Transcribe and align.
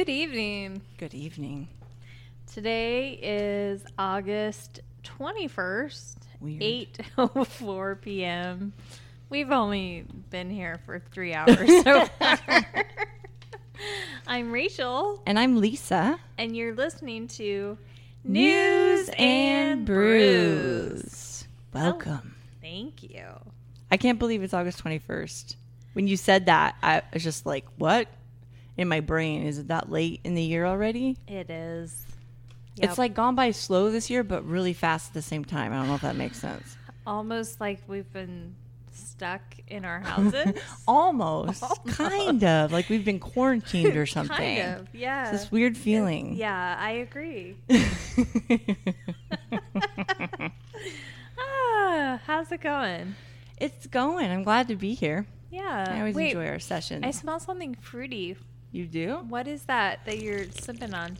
Good 0.00 0.08
evening. 0.08 0.80
Good 0.96 1.12
evening. 1.12 1.68
Today 2.50 3.18
is 3.22 3.84
August 3.98 4.80
21st, 5.04 6.16
Weird. 6.40 6.62
8:04 7.18 8.00
p.m. 8.00 8.72
We've 9.28 9.50
only 9.50 10.06
been 10.30 10.48
here 10.48 10.80
for 10.86 11.00
3 11.00 11.34
hours 11.34 11.82
so 11.82 12.06
far. 12.18 12.38
I'm 14.26 14.50
Rachel 14.50 15.22
And 15.26 15.38
I'm 15.38 15.58
Lisa. 15.58 16.18
and 16.38 16.56
you're 16.56 16.74
listening 16.74 17.28
to 17.36 17.76
News 18.24 19.10
and 19.18 19.84
Brews. 19.84 21.46
Welcome. 21.74 22.34
Oh, 22.34 22.48
thank 22.62 23.02
you. 23.02 23.26
I 23.90 23.98
can't 23.98 24.18
believe 24.18 24.42
it's 24.42 24.54
August 24.54 24.82
21st. 24.82 25.56
When 25.92 26.08
you 26.08 26.16
said 26.16 26.46
that, 26.46 26.76
I 26.82 27.02
was 27.12 27.22
just 27.22 27.44
like, 27.44 27.66
what? 27.76 28.08
In 28.80 28.88
my 28.88 29.00
brain, 29.00 29.42
is 29.42 29.58
it 29.58 29.68
that 29.68 29.90
late 29.90 30.20
in 30.24 30.34
the 30.34 30.42
year 30.42 30.64
already? 30.64 31.18
It 31.28 31.50
is. 31.50 32.06
It's 32.78 32.96
like 32.96 33.12
gone 33.12 33.34
by 33.34 33.50
slow 33.50 33.90
this 33.90 34.08
year, 34.08 34.24
but 34.24 34.42
really 34.46 34.72
fast 34.72 35.08
at 35.08 35.12
the 35.12 35.20
same 35.20 35.44
time. 35.44 35.70
I 35.74 35.76
don't 35.76 35.88
know 35.88 35.96
if 35.96 36.00
that 36.00 36.16
makes 36.16 36.38
sense. 36.38 36.78
almost 37.06 37.60
like 37.60 37.82
we've 37.86 38.10
been 38.10 38.54
stuck 38.90 39.42
in 39.68 39.84
our 39.84 40.00
houses. 40.00 40.54
Almost. 40.88 41.62
Kind 41.88 42.42
of. 42.42 42.72
Like 42.72 42.88
we've 42.88 43.04
been 43.04 43.20
quarantined 43.20 43.98
or 43.98 44.06
something. 44.16 44.34
kind 44.34 44.80
of. 44.80 44.88
Yeah. 44.94 45.30
It's 45.30 45.42
this 45.42 45.52
weird 45.52 45.76
feeling. 45.76 46.36
Yeah, 46.36 46.76
I 46.80 46.92
agree. 46.92 47.56
ah, 51.38 52.18
how's 52.26 52.50
it 52.50 52.62
going? 52.62 53.14
it's 53.58 53.86
going. 53.88 54.30
I'm 54.30 54.42
glad 54.42 54.68
to 54.68 54.74
be 54.76 54.94
here. 54.94 55.26
Yeah. 55.50 55.84
I 55.86 55.98
always 55.98 56.14
Wait, 56.14 56.28
enjoy 56.28 56.46
our 56.46 56.58
sessions. 56.58 57.04
I 57.04 57.10
smell 57.10 57.40
something 57.40 57.74
fruity. 57.74 58.38
You 58.72 58.86
do? 58.86 59.24
What 59.28 59.48
is 59.48 59.62
that 59.64 60.00
that 60.06 60.20
you're 60.20 60.44
sipping 60.60 60.94
on? 60.94 61.16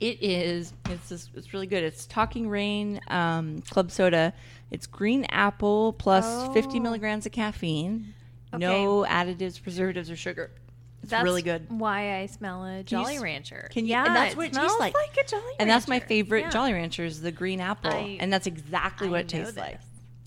It 0.00 0.22
is. 0.22 0.72
It's 0.90 1.08
just, 1.08 1.30
it's 1.34 1.52
really 1.52 1.66
good. 1.66 1.84
It's 1.84 2.06
Talking 2.06 2.48
Rain 2.48 3.00
um, 3.08 3.60
Club 3.70 3.90
Soda. 3.90 4.32
It's 4.70 4.86
green 4.86 5.24
apple 5.26 5.92
plus 5.92 6.52
50 6.54 6.78
Oh. 6.78 6.82
milligrams 6.82 7.24
of 7.26 7.32
caffeine. 7.32 8.14
No 8.56 9.04
additives, 9.08 9.62
preservatives, 9.62 10.10
or 10.10 10.16
sugar. 10.16 10.50
It's 11.02 11.10
That's 11.10 11.24
really 11.24 11.42
good. 11.42 11.66
Why 11.70 12.18
I 12.20 12.26
smell 12.26 12.64
a 12.64 12.82
Jolly 12.82 13.16
s- 13.16 13.22
Rancher. 13.22 13.68
can 13.72 13.84
you- 13.86 13.90
yeah, 13.92 14.04
and 14.06 14.14
that's 14.14 14.36
what 14.36 14.46
it 14.46 14.52
tastes 14.52 14.74
smells 14.74 14.78
like. 14.80 14.92
a 14.94 15.24
Jolly 15.28 15.42
Rancher. 15.42 15.56
And 15.60 15.70
that's 15.70 15.88
my 15.88 15.98
favorite 16.00 16.40
Yeah. 16.42 16.50
Jolly 16.50 16.72
Rancher 16.72 17.04
is 17.04 17.20
the 17.22 17.32
green 17.32 17.60
apple, 17.60 17.90
I- 17.92 18.18
and 18.20 18.32
that's 18.32 18.46
exactly 18.46 19.08
I 19.08 19.10
what 19.10 19.20
it 19.22 19.28
tastes 19.28 19.56
like. 19.56 19.78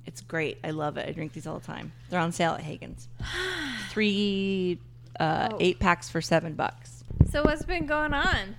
It's 0.06 0.22
great. 0.22 0.58
I 0.64 0.72
love 0.72 0.98
it. 0.98 1.08
I 1.08 1.12
drink 1.14 1.34
these 1.34 1.48
all 1.48 1.60
the 1.60 1.66
time. 1.66 1.92
They're 2.10 2.20
on 2.20 2.32
sale 2.32 2.54
at 2.54 2.62
Haggen's. 2.62 3.08
Three, 3.90 4.80
uh, 5.20 5.50
Oh. 5.52 5.58
eight 5.60 5.80
packs 5.80 6.10
for 6.10 6.22
seven 6.22 6.54
bucks. 6.54 7.04
So 7.32 7.44
what's 7.44 7.64
been 7.64 7.86
going 7.86 8.14
on? 8.14 8.56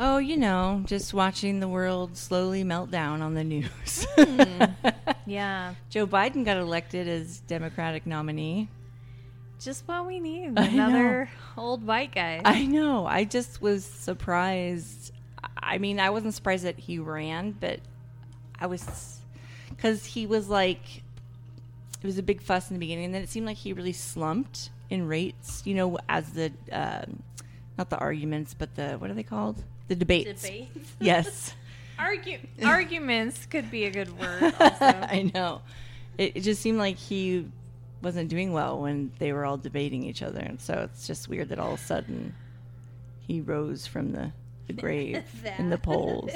Oh, 0.00 0.18
you 0.18 0.36
know, 0.36 0.82
just 0.86 1.12
watching 1.12 1.58
the 1.60 1.66
world 1.68 2.16
slowly 2.16 2.62
melt 2.62 2.90
down 2.90 3.20
on 3.22 3.34
the 3.34 3.44
news. 3.44 4.06
Hmm. 4.16 4.62
Yeah, 5.26 5.74
Joe 5.90 6.06
Biden 6.06 6.42
got 6.42 6.56
elected 6.56 7.06
as 7.06 7.40
Democratic 7.40 8.06
nominee. 8.06 8.68
just 9.60 9.86
what 9.86 10.06
we 10.06 10.20
need. 10.20 10.54
Another 10.56 11.28
old 11.54 11.86
white 11.86 12.14
guy. 12.14 12.40
I 12.46 12.64
know. 12.64 13.04
I 13.06 13.24
just 13.24 13.60
was 13.60 13.84
surprised. 13.84 15.12
I 15.62 15.76
mean, 15.76 16.00
I 16.00 16.08
wasn't 16.08 16.32
surprised 16.32 16.64
that 16.64 16.78
he 16.78 16.98
ran, 16.98 17.52
but 17.52 17.80
I 18.58 18.68
was 18.68 19.18
because 19.68 20.06
he 20.06 20.26
was 20.26 20.48
like, 20.48 21.02
it 22.02 22.06
was 22.06 22.16
a 22.16 22.22
big 22.22 22.40
fuss 22.40 22.70
in 22.70 22.74
the 22.76 22.80
beginning, 22.80 23.04
and 23.06 23.14
then 23.14 23.20
it 23.22 23.28
seemed 23.28 23.44
like 23.46 23.58
he 23.58 23.74
really 23.74 23.92
slumped 23.92 24.70
in 24.90 25.06
rates. 25.06 25.62
You 25.64 25.74
know, 25.74 25.98
as 26.08 26.30
the 26.30 26.52
um, 26.72 27.22
not 27.76 27.90
the 27.90 27.98
arguments, 27.98 28.54
but 28.54 28.74
the 28.74 28.92
what 28.92 29.10
are 29.10 29.14
they 29.14 29.22
called? 29.22 29.62
The 29.88 29.94
debates. 29.94 30.42
Debates. 30.42 30.92
Yes. 31.00 31.54
Argu- 31.98 32.46
arguments 32.64 33.46
could 33.46 33.70
be 33.72 33.84
a 33.84 33.90
good 33.90 34.16
word. 34.18 34.54
Also. 34.60 34.84
I 34.84 35.30
know. 35.34 35.62
It, 36.16 36.36
it 36.36 36.40
just 36.42 36.62
seemed 36.62 36.78
like 36.78 36.96
he 36.96 37.48
wasn't 38.02 38.28
doing 38.28 38.52
well 38.52 38.80
when 38.80 39.10
they 39.18 39.32
were 39.32 39.44
all 39.44 39.56
debating 39.56 40.04
each 40.04 40.22
other, 40.22 40.38
and 40.38 40.60
so 40.60 40.74
it's 40.74 41.08
just 41.08 41.28
weird 41.28 41.48
that 41.48 41.58
all 41.58 41.72
of 41.74 41.80
a 41.80 41.82
sudden 41.82 42.34
he 43.26 43.40
rose 43.40 43.84
from 43.84 44.12
the, 44.12 44.30
the 44.68 44.72
grave 44.74 45.24
in 45.58 45.70
the 45.70 45.78
polls. 45.78 46.30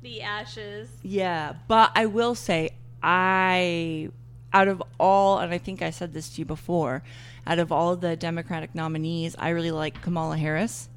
The 0.00 0.22
ashes. 0.22 0.88
Yeah, 1.02 1.54
but 1.66 1.90
I 1.94 2.06
will 2.06 2.34
say, 2.34 2.70
I 3.02 4.10
out 4.52 4.68
of 4.68 4.82
all, 4.98 5.38
and 5.38 5.52
I 5.52 5.58
think 5.58 5.82
I 5.82 5.90
said 5.90 6.12
this 6.12 6.30
to 6.30 6.40
you 6.40 6.44
before, 6.44 7.02
out 7.46 7.58
of 7.58 7.72
all 7.72 7.96
the 7.96 8.16
Democratic 8.16 8.74
nominees, 8.74 9.36
I 9.38 9.50
really 9.50 9.70
like 9.70 10.00
Kamala 10.02 10.36
Harris. 10.36 10.88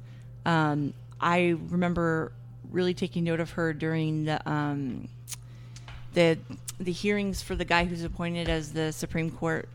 Um, 0.44 0.94
I 1.20 1.56
remember 1.68 2.32
really 2.70 2.94
taking 2.94 3.24
note 3.24 3.40
of 3.40 3.52
her 3.52 3.72
during 3.72 4.24
the 4.24 4.50
um, 4.50 5.08
the 6.14 6.38
the 6.80 6.92
hearings 6.92 7.42
for 7.42 7.54
the 7.54 7.64
guy 7.64 7.84
who's 7.84 8.02
appointed 8.02 8.48
as 8.48 8.72
the 8.72 8.92
Supreme 8.92 9.30
Court 9.30 9.68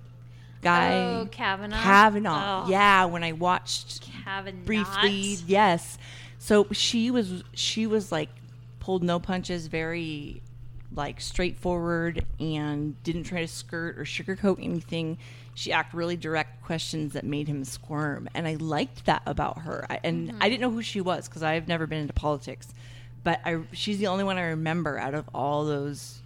guy. 0.62 0.96
Oh, 0.96 1.28
Kavanaugh. 1.32 1.82
Kavanaugh. 1.82 2.66
Oh. 2.66 2.70
Yeah, 2.70 3.06
when 3.06 3.24
I 3.24 3.32
watched 3.32 4.02
Kavanaugh. 4.02 4.66
briefly 4.66 5.38
yes 5.46 5.98
so 6.40 6.68
she 6.72 7.12
was 7.12 7.44
she 7.54 7.88
was 7.88 8.12
like 8.12 8.30
pulled 8.80 9.04
no 9.04 9.20
punches 9.20 9.68
very 9.68 10.42
like 10.98 11.22
straightforward 11.22 12.26
and 12.40 13.02
didn't 13.04 13.24
try 13.24 13.42
to 13.42 13.48
skirt 13.48 13.98
or 13.98 14.04
sugarcoat 14.04 14.62
anything 14.62 15.18
she 15.54 15.72
asked 15.72 15.94
really 15.94 16.18
direct 16.18 16.62
questions 16.64 17.14
that 17.14 17.24
made 17.24 17.48
him 17.48 17.64
squirm 17.64 18.28
and 18.34 18.48
i 18.48 18.56
liked 18.56 19.06
that 19.06 19.22
about 19.26 19.60
her 19.60 19.86
I, 19.90 20.00
and 20.04 20.34
i 20.42 20.50
didn't 20.50 20.62
know 20.62 20.72
who 20.72 20.82
she 20.82 21.00
was 21.00 21.28
because 21.28 21.44
i've 21.44 21.68
never 21.68 21.88
been 21.88 22.00
into 22.00 22.14
politics 22.14 22.68
but 23.24 23.40
I, 23.46 23.60
she's 23.72 24.00
the 24.00 24.08
only 24.08 24.24
one 24.24 24.38
i 24.38 24.44
remember 24.44 24.98
out 24.98 25.14
of 25.14 25.30
all 25.34 25.66
those 25.66 26.22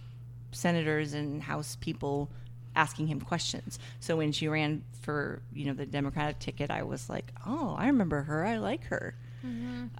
senators 0.52 1.12
and 1.14 1.42
house 1.42 1.76
people 1.80 2.28
asking 2.74 3.06
him 3.06 3.20
questions. 3.20 3.78
So 4.00 4.16
when 4.16 4.32
she 4.32 4.48
ran 4.48 4.82
for 5.02 5.40
you 5.52 5.66
know 5.66 5.74
the 5.74 5.86
Democratic 5.86 6.38
ticket, 6.38 6.70
I 6.70 6.82
was 6.82 7.08
like, 7.10 7.26
oh, 7.46 7.74
I 7.78 7.86
remember 7.86 8.22
her. 8.22 8.44
I 8.44 8.58
like 8.58 8.84
her. 8.84 9.14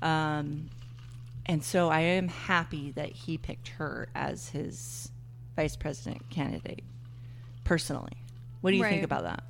Um, 0.03 0.71
and 1.47 1.63
so 1.65 1.89
I 1.89 2.01
am 2.01 2.29
happy 2.29 2.93
that 2.93 3.11
he 3.11 3.39
picked 3.39 3.69
her 3.69 4.09
as 4.15 4.51
his 4.51 5.11
vice 5.57 5.77
president 5.77 6.29
candidate. 6.31 6.83
Personally, 7.65 8.13
what 8.61 8.71
do 8.71 8.77
you 8.77 8.85
think 8.85 9.03
about 9.05 9.25
that? 9.25 9.43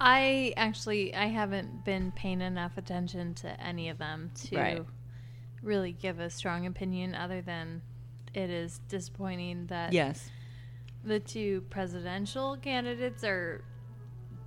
I 0.00 0.52
actually 0.56 1.14
I 1.14 1.26
haven't 1.26 1.84
been 1.84 2.12
paying 2.12 2.40
enough 2.42 2.76
attention 2.76 3.34
to 3.36 3.60
any 3.60 3.88
of 3.88 3.98
them 3.98 4.30
to 4.46 4.56
Right. 4.56 4.84
really 5.62 5.92
give 5.92 6.20
a 6.20 6.28
strong 6.30 6.66
opinion 6.66 7.14
other 7.14 7.40
than 7.40 7.80
it 8.34 8.50
is 8.50 8.80
disappointing 8.88 9.66
that 9.68 9.92
Yes. 9.94 10.30
the 11.02 11.18
two 11.18 11.62
presidential 11.70 12.56
candidates 12.58 13.24
are 13.24 13.64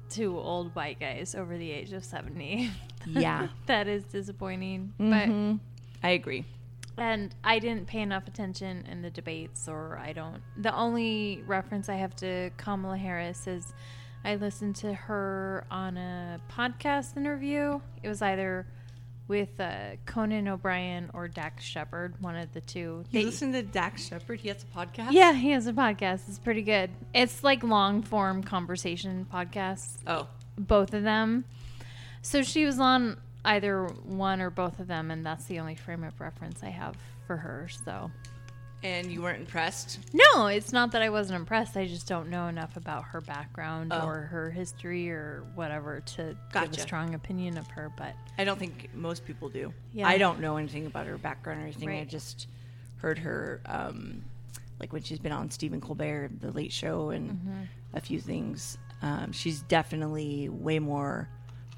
two 0.10 0.38
old 0.38 0.76
white 0.76 1.00
guys 1.00 1.34
over 1.36 1.58
the 1.58 1.72
age 1.72 1.94
of 1.94 2.04
70. 2.04 2.70
Yeah. 3.08 3.48
that 3.66 3.88
is 3.88 4.04
disappointing. 4.04 4.94
Mhm. 5.00 5.60
I 6.04 6.10
agree. 6.10 6.46
And 7.02 7.34
I 7.44 7.60
didn't 7.60 7.88
pay 7.88 8.02
enough 8.02 8.28
attention 8.28 8.86
in 8.92 9.02
the 9.02 9.10
debates 9.10 9.68
or 9.68 9.98
I 9.98 10.14
don't. 10.14 10.42
The 10.58 10.76
only 10.76 11.44
reference 11.48 11.90
I 11.90 11.96
have 11.96 12.16
to 12.18 12.50
Kamala 12.58 12.98
Harris 12.98 13.48
is 13.48 13.74
I 14.24 14.36
listened 14.36 14.76
to 14.78 14.94
her 14.94 15.66
on 15.72 15.98
a 15.98 16.42
podcast 16.52 17.16
interview. 17.18 17.80
It 18.04 18.10
was 18.10 18.22
either 18.22 18.66
with 19.30 19.60
uh, 19.60 19.92
Conan 20.08 20.48
O'Brien 20.48 21.10
or 21.14 21.28
Dax 21.28 21.64
Shepard, 21.64 22.16
one 22.20 22.36
of 22.36 22.52
the 22.52 22.62
two. 22.62 23.06
You 23.12 23.20
They- 23.20 23.26
listen 23.26 23.52
to 23.54 23.62
Dax 23.62 24.08
Shepard? 24.08 24.40
He 24.40 24.48
has 24.50 24.64
a 24.64 24.78
podcast. 24.78 25.12
yeah, 25.12 25.34
he 25.34 25.52
has 25.52 25.68
a 25.68 25.74
podcast. 25.74 26.28
It's 26.28 26.40
pretty 26.40 26.64
good. 26.64 26.90
It's 27.14 27.44
like 27.44 27.64
long 27.64 28.02
form 28.02 28.44
conversation 28.44 29.28
podcasts, 29.32 29.98
Oh. 30.08 30.28
both 30.58 30.94
of 30.96 31.04
them. 31.04 31.46
So 32.24 32.42
she 32.42 32.66
was 32.66 32.80
on 32.80 33.18
either 33.46 33.86
one 33.88 34.42
or 34.42 34.50
both 34.50 34.80
of 34.80 34.88
them, 34.88 35.12
and 35.12 35.26
that's 35.26 35.46
the 35.46 35.60
only 35.60 35.76
frame 35.76 36.04
of 36.04 36.20
reference 36.20 36.62
I 36.64 36.70
have 36.70 36.96
for 37.28 37.38
her. 37.38 37.68
So 37.86 38.12
And 38.84 39.12
you 39.12 39.22
weren't 39.22 39.40
impressed? 39.40 40.00
no, 40.14 40.48
it's 40.48 40.72
not 40.74 40.92
that 40.94 41.02
I 41.02 41.10
wasn't 41.10 41.40
impressed. 41.40 41.76
I 41.78 41.86
just 41.88 42.08
don't 42.08 42.30
know 42.30 42.48
enough 42.48 42.76
about 42.78 43.04
her 43.06 43.22
background 43.22 43.92
Oh. 43.94 44.06
or 44.08 44.22
her 44.24 44.50
history 44.52 45.10
or 45.10 45.44
whatever 45.56 46.00
to 46.02 46.36
give 46.54 46.72
a 46.74 46.80
strong 46.80 47.14
opinion 47.14 47.58
of 47.58 47.68
her. 47.68 47.92
But 47.98 48.14
I 48.38 48.44
don't 48.44 48.58
think 48.60 48.90
most 48.94 49.26
people 49.26 49.50
do. 49.50 49.74
Yeah. 49.94 50.08
I 50.08 50.18
don't 50.18 50.40
know 50.40 50.58
anything 50.58 50.86
about 50.86 51.08
her 51.08 51.18
background 51.18 51.60
or 51.62 51.64
anything. 51.64 51.90
I 51.90 52.04
just 52.06 52.48
heard 52.98 53.20
her, 53.20 53.62
um, 53.66 54.24
like 54.80 54.92
when 54.94 55.04
she's 55.04 55.20
been 55.20 55.32
on 55.34 55.50
Stephen 55.52 55.82
Colbert, 55.82 56.32
The 56.40 56.52
Late 56.52 56.72
Show, 56.74 57.10
and 57.10 57.32
Mm-hmm. 57.32 57.64
a 57.94 58.02
few 58.02 58.20
things. 58.20 58.78
Um, 59.02 59.32
she's 59.32 59.62
definitely 59.62 60.50
way 60.50 60.80
more 60.80 61.30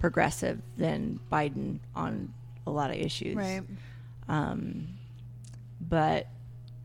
progressive 0.01 0.59
than 0.77 1.19
Biden 1.31 1.79
on 1.95 2.33
a 2.65 2.71
lot 2.71 2.89
of 2.89 2.97
issues. 2.97 3.37
Um, 4.27 4.87
but 5.79 6.27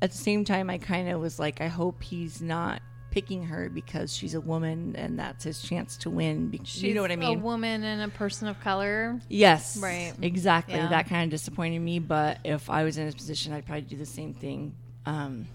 at 0.03 0.13
the 0.13 0.19
same 0.19 0.45
time, 0.45 0.69
I 0.69 0.79
kind 0.79 1.09
of 1.09 1.21
was 1.21 1.39
like, 1.39 1.61
I 1.61 1.69
hope 1.69 2.03
he's 2.03 2.43
not 2.43 2.83
picking 3.11 3.45
her 3.45 3.71
because 3.71 4.15
she's 4.15 4.35
a 4.35 4.41
woman 4.41 4.95
and 4.97 5.19
that's 5.19 5.43
his 5.45 5.63
chance 5.63 5.97
to 5.97 6.11
win. 6.11 6.49
Because, 6.49 6.69
She's 6.69 6.83
you 6.83 6.95
know 6.95 7.01
what 7.01 7.11
I 7.11 7.17
mean? 7.17 7.39
A 7.39 7.41
woman 7.41 7.83
and 7.83 8.03
a 8.03 8.09
person 8.15 8.49
of 8.49 8.61
color. 8.61 9.19
Yes. 9.31 9.79
Right. 9.79 10.13
Exactly. 10.21 10.75
Yeah. 10.75 10.89
That 10.89 11.09
kind 11.09 11.25
of 11.25 11.31
disappointed 11.31 11.79
me, 11.79 11.99
but 11.99 12.39
if 12.45 12.69
I 12.69 12.85
was 12.85 12.99
in 12.99 13.07
his 13.07 13.15
position, 13.15 13.55
I'd 13.55 13.65
probably 13.65 13.83
do 13.83 13.97
the 13.97 14.05
same 14.05 14.35
thing. 14.35 14.75
Um, 15.07 15.49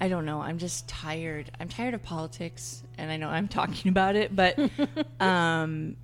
I 0.00 0.08
don't 0.08 0.24
know. 0.24 0.40
I'm 0.40 0.56
just 0.56 0.88
tired. 0.88 1.50
I'm 1.60 1.68
tired 1.68 1.92
of 1.92 2.02
politics, 2.02 2.82
and 2.96 3.10
I 3.10 3.18
know 3.18 3.28
I'm 3.28 3.48
talking 3.60 3.90
about 3.90 4.16
it, 4.16 4.34
but 4.34 4.58
um, 5.20 5.96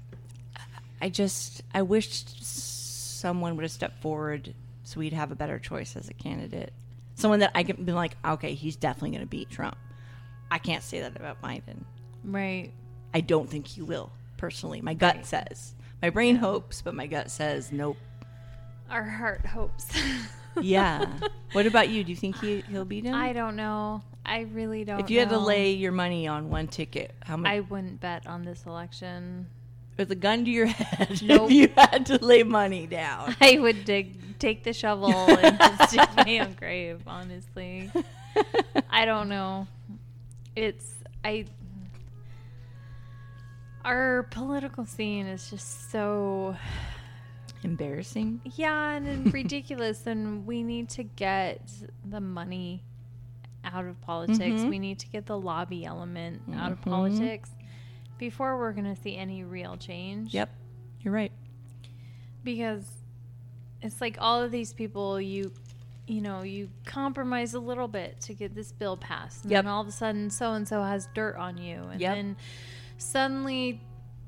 I 1.00 1.08
just 1.08 1.62
I 1.74 1.82
wish 1.82 2.24
someone 2.40 3.56
would 3.56 3.62
have 3.62 3.70
stepped 3.72 4.00
forward 4.02 4.54
so 4.84 5.00
we'd 5.00 5.12
have 5.12 5.30
a 5.30 5.36
better 5.36 5.58
choice 5.58 5.96
as 5.96 6.08
a 6.08 6.14
candidate. 6.14 6.72
Someone 7.14 7.40
that 7.40 7.50
I 7.54 7.62
can 7.62 7.84
be 7.84 7.92
like, 7.92 8.16
okay, 8.24 8.54
he's 8.54 8.76
definitely 8.76 9.10
going 9.10 9.20
to 9.22 9.26
beat 9.26 9.50
Trump. 9.50 9.76
I 10.50 10.58
can't 10.58 10.82
say 10.82 11.00
that 11.00 11.14
about 11.16 11.42
Biden. 11.42 11.84
Right. 12.24 12.72
I 13.12 13.20
don't 13.20 13.50
think 13.50 13.66
he 13.66 13.82
will. 13.82 14.10
Personally, 14.38 14.80
my 14.80 14.94
gut 14.94 15.26
says. 15.26 15.74
My 16.00 16.10
brain 16.10 16.36
hopes, 16.36 16.80
but 16.80 16.94
my 16.94 17.06
gut 17.06 17.30
says 17.30 17.72
nope. 17.72 17.96
Our 18.88 19.04
heart 19.04 19.44
hopes. 19.46 19.86
Yeah. 20.60 21.06
what 21.52 21.66
about 21.66 21.88
you? 21.88 22.02
Do 22.02 22.10
you 22.10 22.16
think 22.16 22.40
he 22.40 22.62
he'll 22.62 22.84
beat 22.84 23.04
him? 23.04 23.14
I 23.14 23.32
don't 23.32 23.54
know. 23.54 24.02
I 24.26 24.40
really 24.40 24.84
don't. 24.84 25.00
if 25.00 25.08
you 25.08 25.20
had 25.20 25.30
to 25.30 25.38
lay 25.38 25.72
your 25.72 25.92
money 25.92 26.26
on 26.26 26.50
one 26.50 26.66
ticket, 26.66 27.14
how 27.22 27.36
much? 27.36 27.50
I 27.50 27.60
wouldn't 27.60 28.00
bet 28.00 28.26
on 28.26 28.42
this 28.42 28.66
election. 28.66 29.46
With 29.98 30.10
a 30.12 30.14
gun 30.14 30.44
to 30.44 30.50
your 30.50 30.66
head, 30.66 31.20
Nope. 31.24 31.50
if 31.50 31.56
you 31.56 31.68
had 31.76 32.06
to 32.06 32.24
lay 32.24 32.42
money 32.44 32.86
down. 32.86 33.34
I 33.40 33.58
would 33.58 33.84
dig, 33.84 34.38
take 34.38 34.62
the 34.64 34.72
shovel 34.72 35.12
and 35.12 35.58
just 35.58 35.90
dig 35.96 36.08
my 36.16 36.38
own 36.38 36.52
grave. 36.54 37.02
Honestly, 37.06 37.90
I 38.88 39.04
don't 39.04 39.28
know. 39.28 39.66
It's 40.56 40.86
I. 41.24 41.44
Our 43.84 44.24
political 44.30 44.84
scene 44.86 45.26
is 45.26 45.48
just 45.50 45.90
so 45.90 46.56
Embarrassing. 47.64 48.40
yeah 48.56 48.92
and 48.92 49.06
then 49.06 49.24
ridiculous, 49.32 50.06
and 50.06 50.46
we 50.46 50.62
need 50.62 50.88
to 50.90 51.02
get 51.02 51.60
the 52.08 52.20
money 52.20 52.82
out 53.64 53.84
of 53.86 54.00
politics. 54.02 54.60
Mhm. 54.62 54.68
We 54.68 54.78
need 54.78 54.98
to 55.00 55.08
get 55.08 55.26
the 55.26 55.38
lobby 55.38 55.84
element 55.84 56.42
out 56.54 56.72
of 56.72 56.78
Mhm. 56.80 56.84
politics 56.84 57.50
before 58.18 58.58
we're 58.58 58.72
going 58.72 58.92
to 58.94 59.00
see 59.00 59.16
any 59.16 59.44
real 59.44 59.76
change. 59.76 60.34
Yep, 60.34 60.50
you're 61.00 61.14
right. 61.14 61.32
because 62.44 62.84
it's 63.82 64.00
like 64.00 64.16
all 64.20 64.42
of 64.42 64.50
these 64.50 64.72
people 64.72 65.20
you 65.20 65.52
you 66.06 66.20
know 66.20 66.42
you 66.42 66.68
compromise 66.84 67.54
a 67.54 67.60
little 67.60 67.86
bit 67.88 68.20
to 68.20 68.32
get 68.34 68.54
this 68.54 68.72
bill 68.72 68.96
passed 68.96 69.44
and 69.44 69.52
Yep. 69.52 69.64
then 69.64 69.70
all 69.72 69.82
of 69.82 69.86
a 69.88 69.92
sudden 69.92 70.30
so 70.30 70.52
and 70.54 70.66
so 70.66 70.82
has 70.82 71.08
dirt 71.14 71.36
on 71.36 71.58
you 71.58 71.82
and 71.92 72.00
Yep. 72.00 72.14
then 72.16 72.36
suddenly 72.96 73.80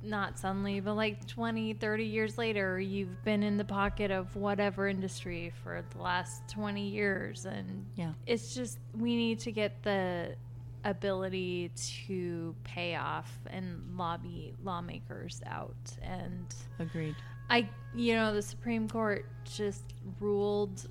not 0.03 0.39
suddenly 0.39 0.81
but 0.81 0.95
like 0.95 1.27
20 1.27 1.75
30 1.75 2.05
years 2.05 2.39
later 2.39 2.79
you've 2.79 3.23
been 3.25 3.43
in 3.43 3.57
the 3.57 3.65
pocket 3.65 4.11
of 4.11 4.35
whatever 4.37 4.89
industry 4.89 5.53
for 5.65 5.83
the 5.91 6.01
last 6.03 6.47
20 6.49 6.89
years 6.89 7.45
and 7.47 7.85
Yeah. 7.97 8.13
it's 8.27 8.55
just 8.55 8.79
we 8.97 9.17
need 9.17 9.41
to 9.41 9.53
get 9.53 9.83
the 9.83 10.37
ability 10.85 11.71
to 12.07 12.55
pay 12.65 12.95
off 12.95 13.31
and 13.47 13.97
lobby 13.97 14.55
lawmakers 14.63 15.43
out 15.47 15.77
and 16.03 16.55
Agreed. 16.79 17.17
I, 17.49 17.69
you 17.95 18.15
know, 18.15 18.33
the 18.33 18.43
Supreme 18.43 18.89
Court 18.89 19.27
just 19.45 19.85
ruled. 20.21 20.89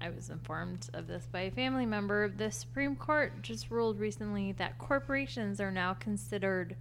I 0.00 0.10
was 0.10 0.28
informed 0.28 0.88
of 0.92 1.06
this 1.06 1.26
by 1.30 1.42
a 1.42 1.50
family 1.50 1.86
member. 1.86 2.28
The 2.28 2.50
Supreme 2.50 2.96
Court 2.96 3.42
just 3.42 3.70
ruled 3.70 4.00
recently 4.00 4.52
that 4.52 4.78
corporations 4.78 5.60
are 5.60 5.70
now 5.70 5.94
considered 5.94 6.76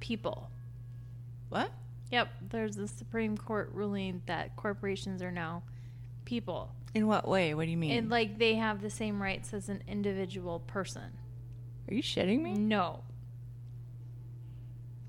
people. 0.00 0.50
What? 1.48 1.70
Yep, 2.10 2.28
there's 2.50 2.76
a 2.76 2.88
Supreme 2.88 3.36
Court 3.36 3.70
ruling 3.72 4.22
that 4.26 4.56
corporations 4.56 5.22
are 5.22 5.30
now 5.30 5.62
people. 6.24 6.72
In 6.94 7.06
what 7.06 7.28
way? 7.28 7.54
What 7.54 7.64
do 7.66 7.70
you 7.70 7.76
mean? 7.76 7.92
And 7.92 8.10
like 8.10 8.38
they 8.38 8.54
have 8.56 8.82
the 8.82 8.90
same 8.90 9.22
rights 9.22 9.54
as 9.54 9.68
an 9.68 9.82
individual 9.86 10.60
person. 10.60 11.12
Are 11.88 11.94
you 11.94 12.02
shitting 12.02 12.42
me? 12.42 12.54
No. 12.54 13.02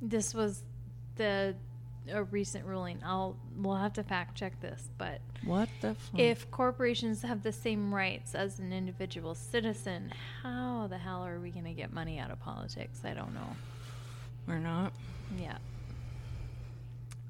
This 0.02 0.34
was 0.34 0.64
the 1.16 1.56
a 2.12 2.24
recent 2.24 2.66
ruling. 2.66 3.00
I'll 3.04 3.38
we'll 3.56 3.76
have 3.76 3.94
to 3.94 4.04
fact 4.04 4.36
check 4.36 4.60
this, 4.60 4.90
but 4.98 5.22
What 5.44 5.70
the 5.82 5.96
fuck? 5.96 6.20
if 6.20 6.50
corporations 6.52 7.22
have 7.22 7.44
the 7.44 7.52
same 7.52 7.94
rights 7.94 8.36
as 8.36 8.60
an 8.60 8.74
individual 8.74 9.36
citizen, 9.36 10.12
how 10.42 10.88
the 10.88 10.98
hell 10.98 11.26
are 11.26 11.40
we 11.40 11.52
going 11.52 11.66
to 11.66 11.74
get 11.74 11.94
money 11.94 12.20
out 12.20 12.32
of 12.32 12.40
politics? 12.40 13.02
I 13.04 13.14
don't 13.14 13.34
know. 13.34 13.56
we're 14.48 14.60
not. 14.60 14.94
Yeah. 15.38 15.58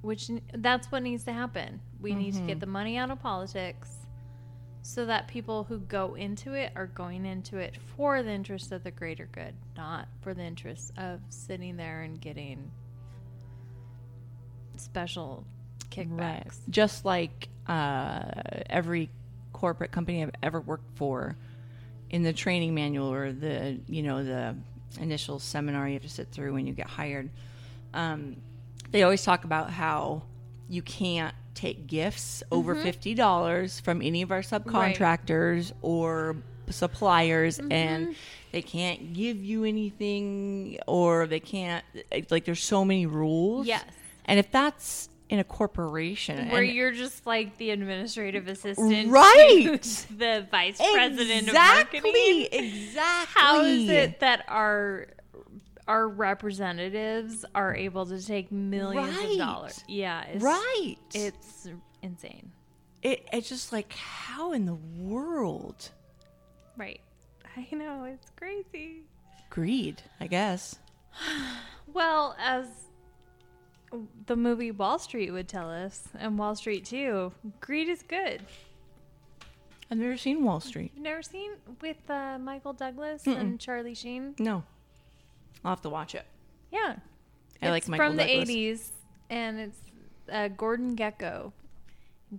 Which 0.02 0.30
that's 0.54 0.92
what 0.92 1.04
needs 1.04 1.26
to 1.26 1.34
happen. 1.34 1.80
We 2.00 2.16
need 2.16 2.34
to 2.34 2.40
get 2.40 2.52
mm-hmm. 2.52 2.60
the 2.60 2.66
money 2.66 2.98
out 2.98 3.12
of 3.12 3.22
politics 3.22 4.01
so 4.82 5.06
that 5.06 5.28
people 5.28 5.64
who 5.64 5.80
go 5.80 6.16
into 6.16 6.54
it 6.54 6.72
are 6.76 6.88
going 6.88 7.26
into 7.26 7.58
it 7.58 7.78
for 7.96 8.24
the 8.24 8.32
interest 8.32 8.72
of 8.72 8.84
the 8.84 8.92
greater 8.92 9.28
good, 9.32 9.54
not 9.78 10.08
for 10.22 10.34
the 10.34 10.44
interest 10.44 10.92
of 10.98 11.20
sitting 11.30 11.78
there 11.78 12.02
and 12.02 12.20
getting 12.20 12.72
special 14.78 15.46
kickbacks. 15.92 16.58
Just 16.70 17.06
like 17.06 17.50
uh, 17.68 18.24
every 18.70 19.10
corporate 19.54 19.92
company 19.92 20.24
I've 20.24 20.32
ever 20.42 20.60
worked 20.60 20.98
for, 20.98 21.36
in 22.10 22.24
the 22.24 22.34
training 22.34 22.74
manual 22.74 23.12
or 23.12 23.32
the 23.32 23.80
you 23.88 24.04
know 24.04 24.24
the 24.24 24.56
initial 25.00 25.40
seminar 25.40 25.88
you 25.88 25.94
have 25.94 26.04
to 26.04 26.10
sit 26.10 26.30
through 26.32 26.54
when 26.54 26.68
you 26.68 26.74
get 26.74 26.88
hired, 26.88 27.30
um, 27.94 28.36
they 28.92 29.04
always 29.04 29.24
talk 29.24 29.46
about 29.46 29.70
how 29.70 30.24
you 30.68 30.82
can't 30.82 31.36
take 31.62 31.86
gifts 31.88 32.42
over 32.52 32.74
mm-hmm. 32.74 32.84
fifty 32.84 33.14
dollars 33.14 33.80
from 33.80 34.02
any 34.02 34.22
of 34.22 34.32
our 34.32 34.42
subcontractors 34.42 35.72
or 35.82 36.36
suppliers 36.70 37.60
mm-hmm. 37.60 37.72
and 37.72 38.16
they 38.52 38.62
can't 38.62 39.14
give 39.14 39.44
you 39.44 39.64
anything 39.64 40.80
or 40.88 41.28
they 41.28 41.40
can't 41.40 41.86
like 42.30 42.46
there's 42.46 42.64
so 42.64 42.84
many 42.84 43.06
rules 43.06 43.68
Yes. 43.68 43.84
and 44.26 44.40
if 44.40 44.52
that's 44.52 45.10
in 45.30 45.40
a 45.40 45.46
corporation, 45.46 46.50
Where 46.50 46.62
you're 46.62 46.92
just 46.92 47.26
like 47.26 47.58
the 47.58 47.70
administrative 47.70 48.50
assistant, 48.50 49.10
Right. 49.10 49.80
the 50.18 50.46
vice 50.52 50.76
president 50.76 51.44
of 51.44 51.48
exactly, 51.48 52.02
marketing. 52.02 52.48
exactly. 52.52 53.42
How 53.42 53.62
is 53.62 53.90
it 53.90 54.20
that 54.20 54.44
our 54.50 55.08
our 55.88 56.08
representatives 56.08 57.44
are 57.56 57.76
able 57.76 58.06
to 58.08 58.26
take 58.26 58.52
millions 58.52 59.16
Right. 59.16 59.32
of 59.32 59.38
dollars? 59.38 59.84
Yeah, 59.88 60.24
it's, 60.24 60.44
right? 60.44 60.96
It's 61.14 61.68
insane. 62.02 62.52
it, 63.02 63.26
it's 63.34 63.50
just 63.50 63.72
like 63.72 63.92
how 63.94 64.54
in 64.54 64.66
the 64.66 64.76
world? 64.76 65.90
Right. 66.78 67.02
I 67.58 67.68
know 67.76 68.06
it's 68.06 68.30
crazy. 68.36 69.02
Greed, 69.50 70.02
I 70.20 70.28
guess. 70.28 70.78
Well, 71.94 72.38
as 72.40 72.68
the 74.28 74.38
movie 74.38 74.72
Wall 74.72 74.98
Street 74.98 75.32
would 75.32 75.50
tell 75.50 75.70
us, 75.70 76.08
and 76.18 76.38
Wall 76.40 76.56
Street 76.56 76.86
too, 76.86 77.34
greed 77.60 77.90
is 77.90 78.02
good. 78.02 78.42
I've 79.90 79.98
never 79.98 80.16
seen 80.16 80.46
Wall 80.46 80.62
Street. 80.62 80.92
You've 80.96 81.04
never 81.04 81.22
seen 81.22 81.52
with 81.82 81.98
uh, 82.10 82.38
Michael 82.40 82.72
Douglas 82.72 83.28
and 83.28 83.60
Charlie 83.60 83.94
Sheen? 83.96 84.36
No, 84.40 84.64
I'll 85.64 85.72
have 85.72 85.82
to 85.82 85.90
watch 85.90 86.16
it. 86.16 86.26
Yeah. 86.72 86.96
I 87.62 87.70
like 87.70 87.82
It's 87.84 87.90
Michael 87.90 88.08
from 88.08 88.18
Douglas. 88.18 88.48
the 88.48 88.56
80s, 88.72 88.90
and 89.30 89.60
it's 89.60 89.80
uh, 90.32 90.48
Gordon 90.50 90.96
Gekko. 90.96 91.52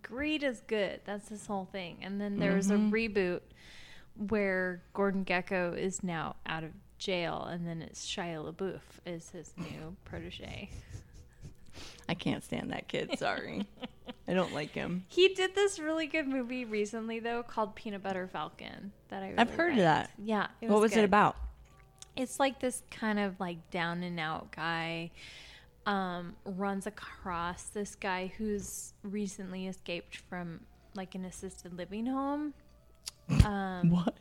Greed 0.02 0.42
is 0.42 0.62
good. 0.66 1.00
That's 1.04 1.28
this 1.28 1.46
whole 1.46 1.66
thing. 1.70 1.98
And 2.02 2.20
then 2.20 2.38
there's 2.38 2.68
Mm-hmm. 2.68 2.88
a 2.88 2.90
reboot 2.90 3.40
where 4.16 4.82
Gordon 4.94 5.24
Gekko 5.24 5.76
is 5.78 6.02
now 6.02 6.36
out 6.46 6.64
of 6.64 6.70
jail, 6.98 7.44
and 7.44 7.66
then 7.66 7.82
it's 7.82 8.04
Shia 8.06 8.52
LaBeouf 8.52 8.80
is 9.06 9.30
his 9.30 9.52
new 9.58 9.96
protege. 10.04 10.70
I 12.08 12.14
can't 12.14 12.42
stand 12.44 12.70
that 12.72 12.88
kid. 12.88 13.18
Sorry, 13.18 13.66
I 14.28 14.34
don't 14.34 14.52
like 14.52 14.72
him. 14.72 15.04
He 15.08 15.28
did 15.28 15.54
this 15.54 15.78
really 15.78 16.06
good 16.06 16.26
movie 16.26 16.64
recently, 16.64 17.18
though, 17.20 17.42
called 17.42 17.74
Peanut 17.74 18.02
Butter 18.02 18.28
Falcon. 18.30 18.92
That 19.08 19.22
I 19.22 19.26
really 19.28 19.38
I've 19.38 19.50
heard 19.54 19.72
of 19.72 19.78
that. 19.78 20.10
Yeah, 20.18 20.48
it 20.60 20.68
what 20.68 20.80
was 20.80 20.92
good. 20.92 21.00
it 21.00 21.04
about? 21.04 21.36
It's 22.16 22.38
like 22.40 22.60
this 22.60 22.82
kind 22.90 23.18
of 23.18 23.38
like 23.40 23.70
down 23.70 24.02
and 24.02 24.18
out 24.20 24.52
guy 24.52 25.10
um, 25.86 26.36
runs 26.44 26.86
across 26.86 27.64
this 27.64 27.94
guy 27.94 28.32
who's 28.38 28.92
recently 29.02 29.66
escaped 29.66 30.16
from 30.16 30.60
like 30.94 31.14
an 31.14 31.24
assisted 31.24 31.76
living 31.76 32.06
home. 32.06 32.54
Um, 33.46 33.90
What? 33.90 34.14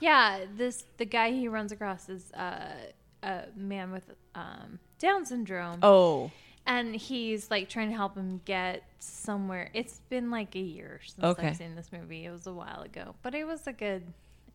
yeah, 0.00 0.40
this 0.56 0.84
the 0.98 1.06
guy 1.06 1.30
he 1.30 1.48
runs 1.48 1.72
across 1.72 2.08
is 2.08 2.30
uh, 2.32 2.74
a 3.22 3.44
man 3.56 3.90
with 3.90 4.04
um, 4.34 4.78
Down 4.98 5.24
syndrome, 5.24 5.78
Oh, 5.82 6.30
and 6.66 6.94
he's 6.94 7.50
like 7.50 7.68
trying 7.70 7.88
to 7.90 7.96
help 7.96 8.16
him 8.16 8.40
get 8.44 8.82
somewhere. 8.98 9.70
It's 9.72 10.00
been 10.10 10.30
like 10.30 10.54
a 10.56 10.60
year 10.60 11.00
since 11.06 11.24
Okay. 11.24 11.48
I've 11.48 11.56
seen 11.56 11.74
this 11.74 11.90
movie. 11.90 12.26
It 12.26 12.30
was 12.30 12.46
a 12.46 12.52
while 12.52 12.82
ago, 12.82 13.14
but 13.22 13.34
it 13.34 13.46
was 13.46 13.66
a 13.66 13.72
good. 13.72 14.02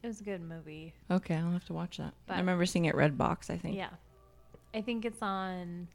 It 0.06 0.10
was 0.10 0.22
a 0.22 0.24
good 0.24 0.42
movie. 0.42 0.94
Okay, 1.10 1.34
I'll 1.36 1.50
have 1.50 1.66
to 1.66 1.74
watch 1.74 1.98
that. 1.98 2.14
But- 2.28 2.36
I 2.36 2.38
remember 2.38 2.68
seeing 2.68 2.86
it 2.86 2.94
Redbox, 2.94 3.50
I 3.50 3.58
think. 3.58 3.76
Yeah. 3.76 3.90
I 4.72 4.82
think 4.82 5.04
it's 5.04 5.20
on. 5.24 5.88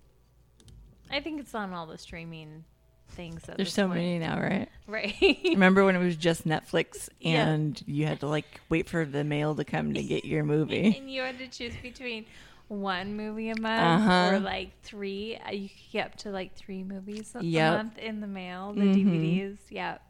I 1.13 1.21
think 1.21 1.39
it's 1.41 1.55
on 1.55 1.73
all 1.73 1.87
the 1.87 1.97
streaming 1.97 2.65
things. 3.11 3.43
There's 3.57 3.73
so 3.73 3.85
point. 3.87 3.99
many 4.01 4.19
now, 4.19 4.41
right? 4.41 4.69
Right. 4.89 5.39
Remember 5.45 5.85
when 5.85 5.95
it 5.95 6.01
was 6.05 6.17
just 6.17 6.45
Netflix 6.45 7.09
Yeah. 7.21 7.47
and 7.51 7.81
you 7.87 8.07
had 8.07 8.19
to 8.21 8.27
like 8.27 8.61
wait 8.69 8.89
for 8.89 9.05
the 9.05 9.23
mail 9.23 9.55
to 9.55 9.65
come 9.65 9.95
to 9.95 10.03
get 10.03 10.25
your 10.25 10.43
movie? 10.43 10.97
and 10.99 11.09
you 11.09 11.23
had 11.23 11.39
to 11.39 11.47
choose 11.47 11.75
between 11.81 12.27
one 12.67 13.17
movie 13.17 13.51
a 13.51 13.61
month 13.61 14.03
Uh-huh. 14.03 14.31
or 14.35 14.41
like 14.41 14.71
three. 14.83 15.37
Uh, 15.37 15.53
You 15.53 15.69
could 15.69 15.93
get 15.93 16.07
up 16.07 16.17
to 16.17 16.31
like 16.31 16.55
three 16.57 16.83
movies 16.83 17.33
a 17.37 17.45
Yep. 17.45 17.77
month 17.77 17.99
in 17.99 18.21
the 18.21 18.27
mail, 18.27 18.73
the 18.73 18.81
Mhm. 18.83 18.95
DVDs. 18.95 19.59
Yep. 19.71 20.03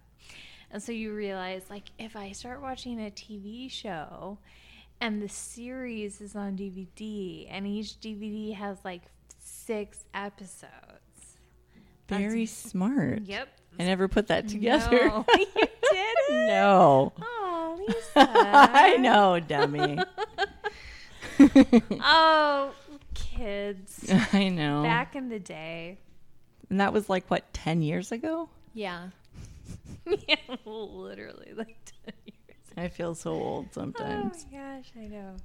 And 0.70 0.82
so 0.82 0.92
you 0.92 1.12
realize, 1.14 1.62
like, 1.68 1.84
if 1.98 2.14
I 2.16 2.32
start 2.32 2.62
watching 2.62 3.00
a 3.04 3.10
TV 3.10 3.70
show 3.70 4.38
and 5.00 5.20
the 5.20 5.28
series 5.28 6.20
is 6.20 6.36
on 6.36 6.56
DVD 6.56 7.46
and 7.50 7.66
each 7.66 8.00
DVD 8.00 8.54
has 8.54 8.78
like 8.84 9.02
six 9.38 10.04
episodes. 10.14 10.68
that's- 12.06 12.20
Very 12.30 12.46
smart. 12.46 13.22
Yep. 13.22 13.48
I 13.78 13.84
never 13.84 14.06
put 14.08 14.28
that 14.28 14.46
together. 14.48 15.08
No, 15.08 15.24
you 15.36 15.46
didn't? 15.56 15.70
no. 16.46 17.12
Oh, 17.20 17.84
Lisa. 17.88 18.28
I 18.32 18.96
know, 18.98 19.40
dummy. 19.40 19.98
Oh, 22.02 22.72
kids. 23.14 24.10
I 24.32 24.48
know. 24.48 24.82
Back 24.82 25.16
in 25.16 25.28
the 25.28 25.38
day. 25.38 25.98
and 26.68 26.80
that 26.80 26.92
was 26.92 27.08
like 27.08 27.26
what, 27.28 27.52
ten 27.52 27.82
years 27.82 28.12
ago? 28.12 28.48
Yeah. 28.74 29.08
yeah, 30.28 30.36
literally 30.64 31.52
like 31.56 31.76
10 32.06 32.14
years. 32.26 32.58
I 32.76 32.88
feel 32.88 33.14
so 33.14 33.32
old 33.32 33.72
sometimes. 33.74 34.46
Oh 34.52 34.56
my 34.56 34.58
gosh, 34.78 34.92
I 34.96 35.06
know. 35.06 35.36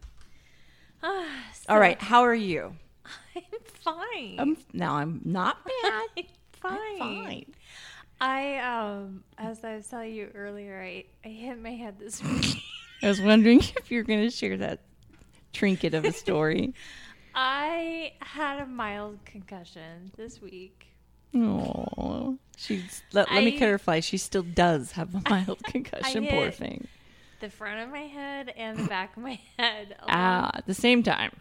Ah, 1.04 1.26
All 1.70 1.76
so- 1.76 1.80
right, 1.80 2.02
how 2.02 2.22
are 2.22 2.36
you? 2.36 2.76
I'm 3.36 3.44
fine. 3.82 4.36
Um, 4.40 4.58
now 4.74 4.96
I'm 4.96 5.22
not 5.24 5.58
bad. 5.84 6.04
I'm 6.18 6.24
fine. 6.60 6.80
I'm 6.80 6.98
fine. 7.00 7.46
I 8.22 8.58
um 8.60 9.24
as 9.38 9.64
I 9.64 9.76
was 9.76 9.88
telling 9.88 10.14
you 10.14 10.30
earlier, 10.34 10.82
I, 10.82 11.04
I 11.24 11.28
hit 11.30 11.62
my 11.62 11.72
head 11.74 12.00
this 12.00 12.24
week. 12.24 12.64
I 13.04 13.08
was 13.10 13.22
wondering 13.22 13.60
if 13.60 13.92
you're 13.92 14.04
going 14.04 14.22
to 14.22 14.30
share 14.32 14.58
that 14.58 14.80
trinket 15.54 15.94
of 15.94 16.06
a 16.06 16.12
story. 16.14 16.74
I 17.36 18.14
had 18.22 18.60
a 18.62 18.66
mild 18.66 19.20
concussion 19.26 20.12
this 20.16 20.42
week. 20.42 20.88
Oh, 21.34 22.38
she's. 22.58 23.04
Let, 23.14 23.32
let 23.32 23.44
me 23.44 23.58
clarify. 23.58 24.00
She 24.00 24.18
still 24.18 24.44
does 24.44 24.94
have 24.94 25.14
a 25.16 25.22
mild 25.30 25.64
concussion. 25.64 26.28
Poor 26.28 26.52
thing. 26.52 26.88
The 27.40 27.50
front 27.50 27.82
of 27.82 27.90
my 27.90 28.02
head 28.08 28.54
and 28.56 28.78
the 28.78 28.88
back 28.88 29.18
of 29.18 29.24
my 29.24 29.40
head. 29.58 29.96
Ah, 30.08 30.52
at 30.54 30.66
the 30.66 30.74
same 30.74 31.04
time. 31.04 31.32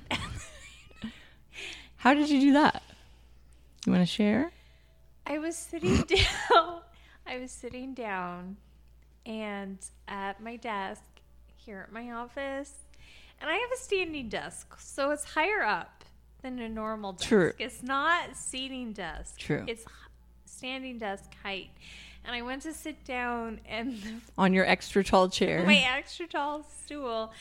How 1.97 2.14
did 2.14 2.29
you 2.29 2.41
do 2.41 2.53
that? 2.55 2.83
You 3.87 3.93
want 3.93 4.03
to 4.03 4.12
share? 4.12 4.53
I 5.26 5.38
was 5.38 5.57
sitting 5.57 5.97
down. 6.03 6.81
I 7.26 7.38
was 7.38 7.50
sitting 7.50 7.95
down 7.95 8.57
and 9.25 9.79
at 10.07 10.43
my 10.43 10.57
desk 10.57 11.03
here 11.57 11.87
at 11.87 11.93
my 11.93 12.11
office. 12.11 12.73
And 13.41 13.50
I 13.50 13.55
have 13.55 13.71
a 13.73 13.76
standing 13.76 14.29
desk, 14.29 14.79
so 14.79 15.11
it's 15.11 15.25
higher 15.25 15.62
up 15.62 16.03
than 16.45 16.59
a 16.61 16.69
normal 16.69 17.15
desk. 17.15 17.29
True. 17.29 17.53
It's 17.59 17.83
not 17.83 18.37
seating 18.37 18.93
desk. 18.93 19.39
True. 19.39 19.65
It's 19.67 19.85
standing 20.45 20.99
desk 20.99 21.35
height. 21.43 21.71
And 22.25 22.35
I 22.35 22.43
went 22.43 22.63
to 22.63 22.73
sit 22.73 23.05
down 23.05 23.61
and 23.67 24.23
On 24.39 24.53
your 24.53 24.67
extra 24.67 25.03
tall 25.03 25.29
chair. 25.29 25.65
my 25.65 25.85
extra 25.97 26.27
tall 26.27 26.65
stool 26.85 27.33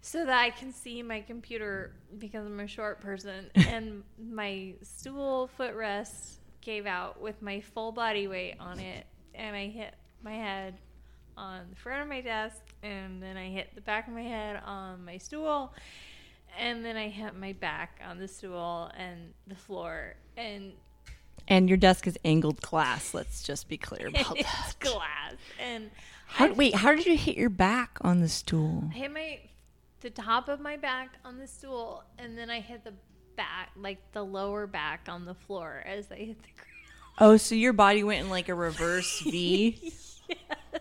so 0.00 0.24
that 0.24 0.38
I 0.38 0.50
can 0.50 0.72
see 0.72 1.02
my 1.02 1.20
computer 1.20 1.92
because 2.18 2.46
I'm 2.46 2.60
a 2.60 2.66
short 2.66 3.00
person. 3.00 3.50
and 3.54 4.02
my 4.20 4.74
stool 4.82 5.48
footrest 5.58 6.34
gave 6.60 6.86
out 6.86 7.20
with 7.20 7.40
my 7.40 7.60
full 7.60 7.92
body 7.92 8.26
weight 8.26 8.56
on 8.60 8.80
it. 8.80 9.06
And 9.34 9.54
I 9.54 9.68
hit 9.68 9.94
my 10.22 10.34
head 10.34 10.74
on 11.36 11.60
the 11.70 11.76
front 11.76 12.02
of 12.02 12.08
my 12.08 12.20
desk. 12.20 12.60
And 12.82 13.22
then 13.22 13.36
I 13.36 13.50
hit 13.50 13.74
the 13.76 13.80
back 13.80 14.08
of 14.08 14.14
my 14.14 14.22
head 14.22 14.60
on 14.64 15.04
my 15.04 15.18
stool. 15.18 15.72
And 16.58 16.84
then 16.84 16.96
I 16.96 17.08
hit 17.08 17.34
my 17.36 17.52
back 17.52 18.00
on 18.06 18.18
the 18.18 18.28
stool 18.28 18.90
and 18.96 19.32
the 19.46 19.54
floor. 19.54 20.14
And 20.36 20.72
And 21.48 21.68
your 21.68 21.78
desk 21.78 22.06
is 22.06 22.18
angled 22.24 22.60
glass. 22.60 23.14
Let's 23.14 23.42
just 23.42 23.68
be 23.68 23.76
clear 23.76 24.06
about 24.08 24.38
it's 24.38 24.48
that. 24.74 24.74
glass. 24.80 25.34
And 25.60 25.90
How, 26.26 26.52
wait, 26.52 26.74
how 26.74 26.94
did 26.94 27.06
you 27.06 27.16
hit 27.16 27.36
your 27.36 27.50
back 27.50 27.98
on 28.02 28.20
the 28.20 28.28
stool? 28.28 28.84
I 28.92 28.94
hit 28.96 29.12
my 29.12 29.38
the 30.00 30.10
top 30.10 30.48
of 30.48 30.60
my 30.60 30.76
back 30.76 31.14
on 31.24 31.38
the 31.38 31.46
stool, 31.48 32.04
and 32.18 32.38
then 32.38 32.50
I 32.50 32.60
hit 32.60 32.84
the 32.84 32.92
back, 33.36 33.70
like 33.76 33.98
the 34.12 34.22
lower 34.24 34.66
back 34.68 35.06
on 35.08 35.24
the 35.24 35.34
floor 35.34 35.82
as 35.84 36.10
I 36.12 36.16
hit 36.16 36.42
the 36.42 36.48
ground. 36.54 36.64
Oh, 37.18 37.36
so 37.36 37.56
your 37.56 37.72
body 37.72 38.04
went 38.04 38.20
in 38.24 38.30
like 38.30 38.48
a 38.48 38.54
reverse 38.68 39.20
V? 39.20 39.92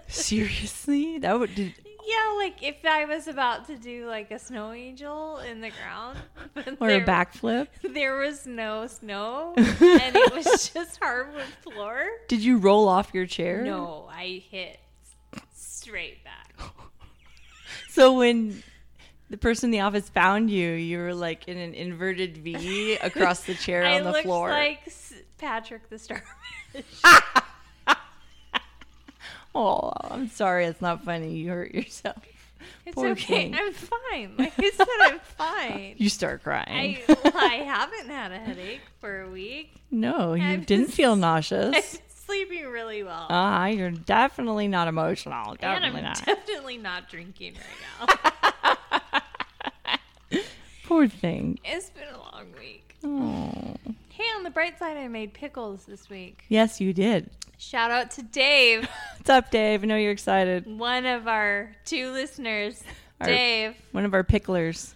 Seriously? 0.07 1.17
That 1.19 1.39
would 1.39 1.55
did, 1.55 1.73
Yeah, 2.07 2.35
like 2.37 2.63
if 2.63 2.85
I 2.85 3.03
was 3.03 3.27
about 3.27 3.67
to 3.67 3.75
do 3.75 4.07
like 4.07 4.31
a 4.31 4.39
snow 4.39 4.71
angel 4.71 5.39
in 5.39 5.59
the 5.59 5.71
ground, 5.71 6.17
or 6.79 6.89
a 6.89 7.01
backflip? 7.01 7.67
There 7.93 8.17
was 8.17 8.45
no 8.47 8.87
snow, 8.87 9.53
and 9.57 10.15
it 10.15 10.33
was 10.33 10.69
just 10.69 10.99
hardwood 11.01 11.43
floor. 11.61 12.07
Did 12.29 12.41
you 12.41 12.57
roll 12.59 12.87
off 12.87 13.13
your 13.13 13.25
chair? 13.25 13.61
No, 13.63 14.07
I 14.09 14.41
hit 14.49 14.79
straight 15.53 16.23
back. 16.23 16.53
So 17.89 18.17
when 18.17 18.63
the 19.29 19.37
person 19.37 19.67
in 19.67 19.71
the 19.71 19.81
office 19.81 20.07
found 20.07 20.49
you, 20.49 20.69
you 20.71 20.99
were 20.99 21.13
like 21.13 21.49
in 21.49 21.57
an 21.57 21.73
inverted 21.73 22.37
V 22.37 22.95
across 22.97 23.41
the 23.41 23.55
chair 23.55 23.83
on 23.83 24.03
the 24.03 24.13
floor. 24.21 24.49
like 24.49 24.79
Patrick 25.37 25.89
the 25.89 25.99
Starfish. 25.99 26.85
Oh, 29.57 29.91
I'm 30.11 30.27
sorry, 30.29 30.65
it's 30.65 30.81
not 30.81 31.03
funny. 31.03 31.33
You 31.35 31.49
hurt 31.49 31.73
yourself. 31.73 32.17
It's 32.85 32.95
Poor 32.95 33.09
okay. 33.09 33.51
thing. 33.51 33.55
I'm 33.55 33.71
fine. 33.71 34.33
Like 34.37 34.53
I 34.57 34.71
said, 34.71 34.87
I'm 35.01 35.19
fine. 35.37 35.95
You 35.97 36.09
start 36.09 36.41
crying. 36.43 36.97
I 37.07 37.31
I 37.35 37.53
haven't 37.65 38.09
had 38.09 38.31
a 38.31 38.39
headache 38.39 38.81
for 38.99 39.21
a 39.21 39.29
week. 39.29 39.75
no, 39.91 40.33
you 40.33 40.43
I've 40.43 40.65
didn't 40.65 40.87
feel 40.91 41.11
I've 41.13 41.19
nauseous. 41.19 41.71
been 41.97 42.01
sleeping 42.25 42.65
really 42.67 43.03
well. 43.03 43.27
Ah, 43.29 43.67
you're 43.67 43.91
definitely 43.91 44.67
not 44.67 44.87
emotional. 44.87 45.51
and 45.51 45.59
Definitely 45.59 45.99
I'm 45.99 46.05
not. 46.05 46.25
definitely 46.25 46.77
not 46.77 47.09
drinking 47.09 47.55
right 47.99 48.07
now. 50.31 50.41
Poor 50.85 51.07
thing. 51.07 51.59
it's 51.63 51.89
been 51.91 52.07
a 52.13 52.17
long 52.17 52.45
week. 52.57 52.95
Oh. 53.03 53.75
Hey, 54.17 54.23
on 54.35 54.41
the 54.41 54.49
bright 54.49 54.79
side, 54.79 54.97
I 54.97 55.07
made 55.07 55.35
pickles 55.35 55.85
this 55.85 56.09
week. 56.09 56.43
Yes, 56.49 56.81
you 56.81 56.91
did. 56.91 57.29
Shout 57.59 57.91
out 57.91 58.09
to 58.11 58.23
Dave, 58.23 58.89
What's 59.17 59.29
up, 59.29 59.51
Dave? 59.51 59.83
I 59.83 59.85
know 59.85 59.95
you're 59.95 60.11
excited. 60.11 60.65
one 60.65 61.05
of 61.05 61.27
our 61.27 61.75
two 61.85 62.09
listeners. 62.11 62.81
Our- 63.21 63.27
Dave, 63.27 63.75
One 63.91 64.05
of 64.05 64.15
our 64.15 64.23
picklers. 64.23 64.95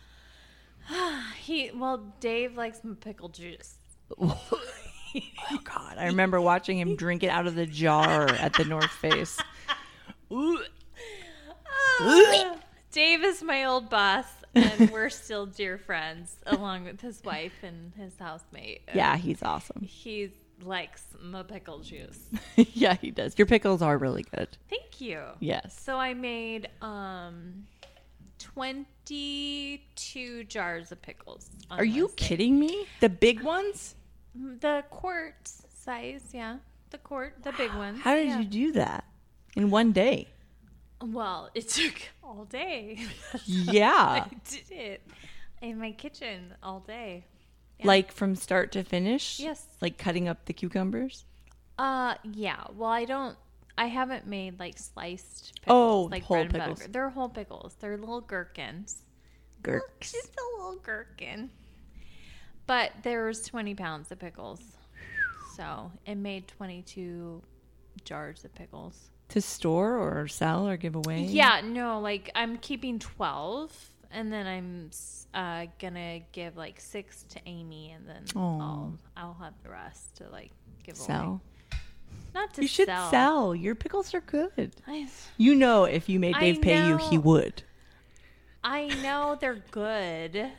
he 1.39 1.69
well, 1.75 2.03
Dave 2.19 2.57
likes 2.57 2.79
pickle 2.99 3.29
juice. 3.29 3.75
Oh 4.19 5.59
God, 5.65 5.97
I 5.99 6.07
remember 6.07 6.41
watching 6.41 6.79
him 6.79 6.95
drink 6.95 7.21
it 7.21 7.29
out 7.29 7.45
of 7.45 7.53
the 7.53 7.67
jar 7.67 8.27
at 8.27 8.53
the 8.53 8.65
North 8.65 8.89
Face. 8.89 9.37
Ooh. 10.31 10.63
Ah, 11.99 12.57
Dave 12.91 13.23
is 13.23 13.43
my 13.43 13.65
old 13.65 13.87
boss, 13.87 14.25
and 14.55 14.89
we're 14.91 15.09
still 15.09 15.45
dear 15.45 15.77
friends, 15.77 16.35
along 16.45 16.85
with 16.85 17.01
his 17.01 17.23
wife 17.23 17.53
and 17.63 17.93
his 17.95 18.13
housemate. 18.19 18.81
Yeah, 18.93 19.17
he's 19.17 19.41
awesome. 19.43 19.81
he 19.81 20.31
likes 20.61 21.03
my 21.21 21.43
pickle 21.43 21.79
juice. 21.79 22.19
yeah, 22.55 22.95
he 22.95 23.11
does. 23.11 23.37
Your 23.37 23.45
pickles 23.47 23.81
are 23.81 23.97
really 23.97 24.23
good. 24.35 24.49
Thank 24.69 25.01
you. 25.01 25.21
Yes. 25.39 25.79
So 25.81 25.97
I 25.97 26.13
made 26.13 26.69
um, 26.81 27.65
twenty-two 28.39 30.43
jars 30.45 30.91
of 30.91 31.01
pickles. 31.01 31.49
on 31.69 31.79
Are 31.79 31.85
you 31.85 32.05
Wednesday. 32.05 32.25
kidding 32.27 32.59
me? 32.59 32.85
The 32.99 33.09
big 33.09 33.41
ones? 33.41 33.95
The 34.35 34.83
quart 34.89 35.49
size, 35.75 36.23
yeah, 36.33 36.57
the 36.91 36.97
quart, 36.97 37.37
the 37.43 37.51
big 37.53 37.73
ones. 37.73 37.99
How 38.01 38.15
did 38.15 38.29
you 38.29 38.45
do 38.45 38.71
that 38.73 39.03
in 39.55 39.69
one 39.71 39.91
day? 39.91 40.27
Well, 41.03 41.49
it 41.55 41.67
took 41.69 41.95
all 42.23 42.45
day. 42.45 42.99
Yeah. 43.45 44.25
I 44.25 44.29
did 44.49 44.71
it 44.71 45.01
in 45.61 45.79
my 45.79 45.91
kitchen 45.91 46.53
all 46.61 46.79
day. 46.81 47.25
Yeah. 47.79 47.87
Like 47.87 48.11
from 48.11 48.35
start 48.35 48.71
to 48.73 48.83
finish? 48.83 49.39
Yes. 49.39 49.65
Like 49.81 49.97
cutting 49.97 50.27
up 50.27 50.45
the 50.45 50.53
cucumbers? 50.53 51.25
Uh, 51.77 52.15
yeah. 52.23 52.63
Well, 52.75 52.89
I 52.89 53.05
don't. 53.05 53.35
I 53.77 53.85
haven't 53.85 54.27
made 54.27 54.59
like 54.59 54.77
sliced 54.77 55.59
pickles, 55.61 55.75
Oh, 55.75 56.01
like 56.11 56.23
whole 56.23 56.37
bread 56.37 56.45
and 56.47 56.53
pickles. 56.53 56.79
butter. 56.79 56.91
They're 56.91 57.09
whole 57.09 57.29
pickles. 57.29 57.75
They're 57.79 57.97
little 57.97 58.21
gherkins. 58.21 59.01
Gurks. 59.63 59.81
Just 60.01 60.35
a 60.35 60.57
little 60.57 60.79
gherkin. 60.83 61.49
But 62.67 62.91
there 63.03 63.25
was 63.25 63.43
20 63.43 63.73
pounds 63.75 64.11
of 64.11 64.19
pickles. 64.19 64.61
So 65.55 65.91
it 66.05 66.15
made 66.15 66.47
22 66.47 67.41
jars 68.05 68.45
of 68.45 68.53
pickles. 68.55 69.10
To 69.31 69.41
store 69.41 69.97
or 69.97 70.27
sell 70.27 70.67
or 70.67 70.77
give 70.77 70.95
away? 70.95 71.21
Yeah, 71.21 71.61
no, 71.63 71.99
like 71.99 72.29
I'm 72.35 72.57
keeping 72.57 72.99
12 72.99 73.89
and 74.11 74.31
then 74.31 74.45
I'm 74.45 74.91
uh, 75.33 75.67
gonna 75.79 76.19
give 76.31 76.57
like 76.57 76.79
six 76.79 77.23
to 77.29 77.39
Amy 77.45 77.91
and 77.91 78.07
then. 78.07 78.23
I'll, 78.35 78.97
I'll 79.15 79.37
have 79.39 79.53
the 79.63 79.69
rest 79.69 80.17
to 80.17 80.29
like 80.29 80.51
give 80.83 80.97
away. 80.97 81.05
Sell. 81.07 81.41
Not 82.33 82.53
to 82.55 82.61
You 82.61 82.67
should 82.67 82.87
sell. 82.87 83.09
sell. 83.09 83.55
Your 83.55 83.75
pickles 83.75 84.13
are 84.13 84.21
good. 84.21 84.71
I, 84.87 85.07
You 85.37 85.55
know, 85.55 85.85
if 85.85 86.07
you 86.09 86.19
made 86.19 86.35
Dave 86.39 86.61
pay 86.61 86.87
you, 86.87 86.97
he 86.97 87.17
would. 87.17 87.63
I 88.63 88.87
know 89.01 89.37
they're 89.39 89.63
good 89.71 90.35
and 90.35 90.51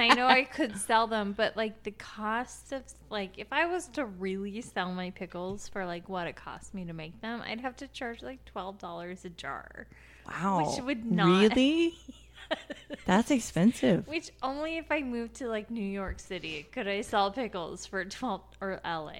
I 0.00 0.08
know 0.08 0.26
I 0.26 0.42
could 0.52 0.76
sell 0.76 1.06
them, 1.06 1.32
but 1.32 1.56
like 1.56 1.82
the 1.84 1.92
cost 1.92 2.72
of 2.72 2.82
like 3.10 3.38
if 3.38 3.46
I 3.52 3.66
was 3.66 3.86
to 3.88 4.04
really 4.04 4.60
sell 4.60 4.92
my 4.92 5.10
pickles 5.10 5.68
for 5.68 5.86
like 5.86 6.08
what 6.08 6.26
it 6.26 6.34
cost 6.36 6.74
me 6.74 6.84
to 6.86 6.92
make 6.92 7.20
them, 7.20 7.42
I'd 7.46 7.60
have 7.60 7.76
to 7.76 7.88
charge 7.88 8.22
like 8.22 8.44
twelve 8.46 8.78
dollars 8.78 9.24
a 9.24 9.28
jar. 9.30 9.86
Wow. 10.26 10.66
Which 10.74 10.82
would 10.84 11.10
not- 11.10 11.26
Really? 11.40 11.94
That's 13.06 13.30
expensive. 13.30 14.06
Which 14.08 14.30
only 14.42 14.76
if 14.78 14.90
I 14.90 15.02
moved 15.02 15.34
to 15.36 15.48
like 15.48 15.70
New 15.70 15.84
York 15.84 16.18
City 16.20 16.66
could 16.72 16.88
I 16.88 17.00
sell 17.02 17.30
pickles 17.30 17.86
for 17.86 18.04
twelve 18.04 18.42
or 18.60 18.80
LA. 18.84 19.12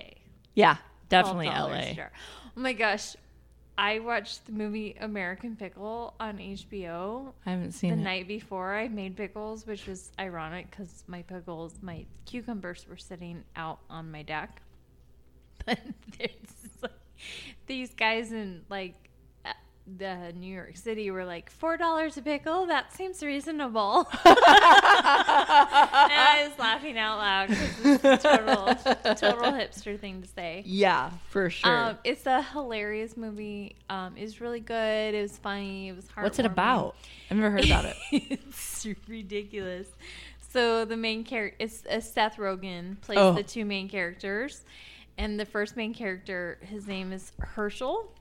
Yeah, 0.55 0.77
definitely 1.09 1.47
LA. 1.47 1.95
Oh 2.57 2.61
my 2.61 2.73
gosh. 2.73 3.15
I 3.79 3.99
watched 3.99 4.47
the 4.47 4.53
movie 4.53 4.97
American 5.01 5.55
Pickle 5.57 6.15
on 6.19 6.39
HBO 6.39 7.33
I 7.45 7.51
haven't 7.51 7.73
seen 7.73 7.93
it. 7.93 7.97
the 7.97 8.01
it. 8.01 8.05
night 8.05 8.29
before 8.29 8.75
I 8.75 8.89
made 8.89 9.17
pickles, 9.17 9.67
which 9.67 9.87
was 9.87 10.11
ironic 10.19 10.71
because 10.71 11.05
my 11.07 11.23
pickles, 11.23 11.75
my 11.83 12.07
cucumbers 12.25 12.87
were 12.89 12.97
sitting 12.97 13.45
out 13.55 13.81
on 13.91 14.11
my 14.11 14.23
deck. 14.23 14.63
But 15.67 15.81
there's 16.19 16.31
like, 16.83 16.93
these 17.67 17.93
guys 17.95 18.31
in 18.31 18.63
like 18.71 19.06
the 19.97 20.33
New 20.37 20.53
York 20.53 20.77
City 20.77 21.11
were 21.11 21.25
like 21.25 21.49
four 21.51 21.77
dollars 21.77 22.17
a 22.17 22.23
pickle. 22.23 22.67
That 22.67 22.93
seems 22.93 23.23
reasonable. 23.23 24.09
and 24.25 24.37
I 26.15 26.47
was 26.49 26.59
laughing 26.59 26.99
out 26.99 27.19
loud 27.19 27.49
because 27.49 27.85
it's 27.85 28.05
a 28.05 28.17
total, 28.19 28.75
total 29.15 29.53
hipster 29.53 29.99
thing 29.99 30.23
to 30.23 30.29
say. 30.29 30.63
Yeah, 30.67 31.11
for 31.29 31.51
sure. 31.51 31.71
Um, 31.91 31.99
it's 32.05 32.27
a 32.27 32.43
hilarious 32.43 33.17
movie. 33.17 33.77
Um, 33.89 34.15
it's 34.17 34.41
really 34.41 34.61
good. 34.61 35.15
It 35.15 35.23
was 35.23 35.39
funny. 35.39 35.89
It 35.89 35.97
was 35.97 36.09
hard. 36.09 36.25
What's 36.25 36.39
it 36.39 36.47
about? 36.47 36.97
I've 37.31 37.37
never 37.37 37.51
heard 37.51 37.65
about 37.67 37.85
it. 37.85 37.97
it's 38.13 38.87
ridiculous. 39.09 39.89
So 40.53 40.85
the 40.85 40.97
main 40.97 41.23
character, 41.25 41.57
it's 41.61 41.85
uh, 41.87 42.01
Seth 42.01 42.37
Rogen 42.37 43.01
plays 43.03 43.19
Oh. 43.19 43.33
the 43.35 43.43
two 43.43 43.65
main 43.65 43.89
characters, 43.89 44.65
and 45.19 45.39
the 45.39 45.45
first 45.45 45.77
main 45.77 45.93
character, 45.95 46.59
his 46.63 46.87
name 46.87 47.13
is 47.13 47.33
Herschel. 47.39 48.13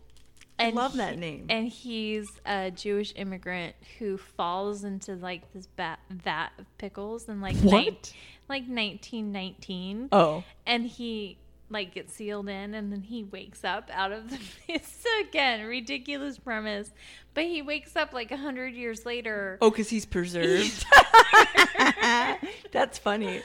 I 0.57 0.69
love 0.69 0.95
that 0.97 1.17
name. 1.17 1.47
And 1.49 1.67
he's 1.67 2.29
a 2.45 2.71
Jewish 2.71 3.13
immigrant 3.15 3.75
who 3.99 4.17
falls 4.17 4.83
into 4.83 5.15
like 5.15 5.51
this 5.53 5.67
bat, 5.67 5.99
vat 6.09 6.51
of 6.57 6.65
pickles 6.77 7.27
and 7.27 7.41
like 7.41 7.57
What? 7.57 8.13
like 8.47 8.63
1919 8.67 10.09
Oh, 10.11 10.43
and 10.65 10.85
he 10.85 11.37
like 11.69 11.93
gets 11.95 12.13
sealed 12.13 12.47
in 12.47 12.73
and 12.75 12.91
then 12.91 13.01
he 13.01 13.23
wakes 13.23 13.63
up 13.63 13.89
out 13.91 14.11
of 14.11 14.29
the 14.29 14.37
it's 14.71 15.03
again 15.27 15.65
ridiculous 15.65 16.37
premise 16.37 16.91
but 17.33 17.43
he 17.43 17.63
wakes 17.63 17.95
up 17.95 18.13
like 18.13 18.29
a 18.31 18.37
hundred 18.37 18.75
years 18.75 19.03
later 19.03 19.57
oh, 19.61 19.71
because 19.71 19.89
he's 19.89 20.05
preserved. 20.05 20.85
That's 22.71 22.97
funny. 22.99 23.41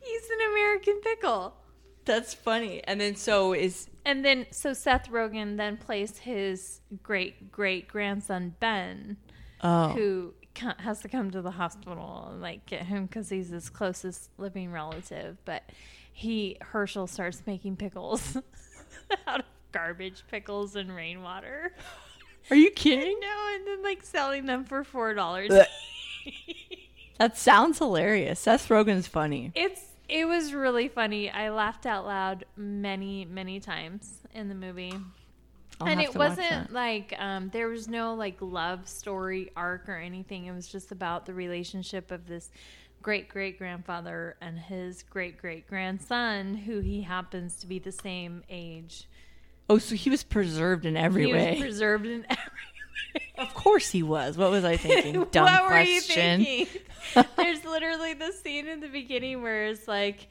he's 0.00 0.30
an 0.30 0.50
american 0.52 1.00
pickle 1.02 1.54
That's 2.04 2.32
funny. 2.34 2.82
And 2.84 3.00
then 3.00 3.16
so 3.16 3.54
is 3.54 3.88
and 4.04 4.24
then 4.24 4.46
so 4.50 4.72
seth 4.72 5.10
rogen 5.10 5.56
then 5.56 5.76
plays 5.76 6.18
his 6.18 6.80
great 7.02 7.50
great 7.50 7.88
grandson 7.88 8.54
ben 8.60 9.16
oh 9.62 9.88
who 9.88 10.34
has 10.78 11.00
to 11.00 11.08
come 11.08 11.30
to 11.30 11.42
the 11.42 11.50
hospital 11.50 12.28
and 12.30 12.40
like 12.40 12.64
get 12.66 12.82
him 12.82 13.06
because 13.06 13.28
he's 13.28 13.48
his 13.48 13.68
closest 13.68 14.30
living 14.38 14.70
relative 14.70 15.36
but 15.44 15.62
he 16.12 16.56
herschel 16.60 17.06
starts 17.06 17.42
making 17.46 17.74
pickles 17.76 18.36
out 19.26 19.40
of 19.40 19.46
garbage 19.72 20.22
pickles 20.30 20.76
and 20.76 20.94
rainwater 20.94 21.72
Are 22.50 22.56
you 22.56 22.70
kidding? 22.70 23.18
know, 23.20 23.54
and 23.54 23.66
then 23.66 23.82
like 23.82 24.02
selling 24.02 24.46
them 24.46 24.64
for 24.64 24.84
four 24.84 25.14
dollars. 25.14 25.50
That 27.18 27.36
sounds 27.38 27.78
hilarious. 27.78 28.40
Seth 28.40 28.68
Rogen's 28.68 29.06
funny. 29.06 29.50
it's 29.54 29.80
it 30.08 30.26
was 30.26 30.52
really 30.52 30.88
funny. 30.88 31.30
I 31.30 31.50
laughed 31.50 31.86
out 31.86 32.04
loud 32.04 32.44
many 32.56 33.24
many 33.24 33.60
times 33.60 34.18
in 34.34 34.48
the 34.48 34.54
movie. 34.54 34.94
I'll 35.80 35.88
and 35.88 36.00
it 36.00 36.14
wasn't 36.14 36.72
like 36.72 37.14
um, 37.18 37.50
there 37.52 37.68
was 37.68 37.88
no 37.88 38.14
like 38.14 38.36
love 38.40 38.88
story 38.88 39.50
arc 39.56 39.88
or 39.88 39.96
anything. 39.96 40.46
It 40.46 40.52
was 40.52 40.68
just 40.68 40.92
about 40.92 41.26
the 41.26 41.34
relationship 41.34 42.10
of 42.10 42.26
this 42.26 42.50
great 43.02 43.28
great 43.28 43.58
grandfather 43.58 44.36
and 44.40 44.58
his 44.58 45.02
great 45.02 45.38
great 45.38 45.66
grandson, 45.68 46.54
who 46.54 46.80
he 46.80 47.02
happens 47.02 47.56
to 47.56 47.66
be 47.66 47.78
the 47.78 47.92
same 47.92 48.44
age. 48.48 49.08
Oh, 49.68 49.78
so 49.78 49.94
he 49.94 50.10
was 50.10 50.22
preserved 50.22 50.84
in 50.84 50.96
every 50.96 51.26
he 51.26 51.32
way. 51.32 51.52
was 51.52 51.60
preserved 51.60 52.06
in 52.06 52.24
every 52.28 52.36
way. 52.36 52.73
Of 53.38 53.54
course 53.54 53.90
he 53.90 54.02
was. 54.02 54.36
What 54.36 54.50
was 54.50 54.64
I 54.64 54.76
thinking? 54.76 55.24
Dumb 55.30 55.44
what 55.44 55.66
question. 55.66 56.40
were 56.40 56.46
you 56.46 56.64
thinking? 56.66 57.26
There's 57.36 57.64
literally 57.64 58.14
the 58.14 58.32
scene 58.32 58.66
in 58.66 58.80
the 58.80 58.88
beginning 58.88 59.42
where 59.42 59.66
it's 59.66 59.86
like 59.88 60.28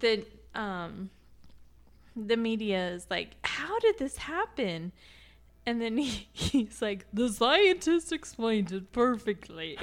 the 0.00 0.24
um 0.54 1.10
the 2.14 2.36
media 2.36 2.88
is 2.90 3.06
like, 3.10 3.30
"How 3.42 3.78
did 3.78 3.98
this 3.98 4.16
happen?" 4.16 4.92
And 5.64 5.80
then 5.80 5.96
he, 5.98 6.28
he's 6.32 6.82
like, 6.82 7.06
"The 7.12 7.28
scientist 7.28 8.12
explained 8.12 8.72
it 8.72 8.92
perfectly," 8.92 9.78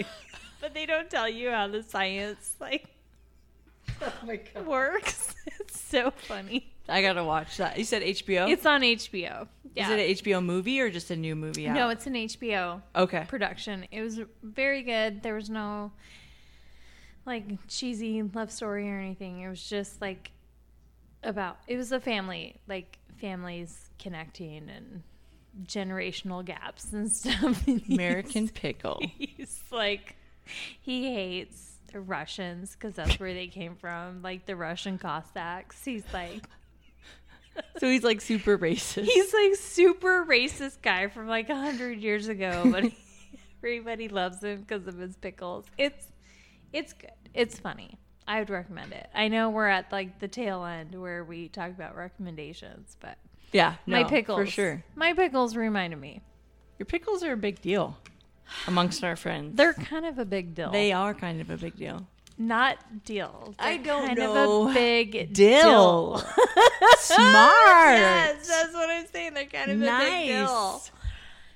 but 0.62 0.74
they 0.74 0.86
don't 0.86 1.10
tell 1.10 1.30
you 1.30 1.50
how 1.50 1.68
the 1.68 1.84
science 1.84 2.56
like 2.60 2.86
Oh 4.02 4.64
works. 4.66 5.36
It's 5.60 5.80
so 5.80 6.12
funny. 6.12 6.72
I 6.90 7.02
gotta 7.02 7.24
watch 7.24 7.58
that. 7.58 7.78
You 7.78 7.84
said 7.84 8.02
HBO. 8.02 8.50
It's 8.50 8.66
on 8.66 8.82
HBO. 8.82 9.48
Yeah. 9.76 9.86
Is 9.86 9.90
it 9.92 10.00
an 10.00 10.16
HBO 10.40 10.44
movie 10.44 10.82
or 10.82 10.90
just 10.90 11.12
a 11.12 11.16
new 11.16 11.36
movie? 11.36 11.68
Out? 11.68 11.76
no, 11.76 11.90
it's 11.90 12.08
an 12.08 12.14
HBO. 12.14 12.82
okay. 12.96 13.26
production. 13.28 13.86
It 13.92 14.02
was 14.02 14.20
very 14.42 14.84
good. 14.84 15.22
There 15.24 15.36
was 15.36 15.50
no 15.50 15.92
like 17.26 17.46
cheesy 17.68 18.22
love 18.24 18.52
story 18.52 18.90
or 18.90 18.98
anything. 18.98 19.42
It 19.42 19.50
was 19.50 19.64
just 19.64 20.02
like 20.02 20.32
about 21.24 21.58
it 21.68 21.78
was 21.78 21.92
a 21.92 22.00
family, 22.00 22.56
like 22.68 22.98
families 23.20 23.90
connecting 24.00 24.70
and 24.70 25.04
generational 25.64 26.44
gaps 26.44 26.92
and 26.94 27.12
stuff. 27.12 27.68
And 27.68 27.82
he's- 27.82 27.90
American 27.98 28.50
Pickle. 28.50 29.02
He's 29.18 29.62
like 29.72 30.16
he 30.82 31.14
hates 31.14 31.74
Russians 31.94 32.74
because 32.74 32.96
that's 32.96 33.20
where 33.20 33.34
they 33.34 33.48
came 33.48 33.76
from, 33.76 34.22
like 34.22 34.46
the 34.46 34.56
Russian 34.56 34.98
Cossacks. 34.98 35.84
He's 35.84 36.04
like 36.14 36.44
So 37.80 37.88
he's 37.88 38.04
like 38.04 38.22
super 38.22 38.58
racist. 38.58 39.06
He's 39.06 39.34
like 39.34 39.56
super 39.56 40.26
racist 40.26 40.82
guy 40.82 41.08
from 41.08 41.28
like 41.28 41.50
a 41.50 41.56
hundred 41.56 42.00
years 42.00 42.28
ago, 42.28 42.68
but 42.72 42.86
everybody 43.64 44.10
loves 44.10 44.44
him 44.44 44.62
because 44.62 44.88
of 44.88 44.98
his 44.98 45.16
pickles. 45.18 45.66
It's 45.78 46.08
it's 46.74 46.94
good. 46.94 47.12
It's 47.34 47.60
funny. 47.60 47.98
I 48.28 48.40
would 48.40 48.50
recommend 48.50 48.92
it. 48.94 49.10
I 49.16 49.28
know 49.28 49.50
we're 49.50 49.68
at 49.68 49.92
like 49.92 50.20
the 50.20 50.28
tail 50.28 50.64
end 50.64 50.94
where 51.00 51.24
we 51.24 51.48
talk 51.48 51.70
about 51.70 51.96
recommendations, 51.96 52.96
but 53.00 53.18
yeah, 53.52 53.76
my 53.88 54.04
pickles 54.04 54.40
for 54.40 54.46
sure. 54.46 54.84
My 54.96 55.14
pickles 55.14 55.56
reminded 55.56 56.00
me. 56.00 56.22
Your 56.78 56.86
pickles 56.86 57.24
are 57.24 57.34
a 57.34 57.38
big 57.38 57.62
deal 57.62 57.98
amongst 58.68 59.04
our 59.04 59.16
friends. 59.16 59.56
They're 59.56 59.74
kind 59.74 60.06
of 60.06 60.20
a 60.20 60.26
big 60.26 60.54
deal. 60.56 60.72
they 60.72 60.92
are 60.92 61.14
kind 61.14 61.42
of 61.42 61.50
a 61.50 61.58
big 61.58 61.76
deal. 61.76 62.08
Not 62.40 63.04
deal. 63.06 63.54
I 63.60 63.78
don't 63.78 64.08
kind 64.08 64.18
know. 64.18 64.64
of 64.64 64.72
a 64.72 64.74
big 64.74 65.34
Dill. 65.34 66.16
deal. 66.18 66.18
Smart. 67.00 67.98
yes, 67.98 68.48
that's 68.48 68.74
what 68.74 68.90
I'm 68.90 69.06
saying. 69.08 69.34
They're 69.36 69.46
kind 69.46 69.70
of 69.72 69.78
a 69.78 69.80
big 69.82 69.86
nice. 70.32 70.92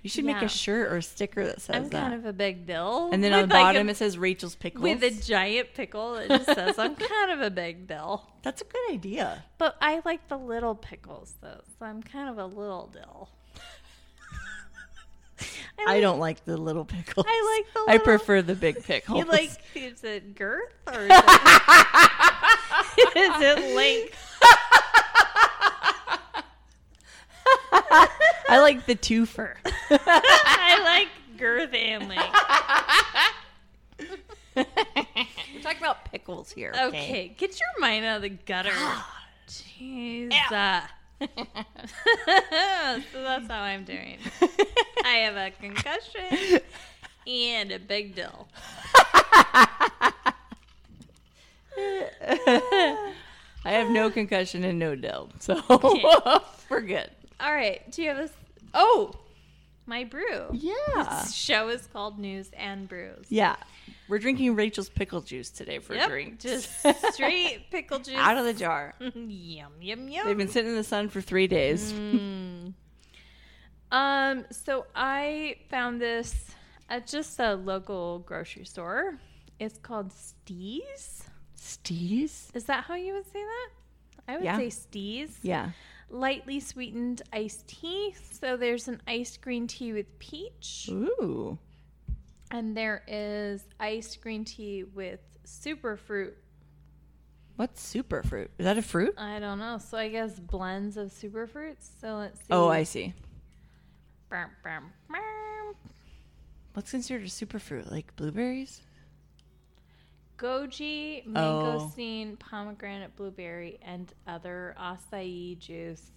You 0.03 0.09
should 0.09 0.25
make 0.25 0.41
a 0.41 0.49
shirt 0.49 0.91
or 0.91 0.97
a 0.97 1.01
sticker 1.01 1.45
that 1.45 1.61
says 1.61 1.75
I'm 1.77 1.83
that. 1.87 2.01
kind 2.01 2.13
of 2.13 2.25
a 2.25 2.33
big 2.33 2.65
dill. 2.67 3.09
and 3.13 3.23
then 3.23 3.31
on 3.31 3.47
the 3.47 3.55
like, 3.55 3.63
bottom 3.63 3.87
a- 3.87 3.91
it 3.91 3.95
says 3.97 4.17
Rachel's 4.17 4.53
pickles. 4.55 4.83
with 4.83 5.01
a 5.01 5.11
giant 5.11 5.73
pickle 5.73 6.15
that 6.15 6.27
just 6.27 6.45
says 6.45 6.77
I'm 6.77 6.95
kind 6.97 7.31
of 7.31 7.39
a 7.41 7.49
big 7.49 7.87
dill. 7.87 8.27
That's 8.41 8.61
a 8.61 8.65
good 8.65 8.91
idea. 8.91 9.45
But 9.57 9.77
I 9.81 10.01
like 10.03 10.27
the 10.27 10.37
little 10.37 10.75
pickles 10.75 11.35
though, 11.41 11.61
so 11.79 11.85
I'm 11.85 12.03
kind 12.03 12.29
of 12.29 12.37
a 12.37 12.45
little 12.45 12.87
dill. 12.91 13.29
I 15.87 15.93
like- 15.93 16.01
don't 16.01 16.19
like 16.19 16.45
the 16.45 16.57
little 16.57 16.85
pickles. 16.85 17.25
I 17.27 17.61
like 17.65 17.73
the 17.73 17.79
I 17.79 17.85
little- 17.93 18.05
prefer 18.05 18.41
the 18.41 18.55
big 18.55 18.83
pickles. 18.85 19.19
You 19.19 19.25
like 19.25 19.49
is 19.75 20.03
it 20.03 20.35
girth 20.35 20.71
or 20.87 20.99
is 21.01 21.09
it, 21.09 21.13
is 23.17 23.41
it 23.41 23.75
length? 23.75 24.19
I 28.49 28.59
like 28.59 28.85
the 28.85 28.95
twofer. 28.95 29.55
I 29.89 30.79
like 30.83 31.07
girth 31.37 31.73
and 31.73 32.09
length. 32.09 32.35
We're 34.55 34.65
talking 35.61 35.77
about 35.79 36.05
pickles 36.11 36.51
here. 36.51 36.73
Okay, 36.77 37.33
get 37.37 37.59
your 37.59 37.69
mind 37.79 38.05
out 38.05 38.17
of 38.17 38.21
the 38.23 38.29
gutter. 38.29 38.73
Jeez. 39.47 40.31
uh, 40.51 40.81
so 43.11 43.23
that's 43.23 43.47
how 43.47 43.61
I'm 43.61 43.83
doing. 43.83 44.17
I 45.05 45.17
have 45.17 45.35
a 45.35 45.51
concussion 45.51 46.59
and 47.27 47.71
a 47.71 47.79
big 47.79 48.15
dill. 48.15 48.47
I 53.65 53.71
have 53.71 53.89
no 53.89 54.09
concussion 54.09 54.63
and 54.63 54.77
no 54.77 54.95
dill, 54.95 55.29
so 55.39 55.61
we're 56.69 56.81
good. 56.81 57.09
All 57.39 57.53
right. 57.53 57.89
Do 57.91 58.01
you 58.01 58.09
have 58.09 58.17
a? 58.17 58.29
Oh, 58.73 59.13
my 59.85 60.03
brew. 60.03 60.47
Yeah. 60.51 61.21
This 61.23 61.33
show 61.33 61.69
is 61.69 61.87
called 61.87 62.19
News 62.19 62.51
and 62.57 62.87
Brews. 62.87 63.25
Yeah. 63.29 63.55
We're 64.09 64.19
drinking 64.19 64.55
Rachel's 64.55 64.89
pickle 64.89 65.21
juice 65.21 65.49
today 65.49 65.79
for 65.79 65.95
Yep, 65.95 66.09
drink. 66.09 66.39
Just 66.39 66.69
straight 67.13 67.71
pickle 67.71 67.99
juice. 67.99 68.15
out 68.17 68.37
of 68.37 68.45
the 68.45 68.53
jar. 68.53 68.93
yum 68.99 69.71
yum 69.81 70.07
yum. 70.09 70.27
They've 70.27 70.37
been 70.37 70.49
sitting 70.49 70.71
in 70.71 70.75
the 70.77 70.83
sun 70.83 71.09
for 71.09 71.21
three 71.21 71.47
days. 71.47 71.93
Mm. 71.93 72.73
Um, 73.91 74.45
so 74.51 74.85
I 74.95 75.55
found 75.69 76.01
this 76.01 76.45
at 76.89 77.07
just 77.07 77.39
a 77.39 77.55
local 77.55 78.19
grocery 78.19 78.65
store. 78.65 79.19
It's 79.59 79.77
called 79.77 80.09
Steaz. 80.11 81.21
Steaz. 81.57 82.53
Is 82.55 82.65
that 82.65 82.83
how 82.83 82.95
you 82.95 83.13
would 83.13 83.25
say 83.31 83.41
that? 83.43 83.69
I 84.27 84.35
would 84.35 84.43
Yeah. 84.43 84.57
say 84.57 84.67
Steaz. 84.67 85.31
Yeah. 85.43 85.71
Lightly 86.09 86.59
sweetened 86.59 87.21
iced 87.31 87.67
tea. 87.67 88.13
So 88.31 88.57
there's 88.57 88.87
an 88.87 89.01
iced 89.07 89.41
green 89.41 89.67
tea 89.67 89.93
with 89.93 90.19
peach, 90.19 90.87
Ooh. 90.91 91.57
And 92.53 92.77
there 92.77 93.03
is 93.07 93.63
iced 93.79 94.21
green 94.21 94.45
tea 94.45 94.83
with 94.83 95.19
super 95.43 95.97
fruit. 95.97 96.37
What's 97.55 97.81
super 97.81 98.23
fruit? 98.23 98.51
Is 98.57 98.63
that 98.63 98.77
a 98.77 98.81
fruit? 98.81 99.15
I 99.17 99.39
don't 99.39 99.59
know. 99.59 99.79
So 99.79 99.97
I 99.97 100.07
guess 100.07 100.39
blends 100.39 100.95
of 100.95 101.11
super 101.11 101.47
fruits. 101.47 101.89
So 101.99 102.15
let's 102.17 102.39
see. 102.39 102.45
Oh, 102.51 102.69
I 102.69 102.83
see. 102.83 103.13
Brum, 104.29 104.49
brum, 104.61 104.91
brum. 105.07 105.75
What's 106.73 106.91
considered 106.91 107.25
a 107.25 107.29
super 107.29 107.59
fruit? 107.59 107.91
Like 107.91 108.15
blueberries? 108.15 108.81
goji, 110.37 111.23
Oh. 111.27 111.29
mangosteen, 111.95 112.37
pomegranate, 112.37 113.15
blueberry, 113.15 113.79
and 113.81 114.11
other 114.27 114.75
acai 114.79 115.57
juice. 115.57 116.11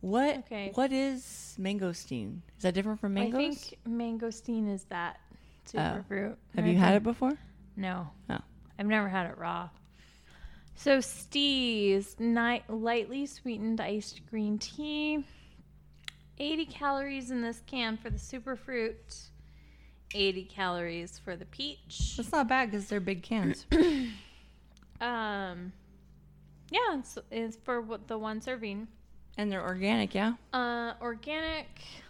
What? 0.00 0.38
Okay. 0.38 0.70
What 0.74 0.92
is 0.92 1.56
mangosteen? 1.58 2.40
Is 2.56 2.62
that 2.62 2.74
different 2.74 3.00
from 3.00 3.14
mangoes? 3.14 3.34
I 3.34 3.54
think 3.54 3.78
mangosteen 3.88 4.72
is 4.72 4.84
that 4.84 5.18
super 5.68 6.36
Oh. 6.36 6.56
Have 6.56 6.66
you 6.66 6.76
had 6.76 6.94
it 6.96 7.02
before? 7.02 7.32
No. 7.76 8.08
Oh. 8.30 8.38
I've 8.78 8.86
never 8.86 9.08
had 9.08 9.26
it 9.26 9.38
raw. 9.38 9.68
So 10.74 10.98
Steaz, 10.98 12.18
night, 12.20 12.68
lightly 12.68 13.26
sweetened 13.26 13.80
iced 13.80 14.26
green 14.30 14.58
tea. 14.58 15.24
80 16.38 16.66
calories 16.66 17.30
in 17.30 17.40
this 17.40 17.62
can 17.66 17.96
for 17.96 18.10
the 18.10 18.18
super 18.18 18.56
fruit. 18.56 19.14
80 20.14 20.44
calories 20.44 21.18
for 21.18 21.34
the 21.34 21.46
peach. 21.46 22.14
That's 22.16 22.30
not 22.30 22.46
bad 22.48 22.70
because 22.70 22.86
they're 22.88 23.00
big 23.00 23.22
cans. 23.22 23.66
Um, 25.00 25.72
yeah, 26.70 26.98
it's, 26.98 27.18
it's 27.30 27.56
for 27.64 27.80
what 27.82 28.08
the 28.08 28.16
one 28.16 28.40
serving. 28.40 28.88
and 29.36 29.52
they're 29.52 29.62
organic, 29.62 30.14
yeah? 30.14 30.34
Uh, 30.54 30.94
organic. 31.02 31.68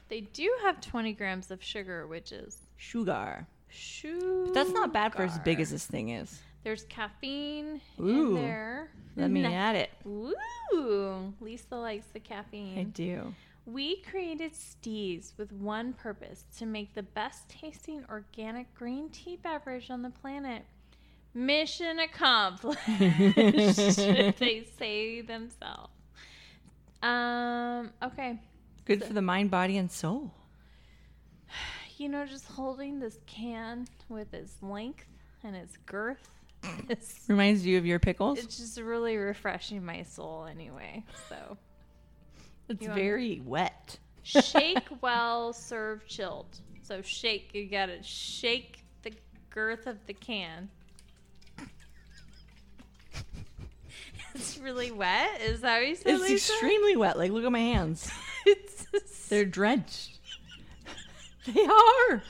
They 0.08 0.20
do 0.20 0.48
have 0.62 0.80
20 0.80 1.12
grams 1.14 1.50
of 1.50 1.62
sugar, 1.62 2.06
which 2.06 2.30
is 2.30 2.56
Sugar. 2.76 3.46
sugar. 3.68 4.52
That's 4.52 4.70
not 4.70 4.92
bad 4.92 5.14
for 5.14 5.22
as 5.22 5.38
big 5.40 5.60
as 5.60 5.70
this 5.70 5.86
thing 5.86 6.10
is. 6.10 6.40
There's 6.64 6.82
caffeine 6.84 7.80
Ooh. 8.00 8.36
in 8.36 8.42
there. 8.42 8.90
Let 9.16 9.30
me 9.30 9.44
add 9.54 9.76
it. 9.76 9.90
Ooh, 10.06 11.32
Lisa 11.40 11.76
likes 11.76 12.06
the 12.12 12.20
caffeine. 12.20 12.78
I 12.78 12.82
do. 12.84 13.34
We 13.66 14.02
created 14.02 14.52
Steaz 14.52 15.32
with 15.36 15.52
one 15.52 15.92
purpose 15.92 16.44
to 16.58 16.66
make 16.66 16.94
the 16.94 17.02
best 17.02 17.48
tasting 17.48 18.04
organic 18.10 18.72
green 18.74 19.08
tea 19.10 19.36
beverage 19.42 19.90
on 19.90 20.02
the 20.02 20.10
planet. 20.10 20.64
Mission 21.34 21.98
accomplished, 21.98 22.78
they 22.96 24.66
say 24.78 25.20
themselves. 25.20 25.90
Um, 27.02 27.90
okay. 28.02 28.40
Good 28.86 29.04
for 29.04 29.12
the 29.12 29.20
mind, 29.22 29.50
body, 29.50 29.76
and 29.76 29.90
soul. 29.90 30.32
You 31.96 32.08
know, 32.10 32.26
just 32.26 32.46
holding 32.46 32.98
this 33.00 33.18
can 33.26 33.86
with 34.08 34.32
its 34.34 34.54
length 34.62 35.06
and 35.42 35.56
its 35.56 35.76
girth, 35.86 36.28
it's, 36.88 37.24
Reminds 37.28 37.64
you 37.64 37.78
of 37.78 37.86
your 37.86 37.98
pickles? 37.98 38.38
it's 38.38 38.58
just 38.58 38.78
really 38.80 39.16
refreshing 39.16 39.84
my 39.84 40.02
soul 40.02 40.46
anyway. 40.50 41.02
So, 41.28 41.56
It's 42.68 42.84
very 42.86 43.40
wet. 43.44 43.98
shake 44.22 44.78
well, 45.00 45.52
serve 45.52 46.06
chilled. 46.06 46.46
So, 46.82 47.00
shake, 47.02 47.50
you 47.54 47.66
gotta 47.66 48.02
shake 48.02 48.84
the 49.02 49.12
girth 49.50 49.86
of 49.86 49.96
the 50.06 50.12
can. 50.14 50.68
It's 54.34 54.58
really 54.58 54.90
wet. 54.90 55.40
Is 55.40 55.62
that 55.62 55.78
what 55.78 55.88
you 55.88 55.94
said, 55.94 56.12
It's 56.12 56.22
Lisa? 56.22 56.52
extremely 56.52 56.94
wet. 56.96 57.16
Like, 57.16 57.30
look 57.32 57.44
at 57.44 57.52
my 57.52 57.58
hands. 57.58 58.10
It's 58.48 58.86
They're 59.28 59.44
drenched. 59.44 60.15
They 61.46 61.64
are. 61.66 62.22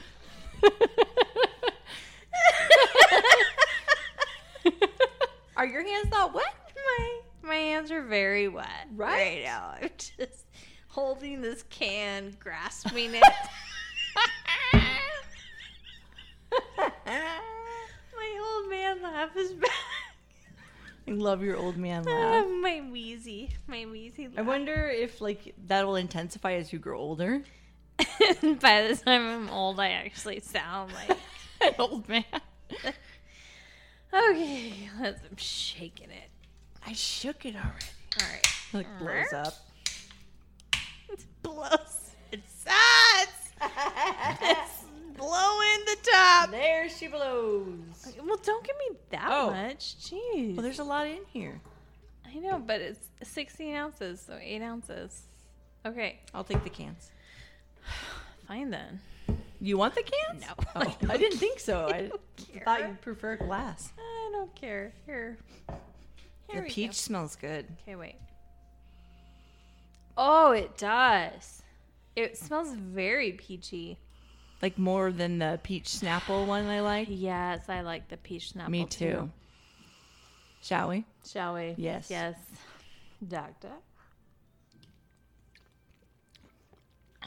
are 5.57 5.67
your 5.67 5.85
hands 5.87 6.09
not 6.11 6.35
wet? 6.35 6.45
my 6.77 7.21
my 7.43 7.55
hands 7.55 7.91
are 7.91 8.03
very 8.03 8.49
wet 8.49 8.89
Right? 8.95 9.43
now. 9.45 9.75
I'm 9.81 9.91
just 9.97 10.45
holding 10.89 11.41
this 11.43 11.65
can, 11.71 12.37
grasping 12.41 13.15
it. 13.15 13.23
my 18.17 18.41
old 18.53 18.71
man 18.71 19.03
laugh 19.03 19.37
is 19.37 19.53
back. 19.53 19.71
I 21.09 21.13
love 21.13 21.43
your 21.43 21.57
old 21.57 21.77
man 21.77 22.03
laugh. 22.05 22.47
my 22.61 22.83
wheezy, 22.91 23.51
my 23.69 23.87
wheezy. 23.87 24.29
I 24.37 24.43
wonder 24.43 24.89
if 24.89 25.21
like 25.21 25.55
that 25.67 25.87
will 25.87 25.97
intensify 25.97 26.55
as 26.55 26.73
you 26.73 26.79
grow 26.81 26.99
older. 26.99 27.43
By 28.61 28.83
the 28.89 29.01
time 29.05 29.27
I'm 29.29 29.51
old, 29.51 29.81
I 29.81 29.91
actually 29.91 30.41
sound 30.41 30.93
like. 30.93 31.17
An 31.63 31.73
old 31.79 32.07
man. 32.09 32.25
Okay, 34.13 34.73
let's. 35.01 35.21
I'm 35.29 35.37
shaking 35.37 36.11
it. 36.11 36.29
I 36.87 36.93
shook 36.93 37.45
it 37.47 37.55
already. 37.55 37.87
All 38.21 38.29
right. 38.29 38.47
It 38.73 38.77
like 38.77 38.99
blows 38.99 39.33
up. 39.33 39.55
It 41.11 41.25
blows. 41.43 42.11
It 42.33 42.41
sucks. 42.49 43.51
it's 44.43 44.85
blowing 45.17 45.85
the 45.87 45.97
top. 46.13 46.51
There 46.51 46.89
she 46.91 47.09
blows. 47.09 47.79
Well, 48.23 48.39
don't 48.43 48.65
give 48.67 48.77
me 48.79 48.97
that 49.11 49.29
Oh. 49.31 49.51
much. 49.51 49.97
Jeez. 49.99 50.55
Well, 50.57 50.63
there's 50.63 50.79
a 50.79 50.85
lot 50.85 51.07
in 51.07 51.21
here. 51.33 51.61
I 52.27 52.35
know, 52.39 52.59
but 52.59 52.81
it's 52.83 53.09
16 53.23 53.75
ounces, 53.75 54.21
so 54.21 54.39
8 54.41 54.61
ounces. 54.63 55.23
Okay, 55.87 56.21
I'll 56.35 56.45
take 56.45 56.63
the 56.65 56.71
cans. 56.71 57.11
Fine 58.47 58.71
then. 58.71 59.01
You 59.61 59.79
want 59.79 59.95
the 59.95 60.03
cans? 60.03 60.43
No. 60.43 60.55
Oh, 60.77 60.97
I 61.11 61.17
didn't 61.17 61.39
think 61.39 61.59
so. 61.59 61.89
I 61.89 62.03
don't 62.03 62.21
thought 62.65 62.81
you'd 62.81 63.01
prefer 63.01 63.37
glass. 63.37 63.93
I 63.99 64.31
don't 64.33 64.55
care. 64.55 64.93
Here. 65.07 65.39
Here 66.51 66.63
the 66.63 66.69
peach 66.69 66.89
go. 66.89 66.93
smells 66.93 67.35
good. 67.37 67.67
Okay, 67.83 67.97
wait. 67.97 68.17
Oh, 70.19 70.53
it 70.53 70.77
does. 70.77 71.63
It 72.15 72.37
smells 72.37 72.73
very 72.75 73.33
peachy. 73.33 73.99
Like 74.63 74.79
more 74.79 75.13
than 75.13 75.39
the 75.39 75.61
peach 75.63 75.87
Snapple 75.87 76.47
one 76.47 76.67
I 76.67 76.81
like. 76.81 77.09
Yes, 77.11 77.69
I 77.69 77.83
like 77.83 78.09
the 78.09 78.17
peach 78.17 78.55
snapple 78.55 78.69
Me 78.69 78.87
too. 78.87 79.31
Shall 80.63 80.89
we? 80.89 81.05
Shall 81.27 81.55
we? 81.55 81.75
Yes. 81.77 82.11
Yes. 82.11 82.37
Doctor. 83.27 83.69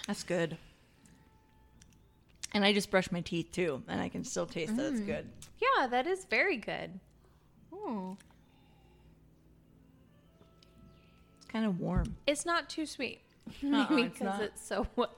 That's 0.09 0.23
good. 0.23 0.57
And 2.51 2.65
I 2.65 2.73
just 2.73 2.89
brushed 2.89 3.11
my 3.11 3.21
teeth 3.21 3.51
too, 3.51 3.83
and 3.87 4.01
I 4.01 4.09
can 4.09 4.23
still 4.23 4.47
taste 4.47 4.75
that 4.75 4.87
it's 4.87 5.01
good. 5.01 5.29
Yeah, 5.61 5.85
that 5.85 6.07
is 6.07 6.25
very 6.25 6.57
good. 6.57 6.99
Hmm. 7.71 8.13
It's 11.37 11.45
kind 11.51 11.63
of 11.63 11.79
warm. 11.79 12.15
It's 12.25 12.43
not 12.43 12.71
too 12.71 12.87
sweet. 12.87 13.21
Uh-uh, 13.63 13.85
it's 13.97 14.13
because 14.13 14.39
not. 14.39 14.41
it's 14.41 14.65
so 14.65 14.87
wet. 14.95 15.09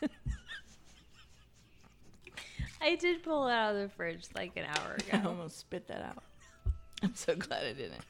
I 2.80 2.94
did 2.96 3.22
pull 3.22 3.48
it 3.48 3.52
out 3.52 3.76
of 3.76 3.82
the 3.82 3.90
fridge 3.90 4.24
like 4.34 4.56
an 4.56 4.64
hour 4.64 4.94
ago. 4.94 5.08
I 5.12 5.16
ago. 5.18 5.28
almost 5.28 5.58
spit 5.58 5.88
that 5.88 6.00
out. 6.00 6.22
I'm 7.02 7.14
so 7.14 7.36
glad 7.36 7.66
I 7.66 7.74
didn't. 7.74 8.00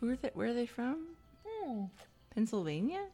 Who 0.00 0.10
are 0.10 0.16
they? 0.16 0.30
Where 0.34 0.48
are 0.48 0.54
they 0.54 0.66
from? 0.66 1.06
Hmm. 1.46 1.84
Pennsylvania? 2.34 3.04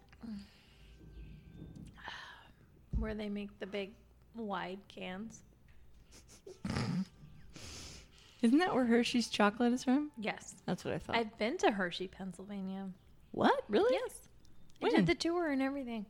Where 2.98 3.14
they 3.14 3.28
make 3.28 3.58
the 3.60 3.66
big 3.66 3.92
wide 4.34 4.78
cans. 4.88 5.40
Isn't 8.42 8.58
that 8.58 8.74
where 8.74 8.84
Hershey's 8.84 9.28
chocolate 9.28 9.72
is 9.72 9.84
from? 9.84 10.10
Yes. 10.18 10.54
That's 10.66 10.84
what 10.84 10.94
I 10.94 10.98
thought. 10.98 11.16
I've 11.16 11.36
been 11.38 11.58
to 11.58 11.70
Hershey, 11.72 12.08
Pennsylvania. 12.08 12.88
What? 13.32 13.64
Really? 13.68 13.94
Yes. 13.94 14.28
I 14.82 14.90
did 14.90 15.06
the 15.06 15.14
tour 15.14 15.50
and 15.50 15.60
everything. 15.60 16.06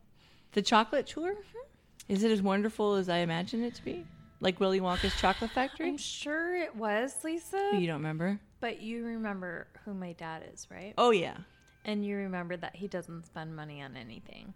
The 0.51 0.61
chocolate 0.61 1.07
tour? 1.07 1.31
Mm-hmm. 1.33 2.13
Is 2.13 2.23
it 2.23 2.31
as 2.31 2.41
wonderful 2.41 2.95
as 2.95 3.09
I 3.09 3.17
imagine 3.17 3.63
it 3.63 3.75
to 3.75 3.83
be? 3.85 4.05
Like 4.41 4.59
Willy 4.59 4.79
Wonka's 4.79 5.13
chocolate 5.19 5.51
factory? 5.51 5.87
I'm 5.87 5.97
sure 5.97 6.55
it 6.55 6.75
was, 6.75 7.15
Lisa. 7.23 7.71
you 7.73 7.87
don't 7.87 7.97
remember? 7.97 8.39
But 8.59 8.81
you 8.81 9.05
remember 9.05 9.67
who 9.85 9.93
my 9.93 10.13
dad 10.13 10.43
is, 10.53 10.67
right? 10.69 10.93
Oh 10.97 11.11
yeah. 11.11 11.37
And 11.85 12.05
you 12.05 12.17
remember 12.17 12.57
that 12.57 12.75
he 12.75 12.87
doesn't 12.87 13.25
spend 13.25 13.55
money 13.55 13.81
on 13.81 13.95
anything. 13.95 14.53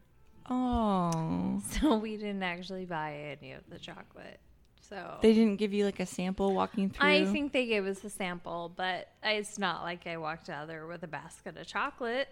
Oh. 0.50 1.62
So 1.82 1.96
we 1.98 2.18
didn't 2.18 2.44
actually 2.44 2.86
buy 2.86 3.38
any 3.42 3.54
of 3.54 3.62
the 3.70 3.80
chocolate. 3.80 4.40
So 4.82 5.18
They 5.22 5.34
didn't 5.34 5.56
give 5.58 5.74
you 5.74 5.86
like 5.86 6.00
a 6.00 6.06
sample 6.06 6.54
walking 6.54 6.90
through. 6.90 7.08
I 7.08 7.26
think 7.26 7.52
they 7.54 7.66
gave 7.66 7.86
us 7.86 8.04
a 8.04 8.10
sample, 8.10 8.72
but 8.76 9.10
it's 9.24 9.58
not 9.58 9.82
like 9.84 10.06
I 10.06 10.18
walked 10.18 10.50
out 10.50 10.68
there 10.68 10.86
with 10.86 11.04
a 11.04 11.08
basket 11.08 11.58
of 11.58 11.66
chocolate. 11.66 12.28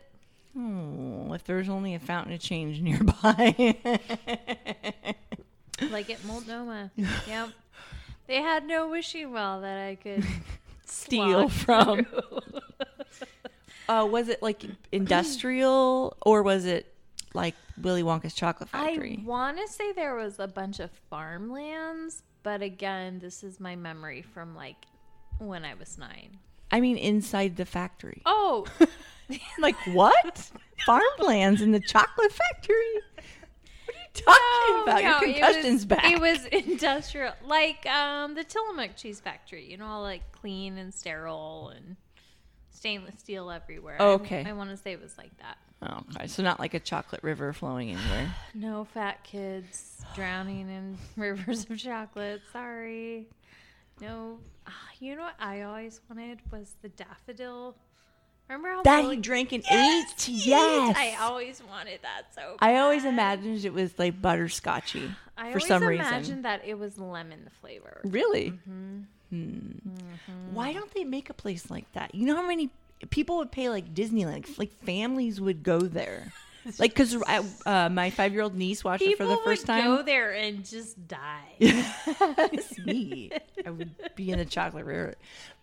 Oh, 0.58 1.32
if 1.34 1.44
there's 1.46 1.70
only 1.70 1.96
a 1.96 2.00
fountain 2.00 2.34
of 2.34 2.40
change 2.42 2.82
nearby. 2.82 3.76
like 5.90 6.10
at 6.10 6.24
Multnomah. 6.26 6.92
yep. 7.28 7.50
They 8.28 8.42
had 8.42 8.66
no 8.68 8.90
wishing 8.90 9.32
well 9.32 9.62
that 9.62 9.78
I 9.78 9.96
could 9.96 10.24
Steal 10.86 11.48
from. 11.48 12.06
uh, 13.88 14.06
was 14.10 14.28
it 14.28 14.42
like 14.44 14.64
industrial 14.92 16.18
or 16.22 16.44
was 16.44 16.66
it 16.66 16.91
like 17.34 17.56
Willy 17.82 18.04
Wonka's 18.04 18.34
chocolate 18.34 18.70
factory. 18.70 19.20
I 19.22 19.26
want 19.26 19.58
to 19.58 19.68
say 19.68 19.92
there 19.92 20.16
was 20.16 20.40
a 20.40 20.48
bunch 20.48 20.80
of 20.80 20.92
farmlands, 21.10 22.24
but 22.44 22.62
again, 22.62 23.20
this 23.20 23.44
is 23.44 23.60
my 23.60 23.76
memory 23.76 24.22
from 24.22 24.56
like 24.56 24.86
when 25.40 25.66
I 25.66 25.74
was 25.76 25.98
nine. 25.98 26.38
I 26.72 26.80
mean, 26.80 26.98
inside 26.98 27.58
the 27.58 27.66
factory. 27.66 28.22
Oh, 28.26 28.66
Like 29.60 29.76
what? 29.88 30.52
Farmlands 30.86 31.62
in 31.62 31.72
the 31.72 31.80
chocolate 31.80 32.32
factory? 32.32 32.76
What 34.26 34.40
are 34.42 34.74
you 34.74 34.76
talking 34.76 34.84
about? 34.84 35.04
Your 35.04 35.12
no, 35.12 35.18
it 35.18 35.42
concussion's 35.42 35.74
was, 35.74 35.86
back. 35.86 36.12
It 36.12 36.20
was 36.20 36.46
industrial, 36.48 37.34
like 37.46 37.86
um, 37.86 38.36
the 38.36 38.44
Tillamook 38.44 38.96
cheese 38.96 39.20
factory. 39.20 39.70
You 39.70 39.78
know, 39.78 39.86
all 39.86 40.02
like 40.02 40.32
clean 40.32 40.78
and 40.78 40.94
sterile 40.94 41.72
and 41.76 41.96
stainless 42.72 43.20
steel 43.20 43.50
everywhere. 43.52 43.98
Oh, 44.00 44.12
I- 44.12 44.14
okay. 44.16 44.44
I, 44.46 44.54
want 44.54 44.70
to 44.72 44.78
say 44.78 44.92
it 44.92 45.02
was 45.02 45.18
like 45.18 45.36
that. 45.38 45.58
Oh, 45.84 46.04
okay. 46.16 46.28
So 46.28 46.44
not 46.44 46.60
like 46.60 46.74
a 46.74 46.80
chocolate 46.80 47.24
river 47.24 47.54
flowing 47.54 47.90
anywhere. 47.92 48.34
No 48.54 48.86
fat 48.86 49.24
kids 49.24 50.04
drowning 50.16 50.70
in 50.70 50.98
rivers 51.22 51.66
of 51.70 51.78
chocolate. 51.78 52.42
Sorry. 52.54 53.28
No. 54.00 54.38
Ah, 54.68 54.72
you 55.00 55.16
know 55.16 55.24
what 55.24 55.36
I 55.40 55.62
always 55.64 56.02
wanted 56.10 56.40
was 56.52 56.76
the 56.82 56.90
daffodil. 56.90 57.76
Remember 58.48 58.70
how 58.70 58.84
That 58.84 59.06
he 59.06 59.16
drank 59.18 59.54
and 59.54 59.64
Yes, 59.70 60.28
ate? 60.28 60.28
yes. 60.46 60.98
I 60.98 61.16
always 61.22 61.64
wanted 61.64 62.00
that 62.02 62.24
so. 62.36 62.58
I 62.60 62.78
always 62.78 63.06
imagined 63.06 63.64
it 63.64 63.74
was 63.74 63.98
like 63.98 64.22
butterscotchy 64.22 65.10
I 65.38 65.54
for 65.54 65.60
always 65.74 66.00
imagined 66.00 66.46
that 66.46 66.62
it 66.66 66.78
was 66.78 66.98
lemon 67.00 67.50
flavor. 67.62 68.02
Really? 68.04 68.52
Mm-hmm. 68.52 69.00
Hmm. 69.30 69.72
Why 70.52 70.74
don't 70.74 70.94
they 70.94 71.06
make 71.06 71.30
a 71.30 71.34
place 71.34 71.70
like 71.72 71.90
that? 71.94 72.14
You 72.14 72.26
know 72.26 72.36
how 72.36 72.46
many 72.46 72.70
people 73.10 73.38
would 73.38 73.52
pay 73.52 73.70
like 73.70 73.94
Disneyland? 73.94 74.58
Like 74.58 74.72
families 74.84 75.40
would 75.42 75.64
go 75.64 75.80
there. 75.80 76.32
Like, 76.78 76.92
because 76.92 77.18
uh, 77.66 77.90
my 77.92 78.12
five 78.12 78.34
year 78.34 78.44
old 78.44 78.54
niece 78.56 78.84
watched 78.84 79.02
People 79.04 79.26
it 79.26 79.30
for 79.30 79.36
the 79.36 79.42
first 79.44 79.64
would 79.64 79.74
time. 79.74 79.84
go 79.84 80.04
there 80.04 80.32
and 80.32 80.64
just 80.64 81.08
die. 81.08 81.56
It's 81.60 82.78
me. 82.78 83.32
I 83.66 83.72
would 83.72 83.90
be 84.16 84.30
in 84.32 84.38
the 84.38 84.46
chocolate 84.46 84.86
river. 84.86 85.16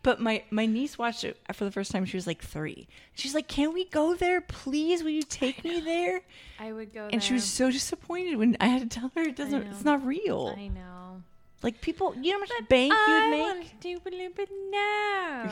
But 0.03 0.18
my, 0.20 0.42
my 0.51 0.66
niece 0.66 0.98
watched 0.98 1.22
it 1.22 1.38
for 1.53 1.64
the 1.64 1.70
first 1.70 1.92
time. 1.92 2.05
She 2.05 2.16
was 2.16 2.27
like 2.27 2.42
three. 2.42 2.88
She's 3.14 3.33
like, 3.33 3.46
Can 3.46 3.72
we 3.74 3.85
go 3.85 4.16
there? 4.16 4.40
Please, 4.40 5.05
will 5.05 5.11
you 5.11 5.22
take 5.22 5.62
me 5.62 5.79
there? 5.81 6.22
I 6.59 6.72
would 6.72 6.92
go 6.92 7.09
And 7.12 7.22
she 7.22 7.33
was 7.35 7.44
so 7.44 7.70
disappointed 7.70 8.37
when 8.37 8.57
I 8.61 8.66
had 8.66 8.90
to 8.90 8.98
tell 8.98 9.12
her 9.14 9.22
it 9.22 9.37
doesn't, 9.37 9.68
it's 9.68 9.85
not 9.85 10.05
real. 10.05 10.53
I 10.57 10.66
know. 10.66 11.22
Like, 11.62 11.81
people, 11.81 12.12
you 12.20 12.33
know 12.33 12.38
how 12.38 12.40
much 12.40 12.51
bank 12.68 12.92
you 12.92 13.14
would 13.14 13.31
make. 13.31 13.40
I 13.40 13.53
want 13.53 13.66
to 13.68 13.74
do 13.81 14.01
a 14.05 14.11
little 14.11 14.33
bit 14.35 14.51
now. 14.72 15.48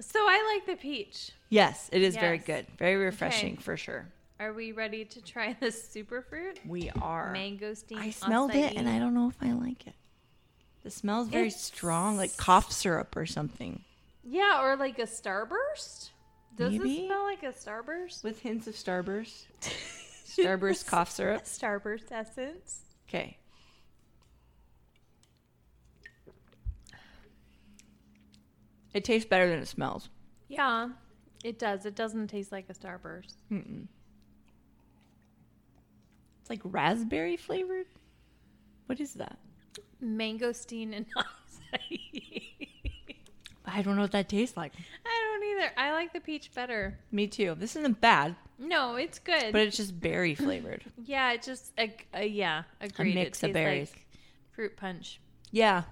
so 0.00 0.18
I 0.20 0.54
like 0.54 0.66
the 0.66 0.80
peach. 0.80 1.32
Yes, 1.48 1.88
it 1.92 2.02
is 2.02 2.16
very 2.16 2.38
good. 2.38 2.66
Very 2.78 2.96
refreshing 2.96 3.54
Okay. 3.54 3.62
for 3.62 3.76
sure. 3.76 4.06
Are 4.38 4.52
we 4.52 4.72
ready 4.72 5.04
to 5.04 5.20
try 5.22 5.54
this 5.60 5.82
superfruit? 5.94 6.56
We 6.66 6.90
are. 7.02 7.32
Mangosteen. 7.34 7.98
I 7.98 8.10
smelled 8.10 8.54
it 8.54 8.74
and. 8.76 8.88
I 8.88 8.98
don't 8.98 9.14
know 9.14 9.28
if 9.28 9.36
I 9.42 9.52
like 9.52 9.86
it. 9.86 9.94
The 10.82 10.90
smell's 10.90 11.28
very 11.28 11.48
It's- 11.48 11.62
strong, 11.62 12.16
like 12.16 12.36
cough 12.38 12.72
syrup 12.72 13.14
or 13.16 13.26
something. 13.26 13.84
Yeah, 14.24 14.62
or 14.62 14.76
like 14.76 14.98
a 14.98 15.02
starburst. 15.06 16.10
Does 16.56 16.72
Maybe. 16.72 17.04
it 17.04 17.06
smell 17.06 17.24
like 17.24 17.42
a 17.42 17.52
starburst? 17.52 18.22
With 18.24 18.40
hints 18.40 18.66
of 18.66 18.74
Starburst. 18.74 19.44
Starburst 20.26 20.86
cough 20.86 21.10
syrup. 21.10 21.44
Starburst 21.44 22.10
essence. 22.10 22.80
Okay. 23.08 23.36
It 28.92 29.04
tastes 29.04 29.28
better 29.28 29.48
than 29.48 29.60
it 29.60 29.68
smells. 29.68 30.08
Yeah, 30.48 30.88
it 31.44 31.58
does. 31.58 31.86
It 31.86 31.94
doesn't 31.94 32.28
taste 32.28 32.50
like 32.52 32.66
a 32.68 32.74
starburst. 32.74 33.34
Mm-mm. 33.50 33.86
It's 36.40 36.50
like 36.50 36.60
raspberry 36.64 37.36
flavored. 37.36 37.86
What 38.86 39.00
is 39.00 39.14
that? 39.14 39.38
Mangosteen 40.02 40.94
and 40.96 41.06
acai. 41.16 42.46
I 43.64 43.82
don't 43.82 43.94
know 43.94 44.02
what 44.02 44.12
that 44.12 44.28
tastes 44.28 44.56
like. 44.56 44.72
I 45.06 45.38
don't 45.38 45.50
either. 45.58 45.72
I 45.76 45.92
like 45.92 46.12
the 46.12 46.20
peach 46.20 46.52
better. 46.52 46.98
Me 47.12 47.28
too. 47.28 47.54
This 47.56 47.76
isn't 47.76 48.00
bad, 48.00 48.34
No, 48.58 48.96
it's 48.96 49.20
good. 49.20 49.52
but 49.52 49.60
it's 49.60 49.76
just 49.76 50.00
berry 50.00 50.34
flavored. 50.34 50.82
yeah, 51.04 51.32
it 51.32 51.42
just 51.42 51.70
uh, 51.78 51.86
a, 52.14 52.22
a 52.22 52.26
yeah, 52.26 52.64
agreed. 52.80 53.14
mix 53.14 53.38
of 53.44 53.48
tastes 53.48 53.54
berries. 53.54 53.90
Like 53.92 54.06
fruit 54.52 54.76
punch. 54.76 55.20
Yeah. 55.52 55.84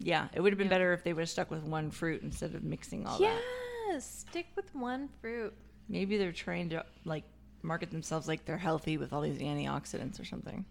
Yeah. 0.00 0.28
It 0.32 0.40
would 0.40 0.52
have 0.52 0.58
been 0.58 0.66
Yeah. 0.68 0.74
better 0.74 0.92
if 0.92 1.02
they 1.04 1.12
would 1.12 1.22
have 1.22 1.28
stuck 1.30 1.50
with 1.50 1.62
one 1.64 1.90
fruit 1.90 2.22
instead 2.22 2.54
of 2.54 2.62
mixing 2.62 3.06
all 3.06 3.18
that. 3.18 3.42
yes, 3.88 4.24
stick 4.28 4.46
with 4.56 4.74
one 4.74 5.08
fruit. 5.20 5.52
Maybe 5.88 6.16
they're 6.18 6.32
trying 6.32 6.68
to 6.70 6.84
like 7.04 7.24
market 7.62 7.90
themselves 7.90 8.28
like 8.28 8.44
they're 8.44 8.56
healthy 8.58 8.96
with 8.98 9.12
all 9.12 9.20
these 9.20 9.38
antioxidants 9.38 10.20
or 10.20 10.24
something. 10.24 10.64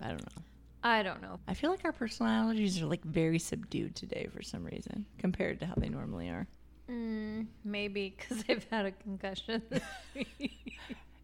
I 0.00 0.08
don't 0.08 0.22
know. 0.36 0.42
I 0.82 1.02
don't 1.02 1.22
know. 1.22 1.38
I 1.48 1.54
feel 1.54 1.70
like 1.70 1.84
our 1.84 1.92
personalities 1.92 2.82
are 2.82 2.86
like 2.86 3.02
very 3.04 3.38
subdued 3.38 3.94
today 3.94 4.26
for 4.34 4.42
some 4.42 4.64
reason 4.64 5.06
compared 5.18 5.60
to 5.60 5.66
how 5.66 5.74
they 5.76 5.88
normally 5.88 6.28
are. 6.28 6.46
Mm, 6.90 7.46
maybe 7.64 8.14
because 8.18 8.44
I've 8.48 8.64
had 8.70 8.86
a 8.86 8.90
concussion. 8.90 9.62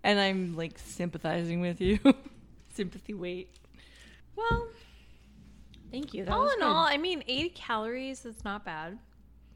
And 0.03 0.19
I'm 0.19 0.57
like 0.57 0.79
sympathizing 0.79 1.61
with 1.61 1.79
you. 1.81 1.99
Sympathy 2.73 3.13
weight. 3.13 3.51
well, 4.35 4.67
Thank 5.91 6.15
you. 6.15 6.25
That 6.25 6.33
all 6.33 6.49
in 6.49 6.59
good. 6.59 6.65
all, 6.65 6.85
I 6.85 6.97
mean, 6.97 7.23
80 7.27 7.51
calories 7.51 8.25
is 8.25 8.45
not 8.45 8.65
bad. 8.65 8.99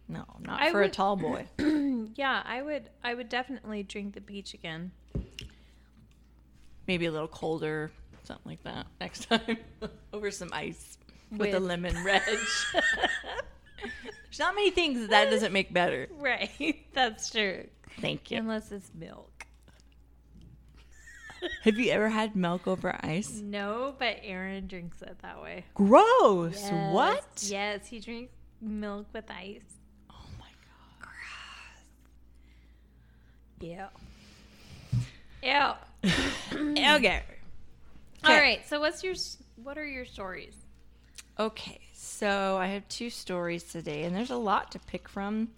no, 0.09 0.25
not 0.41 0.61
I 0.61 0.71
for 0.73 0.83
a 0.83 0.89
tall 0.89 1.17
boy. 1.17 1.47
yeah, 2.15 2.43
I 2.45 2.63
would. 2.63 2.91
I 3.03 3.15
would 3.15 3.29
definitely 3.29 3.83
drink 3.83 4.15
the 4.15 4.21
peach 4.21 4.55
again. 4.55 4.93
Maybe 6.87 7.07
a 7.07 7.13
little 7.13 7.29
colder, 7.29 7.91
something 8.25 8.51
like 8.51 8.63
that 8.65 8.87
next 9.01 9.29
time 9.29 9.59
over 10.13 10.31
some 10.31 10.51
ice 10.53 10.99
with, 11.31 11.55
a 11.55 11.61
lemon 11.61 12.03
wedge. 12.05 12.23
There's 13.83 14.39
not 14.39 14.55
many 14.55 14.71
things 14.71 15.01
that, 15.01 15.11
that 15.11 15.31
doesn't 15.31 15.53
make 15.53 15.73
better. 15.73 16.09
Right, 16.19 16.85
that's 16.93 17.31
true. 17.31 17.67
Thank 18.01 18.31
you. 18.31 18.39
Unless 18.39 18.73
it's 18.73 18.91
milk. 18.95 19.34
Have 21.63 21.79
you 21.79 21.91
ever 21.91 22.09
had 22.09 22.37
milk 22.37 22.67
over 22.67 22.95
ice? 23.03 23.41
No, 23.43 23.95
but 23.99 24.19
Aaron 24.23 24.67
drinks 24.67 25.03
it 25.03 25.17
that 25.23 25.43
way. 25.43 25.65
Gross. 25.75 26.61
Yes, 26.63 26.93
What? 26.95 27.47
Yes, 27.49 27.87
he 27.87 28.01
drinks 28.01 28.33
milk 28.61 29.07
with 29.13 29.31
ice. 29.31 29.63
Oh 30.11 30.15
my 30.39 30.47
god. 31.01 31.09
Gross. 31.09 31.81
Yeah. 33.61 33.89
Yeah. 36.77 36.97
Okay. 36.97 37.23
All 38.25 38.35
right. 38.37 38.67
So 38.69 38.81
what's 38.81 39.03
your 39.05 39.15
what 39.63 39.77
are 39.79 39.87
your 39.87 40.05
stories? 40.05 40.55
Okay, 41.39 41.81
so 41.93 42.57
I 42.57 42.69
have 42.69 42.87
two 42.89 43.11
stories 43.11 43.65
today, 43.65 44.05
and 44.05 44.15
there's 44.15 44.31
a 44.31 44.37
lot 44.37 44.71
to 44.73 44.79
pick 44.79 45.09
from, 45.09 45.49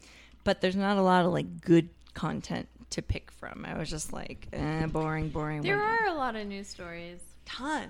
but 0.43 0.61
there's 0.63 0.77
not 0.77 0.97
a 0.97 1.03
lot 1.03 1.27
of 1.27 1.33
like 1.33 1.61
good 1.61 1.91
content 2.15 2.67
to 2.91 3.03
pick 3.03 3.31
from. 3.31 3.65
I 3.65 3.79
was 3.79 3.91
just 3.91 4.13
like, 4.13 4.49
eh, 4.53 4.87
boring, 4.87 5.29
boring. 5.29 5.63
There 5.63 5.83
are 5.83 6.07
a 6.07 6.15
lot 6.15 6.37
of 6.37 6.47
news 6.47 6.69
stories. 6.69 7.21
ton. 7.45 7.89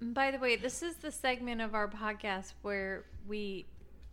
By 0.00 0.32
the 0.32 0.38
way, 0.38 0.56
this 0.56 0.82
is 0.82 0.96
the 0.96 1.12
segment 1.12 1.60
of 1.60 1.74
our 1.74 1.88
podcast 1.88 2.54
where 2.62 3.04
we 3.28 3.66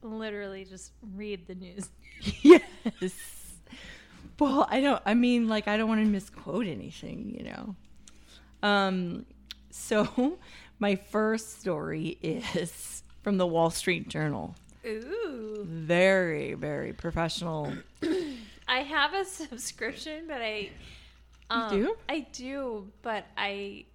literally 0.03 0.65
just 0.65 0.91
read 1.15 1.47
the 1.47 1.55
news. 1.55 1.89
yes. 2.41 3.11
Well, 4.37 4.67
I 4.69 4.81
don't. 4.81 5.01
I 5.05 5.15
mean, 5.15 5.47
like, 5.47 5.67
I 5.67 5.77
don't 5.77 5.89
want 5.89 6.01
to 6.01 6.07
misquote 6.07 6.67
anything, 6.67 7.35
you 7.37 7.45
know. 7.45 7.75
Um, 8.61 9.25
so 9.69 10.37
my 10.79 10.95
first 10.95 11.59
story 11.59 12.17
is 12.21 13.03
from 13.23 13.37
the 13.37 13.47
Wall 13.47 13.69
Street 13.69 14.09
Journal. 14.09 14.55
Ooh. 14.85 15.65
Very, 15.67 16.53
very 16.53 16.93
professional 16.93 17.73
I 18.69 18.83
have 18.83 19.13
a 19.13 19.25
subscription, 19.25 20.25
but 20.27 20.41
I 20.41 20.69
um, 21.49 21.69
do? 21.71 21.95
I 22.07 22.27
do, 22.31 22.87
but 23.01 23.25
I 23.35 23.85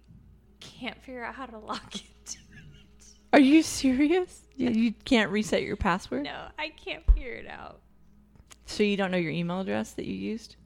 can't 0.59 1.01
figure 1.01 1.23
out 1.23 1.33
how 1.33 1.45
to 1.45 1.57
log 1.57 1.79
into 1.93 2.39
it. 2.39 3.05
Are 3.33 3.39
you 3.39 3.63
serious? 3.63 4.41
You, 4.55 4.69
you 4.69 4.93
can't 5.05 5.31
reset 5.31 5.63
your 5.63 5.77
password? 5.77 6.23
No, 6.23 6.47
I 6.59 6.69
can't 6.69 7.05
figure 7.13 7.33
it 7.33 7.47
out. 7.47 7.79
So 8.65 8.83
you 8.83 8.97
don't 8.97 9.11
know 9.11 9.17
your 9.17 9.31
email 9.31 9.61
address 9.61 9.93
that 9.93 10.05
you 10.05 10.15
used? 10.15 10.57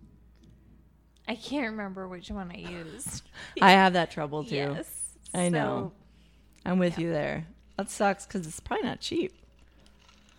I 1.28 1.36
can't 1.36 1.72
remember 1.72 2.08
which 2.08 2.32
one 2.32 2.52
I 2.52 2.58
used. 2.58 3.24
I 3.62 3.72
have 3.72 3.94
that 3.94 4.10
trouble 4.10 4.44
too. 4.44 4.56
Yes, 4.56 5.16
I 5.34 5.50
know. 5.50 5.92
I'm 6.66 6.80
with 6.80 6.98
you 6.98 7.12
there. 7.12 7.46
That 7.78 7.90
sucks 7.90 8.26
because 8.26 8.48
it's 8.48 8.60
probably 8.60 8.88
not 8.88 9.00
cheap. 9.00 9.34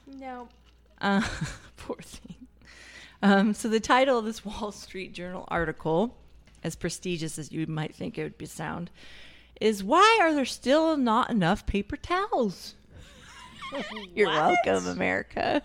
No. 0.06 0.48
Uh, 1.00 1.22
poor 1.76 1.96
thing. 2.02 2.39
Um, 3.22 3.54
so 3.54 3.68
the 3.68 3.80
title 3.80 4.18
of 4.18 4.24
this 4.24 4.44
Wall 4.44 4.72
Street 4.72 5.12
Journal 5.12 5.44
article, 5.48 6.16
as 6.62 6.76
prestigious 6.76 7.38
as 7.38 7.52
you 7.52 7.66
might 7.66 7.94
think 7.94 8.18
it 8.18 8.22
would 8.22 8.38
be 8.38 8.46
sound, 8.46 8.90
is 9.60 9.84
why 9.84 10.18
are 10.20 10.34
there 10.34 10.46
still 10.46 10.96
not 10.96 11.30
enough 11.30 11.66
paper 11.66 11.96
towels? 11.96 12.74
You're 14.14 14.28
welcome, 14.28 14.86
America. 14.86 15.62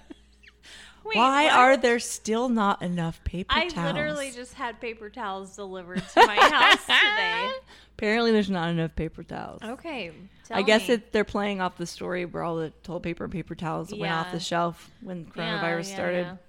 Wait, 1.06 1.18
why 1.18 1.46
what? 1.46 1.54
are 1.54 1.78
there 1.78 2.00
still 2.00 2.50
not 2.50 2.82
enough 2.82 3.24
paper 3.24 3.54
I 3.56 3.68
towels? 3.68 3.78
I 3.78 3.92
literally 3.92 4.32
just 4.32 4.56
had 4.56 4.82
paper 4.82 5.10
towels 5.10 5.56
delivered 5.56 6.04
to 6.14 6.26
my 6.26 6.36
house 6.36 6.82
today. 6.82 7.52
Apparently, 7.98 8.32
there's 8.32 8.50
not 8.50 8.70
enough 8.70 8.96
paper 8.96 9.24
towels. 9.24 9.62
Okay. 9.64 10.12
I 10.50 10.64
guess 10.64 10.88
me. 10.88 10.96
it, 10.96 11.12
they're 11.12 11.24
playing 11.24 11.62
off 11.62 11.78
the 11.78 11.86
story 11.86 12.26
where 12.26 12.44
all 12.44 12.58
the 12.58 12.72
toilet 12.84 13.04
paper 13.04 13.24
and 13.24 13.34
paper 13.34 13.56
towels 13.56 13.94
went 13.94 14.14
off 14.14 14.32
the 14.32 14.40
shelf 14.40 14.90
when 15.02 15.32
Yeah, 15.36 15.60
coronavirus 15.62 15.90
yeah, 15.90 15.96
started. 15.96 16.40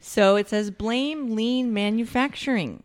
So 0.00 0.36
it 0.36 0.48
says 0.48 0.70
blame 0.70 1.34
lean 1.36 1.72
manufacturing, 1.72 2.82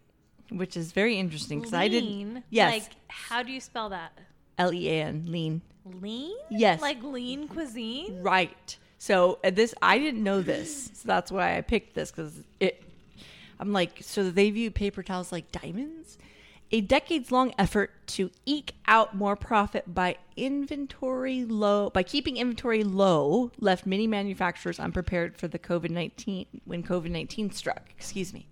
which 0.49 0.75
is 0.75 0.91
very 0.91 1.17
interesting 1.17 1.60
because 1.60 1.73
I 1.73 1.88
didn't. 1.88 2.10
Lean? 2.10 2.43
Yes, 2.49 2.73
Like, 2.73 2.91
how 3.08 3.41
do 3.41 3.51
you 3.51 3.62
spell 3.62 3.89
that? 3.89 4.12
L 4.58 4.73
E 4.73 4.89
A 4.89 5.04
N 5.04 5.25
lean. 5.28 5.62
Lean? 5.86 6.36
Yes. 6.49 6.82
Like 6.82 7.01
lean 7.04 7.47
cuisine? 7.47 8.21
Right. 8.21 8.78
So 8.97 9.39
uh, 9.43 9.51
this 9.51 9.73
I 9.82 9.97
didn't 9.97 10.23
know 10.23 10.41
this, 10.41 10.91
so 10.93 11.08
that's 11.08 11.32
why 11.32 11.58
I 11.58 11.62
picked 11.62 11.93
this 11.95 12.12
because 12.12 12.34
it. 12.60 12.82
I'm 13.60 13.71
like, 13.71 13.99
so 14.01 14.30
they 14.30 14.49
view 14.49 14.69
paper 14.69 15.01
towels 15.01 15.32
like 15.32 15.51
diamonds. 15.51 16.17
A 16.71 16.82
decades 16.82 17.32
long 17.32 17.54
effort 17.58 17.91
to 18.08 18.32
eke 18.45 18.73
out 18.88 19.15
more 19.15 19.36
profit 19.36 19.93
by 19.93 20.17
inventory 20.36 21.45
low 21.45 21.89
by 21.91 22.04
keeping 22.04 22.38
inventory 22.38 22.84
low 22.84 23.51
left 23.60 23.86
many 23.86 24.08
manufacturers 24.08 24.80
unprepared 24.80 25.38
for 25.38 25.47
the 25.47 25.60
COVID 25.60 25.91
nineteen 25.91 26.47
when 26.65 26.84
COVID 26.84 27.12
nineteen 27.12 27.51
struck. 27.51 27.89
Excuse 27.95 28.34
me, 28.34 28.47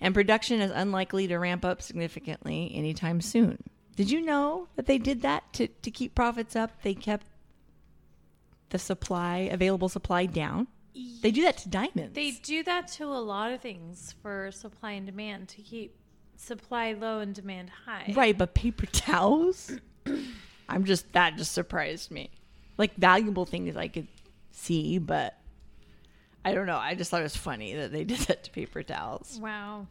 and 0.00 0.14
production 0.14 0.60
is 0.60 0.70
unlikely 0.70 1.28
to 1.28 1.36
ramp 1.36 1.64
up 1.64 1.82
significantly 1.82 2.72
anytime 2.74 3.20
soon. 3.20 3.62
Did 3.96 4.10
you 4.10 4.22
know 4.22 4.68
that 4.76 4.86
they 4.86 4.98
did 4.98 5.20
that 5.20 5.52
to, 5.52 5.68
to 5.68 5.90
keep 5.90 6.14
profits 6.14 6.56
up? 6.56 6.82
They 6.82 6.94
kept 6.94 7.26
the 8.70 8.78
supply, 8.78 9.50
available 9.52 9.90
supply 9.90 10.24
down. 10.24 10.68
They 11.20 11.30
do 11.30 11.42
that 11.42 11.58
to 11.58 11.68
diamonds. 11.68 12.14
They 12.14 12.30
do 12.30 12.62
that 12.64 12.88
to 12.92 13.04
a 13.04 13.20
lot 13.20 13.52
of 13.52 13.60
things 13.60 14.14
for 14.22 14.50
supply 14.50 14.92
and 14.92 15.06
demand 15.06 15.48
to 15.50 15.62
keep 15.62 15.94
supply 16.42 16.92
low 16.92 17.20
and 17.20 17.34
demand 17.34 17.70
high. 17.86 18.12
right, 18.16 18.36
but 18.36 18.54
paper 18.54 18.86
towels? 18.86 19.72
I'm 20.68 20.84
just, 20.84 21.12
that 21.12 21.36
just 21.36 21.52
surprised 21.52 22.10
me. 22.10 22.30
Like 22.78 22.94
valuable 22.96 23.44
things 23.46 23.76
I 23.76 23.88
could 23.88 24.08
see, 24.50 24.98
but 24.98 25.38
I 26.44 26.54
don't 26.54 26.66
know. 26.66 26.78
I 26.78 26.94
just 26.94 27.10
thought 27.10 27.20
it 27.20 27.24
was 27.24 27.36
funny 27.36 27.74
that 27.74 27.92
they 27.92 28.04
did 28.12 28.18
that 28.20 28.44
to 28.44 28.50
paper 28.50 28.82
towels. 28.82 29.38
Wow. 29.40 29.86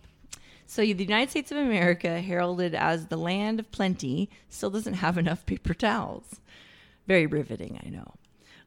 So 0.66 0.82
the 0.82 0.94
United 0.94 1.30
States 1.30 1.52
of 1.52 1.58
America, 1.58 2.22
heralded 2.22 2.76
as 2.76 3.08
the 3.08 3.18
land 3.18 3.60
of 3.60 3.72
plenty, 3.72 4.30
still 4.50 4.70
doesn't 4.70 4.96
have 4.96 5.18
enough 5.18 5.46
paper 5.46 5.74
towels. 5.74 6.40
Very 7.08 7.26
riveting, 7.26 7.80
I 7.86 7.90
know. 7.90 8.14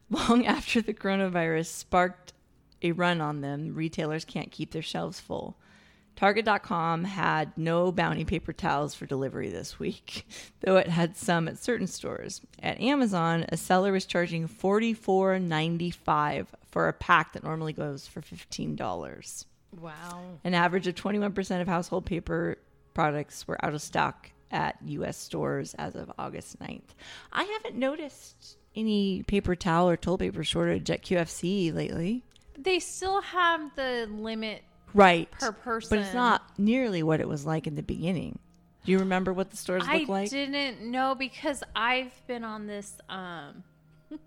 Long 0.09 0.45
after 0.45 0.81
the 0.81 0.93
coronavirus 0.93 1.65
sparked 1.65 2.33
a 2.81 2.91
run 2.91 3.21
on 3.21 3.41
them, 3.41 3.73
retailers 3.73 4.23
can't 4.23 4.51
keep 4.51 4.71
their 4.71 4.83
shelves 4.83 5.19
full. 5.19 5.57
Target.com 6.15 7.03
had 7.03 7.51
no 7.57 7.91
bounty 7.91 8.23
paper 8.23 8.53
towels 8.53 8.95
for 8.95 9.05
delivery 9.05 9.49
this 9.49 9.79
week, 9.79 10.27
though 10.61 10.77
it 10.77 10.87
had 10.87 11.17
some 11.17 11.47
at 11.47 11.57
certain 11.57 11.87
stores. 11.87 12.41
At 12.61 12.79
Amazon, 12.79 13.45
a 13.49 13.57
seller 13.57 13.91
was 13.91 14.05
charging 14.05 14.47
$44.95 14.47 16.47
for 16.71 16.87
a 16.87 16.93
pack 16.93 17.33
that 17.33 17.43
normally 17.43 17.73
goes 17.73 18.07
for 18.07 18.21
$15. 18.21 19.45
Wow. 19.79 20.39
An 20.43 20.53
average 20.53 20.87
of 20.87 20.95
21% 20.95 21.61
of 21.61 21.67
household 21.67 22.05
paper 22.05 22.57
products 22.93 23.47
were 23.47 23.63
out 23.63 23.73
of 23.73 23.81
stock 23.81 24.31
at 24.51 24.77
U.S. 24.85 25.17
stores 25.17 25.73
as 25.75 25.95
of 25.95 26.11
August 26.17 26.59
9th. 26.59 26.93
I 27.33 27.43
haven't 27.43 27.75
noticed 27.75 28.57
any 28.75 29.23
paper 29.23 29.55
towel 29.55 29.89
or 29.89 29.97
toilet 29.97 30.19
paper 30.19 30.43
shortage 30.43 30.89
at 30.89 31.03
QFC 31.03 31.73
lately. 31.73 32.23
They 32.57 32.79
still 32.79 33.21
have 33.21 33.75
the 33.75 34.07
limit 34.09 34.63
Right. 34.95 35.29
per 35.31 35.51
person. 35.51 35.97
But 35.97 36.05
it's 36.05 36.15
not 36.15 36.41
nearly 36.57 37.03
what 37.03 37.19
it 37.19 37.27
was 37.27 37.45
like 37.45 37.67
in 37.67 37.75
the 37.75 37.83
beginning. 37.83 38.39
Do 38.85 38.91
you 38.91 38.99
remember 38.99 39.33
what 39.33 39.49
the 39.49 39.57
stores 39.57 39.83
I 39.87 39.99
look 39.99 40.09
like? 40.09 40.27
I 40.27 40.29
didn't 40.29 40.81
know 40.81 41.15
because 41.15 41.63
I've 41.75 42.13
been 42.27 42.43
on 42.43 42.67
this 42.67 42.97
um 43.09 43.63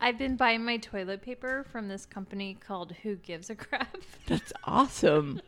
I've 0.00 0.18
been 0.18 0.36
buying 0.36 0.64
my 0.64 0.76
toilet 0.78 1.22
paper 1.22 1.64
from 1.70 1.88
this 1.88 2.04
company 2.04 2.54
called 2.54 2.92
Who 3.02 3.16
Gives 3.16 3.48
a 3.48 3.54
Crap. 3.54 3.96
That's 4.26 4.52
awesome. 4.64 5.40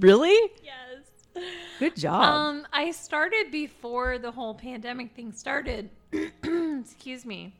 really? 0.00 0.50
yes. 0.62 1.44
Good 1.78 1.96
job. 1.96 2.22
Um 2.24 2.66
I 2.72 2.90
started 2.90 3.50
before 3.50 4.18
the 4.18 4.32
whole 4.32 4.54
pandemic 4.54 5.14
thing 5.14 5.32
started. 5.32 5.90
Excuse 6.42 7.24
me. 7.24 7.54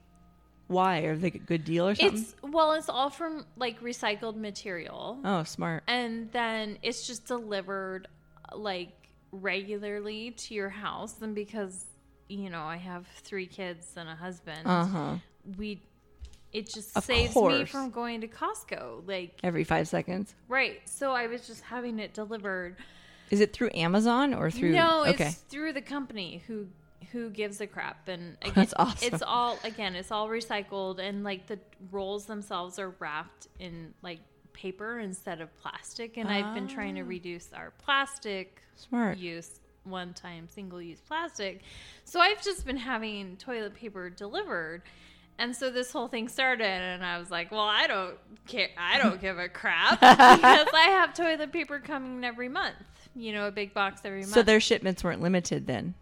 Why? 0.66 1.00
Are 1.00 1.16
they 1.16 1.28
a 1.28 1.30
good 1.30 1.64
deal 1.64 1.88
or 1.88 1.94
something? 1.94 2.20
It's 2.20 2.34
well, 2.42 2.72
it's 2.72 2.88
all 2.88 3.10
from 3.10 3.44
like 3.56 3.80
recycled 3.82 4.36
material. 4.36 5.18
oh, 5.24 5.42
smart. 5.44 5.82
and 5.86 6.30
then 6.32 6.78
it's 6.82 7.06
just 7.06 7.26
delivered 7.26 8.08
like 8.54 8.92
regularly 9.32 10.30
to 10.30 10.54
your 10.54 10.68
house 10.68 11.20
and 11.20 11.34
because 11.34 11.86
you 12.28 12.48
know 12.48 12.62
i 12.62 12.76
have 12.76 13.04
three 13.22 13.46
kids 13.46 13.92
and 13.96 14.08
a 14.08 14.14
husband 14.14 14.60
Uh 14.64 14.84
huh. 14.86 15.14
we 15.58 15.82
it 16.52 16.72
just 16.72 16.96
Of 16.96 17.04
saves 17.04 17.34
me 17.34 17.64
from 17.64 17.90
going 17.90 18.20
to 18.20 18.28
costco 18.28 19.06
like 19.08 19.32
Every 19.42 19.64
five 19.64 19.88
seconds. 19.88 20.34
right 20.48 20.80
so 20.84 21.10
i 21.12 21.26
was 21.26 21.46
just 21.48 21.62
having 21.64 21.98
it 21.98 22.14
delivered 22.14 22.76
Is 23.30 23.40
it 23.40 23.52
through 23.52 23.70
Amazon 23.74 24.32
or 24.34 24.50
through? 24.52 24.70
no 24.72 25.04
okay. 25.06 25.26
it's 25.26 25.34
through 25.34 25.72
the 25.72 25.82
company 25.82 26.42
who 26.46 26.66
who 27.14 27.30
gives 27.30 27.60
a 27.62 27.66
crap 27.66 28.08
and 28.08 28.36
again, 28.42 28.52
That's 28.54 28.74
awesome. 28.76 29.14
it's 29.14 29.22
all 29.22 29.58
again 29.64 29.94
it's 29.96 30.10
all 30.10 30.28
recycled 30.28 30.98
and 30.98 31.24
like 31.24 31.46
the 31.46 31.58
rolls 31.90 32.26
themselves 32.26 32.78
are 32.78 32.90
wrapped 32.98 33.46
in 33.58 33.94
like 34.02 34.18
paper 34.52 34.98
instead 34.98 35.40
of 35.40 35.48
plastic 35.56 36.16
and 36.16 36.28
i've 36.28 36.52
been 36.54 36.68
trying 36.68 36.94
to 36.96 37.00
Ah. 37.00 37.06
reduce 37.06 37.52
our 37.52 37.70
plastic 37.78 38.60
Smart. 38.76 39.16
use 39.18 39.60
one 39.84 40.12
time 40.12 40.48
single 40.48 40.82
use 40.82 41.00
plastic 41.00 41.62
so 42.04 42.20
i've 42.20 42.42
just 42.42 42.66
been 42.66 42.76
having 42.76 43.36
toilet 43.36 43.74
paper 43.74 44.10
delivered 44.10 44.82
and 45.38 45.54
so 45.54 45.70
this 45.70 45.90
whole 45.92 46.06
thing 46.08 46.28
started 46.28 46.64
and 46.66 47.04
i 47.04 47.18
was 47.18 47.30
like 47.30 47.50
well 47.50 47.60
i 47.60 47.86
don't 47.86 48.16
care 48.46 48.68
i 48.78 48.98
don't 48.98 49.20
give 49.20 49.38
a 49.38 49.48
crap 49.48 50.00
because 50.00 50.68
i 50.74 50.88
have 50.90 51.12
toilet 51.14 51.52
paper 51.52 51.78
coming 51.80 52.24
every 52.24 52.48
month 52.48 52.76
you 53.16 53.32
know 53.32 53.46
a 53.48 53.52
big 53.52 53.72
box 53.74 54.00
every 54.04 54.20
month 54.20 54.32
So 54.32 54.42
their 54.42 54.60
shipments 54.60 55.02
weren't 55.04 55.20
limited 55.22 55.66
then. 55.66 55.94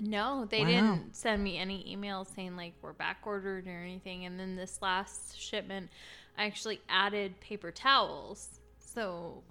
No, 0.00 0.44
they 0.46 0.60
Wow. 0.60 0.66
didn't 0.66 1.16
send 1.16 1.42
me 1.42 1.58
any 1.58 1.84
emails 1.96 2.34
saying 2.34 2.56
like 2.56 2.74
we're 2.82 2.92
back 2.92 3.18
ordered 3.24 3.66
or 3.66 3.70
anything. 3.82 4.24
And 4.24 4.38
then 4.38 4.56
this 4.56 4.80
last 4.82 5.38
shipment, 5.38 5.90
I 6.36 6.44
actually 6.46 6.80
added 6.88 7.40
paper 7.40 7.70
towels. 7.70 8.60
So, 8.78 9.42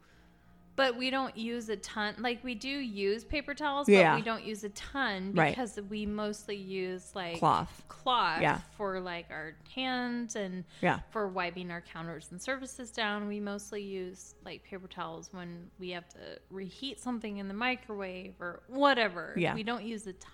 but 0.76 0.96
we 0.96 1.10
don't 1.10 1.36
use 1.36 1.70
a 1.70 1.76
ton. 1.78 2.16
Like 2.20 2.44
we 2.44 2.54
do 2.54 2.70
use 2.70 3.24
paper 3.24 3.54
towels, 3.56 3.90
Yeah. 3.90 4.12
but 4.12 4.20
we 4.20 4.22
don't 4.24 4.44
use 4.44 4.64
a 4.64 4.70
ton 4.70 5.34
Right. 5.34 5.50
because 5.50 5.80
we 5.90 6.06
mostly 6.06 6.56
use 6.56 7.16
like 7.16 7.40
Cloth. 7.40 7.84
cloth 7.88 8.42
Yeah. 8.42 8.60
for 8.78 9.00
like 9.00 9.26
our 9.32 9.56
hands 9.74 10.36
and 10.36 10.64
Yeah. 10.82 11.00
for 11.10 11.28
wiping 11.28 11.72
our 11.72 11.82
counters 11.82 12.28
and 12.32 12.40
surfaces 12.42 12.92
down. 12.92 13.28
We 13.28 13.40
mostly 13.40 13.82
use 13.82 14.36
like 14.46 14.64
paper 14.64 14.88
towels 14.88 15.30
when 15.34 15.72
we 15.80 15.90
have 15.92 16.08
to 16.10 16.40
reheat 16.52 17.00
something 17.00 17.38
in 17.38 17.48
the 17.48 17.54
microwave 17.56 18.36
or 18.40 18.62
whatever. 18.68 19.34
Yeah. 19.36 19.56
We 19.56 19.64
don't 19.64 19.84
use 19.84 20.06
a 20.06 20.14
ton. 20.14 20.32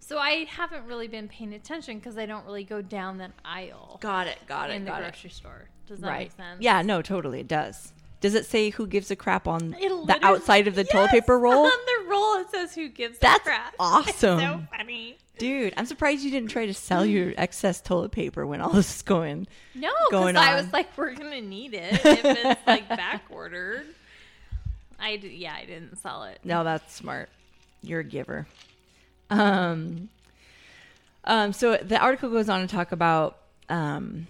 So 0.00 0.18
I 0.18 0.44
haven't 0.44 0.86
really 0.86 1.08
been 1.08 1.28
paying 1.28 1.54
attention 1.54 1.98
because 1.98 2.18
I 2.18 2.26
don't 2.26 2.44
really 2.44 2.64
go 2.64 2.82
down 2.82 3.18
that 3.18 3.32
aisle 3.44 3.98
Got 4.02 4.26
it. 4.26 4.38
Got 4.46 4.68
it. 4.70 4.74
in 4.74 4.84
the 4.84 4.90
grocery 4.92 5.30
store. 5.30 5.68
Does 5.86 6.00
that 6.00 6.06
Right. 6.08 6.18
make 6.28 6.32
sense? 6.32 6.60
Yeah. 6.60 6.82
No. 6.82 7.00
Totally. 7.00 7.40
It 7.40 7.48
does. 7.48 7.92
Does 8.20 8.34
it 8.34 8.46
say 8.46 8.70
who 8.70 8.86
gives 8.86 9.10
a 9.10 9.16
crap 9.16 9.46
on 9.46 9.70
the 9.72 10.18
outside 10.22 10.66
of 10.66 10.74
the 10.74 10.84
toilet 10.84 11.10
paper 11.10 11.38
roll? 11.38 11.64
On 11.64 11.70
the 11.70 12.08
roll, 12.08 12.36
it 12.36 12.50
says 12.50 12.74
who 12.74 12.88
gives 12.88 13.18
That's 13.18 13.40
a 13.40 13.50
crap. 13.50 13.74
awesome. 13.78 14.08
It's 14.08 14.18
so 14.48 14.62
funny. 14.76 15.18
Dude, 15.36 15.74
I'm 15.76 15.84
surprised 15.84 16.22
you 16.22 16.30
didn't 16.30 16.48
try 16.50 16.64
to 16.66 16.72
sell 16.74 17.04
your 17.04 17.34
excess 17.38 17.80
toilet 17.82 18.12
paper 18.12 18.46
when 18.46 18.60
all 18.62 18.70
this 18.70 18.96
is 18.96 19.02
going. 19.02 19.46
No, 19.74 19.90
because 20.08 20.36
I 20.36 20.54
was 20.54 20.72
like, 20.72 20.96
we're 20.96 21.14
gonna 21.14 21.40
need 21.42 21.74
it 21.74 21.92
if 22.04 22.24
it's 22.24 22.66
like 22.66 22.88
back 22.90 23.24
ordered. 23.30 23.84
I 24.98 25.16
did, 25.16 25.32
yeah, 25.32 25.54
I 25.54 25.64
didn't 25.66 25.96
sell 25.96 26.24
it. 26.24 26.38
No, 26.44 26.62
that's 26.64 26.94
smart. 26.94 27.28
You're 27.82 28.00
a 28.00 28.04
giver. 28.04 28.46
Um, 29.30 30.08
um, 31.24 31.52
so 31.52 31.76
the 31.76 31.98
article 31.98 32.30
goes 32.30 32.48
on 32.48 32.60
to 32.60 32.66
talk 32.66 32.92
about 32.92 33.38
um, 33.68 34.26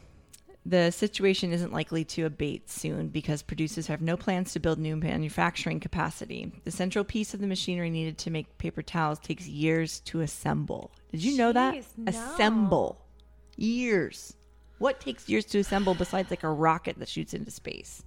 the 0.64 0.90
situation 0.90 1.52
isn't 1.52 1.72
likely 1.72 2.04
to 2.04 2.24
abate 2.26 2.70
soon 2.70 3.08
because 3.08 3.42
producers 3.42 3.86
have 3.88 4.00
no 4.00 4.16
plans 4.16 4.52
to 4.52 4.60
build 4.60 4.78
new 4.78 4.96
manufacturing 4.96 5.80
capacity. 5.80 6.52
The 6.64 6.70
central 6.70 7.04
piece 7.04 7.34
of 7.34 7.40
the 7.40 7.46
machinery 7.46 7.90
needed 7.90 8.16
to 8.18 8.30
make 8.30 8.56
paper 8.58 8.82
towels 8.82 9.18
takes 9.18 9.46
years 9.46 10.00
to 10.00 10.20
assemble. 10.20 10.90
Did 11.10 11.22
you 11.24 11.36
know 11.36 11.52
that? 11.52 11.74
No. 11.96 12.10
Assemble. 12.10 13.04
Years. 13.56 14.34
What 14.78 15.00
takes 15.00 15.28
years 15.28 15.44
to 15.46 15.58
assemble 15.58 15.94
besides 15.94 16.30
like 16.30 16.42
a 16.42 16.50
rocket 16.50 16.98
that 16.98 17.08
shoots 17.08 17.34
into 17.34 17.50
space? 17.50 18.02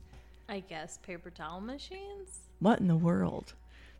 I 0.50 0.62
guess 0.62 0.98
paper 0.98 1.30
towel 1.30 1.62
machines. 1.62 2.40
What 2.60 2.80
in 2.80 2.88
the 2.88 2.96
world? 2.96 3.54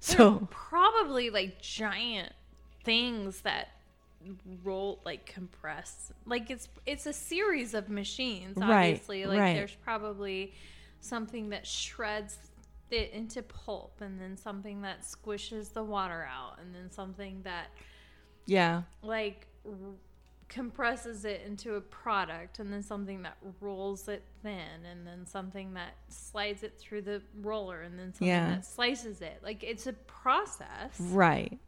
They're 0.06 0.18
So, 0.18 0.48
probably 0.50 1.30
like 1.30 1.62
giant 1.62 2.34
things 2.88 3.42
that 3.42 3.68
roll 4.64 5.00
like 5.06 5.26
compress. 5.26 6.12
Like 6.26 6.50
it's 6.50 6.70
it's 6.86 7.06
a 7.06 7.14
series 7.14 7.74
of 7.74 7.90
machines. 7.90 8.58
Right, 8.58 8.92
Obviously, 8.92 9.26
like 9.26 9.40
right. 9.40 9.54
there's 9.56 9.76
probably 9.84 10.54
something 11.02 11.50
that 11.50 11.68
shreds 11.68 12.38
it 12.90 13.12
into 13.12 13.44
pulp, 13.44 14.00
and 14.02 14.20
then 14.20 14.38
something 14.38 14.82
that 14.84 15.02
squishes 15.02 15.74
the 15.74 15.84
water 15.84 16.28
out, 16.32 16.60
and 16.62 16.74
then 16.74 16.90
something 16.90 17.42
that 17.44 17.68
yeah. 18.46 18.84
like 19.04 19.48
r- 19.66 19.74
compresses 20.48 21.26
it 21.26 21.42
into 21.46 21.76
a 21.76 21.82
product 21.82 22.60
and 22.60 22.72
then 22.72 22.82
something 22.82 23.22
that 23.24 23.36
rolls 23.60 24.08
it 24.08 24.24
thin 24.42 24.86
and 24.90 25.06
then 25.06 25.26
something 25.26 25.74
that 25.74 25.92
slides 26.08 26.64
it 26.64 26.74
through 26.80 27.02
the 27.02 27.22
roller 27.42 27.82
and 27.82 28.00
then 28.00 28.14
something 28.14 28.30
Yeah. 28.30 28.52
that 28.52 28.66
slices 28.66 29.20
it 29.22 29.42
like 29.44 29.62
it's 29.62 29.88
a 29.88 29.92
process 29.92 30.98
Right. 31.02 31.60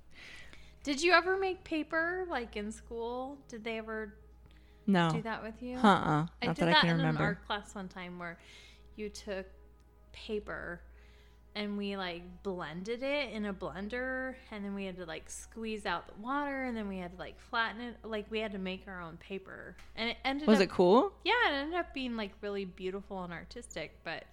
Did 0.84 1.02
you 1.02 1.12
ever 1.12 1.38
make 1.38 1.64
paper 1.64 2.26
like 2.30 2.56
in 2.56 2.72
school 2.72 3.38
did 3.48 3.64
they 3.64 3.78
ever 3.78 4.14
No. 4.88 5.10
do 5.12 5.22
that 5.24 5.44
with 5.44 5.62
you 5.62 5.78
Uh-uh. 5.78 5.84
Not 5.84 6.30
i 6.42 6.48
did 6.48 6.56
that 6.58 6.68
I 6.70 6.72
that 6.72 6.82
can 6.82 6.90
in 6.92 6.98
remember. 6.98 7.20
an 7.22 7.26
art 7.28 7.46
class 7.48 7.76
one 7.76 7.88
time 7.88 8.18
where 8.20 8.38
you 8.96 9.10
took 9.10 9.46
paper 10.12 10.82
and 11.56 11.78
we 11.78 11.98
like 11.98 12.22
blended 12.44 13.02
it 13.04 13.32
in 13.32 13.46
a 13.46 13.54
blender 13.54 14.36
and 14.52 14.64
then 14.64 14.76
we 14.76 14.86
had 14.86 14.96
to 14.98 15.06
like 15.06 15.30
squeeze 15.30 15.86
out 15.86 16.08
the 16.08 16.14
water 16.22 16.64
and 16.66 16.78
then 16.78 16.88
we 16.88 16.98
had 16.98 17.12
to 17.14 17.18
like 17.18 17.40
flatten 17.40 17.82
it 17.82 17.96
like 18.04 18.26
we 18.30 18.40
had 18.40 18.52
to 18.52 18.60
make 18.60 18.84
our 18.88 19.02
own 19.02 19.18
paper 19.18 19.76
and 19.96 20.10
it 20.10 20.18
ended 20.24 20.48
Was 20.48 20.60
up 20.60 20.64
it 20.66 20.70
cool? 20.70 21.12
yeah 21.26 21.34
it 21.50 21.54
ended 21.54 21.80
up 21.80 21.94
being 21.94 22.16
like 22.16 22.32
really 22.42 22.66
beautiful 22.66 23.24
and 23.24 23.34
artistic 23.34 23.98
but 24.04 24.24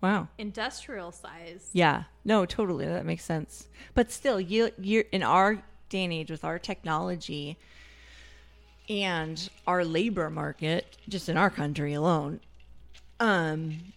Wow. 0.00 0.28
industrial 0.38 1.12
size 1.12 1.68
Yeah. 1.72 2.04
No, 2.24 2.46
totally. 2.46 2.86
That 2.86 3.04
makes 3.04 3.24
sense. 3.24 3.68
But 3.94 4.10
still, 4.10 4.40
you 4.40 4.70
you're 4.80 5.04
in 5.12 5.22
our 5.22 5.62
day 5.88 6.04
and 6.04 6.12
age 6.12 6.30
with 6.30 6.44
our 6.44 6.58
technology 6.58 7.58
and 8.88 9.48
our 9.66 9.84
labor 9.84 10.30
market, 10.30 10.96
just 11.08 11.28
in 11.28 11.36
our 11.36 11.50
country 11.50 11.92
alone, 11.94 12.40
um, 13.20 13.92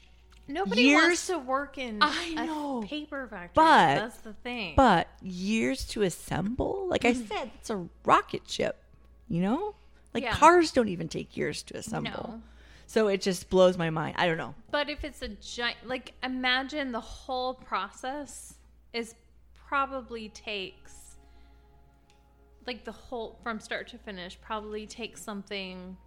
nobody 0.48 0.84
Years- 0.84 1.02
wants 1.04 1.28
to 1.28 1.38
work 1.40 1.78
in 1.78 2.00
I 2.02 2.36
a 2.38 2.46
know, 2.46 2.84
paper 2.88 3.28
factory 3.28 3.52
but- 3.56 3.96
that's 3.96 4.18
the 4.18 4.34
thing 4.34 4.74
but 4.76 5.08
years 5.22 5.86
to 5.90 6.04
assemble, 6.04 6.86
like 6.90 7.06
I 7.06 7.14
said, 7.14 7.52
it's 7.60 7.70
a 7.70 7.88
rocket 8.06 8.50
ship, 8.50 8.84
you 9.30 9.42
know? 9.42 9.76
Like 10.14 10.24
Yeah. 10.24 10.34
cars 10.34 10.72
don't 10.72 10.90
even 10.90 11.08
take 11.08 11.36
years 11.36 11.64
to 11.64 11.78
assemble. 11.78 12.12
no 12.12 12.42
So 12.94 13.08
it 13.08 13.22
just 13.22 13.50
blows 13.50 13.76
my 13.76 13.90
mind. 13.90 14.18
I 14.20 14.28
don't 14.28 14.38
know. 14.38 14.54
But 14.70 14.88
if 14.88 15.04
it's 15.04 15.24
a 15.24 15.30
giant, 15.30 15.78
like 15.84 16.14
imagine 16.22 16.92
the 16.92 17.00
whole 17.00 17.56
process 17.56 18.54
is 18.94 19.16
probably 19.68 20.30
takes, 20.30 21.16
like 22.68 22.86
the 22.86 22.92
whole 22.92 23.40
from 23.42 23.60
start 23.60 23.88
to 23.88 23.98
finish, 23.98 24.40
probably 24.40 24.86
takes 24.86 25.24
something 25.24 25.98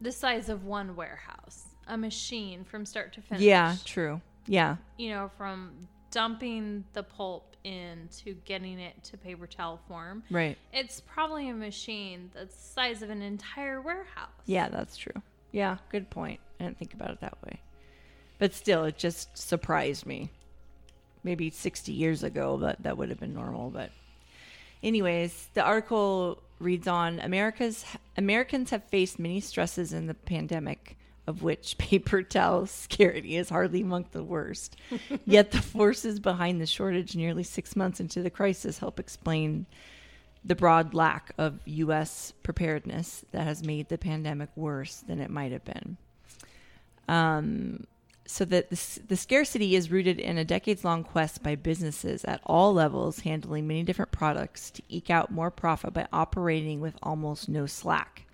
the 0.00 0.10
size 0.10 0.48
of 0.48 0.64
one 0.64 0.96
warehouse, 0.96 1.68
a 1.86 1.96
machine 1.96 2.64
from 2.64 2.84
start 2.84 3.12
to 3.12 3.20
finish. 3.20 3.44
Yeah, 3.44 3.76
true. 3.84 4.20
Yeah. 4.48 4.78
You 4.98 5.10
know, 5.10 5.30
from 5.38 5.86
dumping 6.10 6.82
the 6.94 7.04
pulp 7.04 7.54
in 7.62 8.08
to 8.24 8.34
getting 8.44 8.80
it 8.80 9.04
to 9.04 9.16
paper 9.16 9.46
towel 9.46 9.80
form. 9.86 10.24
Right. 10.32 10.58
It's 10.72 11.00
probably 11.00 11.48
a 11.48 11.54
machine 11.54 12.28
that's 12.34 12.56
the 12.56 12.60
size 12.60 13.02
of 13.02 13.10
an 13.10 13.22
entire 13.22 13.80
warehouse. 13.80 14.30
Yeah, 14.46 14.68
that's 14.68 14.96
true. 14.96 15.22
Yeah, 15.52 15.76
good 15.90 16.10
point. 16.10 16.40
I 16.58 16.64
didn't 16.64 16.78
think 16.78 16.94
about 16.94 17.10
it 17.10 17.20
that 17.20 17.38
way. 17.44 17.60
But 18.38 18.54
still, 18.54 18.84
it 18.84 18.98
just 18.98 19.36
surprised 19.38 20.06
me. 20.06 20.30
Maybe 21.22 21.50
60 21.50 21.92
years 21.92 22.24
ago, 22.24 22.56
that 22.58 22.82
that 22.82 22.98
would 22.98 23.10
have 23.10 23.20
been 23.20 23.34
normal. 23.34 23.70
But, 23.70 23.90
anyways, 24.82 25.48
the 25.54 25.62
article 25.62 26.42
reads 26.58 26.88
on 26.88 27.20
America's 27.20 27.84
Americans 28.16 28.70
have 28.70 28.84
faced 28.84 29.18
many 29.18 29.40
stresses 29.40 29.92
in 29.92 30.06
the 30.06 30.14
pandemic, 30.14 30.96
of 31.26 31.42
which 31.42 31.78
paper 31.78 32.22
towel 32.22 32.66
scarcity 32.66 33.36
is 33.36 33.50
hardly 33.50 33.82
among 33.82 34.06
the 34.12 34.24
worst. 34.24 34.76
Yet 35.24 35.52
the 35.52 35.62
forces 35.62 36.18
behind 36.18 36.60
the 36.60 36.66
shortage, 36.66 37.14
nearly 37.14 37.44
six 37.44 37.76
months 37.76 38.00
into 38.00 38.22
the 38.22 38.30
crisis, 38.30 38.78
help 38.78 38.98
explain 38.98 39.66
the 40.44 40.54
broad 40.54 40.94
lack 40.94 41.32
of 41.38 41.60
U.S. 41.64 42.32
preparedness 42.42 43.24
that 43.32 43.46
has 43.46 43.64
made 43.64 43.88
the 43.88 43.98
pandemic 43.98 44.48
worse 44.56 44.96
than 44.96 45.20
it 45.20 45.30
might 45.30 45.52
have 45.52 45.64
been. 45.64 45.96
Um, 47.08 47.86
so 48.24 48.44
that 48.46 48.70
the, 48.70 49.00
the 49.08 49.16
scarcity 49.16 49.74
is 49.76 49.90
rooted 49.90 50.18
in 50.18 50.38
a 50.38 50.44
decades-long 50.44 51.04
quest 51.04 51.42
by 51.42 51.54
businesses 51.54 52.24
at 52.24 52.40
all 52.44 52.72
levels, 52.72 53.20
handling 53.20 53.66
many 53.66 53.82
different 53.82 54.12
products 54.12 54.70
to 54.70 54.82
eke 54.88 55.10
out 55.10 55.30
more 55.30 55.50
profit 55.50 55.92
by 55.92 56.06
operating 56.12 56.80
with 56.80 56.94
almost 57.02 57.48
no 57.48 57.66
slack. 57.66 58.24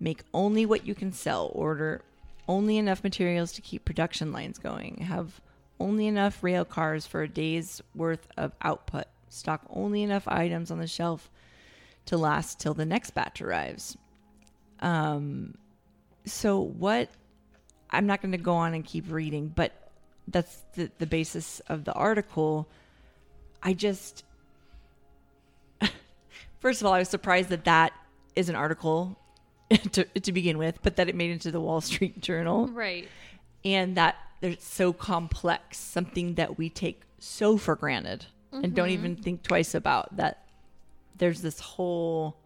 Make 0.00 0.22
only 0.32 0.64
what 0.64 0.86
you 0.86 0.94
can 0.94 1.12
sell. 1.12 1.50
Order 1.54 2.02
only 2.48 2.78
enough 2.78 3.04
materials 3.04 3.52
to 3.52 3.60
keep 3.60 3.84
production 3.84 4.32
lines 4.32 4.58
going. 4.58 4.98
Have 4.98 5.40
only 5.80 6.06
enough 6.06 6.42
rail 6.42 6.64
cars 6.64 7.06
for 7.06 7.22
a 7.22 7.28
day's 7.28 7.82
worth 7.94 8.26
of 8.36 8.52
output. 8.62 9.06
Stock 9.28 9.62
only 9.70 10.02
enough 10.02 10.26
items 10.28 10.70
on 10.70 10.78
the 10.78 10.86
shelf 10.86 11.30
to 12.06 12.16
last 12.16 12.58
till 12.60 12.74
the 12.74 12.84
next 12.86 13.10
batch 13.10 13.40
arrives. 13.42 13.96
Um, 14.80 15.56
so 16.24 16.60
what? 16.60 17.10
I'm 17.90 18.06
not 18.06 18.20
going 18.22 18.32
to 18.32 18.38
go 18.38 18.54
on 18.54 18.74
and 18.74 18.84
keep 18.84 19.10
reading, 19.10 19.48
but 19.54 19.72
that's 20.28 20.62
the 20.74 20.90
the 20.98 21.06
basis 21.06 21.60
of 21.68 21.84
the 21.84 21.92
article. 21.94 22.68
I 23.62 23.72
just, 23.72 24.24
first 26.60 26.80
of 26.80 26.86
all, 26.86 26.92
I 26.92 26.98
was 26.98 27.08
surprised 27.08 27.48
that 27.48 27.64
that 27.64 27.92
is 28.36 28.48
an 28.48 28.54
article 28.54 29.18
to 29.92 30.04
to 30.04 30.32
begin 30.32 30.58
with, 30.58 30.80
but 30.82 30.96
that 30.96 31.08
it 31.08 31.14
made 31.14 31.30
into 31.30 31.50
the 31.50 31.60
Wall 31.60 31.80
Street 31.80 32.20
Journal 32.20 32.68
Right. 32.68 33.08
and 33.64 33.96
that 33.96 34.16
they're 34.40 34.56
so 34.58 34.92
complex, 34.92 35.78
something 35.78 36.34
that 36.34 36.58
we 36.58 36.70
take 36.70 37.02
so 37.18 37.56
for 37.58 37.74
granted 37.74 38.26
and 38.52 38.74
don't 38.74 38.90
even 38.90 39.14
mm-hmm. 39.14 39.22
think 39.22 39.42
twice 39.42 39.74
about 39.74 40.16
that 40.16 40.44
there's 41.16 41.42
this 41.42 41.60
whole 41.60 42.36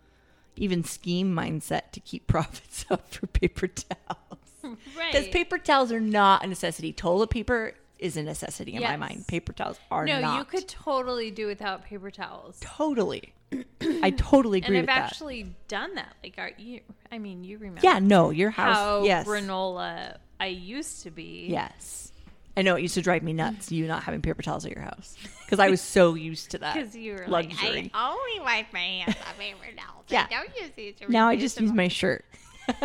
even 0.57 0.85
scheme 0.85 1.35
mindset 1.35 1.91
to 1.93 2.01
keep 2.01 2.27
profits 2.27 2.85
up 2.91 3.09
for 3.13 3.27
paper 3.27 3.69
towels. 3.69 4.19
Right. 4.97 5.13
Because 5.13 5.27
paper 5.29 5.59
towels 5.59 5.91
are 5.91 5.99
not 5.99 6.45
a 6.45 6.47
necessity. 6.47 6.93
Toilet 6.93 7.31
paper 7.31 7.75
is 7.99 8.17
a 8.17 8.23
necessity 8.23 8.75
in 8.75 8.83
my 8.83 8.97
mind. 8.97 9.27
Paper 9.27 9.53
towels 9.53 9.77
are 9.91 10.07
no, 10.07 10.21
not. 10.21 10.39
you 10.39 10.45
could 10.45 10.69
totally 10.69 11.33
do 11.33 11.49
without 11.49 11.85
paper 11.85 12.13
towels. 12.13 12.59
totally. 12.61 13.33
I 13.81 14.11
totally 14.11 14.59
agree 14.59 14.77
with 14.77 14.87
that. 14.87 14.93
And 14.93 15.03
I've 15.03 15.03
that. 15.03 15.11
actually 15.11 15.57
done 15.67 15.97
that. 15.97 16.15
Like, 16.23 16.35
are 16.39 16.53
you? 16.57 16.81
I 17.11 17.19
mean, 17.19 17.43
you 17.43 17.59
remember? 17.59 17.81
Yeah, 17.83 17.99
no, 17.99 18.31
your 18.31 18.51
house. 18.51 18.77
How 18.77 19.03
yes. 19.03 19.27
granola 19.27 20.19
I 20.39 20.47
used 20.47 21.03
to 21.03 21.11
be. 21.11 21.47
Yes. 21.49 22.12
I 22.57 22.63
know 22.63 22.77
it 22.77 22.83
used 22.83 22.95
to 22.95 23.03
drive 23.03 23.23
me 23.23 23.33
nuts, 23.33 23.73
you 23.73 23.87
not 23.87 24.03
having 24.03 24.21
paper 24.21 24.43
towels 24.43 24.67
at 24.67 24.73
your 24.73 24.83
house. 24.83 25.17
Because 25.45 25.59
I 25.59 25.71
was 25.71 25.81
so 25.81 26.15
used 26.15 26.51
to 26.51 26.59
that. 26.59 26.75
Because 26.83 26.95
you 26.95 27.15
were 27.15 27.27
luxury. 27.27 27.83
like, 27.85 27.91
I 27.95 28.11
only 28.11 28.45
wipe 28.45 28.73
my 28.73 28.81
hands 28.81 29.17
on 29.27 29.35
paper 29.39 29.77
towels. 29.77 30.05
Yeah. 30.09 30.27
I 30.31 30.35
don't 30.35 30.51
use 30.61 30.71
these. 30.77 30.95
now 31.09 31.29
I 31.29 31.37
just 31.37 31.61
use 31.61 31.73
my 31.73 31.89
shirt 31.89 32.25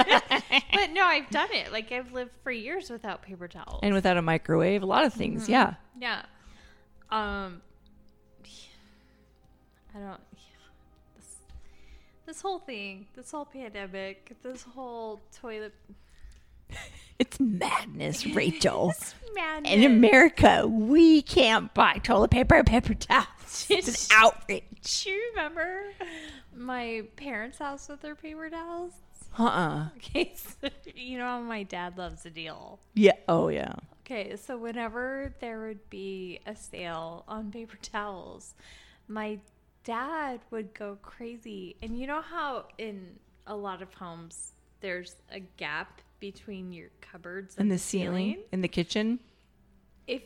But 0.78 0.92
no, 0.92 1.04
I've 1.04 1.30
done 1.30 1.50
it. 1.52 1.72
Like 1.72 1.92
I've 1.92 2.12
lived 2.14 2.32
for 2.44 2.52
years 2.52 2.90
without 2.90 3.22
paper 3.22 3.48
towels. 3.48 3.80
and 3.84 3.94
without 3.94 4.18
a 4.18 4.22
microwave, 4.22 4.84
a 4.84 4.86
lot 4.86 5.06
of 5.06 5.14
things. 5.14 5.48
Yeah. 5.50 5.76
yeah. 6.00 6.24
Um. 7.10 7.62
I 9.96 10.00
don't. 10.00 10.22
This, 11.16 11.36
this 12.26 12.42
whole 12.42 12.60
thing, 12.60 13.08
this 13.16 13.32
whole 13.32 13.46
pandemic, 13.46 14.36
this 14.44 14.64
whole 14.64 15.22
toilet 15.42 15.74
It's 17.20 17.40
madness, 17.40 18.28
Rachel. 18.28 18.94
madness. 19.34 19.72
In 19.74 19.84
America, 19.84 20.68
we 20.68 21.24
can't 21.24 21.74
buy 21.74 21.94
toilet 22.04 22.30
paper 22.30 22.54
and 22.56 22.68
paper 22.68 22.94
towels. 22.94 23.66
It's 23.72 24.12
an 24.12 24.18
outrage. 24.18 24.64
Do 25.04 25.10
you 25.10 25.32
remember 25.32 25.94
my 26.56 27.04
parents' 27.16 27.58
house 27.58 27.88
with 27.90 28.02
their 28.02 28.14
paper 28.14 28.50
towels? 28.52 28.94
Uh 29.40 29.44
uh 29.46 29.90
Okay, 29.98 30.34
so, 30.36 30.70
you 30.94 31.18
know 31.18 31.26
how 31.26 31.42
my 31.42 31.64
dad 31.64 31.98
loves 31.98 32.26
a 32.26 32.30
deal. 32.30 32.80
Yeah. 32.94 33.14
Oh, 33.28 33.48
yeah. 33.48 33.74
Okay, 34.06 34.36
so 34.36 34.56
whenever 34.58 35.34
there 35.40 35.60
would 35.62 35.90
be 35.90 36.40
a 36.46 36.56
sale 36.56 37.24
on 37.28 37.52
paper 37.52 37.78
towels, 37.82 38.54
my 39.08 39.40
dad 39.84 40.42
would 40.52 40.74
go 40.74 40.98
crazy. 41.02 41.76
And 41.82 41.98
you 42.00 42.06
know 42.08 42.22
how 42.22 42.66
in 42.78 43.18
a 43.48 43.56
lot 43.56 43.82
of 43.82 43.94
homes 43.94 44.52
there's 44.82 45.16
a 45.32 45.40
gap 45.40 46.02
between 46.20 46.72
your 46.72 46.90
cupboards 47.02 47.56
and 47.58 47.72
the 47.72 47.78
ceiling, 47.78 48.40
in 48.52 48.62
the 48.62 48.68
kitchen. 48.68 49.20
If 50.08 50.24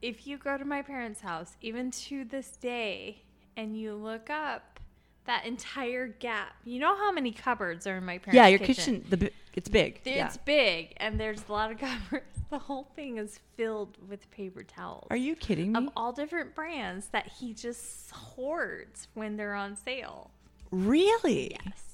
if 0.00 0.26
you 0.26 0.38
go 0.38 0.56
to 0.58 0.64
my 0.64 0.82
parents' 0.82 1.20
house, 1.20 1.56
even 1.60 1.90
to 1.92 2.24
this 2.24 2.56
day, 2.56 3.22
and 3.56 3.78
you 3.78 3.94
look 3.94 4.30
up 4.30 4.80
that 5.26 5.46
entire 5.46 6.08
gap, 6.08 6.56
you 6.64 6.80
know 6.80 6.96
how 6.96 7.12
many 7.12 7.30
cupboards 7.30 7.86
are 7.86 7.98
in 7.98 8.04
my 8.04 8.18
parents' 8.18 8.26
house? 8.26 8.34
Yeah, 8.34 8.46
your 8.48 8.58
kitchen. 8.58 9.02
kitchen. 9.02 9.20
The 9.20 9.32
it's 9.54 9.68
big. 9.68 10.00
It's 10.04 10.06
yeah. 10.06 10.32
big, 10.44 10.94
and 10.96 11.20
there's 11.20 11.42
a 11.48 11.52
lot 11.52 11.70
of 11.70 11.78
cupboards. 11.78 12.26
The 12.50 12.58
whole 12.58 12.90
thing 12.94 13.18
is 13.18 13.40
filled 13.56 13.96
with 14.08 14.30
paper 14.30 14.62
towels 14.62 15.06
Are 15.10 15.16
you 15.16 15.34
kidding 15.34 15.72
me? 15.72 15.78
of 15.78 15.88
all 15.96 16.12
different 16.12 16.54
brands 16.54 17.06
that 17.08 17.26
he 17.26 17.54
just 17.54 18.10
hoards 18.10 19.08
when 19.14 19.36
they're 19.36 19.54
on 19.54 19.74
sale. 19.74 20.30
Really? 20.70 21.56
Yes. 21.64 21.91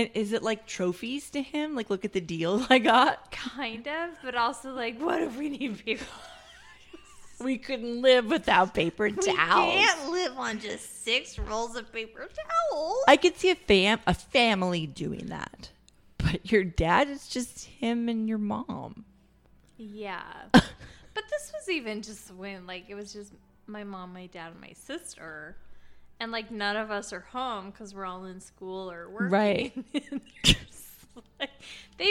And 0.00 0.08
is 0.14 0.32
it 0.32 0.42
like 0.42 0.66
trophies 0.66 1.28
to 1.32 1.42
him? 1.42 1.74
Like, 1.74 1.90
look 1.90 2.06
at 2.06 2.14
the 2.14 2.22
deal 2.22 2.66
I 2.70 2.78
got. 2.78 3.30
Kind 3.30 3.86
of, 3.86 4.10
but 4.24 4.34
also 4.34 4.72
like, 4.72 4.98
what 4.98 5.20
if 5.20 5.36
we 5.36 5.50
need 5.50 5.84
paper? 5.84 6.04
We 7.42 7.56
couldn't 7.56 8.02
live 8.02 8.26
without 8.26 8.74
paper 8.74 9.08
towels. 9.08 9.26
We 9.26 9.80
can't 9.80 10.10
live 10.10 10.36
on 10.36 10.58
just 10.58 11.04
six 11.04 11.38
rolls 11.38 11.74
of 11.74 11.90
paper 11.90 12.28
towels. 12.28 13.02
I 13.08 13.16
could 13.16 13.38
see 13.38 13.48
a 13.48 13.54
fam 13.54 13.98
a 14.06 14.12
family 14.12 14.86
doing 14.86 15.28
that, 15.28 15.70
but 16.18 16.52
your 16.52 16.64
dad 16.64 17.08
is 17.08 17.28
just 17.28 17.64
him 17.64 18.10
and 18.10 18.28
your 18.28 18.36
mom. 18.36 19.06
Yeah. 19.78 20.20
but 20.52 20.62
this 21.14 21.50
was 21.54 21.70
even 21.70 22.02
just 22.02 22.30
when, 22.34 22.66
like, 22.66 22.90
it 22.90 22.94
was 22.94 23.10
just 23.10 23.32
my 23.66 23.84
mom, 23.84 24.12
my 24.12 24.26
dad, 24.26 24.52
and 24.52 24.60
my 24.60 24.74
sister. 24.74 25.56
And, 26.20 26.30
like, 26.30 26.50
none 26.50 26.76
of 26.76 26.90
us 26.90 27.12
are 27.12 27.20
home 27.32 27.70
because 27.70 27.94
we're 27.94 28.04
all 28.04 28.24
in 28.26 28.40
school 28.40 28.90
or 28.90 29.08
working. 29.08 29.30
Right. 29.30 29.84
Like, 31.38 31.50
they, 31.98 32.04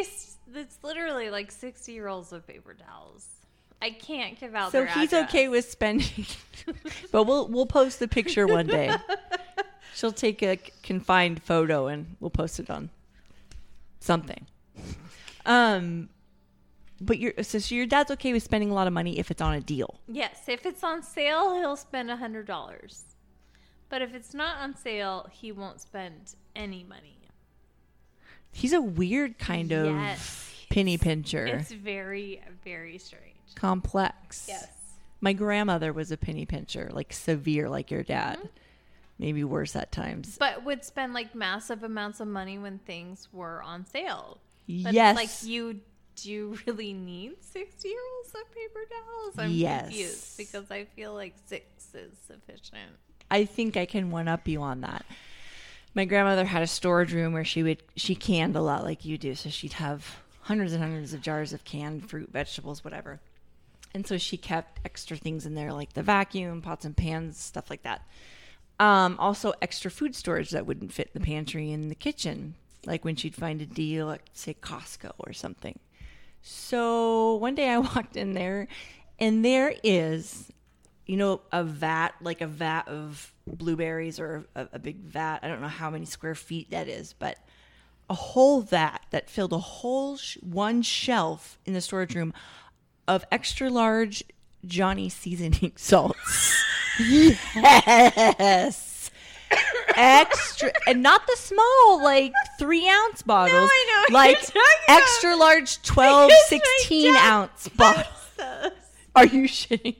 it's 0.55 0.79
literally 0.83 1.29
like 1.29 1.51
60 1.51 1.99
rolls 1.99 2.33
of 2.33 2.45
paper 2.47 2.73
towels. 2.73 3.27
I 3.81 3.91
can't 3.91 4.39
give 4.39 4.55
out 4.55 4.71
So 4.71 4.85
he's 4.85 5.13
address. 5.13 5.29
okay 5.29 5.47
with 5.47 5.69
spending, 5.69 6.25
but 7.11 7.23
we'll 7.23 7.47
we'll 7.47 7.65
post 7.65 7.99
the 7.99 8.07
picture 8.07 8.45
one 8.45 8.67
day. 8.67 8.93
She'll 9.95 10.11
take 10.11 10.41
a 10.43 10.57
confined 10.83 11.41
photo 11.43 11.87
and 11.87 12.17
we'll 12.19 12.29
post 12.29 12.59
it 12.59 12.69
on 12.69 12.89
something. 13.99 14.45
Um, 15.45 16.09
but 16.99 17.19
your 17.19 17.33
so, 17.41 17.59
so 17.59 17.73
your 17.75 17.85
dad's 17.85 18.11
okay 18.11 18.33
with 18.33 18.43
spending 18.43 18.71
a 18.71 18.73
lot 18.73 18.87
of 18.87 18.93
money 18.93 19.17
if 19.19 19.31
it's 19.31 19.41
on 19.41 19.53
a 19.53 19.61
deal. 19.61 19.99
Yes, 20.07 20.41
if 20.47 20.65
it's 20.65 20.83
on 20.83 21.03
sale, 21.03 21.55
he'll 21.55 21.77
spend 21.77 22.11
a 22.11 22.17
hundred 22.17 22.47
dollars. 22.47 23.08
But 23.89 24.01
if 24.01 24.13
it's 24.13 24.33
not 24.33 24.57
on 24.59 24.75
sale, 24.75 25.27
he 25.31 25.51
won't 25.51 25.81
spend 25.81 26.35
any 26.55 26.83
money. 26.83 27.17
He's 28.51 28.73
a 28.73 28.81
weird 28.81 29.37
kind 29.39 29.71
of 29.71 29.95
Yes. 29.95 30.65
penny 30.69 30.97
pincher, 30.97 31.45
It's 31.45 31.71
very, 31.71 32.41
very 32.63 32.97
strange. 32.97 33.25
complex. 33.55 34.45
Yes. 34.47 34.67
My 35.21 35.33
grandmother 35.33 35.91
was 35.93 36.11
a 36.11 36.17
penny 36.17 36.45
pincher, 36.45 36.89
like 36.93 37.11
severe, 37.13 37.69
like 37.69 37.91
your 37.91 38.03
dad. 38.03 38.37
Mm-hmm. 38.37 38.47
Maybe 39.19 39.43
worse 39.43 39.75
at 39.75 39.91
times. 39.91 40.37
But 40.37 40.63
would 40.63 40.85
spend 40.85 41.13
like 41.13 41.35
massive 41.35 41.83
amounts 41.83 42.21
of 42.21 42.27
money 42.29 42.57
when 42.57 42.79
things 42.79 43.27
were 43.33 43.61
on 43.61 43.85
sale. 43.85 44.37
But 44.67 44.93
yes. 44.93 45.15
Like 45.15 45.29
you 45.43 45.81
do 46.15 46.29
you 46.31 46.57
really 46.67 46.93
need 46.93 47.35
sixty 47.43 47.89
rolls 47.89 48.33
of 48.35 48.53
paper 48.55 48.79
towels? 48.89 49.33
I'm 49.37 49.51
Yes. 49.51 49.83
confused 49.89 50.37
because 50.37 50.71
I 50.71 50.85
feel 50.85 51.13
like 51.13 51.33
six 51.47 51.65
is 51.93 52.13
sufficient. 52.27 52.91
I 53.31 53.45
think 53.45 53.77
I 53.77 53.85
can 53.85 54.11
one 54.11 54.27
up 54.27 54.47
you 54.47 54.61
on 54.61 54.81
that. 54.81 55.05
My 55.95 56.05
grandmother 56.05 56.45
had 56.45 56.63
a 56.63 56.67
storage 56.67 57.13
room 57.13 57.33
where 57.33 57.45
she 57.45 57.63
would 57.63 57.83
she 57.95 58.15
canned 58.15 58.55
a 58.55 58.61
lot 58.61 58.83
like 58.83 59.05
you 59.05 59.17
do, 59.17 59.35
so 59.35 59.49
she'd 59.49 59.73
have 59.73 60.19
hundreds 60.41 60.73
and 60.73 60.81
hundreds 60.81 61.13
of 61.13 61.21
jars 61.21 61.53
of 61.53 61.63
canned 61.63 62.09
fruit, 62.09 62.29
vegetables, 62.31 62.83
whatever. 62.83 63.19
And 63.93 64.05
so 64.05 64.17
she 64.17 64.37
kept 64.37 64.79
extra 64.85 65.17
things 65.17 65.45
in 65.45 65.55
there 65.55 65.73
like 65.73 65.93
the 65.93 66.03
vacuum, 66.03 66.61
pots 66.61 66.85
and 66.85 66.95
pans, 66.95 67.39
stuff 67.39 67.69
like 67.69 67.83
that. 67.83 68.01
Um, 68.79 69.17
also 69.19 69.53
extra 69.61 69.91
food 69.91 70.15
storage 70.15 70.51
that 70.51 70.65
wouldn't 70.65 70.93
fit 70.93 71.09
in 71.13 71.21
the 71.21 71.25
pantry 71.25 71.71
in 71.71 71.89
the 71.89 71.95
kitchen, 71.95 72.55
like 72.85 73.03
when 73.03 73.15
she'd 73.15 73.35
find 73.35 73.61
a 73.61 73.65
deal 73.65 74.11
at 74.11 74.21
say 74.33 74.53
Costco 74.53 75.11
or 75.19 75.33
something. 75.33 75.77
So 76.41 77.35
one 77.35 77.55
day 77.55 77.69
I 77.69 77.77
walked 77.79 78.15
in 78.15 78.33
there 78.33 78.67
and 79.19 79.43
there 79.43 79.73
is 79.83 80.51
you 81.09 81.17
know, 81.17 81.41
a 81.51 81.63
vat, 81.63 82.13
like 82.21 82.39
a 82.39 82.45
vat 82.45 82.87
of 82.87 83.33
blueberries 83.47 84.19
or 84.19 84.45
a, 84.53 84.67
a 84.73 84.77
big 84.77 84.97
vat. 84.97 85.39
I 85.41 85.47
don't 85.47 85.59
know 85.59 85.67
how 85.67 85.89
many 85.89 86.05
square 86.05 86.35
feet 86.35 86.69
that 86.69 86.87
is, 86.87 87.13
but 87.13 87.35
a 88.11 88.13
whole 88.13 88.61
vat 88.61 88.99
that 89.09 89.27
filled 89.27 89.51
a 89.51 89.57
whole 89.57 90.17
sh- 90.17 90.37
one 90.43 90.83
shelf 90.83 91.57
in 91.65 91.73
the 91.73 91.81
storage 91.81 92.13
room 92.13 92.31
of 93.07 93.25
extra 93.31 93.71
large 93.71 94.23
Johnny 94.67 95.09
seasoning 95.09 95.71
salts. 95.77 96.63
yes. 96.99 99.09
Extra, 99.95 100.71
and 100.85 101.01
not 101.01 101.25
the 101.25 101.37
small, 101.37 102.03
like 102.03 102.33
three 102.59 102.87
ounce 102.87 103.23
bottles. 103.23 103.61
no, 103.61 103.65
I 103.65 104.05
know 104.09 104.13
like 104.15 104.37
you're 104.53 104.63
about. 104.85 105.01
extra 105.01 105.35
large 105.35 105.81
12 105.81 106.29
because 106.29 106.49
16 106.81 107.15
ounce 107.15 107.67
bottles. 107.69 108.05
Are 109.15 109.25
you 109.25 109.45
shitting 109.45 109.95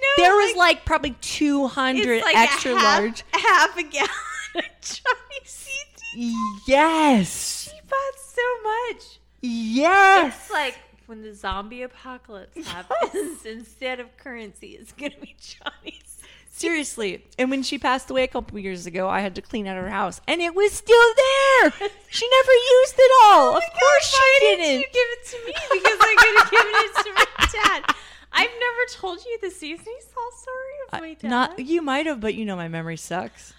me? 0.00 0.24
there 0.24 0.34
was 0.34 0.56
like, 0.56 0.84
probably 0.84 1.16
200 1.20 2.08
it's 2.08 2.24
like 2.24 2.36
extra 2.36 2.72
a 2.74 2.78
half, 2.78 3.00
large. 3.02 3.24
half 3.32 3.76
a 3.76 3.82
gallon 3.82 4.08
of 4.56 4.64
Johnny 4.80 5.40
seasoning. 5.44 6.34
Yes. 6.66 7.70
She 7.72 7.80
bought 7.88 8.18
so 8.18 8.42
much. 8.64 9.20
Yes. 9.42 10.34
It's 10.42 10.50
like 10.50 10.78
when 11.06 11.22
the 11.22 11.34
zombie 11.34 11.82
apocalypse 11.82 12.66
happens, 12.68 13.44
instead 13.44 14.00
of 14.00 14.16
currency, 14.16 14.68
it's 14.80 14.92
gonna 14.92 15.14
be 15.20 15.34
Johnny's. 15.40 16.18
Seriously. 16.52 17.24
And 17.38 17.48
when 17.50 17.62
she 17.62 17.78
passed 17.78 18.10
away 18.10 18.24
a 18.24 18.28
couple 18.28 18.58
years 18.58 18.84
ago, 18.84 19.08
I 19.08 19.20
had 19.20 19.34
to 19.36 19.40
clean 19.42 19.66
out 19.66 19.76
her 19.78 19.88
house, 19.88 20.20
and 20.28 20.42
it 20.42 20.54
was 20.54 20.72
still 20.72 21.14
there. 21.16 21.72
She 22.10 22.28
never 22.28 22.52
used 22.52 22.94
it 22.98 23.10
all. 23.24 23.54
Oh 23.54 23.56
of 23.56 23.62
course 23.62 24.12
Why 24.12 24.38
she 24.40 24.46
didn't 24.46 24.64
didn't. 24.64 24.80
you 24.80 24.86
give 24.92 25.08
it 25.10 25.26
to 25.30 25.36
me? 25.46 25.54
Because 25.72 25.98
I 26.00 26.14
could 26.18 26.38
have 26.42 26.50
given 26.50 26.72
it 26.74 26.94
to 27.04 27.12
my 27.14 27.46
dad. 27.64 27.94
I've 28.32 28.48
never 28.50 28.90
told 28.92 29.24
you 29.24 29.38
the 29.42 29.50
seasoning 29.50 29.98
salt 30.14 30.34
story 30.34 30.74
of 30.92 31.00
my 31.00 31.14
dad. 31.14 31.28
Not 31.30 31.58
you 31.58 31.82
might 31.82 32.06
have, 32.06 32.20
but 32.20 32.34
you 32.34 32.44
know 32.44 32.56
my 32.56 32.68
memory 32.68 32.96
sucks. 32.96 33.54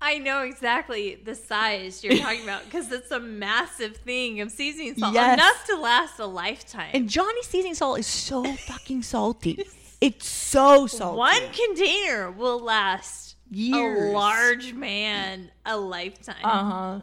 I 0.00 0.18
know 0.18 0.42
exactly 0.42 1.16
the 1.16 1.34
size 1.34 2.04
you're 2.04 2.16
talking 2.18 2.42
about 2.44 2.64
because 2.64 2.90
it's 2.92 3.10
a 3.10 3.18
massive 3.20 3.96
thing 3.96 4.40
of 4.40 4.50
seasoning 4.50 4.94
salt, 4.96 5.14
Yes. 5.14 5.34
enough 5.34 5.64
to 5.66 5.76
last 5.76 6.18
a 6.20 6.26
lifetime. 6.26 6.90
And 6.94 7.08
Johnny 7.08 7.42
seasoning 7.42 7.74
salt 7.74 7.98
is 7.98 8.06
so 8.06 8.44
fucking 8.68 9.02
salty. 9.02 9.64
It's 10.00 10.26
so 10.28 10.86
salty. 10.86 11.18
One 11.18 11.42
container 11.52 12.30
will 12.30 12.60
last 12.60 13.34
Years. 13.50 14.10
a 14.10 14.12
large 14.12 14.72
man 14.74 15.50
a 15.66 15.76
lifetime, 15.76 16.36
Uh 16.44 16.64
huh. 16.64 17.00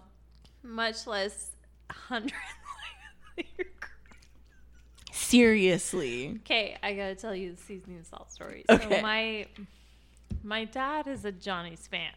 much 0.63 1.05
less 1.07 1.51
hundred. 1.91 2.31
Seriously. 5.25 6.39
okay, 6.41 6.77
I 6.83 6.93
gotta 6.93 7.15
tell 7.15 7.35
you 7.35 7.51
the 7.53 7.61
seasoning 7.61 8.03
salt 8.03 8.31
story. 8.31 8.63
Okay. 8.69 8.97
So 8.97 9.01
my 9.01 9.45
my 10.43 10.65
dad 10.65 11.07
is 11.07 11.25
a 11.25 11.31
Johnny's 11.31 11.87
fan. 11.87 12.13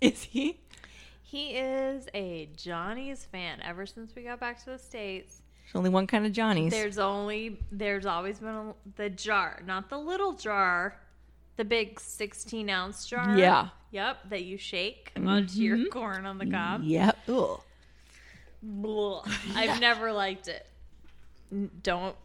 Is 0.00 0.22
he? 0.24 0.58
He 1.22 1.50
is 1.50 2.08
a 2.14 2.48
Johnny's 2.56 3.24
fan 3.24 3.60
ever 3.62 3.86
since 3.86 4.14
we 4.14 4.22
got 4.22 4.40
back 4.40 4.58
to 4.64 4.70
the 4.70 4.78
states. 4.78 5.42
There's 5.64 5.76
only 5.76 5.90
one 5.90 6.06
kind 6.06 6.24
of 6.24 6.32
Johnny's. 6.32 6.72
There's 6.72 6.98
only 6.98 7.60
there's 7.70 8.06
always 8.06 8.38
been 8.38 8.48
a, 8.48 8.74
the 8.96 9.10
jar, 9.10 9.60
not 9.66 9.90
the 9.90 9.98
little 9.98 10.32
jar, 10.32 10.98
the 11.56 11.64
big 11.64 12.00
16 12.00 12.70
ounce 12.70 13.06
jar. 13.06 13.36
Yeah. 13.36 13.62
Mm-hmm. 13.62 13.68
Yep, 13.90 14.30
that 14.30 14.44
you 14.44 14.58
shake 14.58 15.12
onto 15.16 15.60
your 15.60 15.88
corn 15.88 16.26
on 16.26 16.38
the 16.38 16.46
cob. 16.46 16.82
Yep. 16.84 17.18
Ugh. 17.28 17.60
Blah. 18.62 19.24
I've 19.54 19.80
never 19.80 20.12
liked 20.12 20.48
it. 20.48 20.66
Don't 21.82 22.16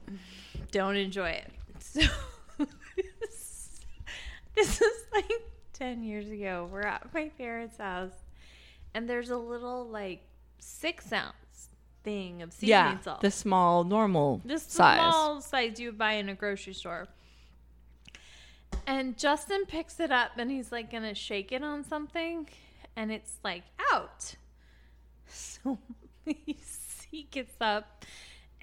don't 0.72 0.96
enjoy 0.96 1.30
it. 1.30 1.52
So 1.80 2.02
this, 4.56 4.82
is 4.82 5.04
like 5.14 5.32
10 5.74 6.04
years 6.04 6.30
ago. 6.30 6.68
We're 6.72 6.82
at 6.82 7.14
my 7.14 7.30
parents' 7.38 7.78
house 7.78 8.12
and 8.94 9.10
there's 9.10 9.30
a 9.30 9.38
little 9.38 9.86
like 9.88 10.22
6 10.60 11.12
ounce 11.14 11.34
thing 12.04 12.42
of 12.42 12.52
seasoning 12.54 12.70
Yeah. 12.70 13.00
salt. 13.00 13.22
The 13.22 13.32
small, 13.32 13.84
normal 13.84 14.42
This 14.46 14.64
size. 14.64 14.98
small 15.00 15.42
size 15.42 15.80
you 15.80 15.90
would 15.90 15.98
buy 15.98 16.14
in 16.14 16.30
a 16.30 16.36
grocery 16.36 16.74
store. 16.74 17.08
And 18.86 19.18
Justin 19.18 19.66
picks 19.66 20.00
it 20.00 20.12
up 20.12 20.32
and 20.38 20.52
he's 20.52 20.72
like 20.72 20.92
gonna 20.92 21.16
shake 21.16 21.52
it 21.52 21.64
on 21.64 21.84
something, 21.86 22.48
and 22.96 23.12
it's 23.12 23.38
like 23.44 23.64
out. 23.94 24.36
So 25.26 25.80
he, 26.26 26.58
he 27.10 27.24
gets 27.32 27.56
up 27.60 28.06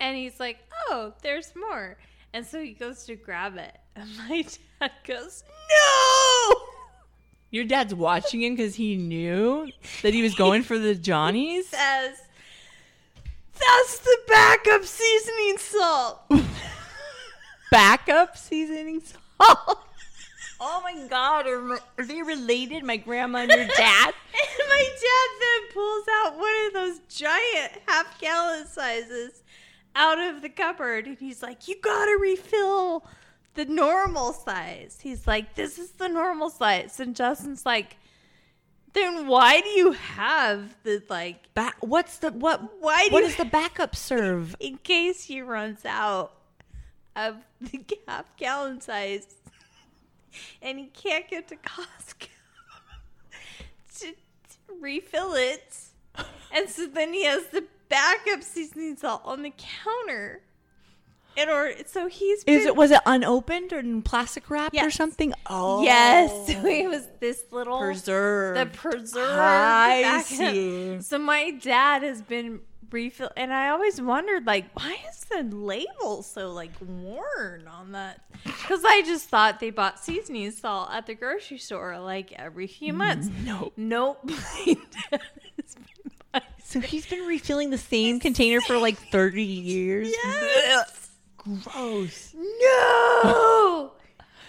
And 0.01 0.17
he's 0.17 0.41
like, 0.41 0.59
"Oh, 0.89 1.13
there's 1.23 1.53
more." 1.55 1.97
And 2.33 2.47
so 2.47 2.63
he 2.63 2.73
goes 2.73 3.05
to 3.05 3.17
grab 3.17 3.57
it, 3.57 3.79
and 3.97 4.09
my 4.17 4.45
dad 4.81 4.93
goes, 5.07 5.45
"No!" 5.71 6.57
Your 7.51 7.65
dad's 7.65 7.95
watching 7.95 8.43
him 8.43 8.55
because 8.55 8.77
he 8.77 8.97
knew 8.97 9.71
that 10.03 10.15
he 10.15 10.23
was 10.23 10.35
going 10.35 10.63
for 10.63 10.79
the 10.79 10.95
Johnnies. 10.95 11.69
Says, 11.71 12.17
"That's 13.59 13.99
the 13.99 14.19
backup 14.27 14.85
seasoning 14.85 15.59
salt." 15.59 16.33
Backup 17.71 18.37
seasoning 18.37 19.01
salt. 19.01 19.87
Oh 20.63 20.81
my 20.83 21.07
god, 21.09 21.47
are, 21.47 21.81
are 21.97 22.05
they 22.05 22.21
related? 22.23 22.85
My 22.85 22.99
grandma 22.99 23.39
and 23.39 23.51
your 23.51 23.67
dad? 23.67 24.15
And 24.33 24.69
my 24.69 24.89
dad 24.89 25.29
then 25.41 25.73
pulls 25.73 26.05
out 26.17 26.37
one 26.37 26.53
of 26.67 26.73
those 26.75 26.99
giant 27.09 27.73
half 27.87 28.21
gallon 28.21 28.67
sizes 28.67 29.40
out 29.95 30.19
of 30.19 30.43
the 30.43 30.49
cupboard 30.49 31.07
and 31.07 31.19
he's 31.19 31.43
like, 31.43 31.69
You 31.69 31.77
gotta 31.81 32.17
refill 32.21 33.07
the 33.55 33.65
normal 33.65 34.33
size. 34.33 34.99
He's 35.03 35.27
like, 35.27 35.55
This 35.55 35.79
is 35.79 35.93
the 35.93 36.09
normal 36.09 36.51
size. 36.51 37.01
And 37.01 37.15
Justin's 37.15 37.67
like, 37.67 37.97
Then 38.93 39.27
why 39.27 39.61
do 39.61 39.69
you 39.69 39.93
have 39.93 40.77
the 40.83 41.03
like 41.09 41.49
what's 41.81 42.19
the 42.19 42.31
what? 42.33 42.61
why 42.81 43.09
do 43.09 43.15
What 43.15 43.23
does 43.23 43.37
the 43.37 43.45
backup 43.45 43.97
serve? 43.97 44.57
in 44.61 44.79
case 44.79 45.25
he 45.25 45.43
runs 45.43 45.85
out 45.85 46.33
of 47.17 47.37
the 47.61 47.81
half 48.09 48.37
gallon 48.37 48.81
size 48.81 49.27
and 50.63 50.79
he 50.79 50.87
can't 50.87 51.29
get 51.29 51.49
to 51.49 51.57
Costco 51.57 52.29
to, 53.99 54.07
to 54.07 54.15
refill 54.81 55.35
it. 55.35 55.77
And 56.53 56.69
so 56.69 56.87
then 56.87 57.13
he 57.13 57.25
has 57.25 57.47
the 57.49 57.65
backup 57.91 58.43
seasoning 58.43 58.97
salt 58.97 59.21
on 59.27 59.43
the 59.43 59.53
counter. 59.59 60.41
In 61.37 61.49
order, 61.49 61.75
so 61.87 62.09
he's 62.09 62.39
Is 62.41 62.45
been- 62.45 62.67
it 62.67 62.77
was 62.77 62.91
it 62.91 63.01
unopened 63.07 63.73
or 63.73 63.79
in 63.79 64.03
plastic 64.03 64.51
wrapped 64.51 64.75
or 64.77 64.91
something? 64.91 65.33
Oh, 65.47 65.83
Yes, 65.85 66.31
so 66.53 66.67
it 66.67 66.89
was 66.89 67.07
this 67.21 67.45
little 67.53 67.79
preserved. 67.79 68.59
the 68.61 68.67
preserved. 68.79 69.39
I 69.39 70.03
backup. 70.03 70.25
see. 70.27 71.01
So 71.03 71.19
my 71.19 71.51
dad 71.53 72.03
has 72.03 72.21
been 72.23 72.61
refill, 72.91 73.31
and 73.37 73.53
I 73.53 73.69
always 73.69 74.01
wondered, 74.03 74.45
like, 74.47 74.67
why 74.75 74.97
is 75.09 75.21
the 75.31 75.45
label 75.45 76.23
so 76.25 76.51
like 76.51 76.73
worn 76.81 77.69
on 77.69 77.93
that? 77.93 78.21
Because 78.45 78.85
I 78.85 79.03
just 79.03 79.29
thought 79.29 79.61
they 79.61 79.71
bought 79.71 80.03
seasoning 80.05 80.51
salt 80.51 80.91
at 80.93 81.07
the 81.07 81.15
grocery 81.15 81.59
store 81.59 81.99
like 82.01 82.33
every 82.33 82.67
few 82.67 82.93
months. 82.93 83.29
Nope. 83.45 83.73
Nope. 83.77 84.19
My 84.25 84.77
dad 85.11 85.21
has 85.57 85.75
been 85.77 86.13
buying- 86.33 86.45
So 86.71 86.79
he's 86.79 87.05
been 87.05 87.27
refilling 87.27 87.71
the 87.71 87.79
same 87.79 88.21
container 88.21 88.61
for 88.61 88.79
like 88.79 88.97
thirty 89.11 89.43
years. 89.43 90.09
Yes. 90.09 91.11
Gross. 91.37 92.33
No. 92.35 93.93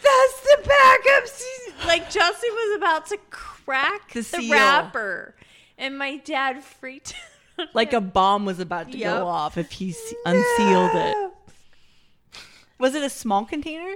That's 0.03 0.41
the 0.41 0.57
backup 0.67 1.27
season. 1.27 1.73
Like 1.87 2.11
Justin 2.11 2.49
was 2.51 2.77
about 2.77 3.05
to 3.07 3.17
crack 3.31 4.11
The 4.13 4.21
the, 4.21 4.49
wrapper, 4.51 5.35
and 5.79 5.97
my 5.97 6.17
dad 6.17 6.63
freaked. 6.63 7.15
out. 7.59 7.69
Like 7.73 7.91
a 7.93 8.01
bomb 8.01 8.45
was 8.45 8.59
about 8.59 8.91
to 8.91 8.97
Yep. 8.99 9.17
go 9.19 9.27
off 9.27 9.57
if 9.57 9.71
he 9.71 9.91
se- 9.91 10.15
unsealed 10.25 10.91
it. 10.93 11.31
Was 12.79 12.93
it 12.95 13.03
a 13.03 13.09
small 13.09 13.45
container? 13.45 13.95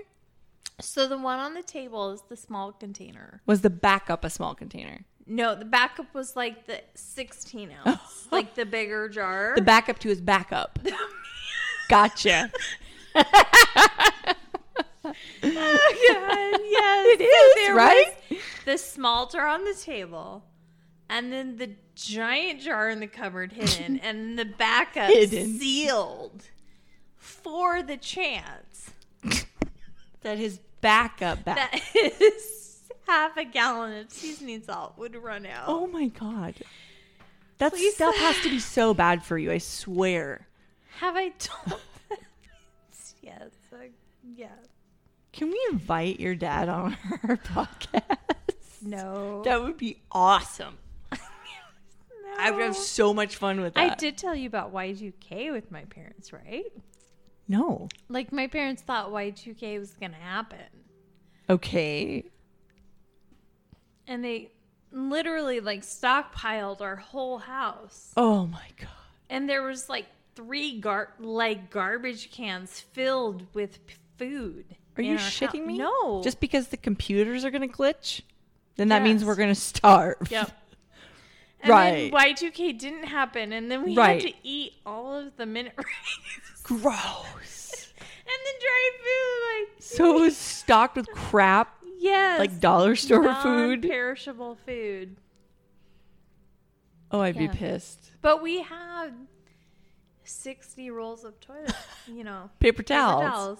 So 0.81 1.07
the 1.07 1.17
one 1.17 1.37
on 1.39 1.53
the 1.53 1.63
table 1.63 2.11
is 2.11 2.21
the 2.27 2.35
small 2.37 2.71
container. 2.71 3.41
Was 3.45 3.61
the 3.61 3.69
backup 3.69 4.23
a 4.25 4.29
small 4.29 4.55
container? 4.55 5.05
No, 5.27 5.55
the 5.55 5.65
backup 5.65 6.13
was 6.13 6.35
like 6.35 6.67
the 6.67 6.81
16 6.93 7.71
ounce, 7.85 8.27
like 8.31 8.53
the 8.55 8.65
bigger 8.65 9.09
jar. 9.09 9.53
The 9.55 9.61
backup 9.61 9.99
to 9.99 10.09
his 10.09 10.21
backup. 10.21 10.77
Gotcha. 11.89 12.51
oh 13.15 13.23
God, 15.43 15.43
yes, 15.43 17.19
It 17.19 17.21
is, 17.21 17.55
there 17.55 17.75
right? 17.75 18.13
The 18.65 18.77
small 18.77 19.27
jar 19.27 19.47
on 19.47 19.63
the 19.63 19.73
table, 19.73 20.43
and 21.09 21.31
then 21.31 21.57
the 21.57 21.71
giant 21.95 22.61
jar 22.61 22.89
in 22.89 22.99
the 22.99 23.07
cupboard 23.07 23.53
hidden, 23.53 23.99
and 23.99 24.37
the 24.37 24.45
backup 24.45 25.09
Hidden. 25.11 25.59
sealed 25.59 26.43
for 27.17 27.81
the 27.83 27.97
chance 27.97 28.89
that 30.21 30.37
his 30.37 30.59
backup 30.81 31.43
back. 31.45 31.71
that 31.71 31.79
his 31.79 32.64
half 33.07 33.37
a 33.37 33.45
gallon 33.45 33.97
of 33.97 34.11
seasoning 34.11 34.61
salt 34.63 34.97
would 34.97 35.15
run 35.15 35.45
out. 35.45 35.65
oh 35.67 35.87
my 35.87 36.07
god. 36.07 36.55
That 37.57 37.71
Please. 37.73 37.95
stuff 37.95 38.15
has 38.17 38.37
to 38.41 38.49
be 38.49 38.59
so 38.59 38.93
bad 38.93 39.23
for 39.23 39.37
you, 39.37 39.51
I 39.51 39.59
swear. 39.59 40.47
Have 40.99 41.15
I 41.15 41.29
told? 41.29 41.79
yes, 43.21 43.49
uh, 43.71 43.77
yeah. 44.35 44.47
Can 45.31 45.49
we 45.49 45.59
invite 45.71 46.19
your 46.19 46.35
dad 46.35 46.67
on 46.69 46.97
our 47.27 47.37
podcast? 47.37 48.17
No, 48.81 49.41
That 49.43 49.61
would 49.63 49.77
be 49.77 50.01
awesome. 50.11 50.77
I 52.37 52.51
would 52.51 52.61
have 52.61 52.75
so 52.75 53.13
much 53.13 53.37
fun 53.37 53.61
with 53.61 53.73
that. 53.75 53.91
I 53.91 53.95
did 53.95 54.17
tell 54.17 54.35
you 54.35 54.47
about 54.47 54.73
Y2K 54.73 55.51
with 55.53 55.71
my 55.71 55.83
parents, 55.85 56.33
right? 56.33 56.65
No. 57.47 57.87
Like 58.09 58.31
my 58.33 58.47
parents 58.47 58.81
thought 58.81 59.11
Y2K 59.11 59.79
was 59.79 59.91
going 59.93 60.11
to 60.11 60.17
happen. 60.17 60.59
Okay. 61.49 62.25
And 64.07 64.23
they 64.23 64.51
literally 64.91 65.59
like 65.59 65.81
stockpiled 65.81 66.81
our 66.81 66.95
whole 66.95 67.39
house. 67.39 68.11
Oh 68.15 68.45
my 68.47 68.67
god. 68.79 68.89
And 69.29 69.49
there 69.49 69.63
was 69.63 69.89
like 69.89 70.05
three 70.35 70.79
gar- 70.79 71.13
like 71.19 71.69
garbage 71.69 72.31
cans 72.31 72.79
filled 72.79 73.45
with 73.53 73.85
p- 73.87 73.95
food. 74.17 74.65
Are 74.97 75.01
you 75.03 75.15
shitting 75.17 75.65
me? 75.65 75.77
No. 75.77 76.21
Just 76.23 76.39
because 76.39 76.67
the 76.69 76.77
computers 76.77 77.43
are 77.43 77.51
going 77.51 77.67
to 77.67 77.73
glitch? 77.75 78.21
Then 78.77 78.89
that 78.89 79.01
means 79.03 79.25
we're 79.25 79.35
going 79.35 79.49
to 79.53 79.55
starve. 79.59 80.15
Yep. 80.29 80.51
And 81.61 81.71
Right. 81.71 82.11
then 82.11 82.35
Y2K 82.35 82.77
didn't 82.77 83.05
happen 83.05 83.51
and 83.51 83.71
then 83.71 83.83
we 83.83 83.95
Right. 83.97 84.21
had 84.21 84.31
to 84.31 84.37
eat 84.43 84.73
all 84.85 85.15
of 85.17 85.35
the 85.35 85.47
minute 85.47 85.73
rice 85.77 86.61
Gross. 86.61 87.93
and 87.99 88.39
the 88.45 88.61
dry 88.61 88.89
food 88.99 89.65
like 89.73 89.81
So 89.81 90.15
it 90.17 90.21
was 90.21 90.37
stocked 90.37 90.95
with 90.95 91.07
crap, 91.11 91.75
yes. 92.05 92.39
like 92.39 92.59
dollar 92.59 92.95
store 92.95 93.33
food. 93.35 93.81
perishable 93.81 94.55
food. 94.65 95.15
Oh, 97.11 97.21
I'd 97.21 97.35
Yeah. 97.35 97.47
be 97.47 97.57
pissed. 97.57 98.11
But 98.21 98.41
we 98.41 98.61
had 98.61 99.11
60 100.23 100.89
rolls 100.89 101.23
of 101.23 101.39
toilet, 101.39 101.73
you 102.07 102.23
know, 102.23 102.49
Paper 102.59 102.77
paper 102.81 102.83
towels. 102.83 103.23
towels 103.23 103.59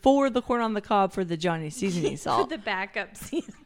For 0.00 0.28
the 0.30 0.42
corn 0.42 0.60
on 0.60 0.74
the 0.74 0.80
cob 0.82 1.12
for 1.12 1.24
the 1.24 1.36
Johnny 1.36 1.70
seasoning 1.70 2.12
for 2.16 2.22
salt. 2.22 2.50
the 2.50 2.58
backup 2.58 3.16
seasonings. 3.28 3.56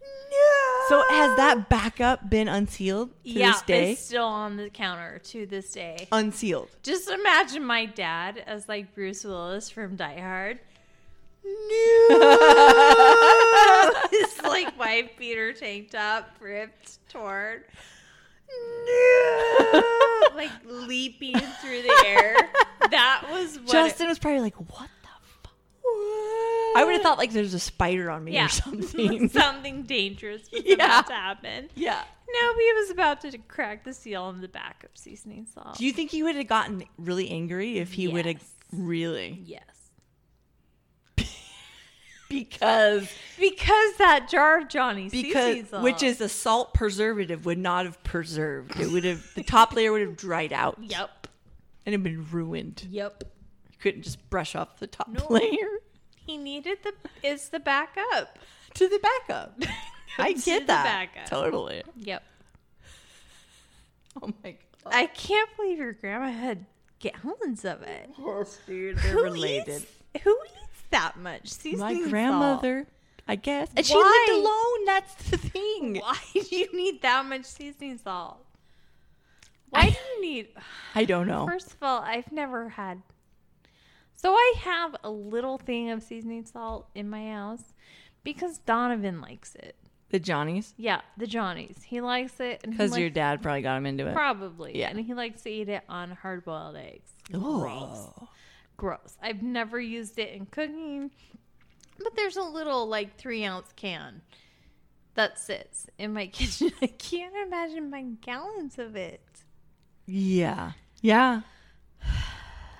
No. 0.00 0.84
so 0.88 1.02
has 1.10 1.36
that 1.36 1.68
backup 1.68 2.28
been 2.30 2.48
unsealed 2.48 3.10
to 3.10 3.30
yeah, 3.30 3.52
this 3.52 3.62
day? 3.62 3.92
it's 3.92 4.02
still 4.02 4.24
on 4.24 4.56
the 4.56 4.70
counter 4.70 5.18
to 5.24 5.44
this 5.46 5.72
day. 5.72 6.08
Unsealed. 6.10 6.68
Just 6.82 7.10
imagine 7.10 7.64
my 7.64 7.84
dad 7.86 8.42
as 8.46 8.66
like 8.68 8.94
Bruce 8.94 9.24
Willis 9.24 9.68
from 9.70 9.96
Die 9.96 10.20
Hard. 10.20 10.58
No. 11.44 12.16
His 14.10 14.40
like 14.42 14.74
white 14.76 15.16
beater 15.18 15.52
tank 15.52 15.90
top 15.90 16.28
ripped, 16.40 16.98
torn. 17.08 17.62
No. 19.72 19.82
like 20.34 20.50
leaping 20.64 21.34
through 21.38 21.82
the 21.82 22.04
air. 22.06 22.36
That 22.90 23.24
was 23.30 23.58
what. 23.58 23.68
Justin 23.70 24.08
was 24.08 24.18
probably 24.18 24.40
like, 24.40 24.56
"What 24.56 24.88
the 25.02 25.08
fuck?" 25.42 25.52
I 26.76 26.82
would 26.84 26.92
have 26.94 27.02
thought 27.02 27.18
like 27.18 27.32
there's 27.32 27.54
a 27.54 27.58
spider 27.60 28.10
on 28.10 28.24
me 28.24 28.32
yeah, 28.32 28.46
or 28.46 28.48
something. 28.50 29.28
something 29.30 29.82
dangerous 29.84 30.42
was 30.52 30.62
Yeah. 30.64 30.74
about 30.74 31.06
to 31.08 31.12
happen. 31.14 31.68
yeah. 31.74 32.02
No, 32.34 32.54
he 32.54 32.72
was 32.80 32.90
about 32.90 33.20
to 33.22 33.36
crack 33.38 33.84
the 33.84 33.92
seal 33.92 34.22
on 34.22 34.40
the 34.40 34.48
backup 34.48 34.96
seasoning 34.96 35.46
salt. 35.52 35.76
Do 35.76 35.84
you 35.84 35.92
think 35.92 36.10
he 36.10 36.22
would 36.22 36.34
have 36.36 36.46
gotten 36.46 36.82
really 36.96 37.28
angry 37.30 37.76
if 37.78 37.92
he 37.92 38.08
would 38.08 38.24
have 38.24 38.42
really? 38.72 39.38
yes. 39.44 39.62
Because 42.32 43.08
Because 43.38 43.96
that 43.98 44.28
jar 44.30 44.58
of 44.60 44.68
Johnny 44.68 45.08
because 45.10 45.70
which 45.82 46.02
is 46.02 46.20
a 46.20 46.28
salt 46.28 46.72
preservative 46.74 47.44
would 47.44 47.58
not 47.58 47.84
have 47.84 48.02
preserved. 48.04 48.78
It 48.80 48.90
would 48.90 49.04
have 49.04 49.26
the 49.34 49.42
top 49.42 49.74
layer 49.74 49.92
would 49.92 50.00
have 50.02 50.16
dried 50.16 50.52
out 50.52 50.78
Yep. 50.80 51.26
and 51.86 51.92
have 51.92 52.02
been 52.02 52.26
ruined. 52.30 52.86
Yep. 52.90 53.24
You 53.70 53.76
couldn't 53.80 54.02
just 54.02 54.30
brush 54.30 54.54
off 54.54 54.78
the 54.78 54.86
top 54.86 55.08
No. 55.08 55.26
layer 55.28 55.80
He 56.16 56.36
needed 56.38 56.78
the 56.82 56.94
is 57.22 57.50
the 57.50 57.60
backup. 57.60 58.38
to 58.74 58.88
the 58.88 58.98
backup. 58.98 59.58
I 60.18 60.32
get 60.32 60.66
that 60.68 60.84
backup. 61.14 61.28
totally. 61.28 61.82
Yep. 61.96 62.22
Oh 64.22 64.30
my 64.42 64.52
god. 64.52 64.92
I 64.92 65.06
can't 65.06 65.48
believe 65.56 65.78
your 65.78 65.92
grandma 65.92 66.30
had 66.30 66.66
gallons 66.98 67.64
of 67.64 67.82
it. 67.82 68.10
Yes, 68.18 68.58
dude, 68.66 68.96
they're 68.98 69.12
Who 69.12 69.22
related. 69.24 69.82
Eats, 70.14 70.22
who 70.24 70.36
eats 70.46 70.71
that 70.92 71.16
much 71.18 71.48
seasoning 71.48 71.78
salt. 71.78 71.92
My 71.92 71.98
salt? 71.98 72.10
grandmother, 72.10 72.86
I 73.28 73.36
guess. 73.36 73.68
And 73.76 73.84
she 73.84 73.94
lived 73.94 74.30
alone. 74.30 74.84
That's 74.86 75.14
the 75.30 75.36
thing. 75.36 75.96
Why 76.00 76.16
do 76.32 76.56
you 76.56 76.68
need 76.74 77.02
that 77.02 77.24
much 77.26 77.44
seasoning 77.44 77.98
salt? 77.98 78.44
Why 79.70 79.90
do 79.90 79.96
you 80.14 80.20
need? 80.20 80.48
I 80.94 81.04
don't 81.04 81.26
know. 81.26 81.46
First 81.46 81.72
of 81.72 81.76
all, 81.82 82.00
I've 82.00 82.30
never 82.32 82.68
had. 82.70 83.02
So 84.14 84.32
I 84.34 84.54
have 84.60 84.94
a 85.02 85.10
little 85.10 85.58
thing 85.58 85.90
of 85.90 86.02
seasoning 86.02 86.44
salt 86.44 86.88
in 86.94 87.10
my 87.10 87.30
house 87.30 87.74
because 88.22 88.58
Donovan 88.58 89.20
likes 89.20 89.54
it. 89.56 89.74
the 90.10 90.20
Johnnies, 90.20 90.74
Yeah, 90.76 91.00
the 91.16 91.26
Johnnies. 91.26 91.78
He 91.84 92.00
likes 92.00 92.38
it, 92.38 92.60
because 92.62 92.96
your 92.96 93.10
dad 93.10 93.42
probably 93.42 93.62
got 93.62 93.78
him 93.78 93.86
into 93.86 94.06
it. 94.06 94.14
probably. 94.14 94.78
Yeah. 94.78 94.90
and 94.90 95.00
he 95.00 95.14
likes 95.14 95.42
to 95.42 95.50
eat 95.50 95.68
it 95.68 95.82
on 95.88 96.10
hard 96.12 96.44
boiled 96.44 96.76
eggs. 96.76 97.10
Oh. 97.34 97.60
Gross. 97.62 98.28
Gross. 98.82 99.16
I've 99.22 99.44
never 99.44 99.80
used 99.80 100.18
it 100.18 100.30
in 100.34 100.44
cooking, 100.46 101.12
but 102.02 102.16
there's 102.16 102.36
a 102.36 102.42
little 102.42 102.88
like 102.88 103.16
three 103.16 103.44
ounce 103.44 103.70
can 103.76 104.22
that 105.14 105.38
sits 105.38 105.86
in 105.98 106.12
my 106.12 106.26
kitchen. 106.32 106.72
I 106.82 106.88
can't 106.88 107.32
imagine 107.46 107.90
buying 107.90 108.18
gallons 108.20 108.80
of 108.80 108.96
it. 108.96 109.22
Yeah. 110.04 110.72
Yeah. 111.00 111.42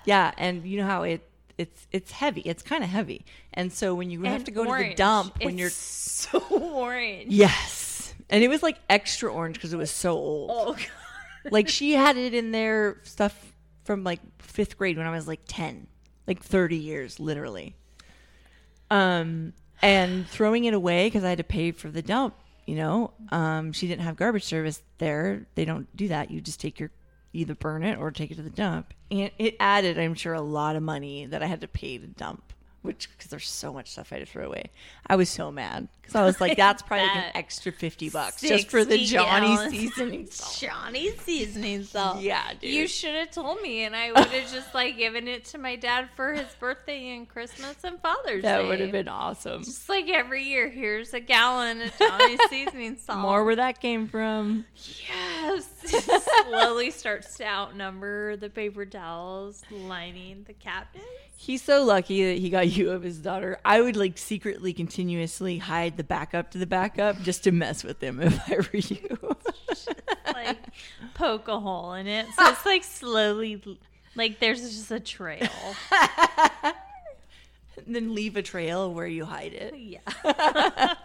Yeah, 0.03 0.33
and 0.37 0.65
you 0.65 0.75
know 0.75 0.85
how 0.85 1.03
it 1.03 1.25
it's 1.57 1.87
it's 1.93 2.11
heavy. 2.11 2.41
It's 2.41 2.63
kind 2.63 2.83
of 2.83 2.89
heavy. 2.89 3.23
And 3.53 3.71
so 3.71 3.95
when 3.95 4.09
you 4.09 4.23
have 4.23 4.43
to 4.43 4.51
go 4.51 4.65
to 4.65 4.83
the 4.89 4.95
dump 4.95 5.37
when 5.41 5.57
It's 5.57 5.57
you're 5.57 5.69
so 5.69 6.39
orange. 6.49 7.31
Yes. 7.31 8.13
And 8.29 8.43
it 8.43 8.49
was 8.49 8.61
like 8.61 8.77
extra 8.89 9.31
orange 9.31 9.55
because 9.55 9.71
it 9.71 9.77
was 9.77 9.89
so 9.89 10.11
old. 10.17 10.51
Oh 10.51 10.73
god. 10.73 11.51
Like 11.53 11.69
she 11.69 11.93
had 11.93 12.17
it 12.17 12.33
in 12.33 12.51
there 12.51 12.97
stuff 13.03 13.53
from 13.85 14.03
like 14.03 14.19
5th 14.39 14.75
grade 14.75 14.97
when 14.97 15.07
I 15.07 15.11
was 15.11 15.29
like 15.29 15.41
10. 15.47 15.87
Like 16.27 16.41
30 16.41 16.77
years 16.77 17.19
literally. 17.19 17.75
Um 18.89 19.53
and 19.81 20.27
throwing 20.27 20.65
it 20.65 20.73
away 20.73 21.09
cuz 21.09 21.23
I 21.23 21.29
had 21.29 21.37
to 21.39 21.43
pay 21.43 21.71
for 21.71 21.89
the 21.89 22.01
dump, 22.01 22.35
you 22.65 22.75
know. 22.75 23.13
Um 23.29 23.71
she 23.73 23.87
didn't 23.87 24.03
have 24.03 24.15
garbage 24.15 24.43
service 24.43 24.81
there. 24.97 25.45
They 25.55 25.65
don't 25.65 25.93
do 25.95 26.07
that. 26.09 26.31
You 26.31 26.41
just 26.41 26.59
take 26.59 26.79
your 26.79 26.91
either 27.33 27.55
burn 27.55 27.83
it 27.83 27.97
or 27.97 28.11
take 28.11 28.31
it 28.31 28.35
to 28.35 28.43
the 28.43 28.49
dump. 28.49 28.93
And 29.09 29.31
it 29.37 29.55
added, 29.59 29.97
I'm 29.99 30.13
sure, 30.13 30.33
a 30.33 30.41
lot 30.41 30.75
of 30.75 30.83
money 30.83 31.25
that 31.25 31.41
I 31.41 31.47
had 31.47 31.61
to 31.61 31.67
pay 31.67 31.97
to 31.97 32.07
dump, 32.07 32.52
which 32.83 33.09
because 33.17 33.31
there's 33.31 33.49
so 33.49 33.73
much 33.73 33.89
stuff 33.91 34.09
I 34.11 34.19
had 34.19 34.27
to 34.27 34.31
throw 34.31 34.45
away. 34.45 34.69
I 35.07 35.15
was 35.15 35.29
so 35.29 35.51
mad 35.51 35.87
because 36.01 36.15
I 36.15 36.23
was 36.25 36.39
like, 36.39 36.57
that's 36.57 36.81
probably 36.87 37.07
like 37.07 37.15
an 37.15 37.31
extra 37.33 37.71
fifty 37.71 38.09
bucks 38.09 38.41
just 38.41 38.69
for 38.69 38.85
the 38.85 38.97
Johnny 38.99 39.47
gallons. 39.47 39.71
seasoning 39.71 40.27
salt. 40.27 40.57
Johnny 40.61 41.11
seasoning 41.17 41.83
salt. 41.85 42.21
Yeah, 42.21 42.53
dude. 42.59 42.69
You 42.71 42.87
should 42.87 43.15
have 43.15 43.31
told 43.31 43.61
me, 43.61 43.83
and 43.83 43.95
I 43.95 44.11
would 44.11 44.27
have 44.27 44.51
just 44.51 44.73
like 44.75 44.97
given 44.97 45.27
it 45.27 45.45
to 45.45 45.57
my 45.57 45.75
dad 45.75 46.09
for 46.15 46.33
his 46.33 46.53
birthday 46.59 47.15
and 47.15 47.27
Christmas 47.27 47.77
and 47.83 47.99
Father's 48.01 48.43
Day. 48.43 48.49
That 48.49 48.65
would 48.67 48.79
have 48.81 48.91
been 48.91 49.07
awesome. 49.07 49.63
just 49.63 49.87
like 49.89 50.09
every 50.09 50.43
year. 50.43 50.69
Here's 50.69 51.13
a 51.13 51.19
gallon 51.19 51.81
of 51.81 51.97
Johnny 51.97 52.37
seasoning 52.49 52.97
salt. 52.97 53.19
More 53.19 53.43
where 53.43 53.55
that 53.55 53.79
came 53.81 54.07
from. 54.07 54.65
Yes. 55.07 55.69
Slowly 56.47 56.91
starts 56.91 57.37
to 57.37 57.45
outnumber 57.45 58.35
the 58.35 58.49
paper 58.49 58.85
towels 58.85 59.63
lining 59.71 60.43
the 60.47 60.53
cabinets. 60.53 61.07
He's 61.35 61.61
so 61.61 61.83
lucky 61.83 62.25
that 62.25 62.39
he 62.39 62.49
got 62.49 62.67
you 62.77 62.91
of 62.91 63.03
his 63.03 63.17
daughter. 63.17 63.59
I 63.65 63.81
would 63.81 63.95
like 63.95 64.17
secretly, 64.17 64.73
continuously 64.73 65.57
hide 65.57 65.97
the 65.97 66.03
backup 66.03 66.51
to 66.51 66.57
the 66.57 66.65
backup 66.65 67.21
just 67.21 67.43
to 67.43 67.51
mess 67.51 67.83
with 67.83 68.01
him 68.01 68.21
if 68.21 68.39
I 68.49 68.55
were 68.55 68.77
you. 68.77 69.17
Like 70.33 70.57
poke 71.13 71.47
a 71.47 71.59
hole 71.59 71.93
in 71.93 72.07
it, 72.07 72.25
so 72.35 72.49
it's 72.49 72.65
like 72.65 72.83
slowly, 72.83 73.61
like 74.15 74.39
there's 74.39 74.61
just 74.61 74.89
a 74.89 74.99
trail. 74.99 75.49
then 77.85 78.15
leave 78.15 78.35
a 78.35 78.41
trail 78.41 78.93
where 78.93 79.05
you 79.05 79.25
hide 79.25 79.53
it. 79.53 79.75
Yeah. 79.77 80.95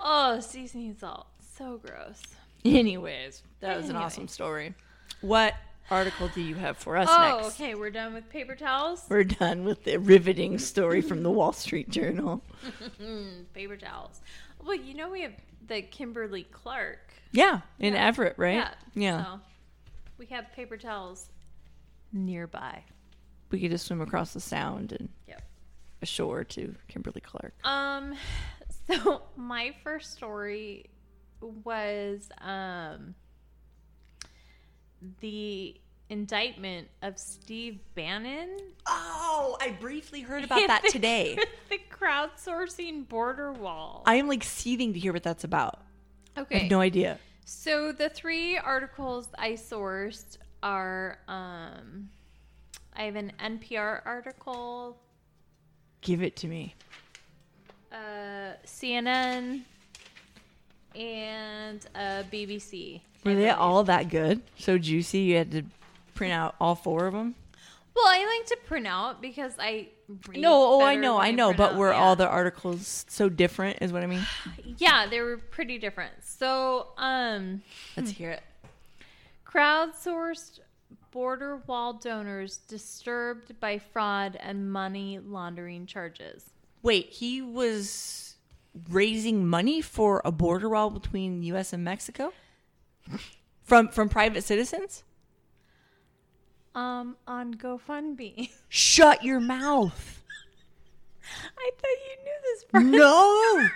oh, 0.00 0.40
seasoning 0.40 0.96
salt, 0.98 1.26
so 1.56 1.78
gross. 1.78 2.22
Anyways, 2.64 3.42
that 3.60 3.76
was 3.76 3.88
an 3.88 3.96
awesome 3.96 4.28
story. 4.28 4.74
What 5.20 5.54
article 5.90 6.28
do 6.28 6.40
you 6.40 6.54
have 6.54 6.76
for 6.78 6.96
us 6.96 7.06
next? 7.08 7.18
Oh, 7.18 7.40
next? 7.42 7.54
okay, 7.60 7.74
we're 7.74 7.90
done 7.90 8.14
with 8.14 8.28
paper 8.30 8.54
towels. 8.54 9.04
We're 9.08 9.24
done 9.24 9.64
with 9.64 9.84
the 9.84 9.98
riveting 9.98 10.58
story 10.58 11.00
from 11.00 11.22
the 11.22 11.30
Wall 11.30 11.52
Street 11.52 11.90
Journal. 11.90 12.42
Paper 13.54 13.76
towels. 13.76 14.20
Well, 14.64 14.74
you 14.76 14.94
know 14.94 15.08
we 15.10 15.22
have 15.22 15.32
the 15.66 15.82
Kimberly 15.82 16.44
Clark. 16.44 17.12
Yeah, 17.32 17.60
in 17.78 17.94
Yeah. 17.94 18.06
Everett, 18.06 18.34
right? 18.38 18.54
Yeah. 18.56 18.70
Yeah. 18.94 19.24
So 19.24 19.40
we 20.18 20.26
have 20.26 20.52
paper 20.52 20.76
towels 20.76 21.26
nearby. 22.12 22.84
We 23.50 23.60
could 23.60 23.70
just 23.70 23.86
swim 23.86 24.00
across 24.00 24.32
the 24.32 24.40
sound 24.40 24.92
and 24.92 25.08
Yep. 25.28 25.42
ashore 26.02 26.44
to 26.44 26.74
Kimberly 26.88 27.20
Clark. 27.20 27.54
Um, 27.64 28.14
so 28.90 29.22
my 29.36 29.74
first 29.82 30.12
story 30.12 30.86
was 31.40 32.28
um 32.42 33.14
the 35.20 35.74
indictment 36.08 36.88
of 37.02 37.18
Steve 37.18 37.78
Bannon. 37.94 38.50
Oh, 38.86 39.56
I 39.60 39.70
briefly 39.70 40.20
heard 40.22 40.44
about 40.44 40.60
that 40.66 40.82
today. 40.90 41.38
the 41.70 41.78
crowdsourcing 41.90 43.08
border 43.08 43.52
wall. 43.52 44.02
I 44.06 44.16
am 44.16 44.28
like 44.28 44.42
seething 44.44 44.92
to 44.92 44.98
hear 44.98 45.12
what 45.12 45.22
that's 45.22 45.44
about. 45.44 45.80
Okay. 46.36 46.56
I 46.56 46.58
have 46.60 46.70
no 46.70 46.80
idea. 46.80 47.18
So 47.44 47.92
the 47.92 48.08
three 48.08 48.58
articles 48.58 49.28
I 49.38 49.52
sourced 49.52 50.36
are 50.62 51.18
um 51.28 52.10
I 52.94 53.04
have 53.04 53.16
an 53.16 53.32
NPR 53.42 54.02
article, 54.04 54.98
Give 56.02 56.22
it 56.22 56.36
to 56.36 56.48
me. 56.48 56.74
uh 57.92 58.54
CNN, 58.66 59.62
and 60.94 61.86
uh 61.94 62.22
BBC. 62.32 63.00
Were 63.24 63.34
they 63.34 63.50
all 63.50 63.84
that 63.84 64.08
good? 64.08 64.42
So 64.58 64.78
juicy 64.78 65.18
you 65.18 65.36
had 65.36 65.50
to 65.52 65.62
print 66.14 66.32
out 66.32 66.54
all 66.60 66.74
four 66.74 67.06
of 67.06 67.12
them? 67.12 67.34
Well, 67.94 68.06
I 68.06 68.38
like 68.38 68.46
to 68.48 68.56
print 68.66 68.86
out 68.86 69.20
because 69.20 69.52
I 69.58 69.88
read 70.28 70.40
No, 70.40 70.54
oh, 70.54 70.82
I 70.82 70.94
know, 70.96 71.18
I 71.18 71.32
know, 71.32 71.52
but 71.52 71.72
out, 71.72 71.76
were 71.76 71.90
yeah. 71.90 71.98
all 71.98 72.16
the 72.16 72.28
articles 72.28 73.04
so 73.08 73.28
different 73.28 73.78
is 73.80 73.92
what 73.92 74.02
I 74.02 74.06
mean? 74.06 74.26
Yeah, 74.78 75.06
they 75.06 75.20
were 75.20 75.36
pretty 75.36 75.78
different. 75.78 76.12
So, 76.22 76.88
um 76.96 77.62
Let's 77.96 78.10
hear 78.10 78.30
it. 78.30 78.42
crowdsourced 79.44 80.60
border 81.10 81.56
wall 81.66 81.94
donors 81.94 82.58
disturbed 82.58 83.58
by 83.60 83.78
fraud 83.78 84.36
and 84.40 84.70
money 84.72 85.18
laundering 85.18 85.86
charges. 85.86 86.50
Wait, 86.82 87.10
he 87.10 87.42
was 87.42 88.36
raising 88.88 89.46
money 89.46 89.80
for 89.80 90.22
a 90.24 90.32
border 90.32 90.68
wall 90.68 90.90
between 90.90 91.42
US 91.42 91.72
and 91.72 91.84
Mexico? 91.84 92.32
From 93.62 93.88
from 93.88 94.08
private 94.08 94.44
citizens? 94.44 95.04
Um, 96.74 97.16
on 97.26 97.54
GoFundMe. 97.54 98.50
Shut 98.68 99.24
your 99.24 99.40
mouth. 99.40 100.22
I 101.58 101.70
thought 101.78 101.98
you 102.08 102.24
knew 102.24 102.38
this 102.44 102.64
part. 102.64 102.84
No. 102.84 103.68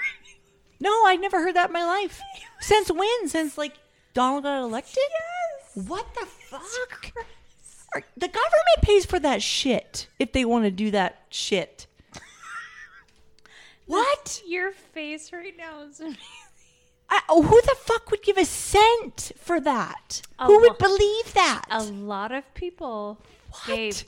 No, 0.81 0.91
I 1.07 1.17
never 1.17 1.41
heard 1.41 1.57
that 1.57 1.71
in 1.71 1.73
my 1.73 1.85
life. 1.85 2.21
Since 2.61 2.91
when? 2.91 3.29
Since 3.29 3.57
like 3.59 3.75
Donald 4.13 4.45
got 4.45 4.63
elected? 4.63 4.99
Yes. 4.99 5.87
What 5.89 6.07
the 6.15 6.27
fuck? 6.27 7.13
The 8.17 8.29
government 8.29 8.83
pays 8.83 9.07
for 9.07 9.21
that 9.21 9.43
shit 9.43 10.09
if 10.19 10.33
they 10.33 10.45
want 10.45 10.65
to 10.65 10.71
do 10.71 10.91
that 10.91 11.23
shit. 11.29 11.87
What? 13.87 14.43
Your 14.47 14.73
face 14.73 15.33
right 15.33 15.57
now 15.57 15.83
is 15.83 16.01
amazing. 16.01 16.19
I, 17.15 17.21
oh, 17.29 17.43
who 17.43 17.61
the 17.63 17.77
fuck 17.81 18.11
would 18.11 18.23
give 18.23 18.37
a 18.39 18.45
cent 18.45 19.33
for 19.39 19.61
that? 19.61 20.23
A 20.39 20.47
who 20.47 20.61
would 20.61 20.79
believe 20.79 21.33
that? 21.35 21.65
A 21.71 21.83
lot 21.85 22.33
of 22.33 22.43
people 22.55 23.21
What? 23.51 23.67
gave 23.67 24.05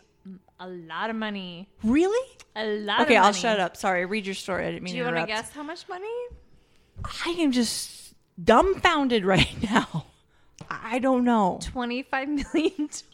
a 0.59 0.68
lot 0.68 1.11
of 1.11 1.16
money. 1.16 1.68
really? 1.84 2.28
A 2.57 2.64
lot 2.66 2.78
of 2.78 2.86
money. 2.86 3.02
Okay, 3.04 3.16
I'll 3.16 3.32
shut 3.32 3.61
up. 3.61 3.76
Sorry, 3.76 4.04
read 4.07 4.26
your 4.26 4.34
story. 4.34 4.66
I 4.66 4.70
didn't 4.72 4.82
mean 4.82 4.94
Do 4.94 4.98
you 4.98 5.04
want 5.04 5.16
to 5.16 5.26
guess 5.26 5.52
how 5.52 5.62
much 5.62 5.88
money? 5.88 6.09
I 7.04 7.30
am 7.38 7.52
just 7.52 8.14
dumbfounded 8.42 9.24
right 9.34 9.54
now. 9.62 10.07
I 10.70 10.98
don't 10.98 11.24
know. 11.24 11.61
Twenty-five 11.62 12.28
million 12.28 12.72
dollars. 12.76 13.04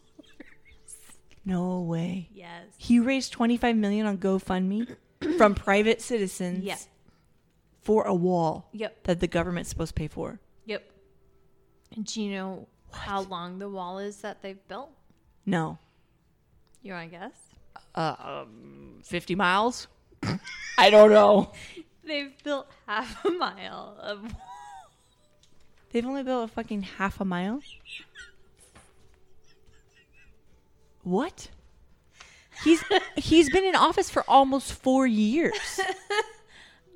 No 1.45 1.81
way. 1.81 2.29
Yes. 2.33 2.67
He 2.79 3.01
raised 3.01 3.33
25 3.33 3.75
million 3.77 4.07
on 4.07 4.17
GoFundMe 4.19 4.97
from 5.37 5.55
private 5.57 6.01
citizens 6.01 6.63
Yeah. 6.65 6.77
For 7.83 8.05
a 8.05 8.15
wall 8.15 8.69
Yep. 8.73 9.05
that 9.05 9.21
the 9.21 9.27
government's 9.27 9.71
supposed 9.71 9.95
to 9.95 9.99
pay 10.01 10.09
for. 10.09 10.41
Yep. 10.67 10.91
And 11.97 12.07
do 12.07 12.23
you 12.23 12.33
know 12.33 12.69
how 12.93 13.23
long 13.23 13.59
the 13.59 13.69
wall 13.69 13.99
is 13.99 14.19
that 14.23 14.43
they've 14.43 14.67
built? 14.69 14.91
No. 15.45 15.79
You 16.83 16.93
want 16.95 17.11
to 17.11 17.19
guess? 17.19 17.35
Um, 17.95 19.01
50 19.05 19.35
miles? 19.35 19.89
I 20.79 20.91
don't 20.91 21.11
know. 21.11 21.53
They've 22.05 22.33
built 22.43 22.67
half 22.87 23.25
a 23.25 23.31
mile 23.31 23.97
of 24.01 24.23
wall. 24.23 24.33
They've 25.93 26.05
only 26.07 26.23
built 26.23 26.45
a 26.45 26.53
fucking 26.53 26.83
half 26.83 27.21
a 27.21 27.25
mile? 27.25 27.61
What? 31.03 31.49
He's 32.65 32.83
he's 33.17 33.51
been 33.51 33.65
in 33.65 33.75
office 33.75 34.09
for 34.11 34.25
almost 34.29 34.73
4 34.73 35.07
years. 35.07 35.81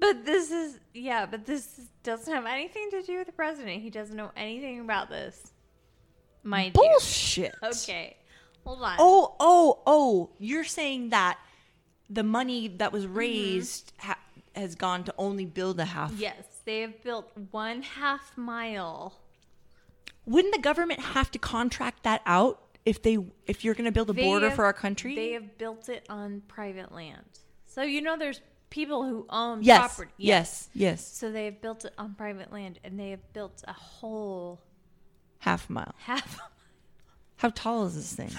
But 0.01 0.25
this 0.25 0.51
is 0.51 0.79
yeah, 0.95 1.27
but 1.27 1.47
this 1.47 1.81
doesn't 2.03 2.33
have 2.33 2.47
anything 2.47 2.91
to 2.91 3.03
do 3.03 3.19
with 3.19 3.27
the 3.27 3.33
president. 3.33 3.83
He 3.83 3.91
doesn't 3.91 4.17
know 4.17 4.31
anything 4.37 4.81
about 4.81 5.09
this. 5.09 5.53
mind 6.43 6.75
Bullshit. 6.75 7.55
you. 7.63 7.69
Okay, 7.69 8.17
hold 8.65 8.83
on. 8.83 8.97
Oh, 8.99 9.35
oh, 9.41 9.83
oh! 9.87 10.31
You're 10.39 10.65
saying 10.65 11.11
that 11.11 11.39
the 12.11 12.23
money 12.23 12.69
that 12.69 12.93
was 12.93 13.05
mm-hmm. 13.05 13.15
raised 13.15 13.93
ha- 13.99 14.19
has 14.55 14.75
gone 14.75 15.05
to 15.05 15.15
only 15.19 15.45
build 15.45 15.81
a 15.81 15.85
half. 15.85 16.13
Yes, 16.17 16.45
they 16.65 16.81
have 16.81 17.03
built 17.03 17.31
one 17.51 17.83
half 17.83 18.37
mile. 18.37 19.15
Wouldn't 20.25 20.55
the 20.55 20.61
government 20.61 21.01
have 21.01 21.31
to 21.33 21.39
contract 21.39 22.03
that 22.03 22.21
out 22.27 22.61
if 22.85 23.03
they 23.03 23.19
if 23.47 23.65
you're 23.65 23.75
going 23.75 23.85
to 23.87 23.93
build 23.93 24.11
a 24.11 24.13
They 24.13 24.25
border 24.25 24.49
have- 24.49 24.57
for 24.57 24.65
our 24.65 24.73
country? 24.73 25.15
They 25.15 25.33
have 25.33 25.57
built 25.59 25.89
it 25.89 26.05
on 26.09 26.43
private 26.49 26.93
land. 26.93 27.41
So 27.67 27.83
you 27.83 28.01
know 28.01 28.17
there's 28.17 28.41
people 28.71 29.05
who 29.05 29.27
own 29.31 29.63
yes, 29.63 29.79
property. 29.79 30.13
yes, 30.17 30.69
yes. 30.75 31.07
So 31.07 31.31
they 31.31 31.45
have 31.47 31.61
built 31.61 31.85
it 31.85 31.93
on 31.99 32.15
private 32.15 32.53
land 32.53 32.79
and 32.85 32.99
they 32.99 33.11
have 33.11 33.33
built 33.33 33.63
a 33.67 33.73
whole 33.73 34.61
Half 35.41 35.71
mile. 35.71 35.95
half 35.99 36.35
a 36.35 36.39
mile. 36.39 36.51
How 37.37 37.51
tall 37.51 37.85
is 37.87 37.95
this 37.95 38.15
thing? 38.15 38.31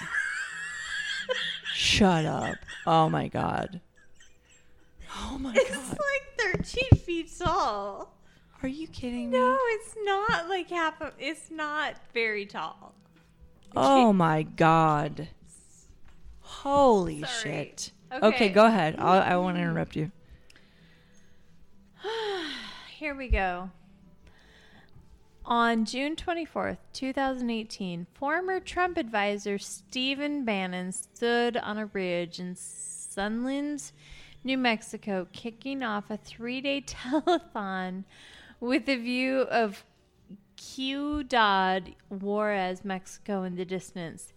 Shut 1.74 2.24
up! 2.24 2.56
Oh 2.86 3.08
my 3.08 3.28
god! 3.28 3.80
Oh 5.16 5.38
my 5.38 5.52
It's 5.54 5.70
god! 5.70 5.78
It's 5.78 6.00
like 6.00 6.54
13 6.92 7.00
feet 7.00 7.30
tall. 7.38 8.14
Are 8.62 8.68
you 8.68 8.88
kidding 8.88 9.30
me? 9.30 9.38
No, 9.38 9.56
it's 9.70 9.94
not 10.02 10.48
like 10.48 10.68
half 10.70 11.00
of 11.00 11.12
it's 11.18 11.50
not 11.50 11.94
very 12.12 12.44
tall. 12.44 12.94
Oh 13.76 14.12
my 14.12 14.42
god! 14.42 15.28
Holy 16.40 17.20
Sorry. 17.22 17.32
shit! 17.42 17.92
Okay. 18.10 18.26
Okay, 18.26 18.48
go 18.48 18.66
ahead. 18.66 18.96
I'll, 18.98 19.20
I 19.22 19.36
won't 19.36 19.58
interrupt 19.58 19.94
you. 19.94 20.10
Here 22.98 23.14
we 23.14 23.28
go. 23.28 23.70
On 25.44 25.84
June 25.84 26.14
24th, 26.14 26.78
2018, 26.92 28.06
former 28.12 28.60
Trump 28.60 28.98
advisor 28.98 29.58
Stephen 29.58 30.44
Bannon 30.44 30.92
stood 30.92 31.56
on 31.56 31.78
a 31.78 31.86
ridge 31.86 32.38
in 32.38 32.54
Sunland, 32.54 33.92
New 34.44 34.58
Mexico, 34.58 35.26
kicking 35.32 35.82
off 35.82 36.10
a 36.10 36.18
three 36.18 36.60
day 36.60 36.80
telethon 36.86 38.04
with 38.60 38.88
a 38.88 38.96
view 38.96 39.40
of 39.42 39.84
Ciudad 40.56 41.94
Juarez, 42.10 42.84
Mexico, 42.84 43.42
in 43.42 43.56
the 43.56 43.64
distance. 43.64 44.32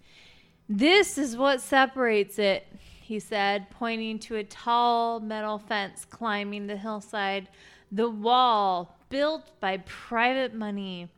This 0.69 1.17
is 1.17 1.35
what 1.35 1.59
separates 1.59 2.39
it, 2.39 2.65
he 3.11 3.19
said, 3.19 3.69
pointing 3.71 4.17
to 4.17 4.37
a 4.37 4.43
tall 4.45 5.19
metal 5.19 5.59
fence 5.59 6.05
climbing 6.09 6.67
the 6.67 6.77
hillside. 6.77 7.49
The 7.91 8.09
wall, 8.09 8.95
built 9.09 9.59
by 9.59 9.79
private 9.79 10.53
money, 10.53 11.09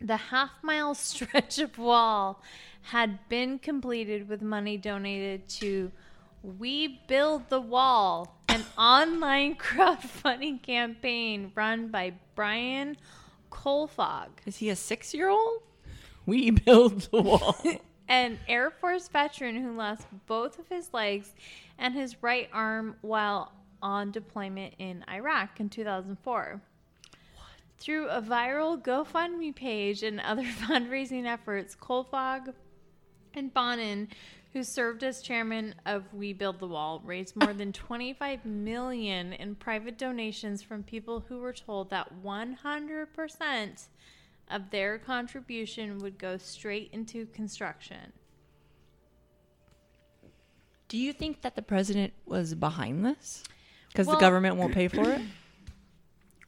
the 0.00 0.16
half 0.16 0.52
mile 0.62 0.94
stretch 1.10 1.58
of 1.58 1.76
wall 1.78 2.40
had 2.82 3.28
been 3.28 3.58
completed 3.58 4.28
with 4.28 4.40
money 4.40 4.76
donated 4.76 5.48
to 5.48 5.90
We 6.44 7.00
Build 7.08 7.48
the 7.48 7.60
Wall, 7.60 8.38
an 8.48 8.64
online 8.78 9.56
crowdfunding 9.66 10.62
campaign 10.62 11.50
run 11.56 11.88
by 11.88 12.12
Brian 12.36 12.96
Kolfage. 13.50 14.46
Is 14.46 14.58
he 14.58 14.68
a 14.68 14.76
six-year-old? 14.76 15.62
We 16.24 16.52
build 16.52 17.00
the 17.10 17.20
wall. 17.20 17.56
an 18.10 18.40
Air 18.48 18.70
Force 18.70 19.06
veteran 19.06 19.62
who 19.62 19.72
lost 19.72 20.06
both 20.26 20.58
of 20.58 20.68
his 20.68 20.92
legs 20.92 21.32
and 21.78 21.94
his 21.94 22.22
right 22.22 22.50
arm 22.52 22.96
while 23.02 23.52
on 23.80 24.10
deployment 24.10 24.74
in 24.78 25.04
Iraq 25.08 25.60
in 25.60 25.68
2004. 25.68 26.60
Through 27.78 28.08
a 28.08 28.20
viral 28.20 28.82
GoFundMe 28.82 29.54
page 29.54 30.02
and 30.02 30.20
other 30.20 30.42
fundraising 30.66 31.24
efforts, 31.24 31.76
Kolfage 31.76 32.52
and 33.32 33.54
Bannon, 33.54 34.08
who 34.52 34.64
served 34.64 35.04
as 35.04 35.22
chairman 35.22 35.76
of 35.86 36.12
We 36.12 36.32
Build 36.32 36.58
the 36.58 36.66
Wall, 36.66 37.00
raised 37.04 37.36
more 37.36 37.54
than 37.54 37.72
25 37.72 38.44
million 38.44 39.34
in 39.34 39.54
private 39.54 39.96
donations 39.96 40.64
from 40.64 40.82
people 40.82 41.20
who 41.28 41.38
were 41.38 41.52
told 41.52 41.90
that 41.90 42.10
100% 42.24 43.86
of 44.50 44.70
their 44.70 44.98
contribution 44.98 45.98
would 45.98 46.18
go 46.18 46.36
straight 46.36 46.90
into 46.92 47.26
construction. 47.26 48.12
Do 50.88 50.98
you 50.98 51.12
think 51.12 51.42
that 51.42 51.54
the 51.54 51.62
president 51.62 52.12
was 52.26 52.54
behind 52.54 53.04
this? 53.04 53.44
Because 53.88 54.06
Well- 54.06 54.16
the 54.16 54.20
government 54.20 54.56
won't 54.56 54.74
pay 54.74 54.88
for 54.88 55.10
it? 55.10 55.22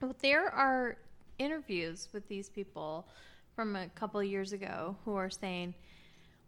Well, 0.00 0.16
there 0.20 0.50
are 0.50 0.96
interviews 1.38 2.09
with 2.12 2.26
these 2.26 2.48
people 2.50 3.07
from 3.55 3.76
a 3.76 3.86
couple 3.90 4.18
of 4.18 4.26
years 4.26 4.53
ago 4.53 4.96
who 5.05 5.14
are 5.14 5.30
saying, 5.30 5.74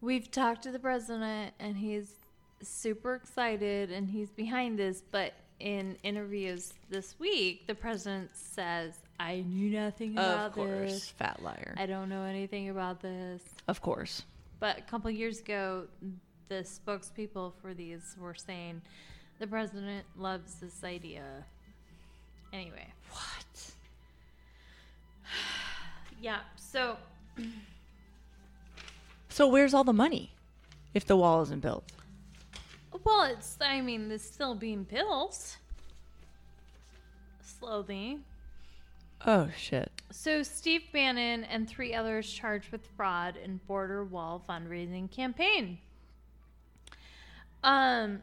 We've 0.00 0.28
talked 0.28 0.64
to 0.64 0.72
the 0.72 0.80
president 0.80 1.55
and 1.61 1.76
he's 1.76 2.14
super 2.62 3.14
excited 3.14 3.92
and 3.92 4.09
he's 4.11 4.32
behind 4.32 4.76
this. 4.76 5.05
But 5.09 5.34
in 5.61 5.96
interviews 6.02 6.74
this 6.90 7.14
week, 7.20 7.68
the 7.68 7.76
president 7.76 8.30
says, 8.34 8.98
I 9.18 9.44
knew 9.46 9.70
nothing 9.70 10.12
about 10.12 10.54
this. 10.54 10.64
Of 10.64 10.68
course. 10.68 10.92
this. 10.92 11.08
Fat 11.10 11.42
liar. 11.42 11.74
I 11.76 11.86
don't 11.86 12.08
know 12.08 12.24
anything 12.24 12.68
about 12.68 13.00
this. 13.00 13.42
Of 13.68 13.80
course. 13.80 14.22
But 14.60 14.78
a 14.78 14.82
couple 14.82 15.10
years 15.10 15.40
ago, 15.40 15.86
the 16.48 16.56
spokespeople 16.64 17.52
for 17.60 17.74
these 17.74 18.16
were 18.18 18.34
saying 18.34 18.82
the 19.38 19.46
president 19.46 20.04
loves 20.16 20.54
this 20.56 20.82
idea. 20.84 21.44
Anyway, 22.52 22.86
What? 23.10 23.72
yeah. 26.20 26.40
So 26.56 26.96
So 29.28 29.48
where's 29.48 29.74
all 29.74 29.84
the 29.84 29.92
money 29.92 30.30
if 30.94 31.04
the 31.06 31.16
wall 31.16 31.42
isn't 31.42 31.60
built? 31.60 31.84
Well, 33.02 33.24
it's, 33.24 33.58
I 33.60 33.80
mean, 33.80 34.10
it's 34.10 34.24
still 34.24 34.54
being 34.54 34.84
built 34.84 35.56
slowly. 37.42 38.20
Oh, 39.26 39.48
shit. 39.56 39.90
So, 40.10 40.42
Steve 40.42 40.82
Bannon 40.92 41.44
and 41.44 41.68
three 41.68 41.94
others 41.94 42.30
charged 42.30 42.70
with 42.70 42.86
fraud 42.96 43.36
in 43.36 43.60
border 43.66 44.04
wall 44.04 44.42
fundraising 44.48 45.10
campaign. 45.10 45.78
Um, 47.62 48.20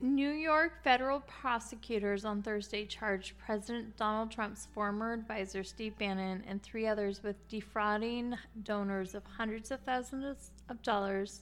New 0.00 0.30
York 0.30 0.84
federal 0.84 1.20
prosecutors 1.20 2.26
on 2.26 2.42
Thursday 2.42 2.84
charged 2.84 3.38
President 3.38 3.96
Donald 3.96 4.30
Trump's 4.30 4.68
former 4.74 5.14
advisor 5.14 5.64
Steve 5.64 5.96
Bannon 5.98 6.44
and 6.46 6.62
three 6.62 6.86
others 6.86 7.22
with 7.22 7.36
defrauding 7.48 8.34
donors 8.62 9.14
of 9.14 9.22
hundreds 9.24 9.70
of 9.70 9.80
thousands 9.80 10.50
of 10.68 10.82
dollars 10.82 11.40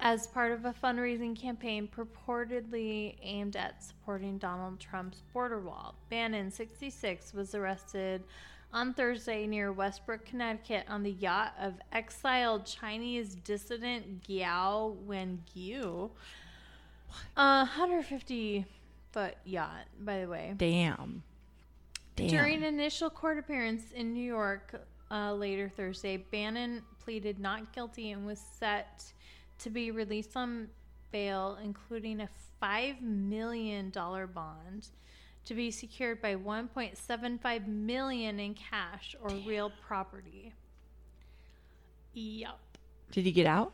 as 0.00 0.26
part 0.26 0.52
of 0.52 0.64
a 0.64 0.74
fundraising 0.82 1.34
campaign 1.34 1.88
purportedly 1.88 3.16
aimed 3.22 3.56
at 3.56 3.82
supporting 3.82 4.38
Donald 4.38 4.78
Trump's 4.78 5.22
border 5.32 5.60
wall. 5.60 5.94
Bannon, 6.10 6.50
66, 6.50 7.32
was 7.32 7.54
arrested 7.54 8.22
on 8.72 8.92
Thursday 8.92 9.46
near 9.46 9.72
Westbrook, 9.72 10.26
Connecticut, 10.26 10.84
on 10.88 11.02
the 11.02 11.12
yacht 11.12 11.54
of 11.60 11.74
exiled 11.92 12.66
Chinese 12.66 13.36
dissident 13.36 14.22
Guo 14.22 14.96
Wengui. 15.06 16.10
A 17.36 17.58
150 17.60 18.66
foot 19.12 19.34
yacht, 19.44 19.86
by 20.00 20.20
the 20.20 20.28
way. 20.28 20.52
Damn. 20.56 21.22
Damn. 22.16 22.28
During 22.28 22.56
an 22.56 22.64
initial 22.64 23.08
court 23.08 23.38
appearance 23.38 23.84
in 23.94 24.12
New 24.12 24.24
York 24.24 24.74
uh, 25.10 25.32
later 25.32 25.70
Thursday, 25.74 26.18
Bannon 26.18 26.82
pleaded 26.98 27.38
not 27.38 27.72
guilty 27.72 28.10
and 28.10 28.26
was 28.26 28.40
set 28.58 29.04
to 29.58 29.70
be 29.70 29.90
released 29.90 30.36
on 30.36 30.68
bail, 31.10 31.58
including 31.62 32.20
a 32.20 32.28
$5 32.62 33.00
million 33.00 33.90
bond 33.90 34.88
to 35.44 35.54
be 35.54 35.70
secured 35.70 36.20
by 36.20 36.34
1.75 36.34 37.66
million 37.66 38.40
in 38.40 38.54
cash 38.54 39.14
or 39.22 39.30
real 39.46 39.70
property. 39.86 40.52
Yup. 42.14 42.60
Did 43.12 43.24
he 43.24 43.32
get 43.32 43.46
out? 43.46 43.72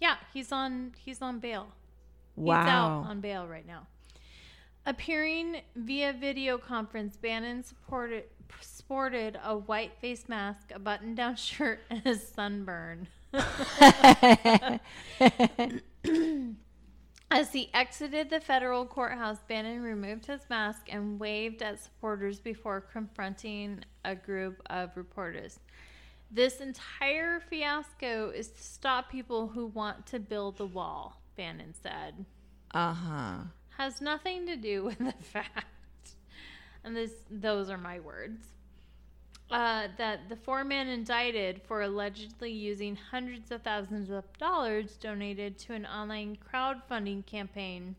Yeah, 0.00 0.16
he's 0.32 0.50
on 0.50 0.94
he's 0.98 1.20
on 1.20 1.38
bail. 1.38 1.68
Wow. 2.34 2.62
He's 2.62 2.70
out 2.70 3.10
on 3.10 3.20
bail 3.20 3.46
right 3.46 3.66
now. 3.66 3.86
Appearing 4.84 5.60
via 5.76 6.12
video 6.12 6.58
conference, 6.58 7.16
Bannon 7.16 7.62
supported, 7.62 8.24
sported 8.60 9.38
a 9.44 9.56
white 9.56 9.92
face 10.00 10.28
mask, 10.28 10.72
a 10.74 10.78
button 10.78 11.14
down 11.14 11.36
shirt, 11.36 11.80
and 11.90 12.04
a 12.06 12.16
sunburn. 12.16 13.06
As 17.30 17.52
he 17.52 17.70
exited 17.72 18.28
the 18.28 18.40
federal 18.40 18.84
courthouse, 18.84 19.38
Bannon 19.48 19.82
removed 19.82 20.26
his 20.26 20.42
mask 20.50 20.88
and 20.90 21.18
waved 21.18 21.62
at 21.62 21.80
supporters 21.80 22.38
before 22.40 22.82
confronting 22.82 23.84
a 24.04 24.14
group 24.14 24.60
of 24.68 24.94
reporters. 24.96 25.58
This 26.30 26.60
entire 26.60 27.40
fiasco 27.40 28.30
is 28.30 28.48
to 28.48 28.62
stop 28.62 29.10
people 29.10 29.48
who 29.48 29.66
want 29.66 30.06
to 30.06 30.18
build 30.18 30.58
the 30.58 30.66
wall, 30.66 31.22
Bannon 31.36 31.74
said. 31.82 32.26
Uh 32.74 32.92
huh. 32.94 33.34
Has 33.78 34.00
nothing 34.00 34.46
to 34.46 34.56
do 34.56 34.84
with 34.84 34.98
the 34.98 35.12
fact. 35.22 35.66
And 36.84 36.96
this 36.96 37.12
those 37.30 37.70
are 37.70 37.78
my 37.78 38.00
words. 38.00 38.46
Uh, 39.52 39.88
that 39.98 40.30
the 40.30 40.36
four 40.36 40.64
men 40.64 40.88
indicted 40.88 41.60
for 41.62 41.82
allegedly 41.82 42.50
using 42.50 42.96
hundreds 42.96 43.50
of 43.50 43.62
thousands 43.62 44.08
of 44.08 44.24
dollars 44.38 44.96
donated 44.96 45.58
to 45.58 45.74
an 45.74 45.84
online 45.84 46.36
crowdfunding 46.36 47.24
campaign. 47.26 47.94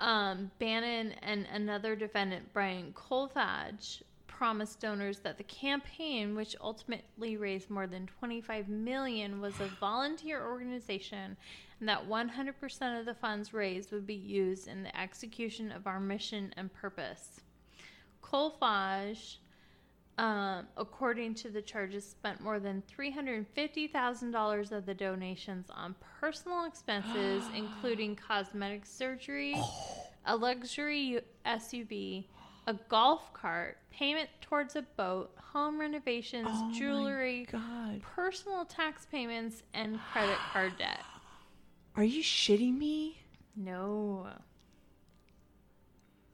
Um, 0.00 0.50
Bannon 0.58 1.12
and 1.22 1.46
another 1.52 1.94
defendant, 1.94 2.52
Brian 2.52 2.92
Kolfage, 2.94 4.02
promised 4.26 4.80
donors 4.80 5.20
that 5.20 5.38
the 5.38 5.44
campaign, 5.44 6.34
which 6.34 6.56
ultimately 6.60 7.36
raised 7.36 7.70
more 7.70 7.86
than 7.86 8.06
25 8.18 8.68
million, 8.68 9.40
was 9.40 9.58
a 9.60 9.70
volunteer 9.80 10.44
organization 10.44 11.36
and 11.78 11.88
that 11.88 12.06
100% 12.08 13.00
of 13.00 13.06
the 13.06 13.14
funds 13.14 13.54
raised 13.54 13.92
would 13.92 14.06
be 14.06 14.14
used 14.14 14.66
in 14.66 14.82
the 14.82 15.00
execution 15.00 15.70
of 15.70 15.86
our 15.86 16.00
mission 16.00 16.52
and 16.56 16.72
purpose. 16.72 17.40
Kolfage 18.22 19.36
um, 20.18 20.66
according 20.76 21.34
to 21.36 21.50
the 21.50 21.60
charges, 21.62 22.04
spent 22.08 22.40
more 22.40 22.58
than 22.58 22.82
$350,000 22.98 24.72
of 24.72 24.86
the 24.86 24.94
donations 24.94 25.66
on 25.70 25.94
personal 26.20 26.64
expenses, 26.64 27.44
including 27.54 28.16
cosmetic 28.16 28.86
surgery, 28.86 29.54
a 30.24 30.34
luxury 30.36 31.20
SUV, 31.44 32.24
a 32.66 32.74
golf 32.88 33.32
cart, 33.32 33.78
payment 33.92 34.28
towards 34.40 34.74
a 34.76 34.82
boat, 34.82 35.30
home 35.52 35.78
renovations, 35.80 36.48
Oh 36.50 36.72
jewelry, 36.74 37.46
God. 37.50 38.00
personal 38.02 38.64
tax 38.64 39.06
payments, 39.10 39.62
and 39.74 39.98
credit 40.12 40.36
card 40.52 40.72
debt. 40.78 41.00
Are 41.94 42.04
you 42.04 42.22
shitting 42.22 42.76
me? 42.76 43.22
No. 43.54 44.28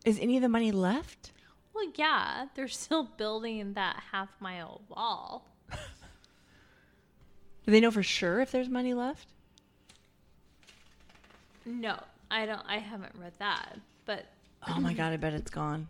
Is 0.04 0.18
any 0.18 0.36
of 0.36 0.42
the 0.42 0.48
money 0.48 0.72
left? 0.72 1.32
Well, 1.74 1.86
yeah, 1.94 2.46
they're 2.54 2.68
still 2.68 3.04
building 3.04 3.74
that 3.74 4.02
half 4.12 4.28
mile 4.40 4.82
wall. 4.88 5.46
Do 5.70 7.70
they 7.70 7.80
know 7.80 7.92
for 7.92 8.02
sure 8.02 8.40
if 8.40 8.50
there's 8.50 8.68
money 8.68 8.92
left? 8.92 9.28
No, 11.64 11.96
I 12.30 12.44
don't. 12.44 12.62
I 12.66 12.78
haven't 12.78 13.12
read 13.20 13.32
that, 13.38 13.78
but 14.04 14.26
Oh 14.68 14.80
my 14.80 14.92
god, 14.94 15.12
I 15.12 15.16
bet 15.16 15.32
it's 15.32 15.50
gone. 15.50 15.86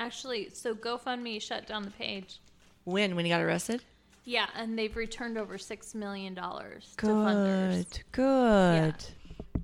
Actually, 0.00 0.50
so 0.52 0.74
GoFundMe 0.74 1.40
shut 1.40 1.66
down 1.66 1.84
the 1.84 1.90
page. 1.92 2.40
When? 2.84 3.14
When 3.16 3.24
he 3.24 3.30
got 3.30 3.40
arrested? 3.40 3.82
Yeah, 4.24 4.46
and 4.54 4.78
they've 4.78 4.94
returned 4.96 5.38
over 5.38 5.58
six 5.58 5.94
million 5.94 6.34
dollars 6.34 6.92
to 6.98 7.06
funders. 7.06 8.02
Good. 8.12 8.94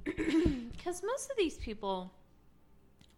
Good. 0.07 0.17
Because 0.85 1.03
most 1.03 1.31
of 1.31 1.37
these 1.39 1.57
people 1.57 2.13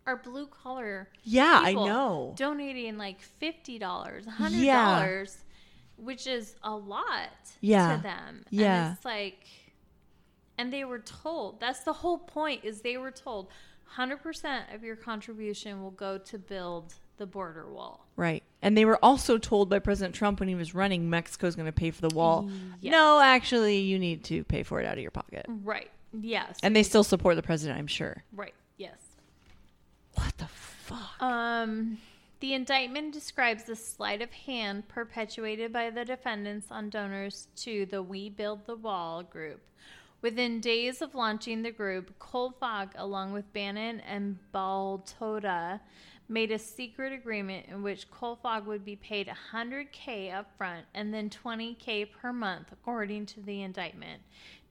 are 0.06 0.16
blue 0.16 0.46
collar. 0.46 1.08
Yeah, 1.24 1.60
I 1.62 1.72
know. 1.72 2.34
Donating 2.36 2.96
like 2.96 3.20
fifty 3.20 3.78
dollars, 3.78 4.26
hundred 4.26 4.58
Yeah. 4.60 5.00
dollars, 5.00 5.38
which 5.96 6.26
is 6.26 6.54
a 6.62 6.74
lot 6.74 7.30
Yeah. 7.60 7.96
to 7.96 8.02
them. 8.02 8.44
Yeah. 8.50 8.86
and 8.88 8.96
it's 8.96 9.04
like, 9.04 9.46
and 10.58 10.72
they 10.72 10.84
were 10.84 11.00
told. 11.00 11.60
That's 11.60 11.80
the 11.80 11.92
whole 11.92 12.18
point. 12.18 12.64
Is 12.64 12.80
they 12.82 12.96
were 12.96 13.10
told, 13.10 13.48
hundred 13.84 14.18
percent 14.22 14.66
of 14.72 14.82
your 14.84 14.96
contribution 14.96 15.82
will 15.82 15.90
go 15.90 16.18
to 16.18 16.38
build 16.38 16.94
the 17.18 17.26
border 17.26 17.66
wall. 17.70 18.06
Right. 18.16 18.42
And 18.60 18.76
they 18.76 18.84
were 18.84 18.98
also 19.02 19.38
told 19.38 19.70
by 19.70 19.78
President 19.78 20.14
Trump 20.14 20.38
when 20.38 20.48
he 20.50 20.54
was 20.54 20.74
running, 20.74 21.08
Mexico's 21.08 21.56
going 21.56 21.64
to 21.66 21.72
pay 21.72 21.90
for 21.90 22.06
the 22.06 22.14
wall. 22.14 22.50
Yes. 22.80 22.92
No, 22.92 23.20
actually, 23.20 23.78
you 23.78 23.98
need 23.98 24.22
to 24.24 24.44
pay 24.44 24.62
for 24.62 24.80
it 24.80 24.86
out 24.86 24.94
of 24.98 25.02
your 25.02 25.10
pocket. 25.10 25.46
Right. 25.48 25.90
Yes. 26.12 26.58
And 26.62 26.76
they 26.76 26.82
still 26.82 27.04
support 27.04 27.36
the 27.36 27.42
president, 27.42 27.78
I'm 27.78 27.86
sure. 27.86 28.22
right. 28.34 28.54
What 30.16 30.36
the 30.38 30.46
fuck? 30.46 31.22
Um, 31.22 31.98
the 32.40 32.54
indictment 32.54 33.14
describes 33.14 33.64
the 33.64 33.76
sleight 33.76 34.20
of 34.20 34.32
hand 34.32 34.88
perpetuated 34.88 35.72
by 35.72 35.90
the 35.90 36.04
defendants 36.04 36.66
on 36.70 36.90
donors 36.90 37.48
to 37.56 37.86
the 37.86 38.02
We 38.02 38.28
Build 38.28 38.66
the 38.66 38.76
Wall 38.76 39.22
group. 39.22 39.60
Within 40.22 40.60
days 40.60 41.02
of 41.02 41.14
launching 41.14 41.62
the 41.62 41.70
group, 41.70 42.18
Kolfage, 42.18 42.92
along 42.96 43.32
with 43.32 43.52
Bannon 43.52 44.00
and 44.00 44.38
Baltoda, 44.52 45.80
made 46.28 46.50
a 46.50 46.58
secret 46.58 47.12
agreement 47.12 47.66
in 47.68 47.82
which 47.82 48.10
Kolfage 48.10 48.64
would 48.64 48.84
be 48.84 48.96
paid 48.96 49.28
100k 49.52 50.32
upfront 50.32 50.82
and 50.94 51.14
then 51.14 51.30
20k 51.30 52.10
per 52.10 52.32
month, 52.32 52.72
according 52.72 53.26
to 53.26 53.40
the 53.40 53.62
indictment. 53.62 54.22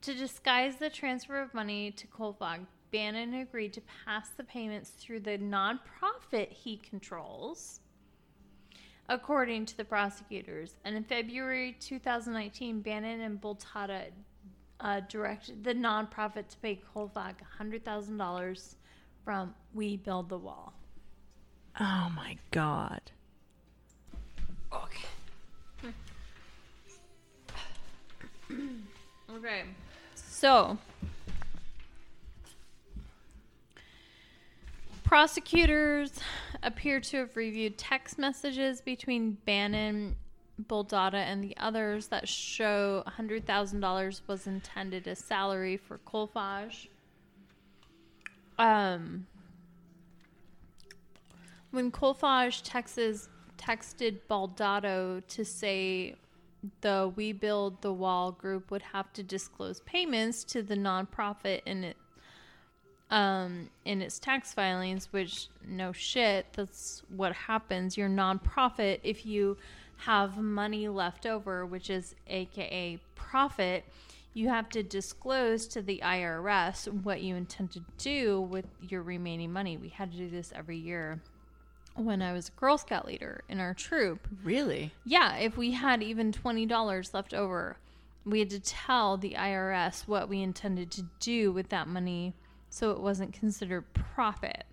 To 0.01 0.13
disguise 0.13 0.75
the 0.75 0.89
transfer 0.89 1.39
of 1.39 1.53
money 1.53 1.91
to 1.91 2.07
Kolfage, 2.07 2.65
Bannon 2.95 3.33
agreed 3.33 3.73
to 3.73 3.81
pass 4.05 4.29
the 4.37 4.43
payments 4.45 4.91
through 4.91 5.19
the 5.19 5.37
nonprofit 5.37 6.49
he 6.49 6.77
controls, 6.77 7.81
according 9.09 9.65
to 9.65 9.75
the 9.75 9.83
prosecutors. 9.83 10.77
And 10.85 10.95
in 10.95 11.03
February 11.03 11.75
2019, 11.81 12.79
Bannon 12.79 13.19
and 13.19 13.41
Boltada 13.41 14.03
uh, 14.79 15.01
directed 15.09 15.61
the 15.61 15.73
nonprofit 15.73 16.47
to 16.47 16.57
pay 16.61 16.79
Kolfage 16.95 17.35
$100,000 17.59 18.75
from 19.25 19.53
We 19.73 19.97
Build 19.97 20.29
the 20.29 20.37
Wall. 20.37 20.71
Oh 21.77 22.09
my 22.15 22.37
god. 22.51 23.01
Okay. 24.71 25.07
okay. 29.29 29.63
So, 30.15 30.77
prosecutors 35.05 36.19
appear 36.63 36.99
to 36.99 37.17
have 37.17 37.37
reviewed 37.37 37.77
text 37.77 38.17
messages 38.17 38.81
between 38.81 39.37
Bannon, 39.45 40.15
Boldata, 40.61 41.13
and 41.13 41.43
the 41.43 41.55
others 41.57 42.07
that 42.07 42.27
show 42.27 43.03
$100,000 43.07 44.21
was 44.27 44.47
intended 44.47 45.07
as 45.07 45.19
salary 45.19 45.77
for 45.77 45.99
Kolfage. 45.99 46.87
Um, 48.57 49.27
when 51.71 51.91
Kolfage 51.91 52.61
texts, 52.63 53.29
texted 53.57 54.19
Baldado 54.27 55.21
to 55.27 55.45
say 55.45 56.15
the 56.81 57.11
We 57.15 57.31
Build 57.31 57.81
the 57.81 57.93
Wall 57.93 58.31
group 58.31 58.71
would 58.71 58.81
have 58.81 59.13
to 59.13 59.23
disclose 59.23 59.79
payments 59.81 60.43
to 60.45 60.61
the 60.61 60.75
nonprofit 60.75 61.61
in 61.65 61.83
it 61.83 61.97
um 63.11 63.69
in 63.85 64.01
its 64.01 64.17
tax 64.17 64.51
filings 64.51 65.09
which 65.11 65.47
no 65.67 65.91
shit 65.91 66.47
that's 66.53 67.03
what 67.15 67.33
happens. 67.33 67.97
Your 67.97 68.09
nonprofit 68.09 68.99
if 69.03 69.25
you 69.25 69.57
have 69.97 70.37
money 70.37 70.87
left 70.87 71.25
over 71.25 71.65
which 71.65 71.89
is 71.89 72.15
aka 72.27 72.99
profit 73.15 73.85
you 74.33 74.49
have 74.49 74.67
to 74.69 74.83
disclose 74.83 75.65
to 75.67 75.81
the 75.81 76.01
IRS 76.03 76.91
what 76.91 77.21
you 77.21 77.35
intend 77.35 77.71
to 77.71 77.81
do 77.97 78.41
with 78.41 78.65
your 78.81 79.01
remaining 79.01 79.51
money. 79.53 79.77
We 79.77 79.87
had 79.87 80.11
to 80.11 80.17
do 80.17 80.29
this 80.29 80.51
every 80.53 80.77
year 80.77 81.21
when 81.95 82.21
I 82.21 82.33
was 82.33 82.49
a 82.49 82.59
Girl 82.59 82.77
Scout 82.77 83.05
leader 83.07 83.45
in 83.47 83.61
our 83.61 83.73
troop. 83.73 84.27
Really? 84.43 84.91
yeah, 85.05 85.37
if 85.37 85.55
we 85.55 85.71
had 85.71 86.03
even 86.03 86.33
twenty 86.33 86.65
dollars 86.65 87.13
left 87.13 87.33
over, 87.33 87.77
we 88.25 88.39
had 88.39 88.49
to 88.49 88.59
tell 88.59 89.15
the 89.15 89.35
IRS 89.39 90.05
what 90.05 90.27
we 90.27 90.41
intended 90.41 90.91
to 90.91 91.05
do 91.21 91.53
with 91.53 91.69
that 91.69 91.87
money, 91.87 92.33
so 92.75 92.91
it 92.91 92.99
wasn't 92.99 93.31
considered 93.31 93.85
profit. 93.93 94.65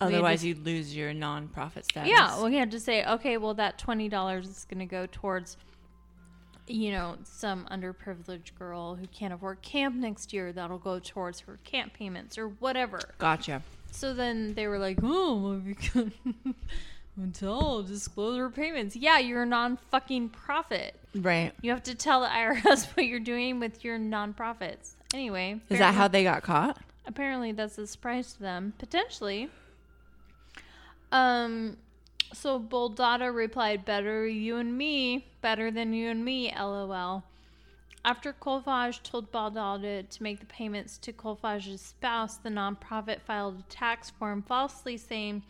Otherwise, 0.00 0.42
to- 0.42 0.48
you'd 0.48 0.64
lose 0.64 0.94
your 0.94 1.12
non-profit 1.12 1.84
status. 1.84 2.08
yeah, 2.08 2.40
we 2.44 2.54
had 2.54 2.70
to 2.70 2.78
say, 2.78 3.04
okay, 3.04 3.36
well, 3.36 3.54
that 3.54 3.78
twenty 3.78 4.08
dollars 4.08 4.46
is 4.48 4.64
going 4.70 4.78
to 4.78 4.86
go 4.86 5.08
towards, 5.10 5.56
you 6.68 6.92
know, 6.92 7.16
some 7.24 7.66
underprivileged 7.68 8.56
girl 8.56 8.94
who 8.94 9.08
can't 9.08 9.34
afford 9.34 9.60
camp 9.60 9.96
next 9.96 10.32
year. 10.32 10.52
That'll 10.52 10.78
go 10.78 11.00
towards 11.00 11.40
her 11.40 11.58
camp 11.64 11.94
payments 11.94 12.38
or 12.38 12.46
whatever. 12.48 13.00
Gotcha. 13.18 13.60
So 13.90 14.14
then 14.14 14.54
they 14.54 14.68
were 14.68 14.78
like, 14.78 15.00
oh, 15.02 15.60
well, 15.94 16.04
until 17.16 17.82
disclose 17.82 18.36
her 18.36 18.50
payments. 18.50 18.94
Yeah, 18.94 19.18
you're 19.18 19.42
a 19.42 19.46
non 19.46 19.78
fucking 19.90 20.28
profit. 20.28 20.94
Right. 21.12 21.52
You 21.60 21.72
have 21.72 21.82
to 21.84 21.96
tell 21.96 22.20
the 22.20 22.28
IRS 22.28 22.86
what 22.96 23.04
you're 23.06 23.18
doing 23.18 23.58
with 23.58 23.82
your 23.84 23.98
nonprofits. 23.98 24.92
Anyway, 25.12 25.60
Is 25.70 25.80
that 25.80 25.94
how 25.94 26.06
they 26.06 26.22
got 26.22 26.42
caught? 26.42 26.78
Apparently 27.08 27.50
that's 27.52 27.78
a 27.78 27.86
surprise 27.86 28.34
to 28.34 28.40
them 28.40 28.74
potentially 28.78 29.48
um 31.10 31.76
so 32.32 32.60
boldata 32.60 33.34
replied 33.34 33.84
better 33.84 34.26
you 34.26 34.56
and 34.56 34.76
me 34.76 35.26
better 35.40 35.70
than 35.70 35.92
you 35.92 36.10
and 36.10 36.22
me 36.24 36.52
lol 36.56 37.24
after 38.04 38.32
Kolfage 38.32 39.02
told 39.02 39.30
Baldada 39.32 40.08
to 40.08 40.22
make 40.22 40.40
the 40.40 40.46
payments 40.46 40.98
to 40.98 41.12
Kolfage's 41.12 41.80
spouse, 41.80 42.36
the 42.36 42.48
nonprofit 42.48 43.20
filed 43.20 43.60
a 43.60 43.62
tax 43.64 44.08
form 44.08 44.42
falsely 44.42 44.96
saying 44.96 45.42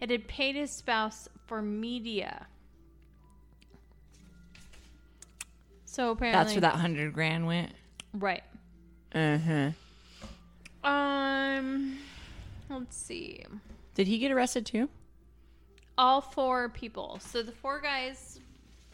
it 0.00 0.10
had 0.10 0.26
paid 0.28 0.56
his 0.56 0.70
spouse 0.70 1.28
for 1.46 1.62
media. 1.62 2.46
So 5.84 6.10
apparently, 6.10 6.42
That's 6.44 6.54
where 6.54 6.60
that 6.62 6.80
hundred 6.80 7.12
grand 7.12 7.46
went. 7.46 7.72
right. 8.14 8.42
Uh 9.14 9.38
huh. 9.38 9.70
Um, 10.84 11.98
let's 12.68 12.96
see. 12.96 13.44
Did 13.94 14.06
he 14.08 14.18
get 14.18 14.32
arrested 14.32 14.66
too? 14.66 14.88
all 15.98 16.20
four 16.20 16.68
people. 16.70 17.18
So 17.20 17.42
the 17.42 17.52
four 17.52 17.80
guys 17.80 18.40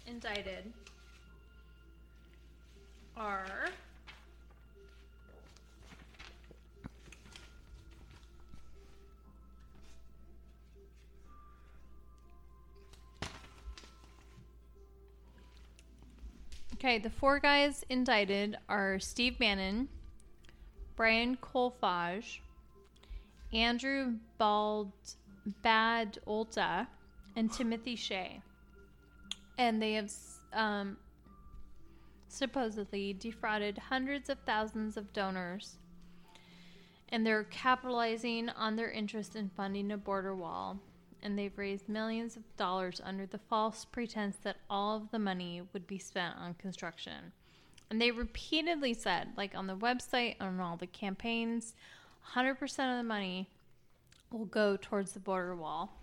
indicted 0.06 0.72
are 3.16 3.66
Okay, 16.74 16.98
the 16.98 17.10
four 17.10 17.40
guys 17.40 17.84
indicted 17.88 18.56
are 18.68 19.00
Steve 19.00 19.36
Bannon, 19.36 19.88
Brian 20.98 21.36
Kolfage, 21.36 22.40
Andrew 23.52 24.14
Bald 24.36 24.90
Bad 25.62 26.18
Olta, 26.26 26.88
and 27.36 27.52
Timothy 27.52 27.94
Shea. 27.94 28.42
And 29.56 29.80
they 29.80 29.92
have 29.92 30.12
um, 30.52 30.96
supposedly 32.26 33.12
defrauded 33.12 33.78
hundreds 33.78 34.28
of 34.28 34.40
thousands 34.40 34.96
of 34.96 35.12
donors. 35.12 35.76
And 37.10 37.24
they're 37.24 37.44
capitalizing 37.44 38.48
on 38.48 38.74
their 38.74 38.90
interest 38.90 39.36
in 39.36 39.50
funding 39.50 39.92
a 39.92 39.96
border 39.96 40.34
wall. 40.34 40.80
And 41.22 41.38
they've 41.38 41.56
raised 41.56 41.88
millions 41.88 42.34
of 42.34 42.42
dollars 42.56 43.00
under 43.04 43.24
the 43.24 43.38
false 43.38 43.84
pretense 43.84 44.36
that 44.42 44.56
all 44.68 44.96
of 44.96 45.12
the 45.12 45.20
money 45.20 45.62
would 45.72 45.86
be 45.86 45.98
spent 45.98 46.34
on 46.38 46.54
construction. 46.54 47.30
And 47.90 48.00
they 48.00 48.10
repeatedly 48.10 48.94
said, 48.94 49.28
like 49.36 49.54
on 49.54 49.66
the 49.66 49.76
website, 49.76 50.36
on 50.40 50.60
all 50.60 50.76
the 50.76 50.86
campaigns, 50.86 51.74
100% 52.34 52.62
of 52.62 52.96
the 52.98 53.02
money 53.02 53.48
will 54.30 54.44
go 54.44 54.76
towards 54.80 55.12
the 55.12 55.20
border 55.20 55.56
wall, 55.56 55.96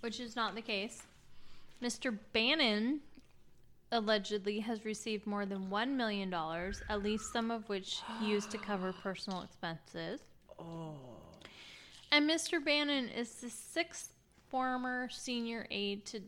which 0.00 0.20
is 0.20 0.36
not 0.36 0.54
the 0.54 0.60
case. 0.60 1.02
Mr. 1.82 2.16
Bannon 2.32 3.00
allegedly 3.90 4.60
has 4.60 4.84
received 4.84 5.26
more 5.26 5.46
than 5.46 5.68
$1 5.68 5.88
million, 5.90 6.32
at 6.32 7.02
least 7.02 7.32
some 7.32 7.50
of 7.50 7.68
which 7.68 8.00
he 8.18 8.28
used 8.28 8.50
to 8.50 8.58
cover 8.58 8.92
personal 9.02 9.42
expenses. 9.42 10.20
Oh. 10.58 10.94
And 12.10 12.28
Mr. 12.28 12.62
Bannon 12.62 13.08
is 13.08 13.30
the 13.36 13.48
sixth 13.48 14.10
former 14.50 15.08
senior 15.10 15.66
aide 15.70 16.04
to 16.06 16.20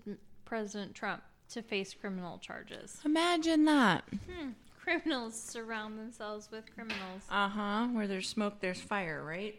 President 0.47 0.95
Trump 0.95 1.23
to 1.55 1.63
face 1.63 1.95
criminal 1.95 2.39
charges. 2.39 2.99
Imagine 3.05 3.65
that. 3.65 4.05
Hmm. 4.31 4.51
Criminals 4.83 5.41
surround 5.41 5.99
themselves 5.99 6.51
with 6.53 6.65
criminals. 6.75 7.23
Uh 7.31 7.49
huh. 7.49 7.87
Where 7.89 8.07
there's 8.07 8.29
smoke, 8.29 8.61
there's 8.61 8.81
fire, 8.81 9.23
right? 9.25 9.55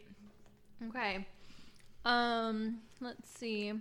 Okay. 0.90 1.26
Um, 2.06 2.78
let's 3.02 3.28
see. 3.32 3.74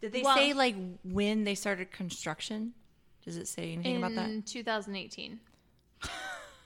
Did 0.00 0.12
they 0.12 0.22
Well- 0.22 0.36
say 0.36 0.52
like 0.52 0.76
when 1.02 1.44
they 1.44 1.54
started 1.56 1.90
construction? 1.90 2.74
Does 3.24 3.36
it 3.36 3.48
say 3.48 3.72
anything 3.72 3.96
about 3.96 4.14
that? 4.14 4.30
In 4.30 4.42
2018. 4.42 5.40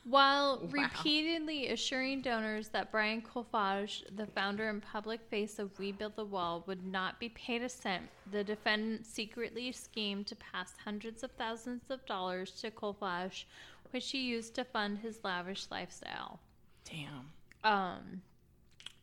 While 0.04 0.66
repeatedly 0.70 1.68
assuring 1.68 2.22
donors 2.22 2.68
that 2.68 2.90
Brian 2.90 3.22
Kolfage, 3.22 4.02
the 4.16 4.26
founder 4.26 4.68
and 4.68 4.82
public 4.82 5.20
face 5.30 5.60
of 5.60 5.78
We 5.78 5.92
Build 5.92 6.16
the 6.16 6.24
Wall, 6.24 6.64
would 6.66 6.84
not 6.84 7.20
be 7.20 7.28
paid 7.28 7.62
a 7.62 7.68
cent, 7.68 8.08
the 8.32 8.42
defendant 8.42 9.06
secretly 9.06 9.70
schemed 9.70 10.26
to 10.26 10.36
pass 10.36 10.74
hundreds 10.84 11.22
of 11.22 11.30
thousands 11.32 11.88
of 11.88 12.04
dollars 12.04 12.50
to 12.62 12.72
Kolfage, 12.72 13.44
which 13.92 14.10
he 14.10 14.22
used 14.22 14.56
to 14.56 14.64
fund 14.64 14.98
his 14.98 15.22
lavish 15.22 15.66
lifestyle. 15.70 16.40
Damn. 16.84 17.30
Um, 17.62 18.22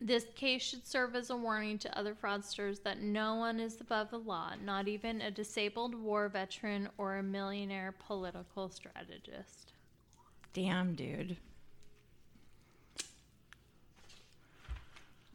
this 0.01 0.25
case 0.35 0.61
should 0.61 0.85
serve 0.85 1.15
as 1.15 1.29
a 1.29 1.35
warning 1.35 1.77
to 1.79 1.97
other 1.97 2.13
fraudsters 2.13 2.83
that 2.83 3.01
no 3.01 3.35
one 3.35 3.61
is 3.61 3.79
above 3.79 4.11
the 4.11 4.19
law, 4.19 4.53
not 4.61 4.89
even 4.89 5.21
a 5.21 5.31
disabled 5.31 5.95
war 5.95 6.27
veteran 6.27 6.89
or 6.97 7.15
a 7.15 7.23
millionaire 7.23 7.93
political 8.05 8.69
strategist. 8.69 9.68
Damn, 10.53 10.95
dude. 10.95 11.37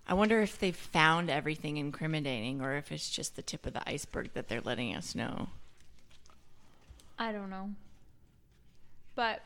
I 0.06 0.14
wonder 0.14 0.42
if 0.42 0.58
they've 0.58 0.76
found 0.76 1.30
everything 1.30 1.78
incriminating 1.78 2.60
or 2.60 2.76
if 2.76 2.92
it's 2.92 3.08
just 3.08 3.36
the 3.36 3.42
tip 3.42 3.64
of 3.64 3.72
the 3.72 3.88
iceberg 3.88 4.30
that 4.34 4.48
they're 4.48 4.60
letting 4.60 4.94
us 4.94 5.14
know. 5.14 5.48
I 7.18 7.32
don't 7.32 7.48
know. 7.48 7.70
But 9.14 9.40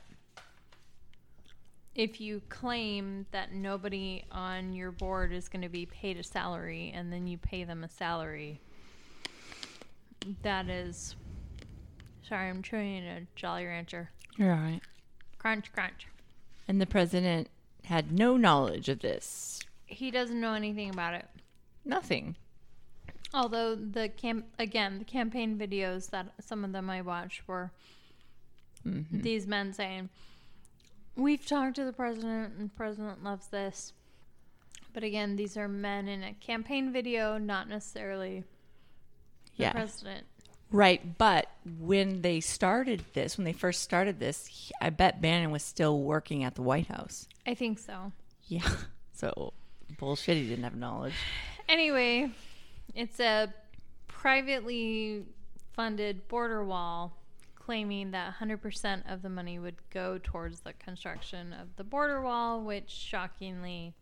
if 1.95 2.21
you 2.21 2.43
claim 2.49 3.27
that 3.31 3.53
nobody 3.53 4.25
on 4.33 4.73
your 4.73 4.91
board 4.91 5.33
is 5.33 5.49
going 5.49 5.63
to 5.63 5.69
be 5.69 5.87
paid 5.87 6.17
a 6.17 6.23
salary 6.23 6.93
and 6.95 7.13
then 7.13 7.27
you 7.27 7.39
pay 7.39 7.65
them 7.65 7.85
a 7.85 7.89
salary, 7.89 8.61
that 10.43 10.69
is. 10.69 11.15
Sorry, 12.29 12.49
I'm 12.49 12.63
chewing 12.63 13.05
a 13.05 13.27
Jolly 13.37 13.65
Rancher. 13.67 14.11
You're 14.37 14.53
all 14.53 14.59
right. 14.59 14.81
Crunch, 15.49 15.73
crunch. 15.73 16.07
And 16.69 16.79
the 16.79 16.85
president 16.85 17.49
had 17.85 18.13
no 18.13 18.37
knowledge 18.37 18.91
of 18.91 18.99
this. 18.99 19.61
He 19.87 20.11
doesn't 20.11 20.39
know 20.39 20.53
anything 20.53 20.91
about 20.91 21.15
it. 21.15 21.25
Nothing. 21.87 22.37
Although 23.33 23.75
the 23.75 24.11
camp 24.11 24.45
again, 24.59 24.99
the 24.99 25.07
campaign 25.07 25.57
videos 25.59 26.11
that 26.11 26.35
some 26.39 26.67
of 26.67 26.73
them 26.73 26.91
I 26.91 27.01
watched 27.01 27.49
were 27.49 27.71
Mm-hmm. 28.87 29.23
these 29.23 29.47
men 29.47 29.73
saying, 29.73 30.11
"We've 31.17 31.45
talked 31.45 31.77
to 31.77 31.85
the 31.85 31.93
president, 31.95 32.55
and 32.59 32.69
the 32.69 32.75
president 32.75 33.25
loves 33.25 33.49
this." 33.49 33.95
But 34.93 35.03
again, 35.03 35.37
these 35.37 35.57
are 35.57 35.67
men 35.67 36.09
in 36.09 36.23
a 36.23 36.35
campaign 36.35 36.93
video, 36.93 37.39
not 37.39 37.69
necessarily 37.71 38.45
the 39.57 39.63
Yeah. 39.65 39.73
president. 39.73 40.27
Right, 40.71 41.17
but 41.17 41.51
when 41.79 42.21
they 42.23 42.41
started 42.41 43.05
this, 43.15 43.39
when 43.39 43.45
they 43.45 43.53
first 43.53 43.83
started 43.83 44.19
this, 44.21 44.47
he- 44.47 44.75
I 44.81 44.91
bet 44.91 45.21
Bannon 45.21 45.51
was 45.51 45.63
still 45.63 46.01
working 46.01 46.45
at 46.45 46.55
the 46.57 46.63
White 46.63 46.89
House. 46.89 47.27
I 47.47 47.55
think 47.55 47.79
so. 47.79 48.13
Yeah. 48.47 48.69
So 49.15 49.53
bullshit. 49.99 50.37
He 50.37 50.47
didn't 50.49 50.63
have 50.63 50.77
knowledge. 50.77 51.15
Anyway, 51.69 52.31
it's 52.95 53.19
a 53.19 53.53
privately 54.07 55.25
funded 55.73 56.29
border 56.29 56.65
wall 56.65 57.17
claiming 57.57 58.13
that 58.13 58.35
100% 58.41 59.13
of 59.13 59.23
the 59.23 59.29
money 59.29 59.59
would 59.59 59.75
go 59.91 60.21
towards 60.23 60.61
the 60.61 60.73
construction 60.75 61.53
of 61.53 61.75
the 61.75 61.83
border 61.83 62.21
wall, 62.23 62.63
which 62.63 62.89
shockingly, 62.91 63.93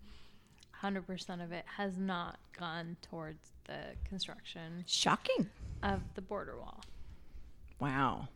100% 0.83 1.43
of 1.43 1.51
it 1.51 1.64
has 1.79 1.97
not 1.97 2.39
gone 2.59 2.97
towards 3.01 3.53
the 3.64 3.79
construction 4.05 4.85
Shocking. 4.87 5.49
Of 5.95 6.01
the 6.14 6.22
border 6.22 6.57
wall. 6.59 6.82
Wow. 7.80 8.28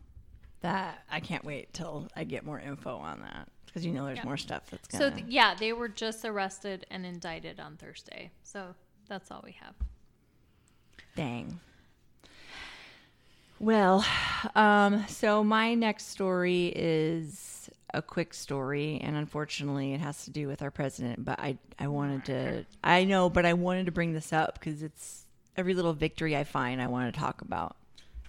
That 0.61 1.03
I 1.09 1.19
can't 1.19 1.43
wait 1.43 1.73
till 1.73 2.07
I 2.15 2.23
get 2.23 2.45
more 2.45 2.59
info 2.59 2.97
on 2.97 3.21
that 3.21 3.47
because 3.65 3.85
you 3.85 3.91
know 3.91 4.05
there's 4.05 4.17
Yeah. 4.19 4.25
more 4.25 4.37
stuff 4.37 4.69
that's 4.69 4.89
So, 4.91 5.09
gonna. 5.09 5.21
th- 5.21 5.27
yeah, 5.27 5.55
they 5.55 5.73
were 5.73 5.87
just 5.87 6.23
arrested 6.25 6.85
and 6.91 7.05
indicted 7.05 7.59
on 7.59 7.77
Thursday. 7.77 8.31
So, 8.43 8.75
that's 9.07 9.31
all 9.31 9.41
we 9.43 9.53
have. 9.53 9.73
Dang. 11.15 11.59
Well, 13.59 14.05
um, 14.55 15.05
so 15.07 15.43
my 15.43 15.73
next 15.75 16.07
story 16.07 16.71
is 16.75 17.69
a 17.93 18.01
quick 18.01 18.33
story, 18.33 18.99
and 19.03 19.15
unfortunately, 19.15 19.93
it 19.93 19.99
has 19.99 20.25
to 20.25 20.31
do 20.31 20.47
with 20.47 20.61
our 20.61 20.71
president. 20.71 21.23
But 21.25 21.39
I, 21.39 21.57
I 21.77 21.87
wanted 21.87 22.25
to, 22.25 22.65
I 22.83 23.03
know, 23.03 23.29
but 23.29 23.45
I 23.45 23.53
wanted 23.53 23.85
to 23.87 23.91
bring 23.91 24.13
this 24.13 24.33
up 24.33 24.59
because 24.59 24.81
it's 24.81 25.25
every 25.57 25.73
little 25.73 25.93
victory 25.93 26.35
I 26.35 26.43
find, 26.43 26.81
I 26.81 26.87
want 26.87 27.13
to 27.13 27.19
talk 27.19 27.41
about. 27.41 27.75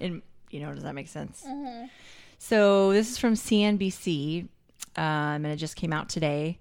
And 0.01 0.23
you 0.51 0.61
know, 0.61 0.74
does 0.74 0.82
that 0.85 0.94
make 0.94 1.09
sense? 1.09 1.44
So 2.39 2.93
this 2.93 3.11
is 3.11 3.19
from 3.19 3.35
CNBC, 3.35 4.43
um, 4.97 5.44
and 5.44 5.47
it 5.47 5.57
just 5.57 5.77
came 5.77 5.93
out 5.93 6.09
today. 6.09 6.59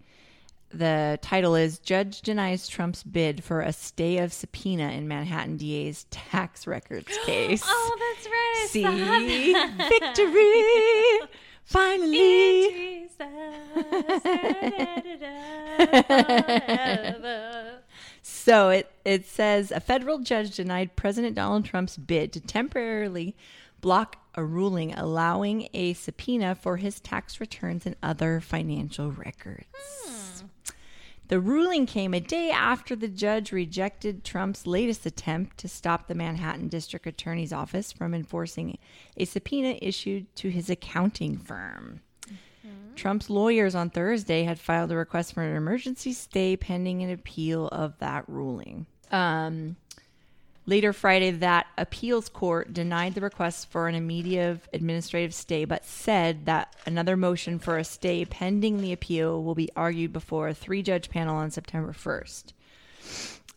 The 0.73 1.19
title 1.21 1.55
is 1.55 1.79
Judge 1.79 2.21
Denies 2.21 2.67
Trump's 2.67 3.03
Bid 3.03 3.43
for 3.43 3.59
a 3.61 3.73
Stay 3.73 4.19
of 4.19 4.31
Subpoena 4.31 4.91
in 4.91 5.07
Manhattan 5.07 5.57
DA's 5.57 6.05
Tax 6.11 6.65
Records 6.65 7.17
Case. 7.25 7.63
Oh, 7.65 7.97
that's 7.99 8.25
right. 8.27 8.67
See? 8.69 9.53
Victory! 9.89 11.27
Finally! 11.65 13.09
So 18.22 18.69
it, 18.69 18.91
it 19.03 19.26
says 19.26 19.72
a 19.72 19.80
federal 19.80 20.19
judge 20.19 20.56
denied 20.56 20.95
President 20.95 21.35
Donald 21.35 21.65
Trump's 21.65 21.98
bid 21.98 22.31
to 22.34 22.39
temporarily 22.39 23.35
block 23.81 24.18
a 24.35 24.43
ruling 24.43 24.93
allowing 24.93 25.68
a 25.73 25.93
subpoena 25.93 26.56
for 26.56 26.77
his 26.77 26.99
tax 26.99 27.39
returns 27.39 27.85
and 27.85 27.95
other 28.02 28.39
financial 28.39 29.11
records. 29.11 29.65
Hmm. 29.76 30.45
The 31.27 31.39
ruling 31.39 31.85
came 31.85 32.14
a 32.14 32.19
day 32.19 32.52
after 32.52 32.93
the 32.95 33.07
judge 33.07 33.52
rejected 33.52 34.23
Trump's 34.23 34.68
latest 34.68 35.06
attempt 35.06 35.57
to 35.60 35.69
stop 35.69 36.07
the 36.07 36.15
Manhattan 36.15 36.68
District 36.68 37.07
Attorney's 37.07 37.53
Office 37.53 37.91
from 37.91 38.14
enforcing 38.14 38.77
a 39.15 39.26
subpoena 39.26 39.77
issued 39.81 40.34
to 40.35 40.49
his 40.49 40.69
accounting 40.69 41.38
firm. 41.38 42.02
Trump's 42.95 43.29
lawyers 43.29 43.73
on 43.73 43.89
Thursday 43.89 44.43
had 44.43 44.59
filed 44.59 44.91
a 44.91 44.95
request 44.95 45.33
for 45.33 45.43
an 45.43 45.55
emergency 45.55 46.13
stay 46.13 46.55
pending 46.55 47.01
an 47.01 47.09
appeal 47.09 47.67
of 47.69 47.97
that 47.99 48.23
ruling. 48.27 48.85
Um, 49.11 49.75
Later 50.67 50.93
Friday, 50.93 51.31
that 51.31 51.65
appeals 51.77 52.29
court 52.29 52.71
denied 52.71 53.15
the 53.15 53.21
request 53.21 53.71
for 53.71 53.88
an 53.88 53.95
immediate 53.95 54.59
administrative 54.73 55.33
stay, 55.33 55.65
but 55.65 55.83
said 55.83 56.45
that 56.45 56.75
another 56.85 57.17
motion 57.17 57.57
for 57.57 57.77
a 57.77 57.83
stay 57.83 58.25
pending 58.25 58.77
the 58.77 58.93
appeal 58.93 59.43
will 59.43 59.55
be 59.55 59.71
argued 59.75 60.13
before 60.13 60.47
a 60.47 60.53
three 60.53 60.83
judge 60.83 61.09
panel 61.09 61.35
on 61.35 61.49
September 61.49 61.93
1st. 61.93 62.53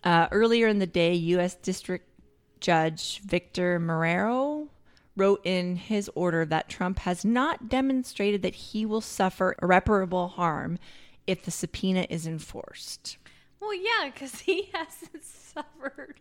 Uh, 0.03 0.29
earlier 0.33 0.67
in 0.67 0.79
the 0.79 0.87
day, 0.87 1.13
U.S. 1.15 1.55
District 1.57 2.09
Judge 2.61 3.21
Victor 3.21 3.79
Marrero 3.79 4.69
wrote 5.17 5.41
in 5.45 5.77
his 5.77 6.11
order 6.15 6.45
that 6.45 6.69
Trump 6.69 7.01
has 7.01 7.25
not 7.25 7.69
demonstrated 7.69 8.43
that 8.43 8.55
he 8.55 8.85
will 8.85 9.01
suffer 9.01 9.55
irreparable 9.63 10.29
harm 10.29 10.79
if 11.27 11.45
the 11.45 11.51
subpoena 11.51 12.07
is 12.11 12.27
enforced. 12.27 13.17
Well, 13.61 13.75
yeah, 13.75 14.11
because 14.13 14.41
he 14.41 14.71
hasn't 14.75 15.23
suffered 15.23 16.21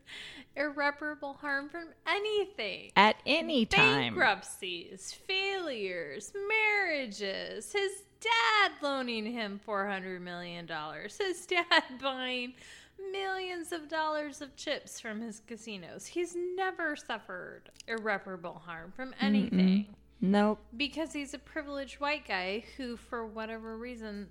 irreparable 0.56 1.34
harm 1.34 1.70
from 1.70 1.88
anything. 2.08 2.92
At 2.96 3.18
any 3.26 3.66
time. 3.66 4.16
Bankruptcies, 4.16 5.12
failures, 5.28 6.32
marriages, 6.48 7.74
his 7.74 7.92
dad 8.22 8.72
loaning 8.82 9.26
him 9.26 9.60
$400 9.68 10.22
million, 10.22 10.68
his 11.18 11.46
dad 11.46 11.84
buying 12.02 12.54
millions 13.12 13.72
of 13.72 13.88
dollars 13.90 14.42
of 14.42 14.56
chips 14.56 15.00
from 15.00 15.22
his 15.22 15.40
casinos. 15.42 16.06
He's 16.06 16.36
never 16.56 16.96
suffered 16.96 17.70
irreparable 17.88 18.62
harm 18.66 18.92
from 18.96 19.14
anything. 19.20 19.88
Nope. 20.22 20.60
Because 20.78 21.12
he's 21.14 21.34
a 21.34 21.40
privileged 21.40 22.00
white 22.00 22.26
guy 22.28 22.64
who, 22.78 22.96
for 22.98 23.26
whatever 23.26 23.78
reason, 23.78 24.30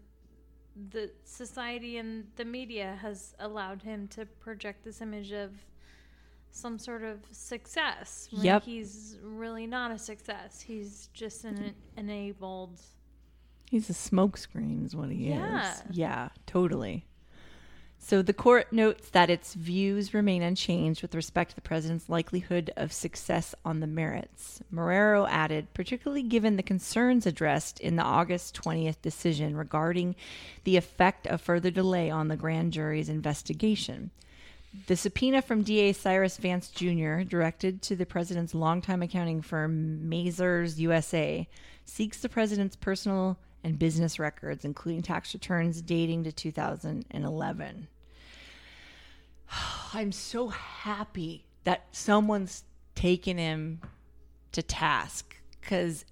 the 0.91 1.11
society 1.25 1.99
and 1.99 2.27
the 2.37 2.45
media 2.47 2.99
has 3.03 3.35
allowed 3.39 3.83
him 3.83 4.09
to 4.09 4.25
project 4.25 4.85
this 4.85 5.01
image 5.03 5.33
of 5.33 5.51
some 6.51 6.79
sort 6.79 7.03
of 7.03 7.19
success. 7.31 8.29
when 8.31 8.45
Yep. 8.45 8.63
He's 8.65 9.19
really 9.23 9.67
not 9.67 9.91
a 9.91 9.99
success. 9.99 10.61
He's 10.61 11.09
just 11.13 11.45
an 11.45 11.75
enabled. 11.97 12.81
He's 13.71 13.89
a 13.91 13.95
smokescreen, 13.95 14.85
is 14.85 14.95
what 14.97 15.11
he 15.11 15.29
Yeah. 15.29 15.73
is. 15.73 15.83
Yeah, 15.97 16.29
totally. 16.47 17.07
So 18.05 18.21
the 18.21 18.33
court 18.33 18.73
notes 18.73 19.11
that 19.11 19.31
its 19.31 19.55
views 19.55 20.13
remain 20.13 20.43
unchanged 20.43 21.03
with 21.03 21.15
respect 21.15 21.51
to 21.51 21.55
the 21.55 21.63
president's 21.63 22.09
likelihood 22.09 22.73
of 22.77 22.93
success 22.93 23.55
on 23.65 23.79
the 23.79 23.87
merits. 23.87 24.61
Marrero 24.75 25.27
added, 25.31 25.73
particularly 25.73 26.25
given 26.25 26.57
the 26.57 26.65
concerns 26.65 27.27
addressed 27.27 27.79
in 27.79 27.95
the 27.95 28.03
August 28.03 28.61
20th 28.61 29.01
decision 29.03 29.57
regarding 29.57 30.17
the 30.65 30.77
effect 30.77 31.29
of 31.29 31.41
further 31.41 31.71
delay 31.71 32.11
on 32.11 32.27
the 32.27 32.37
grand 32.37 32.73
jury's 32.73 33.09
investigation. 33.09 34.11
The 34.89 34.97
subpoena 34.97 35.41
from 35.41 35.63
DA 35.63 35.93
Cyrus 35.93 36.39
Vance 36.39 36.71
Jr., 36.71 37.21
directed 37.21 37.83
to 37.83 37.95
the 37.95 38.05
president's 38.05 38.53
longtime 38.53 39.03
accounting 39.03 39.43
firm, 39.43 40.11
Mazars 40.11 40.77
USA, 40.79 41.49
seeks 41.85 42.19
the 42.19 42.29
president's 42.29 42.77
personal 42.77 43.39
and 43.65 43.79
business 43.79 44.19
records, 44.19 44.65
including 44.65 45.03
tax 45.03 45.33
returns 45.35 45.81
dating 45.83 46.25
to 46.25 46.33
2011. 46.33 47.89
I'm 49.95 50.13
so 50.13 50.49
happy 50.49 51.45
that 51.65 51.87
someone's 51.93 52.65
taken 52.95 53.39
him 53.39 53.81
to 54.53 54.63
task 54.63 55.37
because 55.61 56.05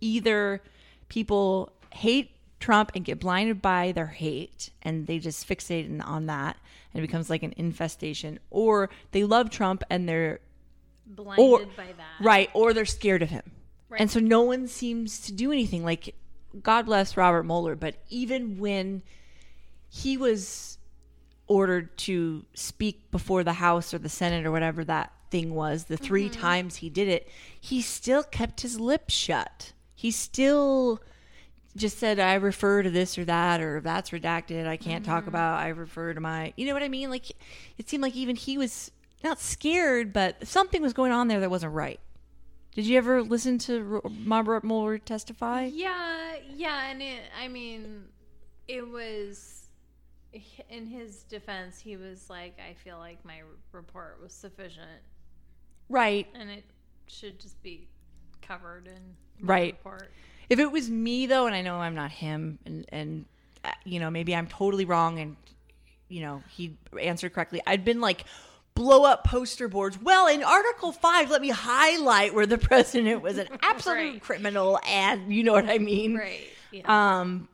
either 0.00 0.62
people 1.08 1.72
hate 1.92 2.30
Trump 2.60 2.92
and 2.94 3.04
get 3.04 3.18
blinded 3.18 3.62
by 3.62 3.92
their 3.92 4.06
hate 4.06 4.70
and 4.82 5.06
they 5.06 5.18
just 5.18 5.48
fixate 5.48 6.04
on 6.06 6.26
that 6.26 6.56
and 6.92 7.02
it 7.02 7.06
becomes 7.06 7.30
like 7.30 7.42
an 7.42 7.54
infestation, 7.56 8.38
or 8.50 8.90
they 9.12 9.24
love 9.24 9.48
Trump 9.50 9.82
and 9.90 10.08
they're 10.08 10.40
Blinded 11.06 11.44
or 11.44 11.58
by 11.76 11.86
that. 11.86 12.20
right, 12.24 12.50
or 12.52 12.72
they're 12.74 12.84
scared 12.84 13.22
of 13.22 13.30
him, 13.30 13.42
Right. 13.88 14.00
and 14.00 14.10
so 14.10 14.18
no 14.20 14.42
one 14.42 14.66
seems 14.66 15.20
to 15.20 15.32
do 15.32 15.52
anything. 15.52 15.84
Like, 15.84 16.14
God 16.62 16.86
bless 16.86 17.16
Robert 17.16 17.44
Mueller, 17.44 17.76
but 17.76 17.96
even 18.08 18.58
when 18.58 19.02
he 19.88 20.16
was 20.16 20.78
ordered 21.46 21.96
to 21.98 22.44
speak 22.54 23.10
before 23.10 23.42
the 23.44 23.54
House 23.54 23.92
or 23.92 23.98
the 23.98 24.08
Senate 24.08 24.46
or 24.46 24.52
whatever 24.52 24.84
that 24.84 25.12
thing 25.30 25.54
was, 25.54 25.84
the 25.84 25.96
3 25.96 26.28
Mm-hmm. 26.28 26.40
times 26.40 26.76
he 26.76 26.88
did 26.90 27.08
it, 27.08 27.28
he 27.60 27.80
still 27.82 28.22
kept 28.22 28.60
his 28.62 28.78
lips 28.80 29.14
shut. 29.14 29.72
He 29.94 30.10
still 30.10 31.00
just 31.76 31.98
said, 31.98 32.18
I 32.18 32.34
refer 32.34 32.82
to 32.82 32.90
this 32.90 33.16
or 33.16 33.24
that, 33.26 33.60
or 33.60 33.80
that's 33.80 34.10
redacted. 34.10 34.66
I 34.66 34.76
can't 34.76 35.04
talk 35.04 35.22
Mm-hmm. 35.22 35.28
about, 35.28 35.60
I 35.60 35.68
refer 35.68 36.14
to 36.14 36.20
my, 36.20 36.52
you 36.56 36.66
know 36.66 36.74
what 36.74 36.82
I 36.82 36.88
mean? 36.88 37.10
Like, 37.10 37.30
it 37.78 37.88
seemed 37.88 38.02
like 38.02 38.16
even 38.16 38.34
he 38.34 38.58
was 38.58 38.90
not 39.22 39.38
scared, 39.38 40.12
but 40.12 40.46
something 40.48 40.82
was 40.82 40.92
going 40.92 41.12
on 41.12 41.28
there 41.28 41.40
that 41.40 41.50
wasn't 41.50 41.74
right. 41.74 42.00
Did 42.74 42.86
you 42.86 42.96
ever 42.98 43.22
listen 43.22 43.58
to 43.58 44.00
Robert 44.26 44.62
Mueller 44.64 44.98
testify? 44.98 45.64
Yeah, 45.72 46.36
yeah, 46.54 46.88
and 46.90 47.02
it, 47.02 47.22
I 47.40 47.48
mean, 47.48 48.04
it 48.68 48.88
was 48.88 49.66
in 50.68 50.86
his 50.86 51.24
defense. 51.24 51.80
He 51.80 51.96
was 51.96 52.30
like, 52.30 52.58
"I 52.60 52.74
feel 52.74 52.98
like 52.98 53.24
my 53.24 53.42
report 53.72 54.20
was 54.22 54.32
sufficient, 54.32 55.02
Right. 55.88 56.28
and 56.34 56.48
it 56.48 56.64
should 57.08 57.40
just 57.40 57.60
be 57.62 57.88
covered 58.40 58.86
in 58.86 59.16
Right. 59.46 59.74
report." 59.74 60.12
If 60.48 60.60
it 60.60 60.70
was 60.70 60.88
me 60.88 61.26
though, 61.26 61.46
and 61.46 61.54
I 61.54 61.62
know 61.62 61.76
I'm 61.76 61.94
not 61.96 62.12
him, 62.12 62.60
and 62.64 62.84
and 62.90 63.24
uh, 63.64 63.72
you 63.84 63.98
know 63.98 64.10
maybe 64.10 64.34
I'm 64.34 64.46
totally 64.46 64.84
wrong, 64.84 65.18
and 65.18 65.36
you 66.08 66.20
know 66.20 66.42
he 66.48 66.76
answered 67.00 67.32
correctly, 67.32 67.60
I'd 67.66 67.84
been 67.84 68.00
like 68.00 68.24
blow 68.74 69.04
up 69.04 69.24
poster 69.24 69.68
boards. 69.68 69.98
Well, 70.00 70.26
in 70.26 70.42
Article 70.42 70.92
Five, 70.92 71.30
let 71.30 71.40
me 71.42 71.48
highlight 71.50 72.34
where 72.34 72.46
the 72.46 72.58
president 72.70 73.22
was 73.22 73.38
an 73.38 73.48
absolute 73.62 73.96
Right. 73.96 74.22
criminal, 74.22 74.78
and 74.86 75.32
you 75.32 75.42
know 75.42 75.52
what 75.52 75.68
I 75.68 75.78
mean, 75.78 76.16
Right. 76.16 76.46
Yeah. 76.72 77.18
Um, 77.20 77.48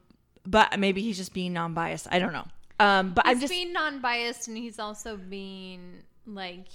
but 0.46 0.78
maybe 0.78 1.02
he's 1.02 1.16
just 1.16 1.32
being 1.34 1.52
non-biased. 1.52 2.06
I 2.10 2.18
don't 2.18 2.32
know. 2.32 2.46
Um, 2.78 3.12
but 3.14 3.26
he's 3.26 3.34
I'm 3.36 3.40
just 3.40 3.50
being 3.52 3.72
non-biased, 3.72 4.48
and 4.48 4.56
he's 4.56 4.78
also 4.78 5.16
being 5.16 6.02
like, 6.26 6.66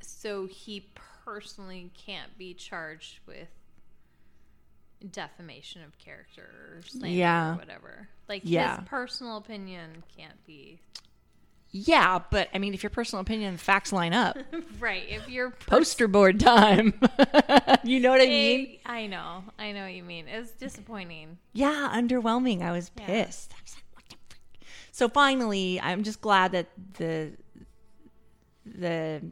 so 0.00 0.46
he 0.46 0.86
personally 1.24 1.90
can't 1.96 2.36
be 2.38 2.52
charged 2.54 3.20
with 3.26 3.48
defamation 5.12 5.82
of 5.84 5.96
character 5.98 6.42
or 6.76 6.82
slander 6.82 7.16
Yeah. 7.16 7.52
or 7.54 7.56
whatever. 7.56 8.08
Like 8.28 8.42
Yeah. 8.44 8.78
his 8.80 8.88
personal 8.88 9.36
opinion 9.36 10.02
can't 10.16 10.44
be 10.44 10.80
yeah. 11.70 12.20
But 12.30 12.48
I 12.54 12.58
mean, 12.58 12.74
if 12.74 12.82
your 12.82 12.90
personal 12.90 13.20
opinion 13.20 13.50
and 13.50 13.60
facts 13.60 13.92
line 13.92 14.12
up, 14.12 14.36
right. 14.80 15.04
If 15.08 15.28
you're 15.28 15.50
poster 15.50 16.08
board 16.08 16.40
time. 16.40 16.94
you 17.84 18.00
know 18.00 18.10
what 18.10 18.20
I 18.20 18.26
mean? 18.26 18.78
I 18.86 19.06
know, 19.06 19.44
I 19.58 19.72
know 19.72 19.82
what 19.84 19.92
you 19.92 20.02
mean. 20.02 20.26
It's 20.28 20.50
disappointing. 20.52 21.38
Yeah, 21.52 21.90
underwhelming. 21.94 22.62
I 22.62 22.72
was 22.72 22.90
Yeah. 22.98 23.06
pissed. 23.06 23.52
I 23.52 23.60
was 23.62 23.74
like, 23.74 23.84
what 23.94 24.04
the 24.08 24.16
frick? 24.28 24.66
So 24.92 25.08
finally, 25.08 25.80
I'm 25.80 26.02
just 26.02 26.20
glad 26.20 26.52
that 26.52 26.68
the 26.98 27.32
the 28.64 29.22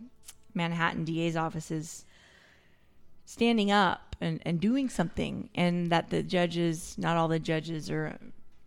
Manhattan 0.54 1.04
DA's 1.04 1.36
office 1.36 1.70
is 1.70 2.04
standing 3.26 3.70
up 3.70 4.16
and, 4.20 4.40
and 4.46 4.60
doing 4.60 4.88
something 4.88 5.50
and 5.54 5.90
that 5.90 6.08
the 6.10 6.22
judges 6.22 6.96
not 6.96 7.16
all 7.16 7.28
the 7.28 7.38
judges 7.38 7.90
are 7.90 8.16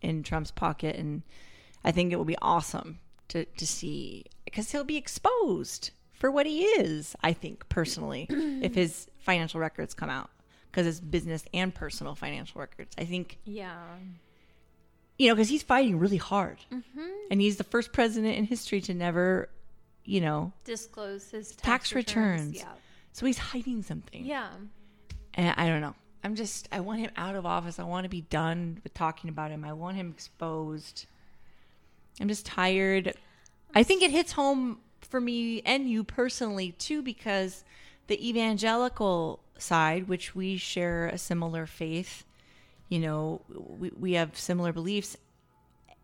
in 0.01 0.21
Trump's 0.21 0.51
pocket 0.51 0.95
and 0.95 1.23
I 1.83 1.91
think 1.91 2.11
it 2.13 2.17
will 2.17 2.25
be 2.25 2.37
awesome 2.41 2.99
to, 3.29 3.45
to 3.45 3.65
see 3.67 4.25
because 4.45 4.71
he'll 4.71 4.83
be 4.83 4.97
exposed 4.97 5.91
for 6.13 6.29
what 6.29 6.45
he 6.45 6.63
is, 6.63 7.15
I 7.23 7.33
think 7.33 7.69
personally, 7.69 8.27
if 8.29 8.75
his 8.75 9.07
financial 9.19 9.59
records 9.59 9.93
come 9.93 10.09
out. 10.09 10.29
Because 10.71 10.85
it's 10.85 10.99
business 10.99 11.43
and 11.53 11.73
personal 11.73 12.13
financial 12.13 12.59
records. 12.61 12.93
I 12.97 13.05
think 13.05 13.39
Yeah. 13.43 13.73
you 15.17 15.27
know, 15.27 15.35
because 15.35 15.49
he's 15.49 15.63
fighting 15.63 15.97
really 15.99 16.17
hard, 16.17 16.57
Mm-hmm. 16.71 17.07
and 17.31 17.41
he's 17.41 17.57
the 17.57 17.63
first 17.63 17.91
president 17.91 18.37
in 18.37 18.43
history 18.45 18.79
to 18.81 18.93
never, 18.93 19.49
you 20.05 20.21
know, 20.21 20.53
Disclose 20.65 21.31
his 21.31 21.49
tax, 21.51 21.61
Tax 21.61 21.93
returns. 21.95 22.55
Yeah. 22.57 22.71
so 23.13 23.25
he's 23.25 23.37
hiding 23.39 23.81
something. 23.83 24.23
Yeah. 24.25 24.49
and 25.33 25.53
I 25.57 25.67
don't 25.67 25.81
know. 25.81 25.95
I'm 26.23 26.35
just, 26.35 26.67
I 26.71 26.81
want 26.81 26.99
him 26.99 27.11
out 27.15 27.35
of 27.35 27.45
office. 27.45 27.79
I 27.79 27.83
want 27.83 28.03
to 28.03 28.09
be 28.09 28.21
done 28.21 28.79
with 28.83 28.93
talking 28.93 29.29
about 29.29 29.51
him. 29.51 29.63
I 29.63 29.71
want 29.73 29.95
him 29.97 30.09
exposed. 30.11 31.05
I'm 32.19 32.27
just 32.27 32.45
tired. 32.45 33.13
I 33.73 33.83
think 33.83 34.01
it 34.03 34.11
hits 34.11 34.31
home 34.33 34.79
for 35.01 35.21
me 35.21 35.61
and 35.65 35.89
you 35.89 36.03
personally 36.03 36.71
too, 36.73 37.01
because 37.01 37.63
the 38.07 38.27
evangelical 38.29 39.39
side, 39.57 40.07
which 40.07 40.35
we 40.35 40.57
share 40.57 41.07
a 41.07 41.17
similar 41.17 41.65
faith, 41.65 42.25
you 42.89 42.99
know, 42.99 43.41
we, 43.49 43.91
we 43.97 44.13
have 44.13 44.37
similar 44.37 44.73
beliefs. 44.73 45.15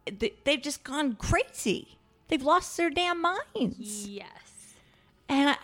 They, 0.05 0.33
they've 0.43 0.61
just 0.61 0.83
gone 0.83 1.15
crazy. 1.15 1.97
They've 2.27 2.41
lost 2.43 2.77
their 2.77 2.89
damn 2.89 3.21
minds. 3.21 4.07
Yes. 4.07 4.27
And 5.27 5.49
I, 5.49 5.55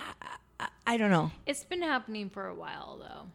I, 0.60 0.68
I 0.88 0.98
don't 0.98 1.12
know. 1.12 1.32
It's 1.46 1.64
been 1.64 1.82
happening 1.84 2.30
for 2.30 2.48
a 2.48 2.56
while 2.56 2.98
though. 3.00 3.28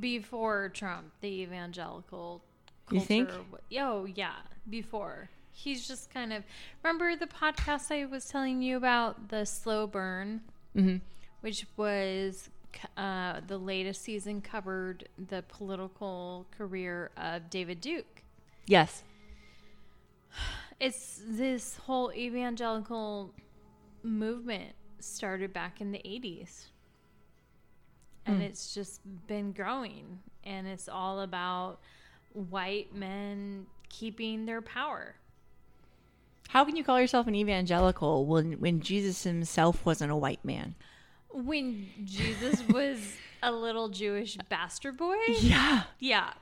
Before 0.00 0.68
Trump, 0.70 1.12
the 1.20 1.42
evangelical 1.42 2.42
culture. 2.86 3.00
You 3.00 3.06
think? 3.06 3.30
wa- 3.50 3.58
Oh 3.80 4.04
yeah, 4.04 4.34
before. 4.68 5.30
He's 5.62 5.86
just 5.86 6.10
kind 6.12 6.32
of 6.32 6.42
remember 6.82 7.16
the 7.16 7.26
podcast 7.26 7.90
I 7.90 8.06
was 8.06 8.26
telling 8.26 8.62
you 8.62 8.76
about 8.76 9.28
the 9.28 9.44
slow 9.44 9.86
burn 9.86 10.40
which 11.40 11.66
was 11.76 12.50
uh, 12.96 13.40
the 13.46 13.58
latest 13.58 14.02
season 14.02 14.40
covered 14.40 15.08
the 15.28 15.42
political 15.48 16.46
career 16.56 17.10
of 17.16 17.50
David 17.50 17.80
Duke. 17.80 18.22
Yes. 18.66 19.02
It's 20.78 21.20
this 21.26 21.76
whole 21.76 22.12
evangelical 22.12 23.34
movement 24.02 24.72
started 24.98 25.52
back 25.52 25.80
in 25.80 25.92
the 25.92 25.98
80s. 25.98 26.66
And 28.26 28.42
it's 28.42 28.72
just 28.74 29.00
been 29.26 29.52
growing. 29.52 30.20
And 30.44 30.66
it's 30.66 30.88
all 30.88 31.20
about 31.20 31.80
white 32.32 32.94
men 32.94 33.66
keeping 33.88 34.46
their 34.46 34.62
power. 34.62 35.16
How 36.50 36.64
can 36.64 36.74
you 36.76 36.82
call 36.84 37.00
yourself 37.00 37.26
an 37.26 37.34
evangelical 37.34 38.26
when 38.26 38.54
when 38.54 38.80
Jesus 38.80 39.22
himself 39.22 39.84
wasn't 39.86 40.10
a 40.10 40.16
white 40.16 40.44
man? 40.44 40.74
When 41.32 41.88
Jesus 42.04 42.66
was 42.68 42.98
a 43.42 43.52
little 43.52 43.88
Jewish 43.88 44.36
bastard 44.48 44.96
boy? 44.96 45.16
Yeah. 45.40 45.82
Yeah. 45.98 46.32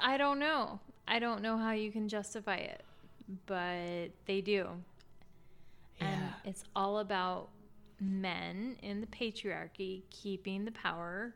I 0.00 0.16
don't 0.18 0.38
know. 0.38 0.80
I 1.08 1.18
don't 1.18 1.42
know 1.42 1.56
how 1.56 1.72
you 1.72 1.90
can 1.90 2.08
justify 2.08 2.56
it, 2.56 2.82
but 3.46 4.10
they 4.26 4.40
do. 4.42 4.68
And 6.00 6.20
Yeah. 6.20 6.32
it's 6.44 6.64
all 6.76 6.98
about 6.98 7.48
men 7.98 8.76
in 8.82 9.00
the 9.00 9.06
patriarchy 9.06 10.02
keeping 10.10 10.64
the 10.64 10.70
power 10.72 11.34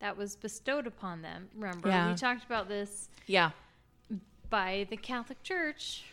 that 0.00 0.16
was 0.16 0.36
bestowed 0.36 0.86
upon 0.86 1.22
them. 1.22 1.48
Remember, 1.54 1.88
Yeah. 1.88 2.10
we 2.10 2.14
talked 2.14 2.44
about 2.44 2.68
this 2.68 3.08
Yeah. 3.26 3.50
by 4.50 4.86
the 4.90 4.96
Catholic 4.96 5.42
Church 5.42 6.04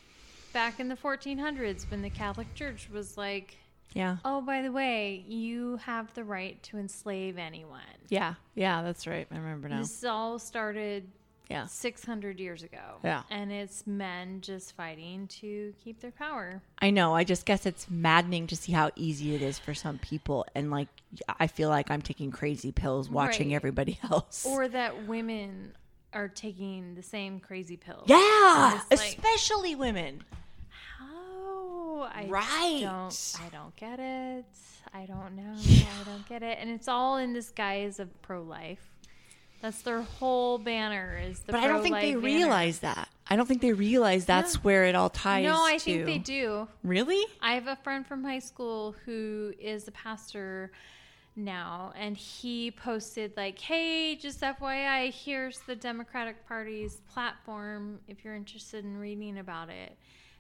back 0.56 0.80
in 0.80 0.88
the 0.88 0.96
1400s 0.96 1.92
when 1.92 2.02
the 2.02 2.10
Catholic 2.10 2.52
Church 2.56 2.88
was 2.90 3.18
like, 3.18 3.58
Yeah. 3.94 4.18
oh, 4.24 4.40
by 4.40 4.62
the 4.62 4.72
way, 4.72 5.26
you 5.28 5.76
have 5.84 6.14
the 6.14 6.24
right 6.24 6.64
to 6.64 6.78
enslave 6.78 7.38
anyone. 7.38 7.82
Yeah. 8.08 8.36
Yeah, 8.56 8.82
that's 8.82 9.06
right. 9.06 9.28
I 9.30 9.36
remember 9.36 9.68
now. 9.68 9.80
This 9.80 10.02
all 10.06 10.40
started 10.40 11.04
Yeah. 11.50 11.66
600 11.66 12.40
years 12.40 12.64
ago. 12.64 13.00
Yeah. 13.04 13.24
And 13.30 13.52
it's 13.52 13.86
men 13.86 14.40
just 14.40 14.78
fighting 14.78 15.28
to 15.42 15.74
keep 15.84 16.00
their 16.00 16.12
power. 16.12 16.62
I 16.80 16.90
know. 16.90 17.14
I 17.14 17.26
just 17.26 17.46
guess 17.46 17.66
it's 17.66 17.90
maddening 17.90 18.48
to 18.48 18.56
see 18.56 18.72
how 18.72 18.92
easy 18.96 19.36
it 19.36 19.42
is 19.42 19.60
for 19.60 19.74
some 19.74 19.98
people 20.00 20.46
and 20.56 20.72
like 20.72 20.88
I 21.38 21.48
feel 21.48 21.68
like 21.68 21.92
I'm 21.92 22.02
taking 22.02 22.32
crazy 22.32 22.72
pills 22.72 23.10
watching 23.10 23.50
Right. 23.50 23.56
everybody 23.58 24.00
else. 24.10 24.46
Or 24.46 24.70
that 24.70 25.06
women 25.06 25.74
are 26.14 26.30
taking 26.30 26.96
the 26.96 27.04
same 27.04 27.42
crazy 27.42 27.76
pills. 27.76 28.06
yeah, 28.08 28.80
like- 28.90 29.00
especially 29.02 29.76
women. 29.76 30.24
How? 31.06 32.10
I 32.14 32.28
Right. 32.30 32.80
don't 32.82 33.36
I 33.44 33.50
don't 33.50 33.76
get 33.76 34.00
it. 34.00 34.46
I 34.94 35.06
don't 35.06 35.36
know. 35.36 35.56
I 35.56 36.04
don't 36.06 36.28
get 36.28 36.44
it. 36.44 36.58
And 36.60 36.70
it's 36.70 36.88
all 36.88 37.18
in 37.18 37.34
this 37.34 37.50
guise 37.52 38.00
of 38.00 38.22
pro 38.22 38.42
life. 38.42 38.92
That's 39.62 39.82
their 39.82 40.02
whole 40.02 40.58
banner 40.58 41.18
is 41.22 41.40
the 41.40 41.52
But 41.52 41.64
I 41.64 41.68
don't 41.68 41.82
think 41.82 41.96
they 41.96 42.12
banner. 42.14 42.20
realize 42.26 42.80
that. 42.80 43.10
I 43.28 43.36
don't 43.36 43.48
think 43.48 43.62
they 43.62 43.74
realize 43.74 44.26
that's 44.26 44.64
where 44.64 44.86
it 44.86 44.94
all 44.96 45.10
ties 45.10 45.44
No, 45.46 45.64
I 45.64 45.78
to. 45.78 45.84
think 45.84 46.06
they 46.06 46.18
do. 46.20 46.68
Really? 46.84 47.24
I 47.42 47.56
have 47.56 47.68
a 47.68 47.76
friend 47.78 48.06
from 48.06 48.24
high 48.24 48.40
school 48.40 48.96
who 49.06 49.54
is 49.60 49.88
a 49.88 49.92
pastor 49.92 50.72
now, 51.36 51.92
and 51.98 52.16
he 52.16 52.70
posted, 52.72 53.36
like, 53.36 53.58
hey, 53.60 54.16
just 54.16 54.42
FYI, 54.42 55.12
here's 55.12 55.58
the 55.62 55.76
Democratic 55.76 56.48
Party's 56.48 56.98
platform 57.12 58.00
if 58.08 58.24
you're 58.24 58.36
interested 58.36 58.86
in 58.86 58.98
reading 58.98 59.40
about 59.40 59.70
it. 59.70 59.98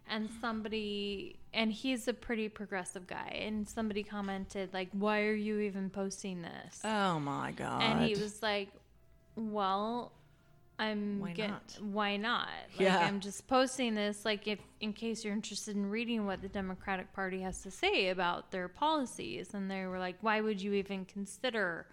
And 0.07 0.29
somebody, 0.39 1.37
and 1.53 1.71
he's 1.71 2.07
a 2.07 2.13
pretty 2.13 2.47
progressive 2.47 3.07
guy, 3.07 3.39
and 3.43 3.67
somebody 3.67 4.03
commented, 4.03 4.71
like, 4.73 4.89
why 4.91 5.21
are 5.23 5.33
you 5.33 5.59
even 5.61 5.89
posting 5.89 6.41
this? 6.43 6.79
Oh 6.83 7.19
my 7.19 7.51
god. 7.51 7.81
and 7.81 8.01
he 8.03 8.11
was 8.21 8.41
like, 8.43 8.69
well, 9.35 10.11
I'm 10.77 11.19
Why 11.21 11.31
get- 11.31 11.49
not? 11.49 11.77
Why 11.81 12.17
not? 12.17 12.49
Like, 12.77 12.81
Yeah. 12.81 12.99
I'm 12.99 13.19
just 13.19 13.47
posting 13.47 13.95
this, 13.95 14.25
like, 14.25 14.47
if 14.47 14.59
in 14.81 14.93
case 14.93 15.23
you're 15.23 15.33
interested 15.33 15.75
in 15.75 15.89
reading 15.89 16.25
what 16.25 16.41
the 16.41 16.49
Democratic 16.49 17.11
Party 17.13 17.41
has 17.41 17.61
to 17.63 17.71
say 17.71 18.09
about 18.09 18.51
their 18.51 18.67
policies. 18.67 19.53
And 19.53 19.71
they 19.71 19.85
were 19.87 19.97
like, 19.99 20.17
why 20.21 20.41
would 20.41 20.61
you 20.61 20.73
even 20.73 21.05
consider 21.05 21.87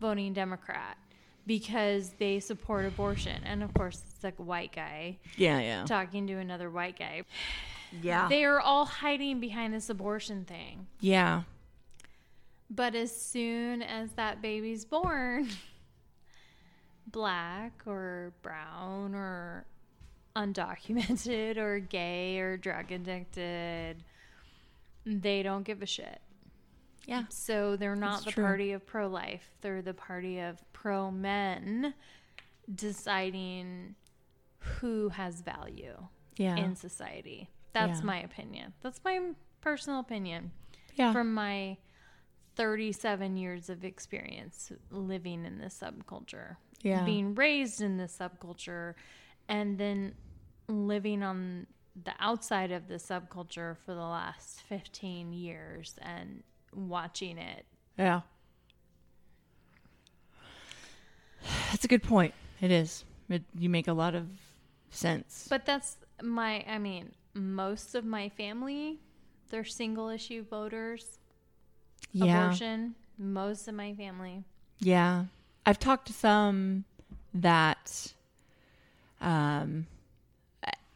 voting 0.00 0.32
Democrat? 0.34 0.98
Because 1.46 2.10
they 2.18 2.40
support 2.40 2.86
abortion. 2.86 3.42
And 3.44 3.62
of 3.62 3.74
course, 3.74 4.02
it's 4.14 4.24
like 4.24 4.38
a 4.38 4.42
white 4.42 4.72
guy 4.74 5.18
Yeah, 5.36 5.60
yeah. 5.60 5.84
talking 5.84 6.26
to 6.28 6.34
another 6.34 6.70
white 6.70 6.98
guy. 6.98 7.22
Yeah. 8.02 8.28
They 8.28 8.44
are 8.44 8.60
all 8.60 8.86
hiding 8.86 9.40
behind 9.40 9.74
this 9.74 9.88
abortion 9.90 10.44
thing. 10.44 10.86
yeah. 11.00 11.42
But 12.70 12.94
as 12.94 13.14
soon 13.14 13.82
as 13.82 14.10
that 14.12 14.40
baby's 14.42 14.84
born, 14.84 15.48
black 17.06 17.72
or 17.86 18.32
brown 18.42 19.14
or 19.14 19.64
undocumented 20.34 21.56
or 21.56 21.78
gay 21.78 22.38
or 22.40 22.56
drug 22.56 22.90
addicted, 22.90 23.96
they 25.06 25.42
don't 25.42 25.62
give 25.62 25.82
a 25.82 25.86
shit. 25.86 26.20
Yeah. 27.06 27.24
So 27.28 27.76
they're 27.76 27.96
not 27.96 28.12
That's 28.14 28.24
the 28.26 28.30
true. 28.32 28.44
party 28.44 28.72
of 28.72 28.86
pro 28.86 29.08
life, 29.08 29.50
they're 29.60 29.82
the 29.82 29.94
party 29.94 30.38
of 30.40 30.62
pro 30.72 31.10
men 31.10 31.94
deciding 32.74 33.94
who 34.58 35.10
has 35.10 35.40
value 35.42 36.08
Yeah. 36.36 36.56
in 36.56 36.76
society. 36.76 37.50
That's 37.72 38.00
Yeah. 38.00 38.04
my 38.06 38.22
opinion. 38.22 38.74
That's 38.80 39.02
my 39.04 39.34
personal 39.60 40.00
opinion 40.00 40.52
yeah. 40.94 41.12
from 41.12 41.34
my 41.34 41.76
37 42.56 43.36
years 43.36 43.68
of 43.68 43.84
experience 43.84 44.70
living 44.90 45.44
in 45.44 45.58
this 45.58 45.78
subculture, 45.78 46.56
Yeah. 46.82 47.04
being 47.04 47.34
raised 47.34 47.80
in 47.80 47.96
this 47.96 48.16
subculture, 48.16 48.94
and 49.48 49.76
then 49.78 50.14
living 50.68 51.22
on 51.22 51.66
the 52.02 52.14
outside 52.18 52.70
of 52.72 52.88
the 52.88 52.94
subculture 52.94 53.76
for 53.78 53.94
the 53.94 54.00
last 54.00 54.62
15 54.62 55.32
years 55.32 55.96
and 56.00 56.42
watching 56.76 57.38
it. 57.38 57.64
yeah. 57.98 58.20
That's 61.70 61.84
a 61.84 61.88
good 61.88 62.02
point. 62.02 62.32
It 62.60 62.70
is. 62.70 63.04
It, 63.28 63.42
you 63.58 63.68
make 63.68 63.88
a 63.88 63.92
lot 63.92 64.14
of 64.14 64.26
sense. 64.90 65.46
But 65.50 65.66
that's 65.66 65.96
my, 66.22 66.64
I 66.68 66.78
mean, 66.78 67.12
most 67.34 67.94
of 67.94 68.04
my 68.04 68.28
family, 68.30 69.00
they're 69.50 69.64
single 69.64 70.08
issue 70.08 70.44
voters, 70.44 71.18
yeah. 72.12 72.44
abortion. 72.44 72.94
Most 73.18 73.68
of 73.68 73.74
my 73.74 73.94
family. 73.94 74.44
Yeah. 74.80 75.24
I've 75.66 75.78
talked 75.78 76.06
to 76.08 76.12
some 76.12 76.84
that 77.34 78.12
um 79.20 79.86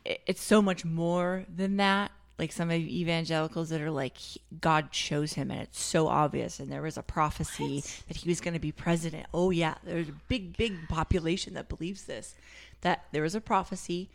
it's 0.05 0.42
so 0.42 0.62
much 0.62 0.84
more 0.84 1.44
than 1.55 1.76
that. 1.76 2.10
Like 2.39 2.52
some 2.52 2.70
of 2.70 2.81
evangelicals 2.81 3.70
that 3.70 3.81
are 3.81 3.90
like 3.90 4.16
he- 4.16 4.40
God 4.60 4.93
chose 4.93 5.32
him 5.32 5.51
and 5.51 5.60
it's 5.60 5.81
so 5.81 6.06
obvious 6.06 6.60
and 6.60 6.70
there 6.70 6.82
was 6.82 6.97
a 6.97 7.02
prophecy 7.02 7.82
that 8.06 8.19
he 8.19 8.28
was 8.28 8.40
going 8.40 8.55
to 8.55 8.60
be 8.60 8.73
president. 8.73 9.27
Oh 9.35 9.51
yeah, 9.51 9.74
there's 9.82 10.09
a 10.09 10.15
big 10.28 10.56
big 10.56 10.89
population 10.89 11.55
that 11.55 11.69
believes 11.69 12.05
this. 12.05 12.35
That 12.82 13.06
there 13.10 13.23
was 13.23 13.35
a 13.35 13.40
prophecy 13.40 14.09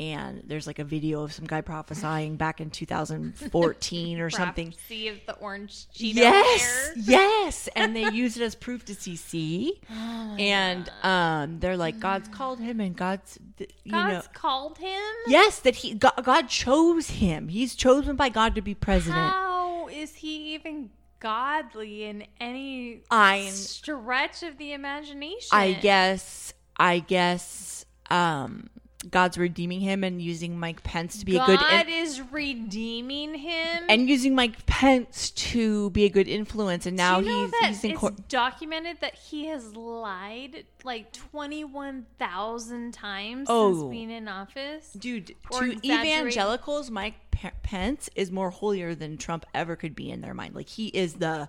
and 0.00 0.42
there's 0.46 0.66
like 0.66 0.78
a 0.78 0.84
video 0.84 1.22
of 1.22 1.30
some 1.32 1.44
guy 1.46 1.60
prophesying 1.60 2.36
back 2.36 2.58
in 2.58 2.70
2014 2.70 4.18
or 4.18 4.30
something. 4.30 4.72
See 4.88 5.08
of 5.08 5.18
the 5.26 5.34
orange 5.34 5.86
Cheeto 5.94 6.14
Yes, 6.14 6.90
yes, 6.96 7.68
and 7.76 7.94
they 7.94 8.10
use 8.12 8.38
it 8.38 8.42
as 8.42 8.54
proof 8.54 8.84
to 8.86 8.94
CC, 8.94 9.72
Oh 9.90 10.36
and 10.38 10.90
um, 11.02 11.60
they're 11.60 11.76
like, 11.76 12.00
God's 12.00 12.28
called 12.28 12.60
him, 12.60 12.80
and 12.80 12.96
God's, 12.96 13.38
you 13.58 13.92
know, 13.92 13.98
God's 14.08 14.28
called 14.28 14.78
him. 14.78 15.00
yes, 15.26 15.58
that 15.60 15.76
he 15.76 15.94
God, 15.94 16.14
God 16.24 16.48
chose 16.48 17.10
him. 17.10 17.48
He's 17.48 17.74
chosen 17.74 18.16
by 18.16 18.30
God 18.30 18.54
to 18.54 18.62
be 18.62 18.74
president. 18.74 19.20
How 19.32 19.88
is 19.88 20.14
he 20.14 20.54
even 20.54 20.88
godly 21.20 22.04
in 22.04 22.24
any 22.40 23.02
I- 23.10 23.50
stretch 23.50 24.42
of 24.42 24.56
the 24.56 24.72
imagination? 24.72 25.50
I 25.52 25.74
guess, 25.74 26.54
I 26.78 27.00
guess, 27.00 27.84
um, 28.08 28.70
God's 29.10 29.38
redeeming 29.38 29.80
him 29.80 30.04
and 30.04 30.20
using 30.20 30.58
Mike 30.58 30.82
Pence 30.82 31.18
to 31.20 31.24
be 31.24 31.32
God 31.32 31.48
a 31.48 31.56
good. 31.56 31.88
in- 31.88 31.88
is 31.88 32.20
redeeming 32.30 33.34
him. 33.34 33.84
and 33.88 34.08
using 34.08 34.34
Mike 34.34 34.66
Pence 34.66 35.30
to 35.30 35.88
be 35.90 36.04
a 36.04 36.10
good 36.10 36.28
influence, 36.28 36.84
and 36.84 36.96
now 36.98 37.18
you 37.18 37.26
know 37.26 37.46
he's 37.46 37.66
he's 37.68 37.84
in 37.84 37.90
it's 37.92 38.00
court. 38.00 38.28
documented 38.28 38.98
that 39.00 39.14
he 39.14 39.46
has 39.46 39.74
lied 39.74 40.64
like 40.84 41.12
twenty 41.12 41.64
one 41.64 42.04
thousand 42.18 42.92
times 42.92 43.46
Oh. 43.50 43.72
since 43.80 43.90
being 43.90 44.10
in 44.10 44.28
office. 44.28 44.92
Dude, 44.92 45.34
Or 45.50 45.60
to 45.68 45.86
evangelicals, 45.86 46.90
Mike 46.90 47.14
Pence 47.62 48.10
is 48.14 48.30
more 48.30 48.50
holier 48.50 48.94
than 48.94 49.16
Trump 49.16 49.46
ever 49.54 49.76
could 49.76 49.94
be 49.94 50.10
in 50.10 50.20
their 50.20 50.34
mind. 50.34 50.54
Like 50.54 50.68
he 50.68 50.88
is 50.88 51.14
the 51.14 51.48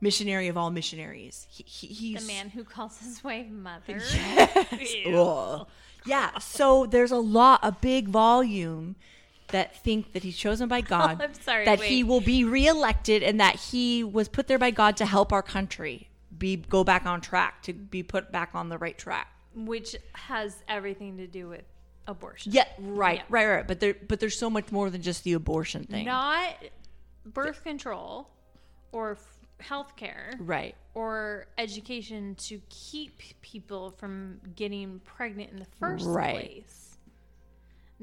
missionary 0.00 0.48
of 0.48 0.56
all 0.56 0.70
missionaries. 0.70 1.46
He, 1.48 1.62
he, 1.64 1.86
he's 1.86 2.20
The 2.26 2.32
man 2.32 2.48
who 2.50 2.64
calls 2.64 2.98
his 2.98 3.22
wife 3.22 3.46
mother. 3.48 4.00
Yes. 4.10 5.64
Yeah. 6.08 6.38
So 6.38 6.86
there's 6.86 7.10
a 7.12 7.16
lot, 7.18 7.60
a 7.62 7.72
big 7.72 8.08
volume 8.08 8.96
that 9.48 9.76
think 9.82 10.12
that 10.12 10.22
he's 10.22 10.36
chosen 10.36 10.68
by 10.68 10.80
God, 10.96 11.20
I'm 11.22 11.34
sorry, 11.34 11.64
that 11.64 11.80
he 11.80 12.04
will 12.04 12.20
be 12.20 12.44
reelected, 12.44 13.22
and 13.22 13.40
that 13.40 13.56
he 13.56 14.04
was 14.04 14.28
put 14.28 14.46
there 14.46 14.58
by 14.58 14.70
God 14.70 14.96
to 14.98 15.06
help 15.06 15.32
our 15.32 15.42
country 15.42 16.08
be 16.36 16.56
go 16.56 16.84
back 16.84 17.06
on 17.06 17.20
track, 17.20 17.62
to 17.62 17.72
be 17.72 18.02
put 18.02 18.30
back 18.30 18.50
on 18.54 18.68
the 18.68 18.78
right 18.78 18.96
track. 18.98 19.28
which 19.54 19.96
has 20.12 20.62
everything 20.68 21.16
to 21.16 21.26
do 21.26 21.48
with 21.48 21.64
abortion. 22.06 22.52
Yeah, 22.52 22.64
right, 22.78 23.16
Yeah. 23.18 23.22
right, 23.28 23.46
right. 23.46 23.66
But 23.66 23.80
there, 23.80 23.94
but 24.06 24.20
there's 24.20 24.38
so 24.38 24.48
much 24.50 24.70
more 24.70 24.88
than 24.90 25.02
just 25.02 25.24
the 25.24 25.32
abortion 25.32 25.84
thing. 25.84 26.06
Not 26.06 26.54
birth 27.24 27.64
control 27.64 28.28
or 28.92 29.18
f- 29.60 29.66
health 29.66 29.96
care 29.96 30.34
Right. 30.38 30.74
or 30.94 31.46
education 31.58 32.34
to 32.36 32.60
keep 32.68 33.20
people 33.42 33.90
from 33.92 34.40
getting 34.56 35.00
pregnant 35.00 35.50
in 35.52 35.58
the 35.58 35.66
first 35.78 36.04
Right. 36.06 36.34
place. 36.36 36.96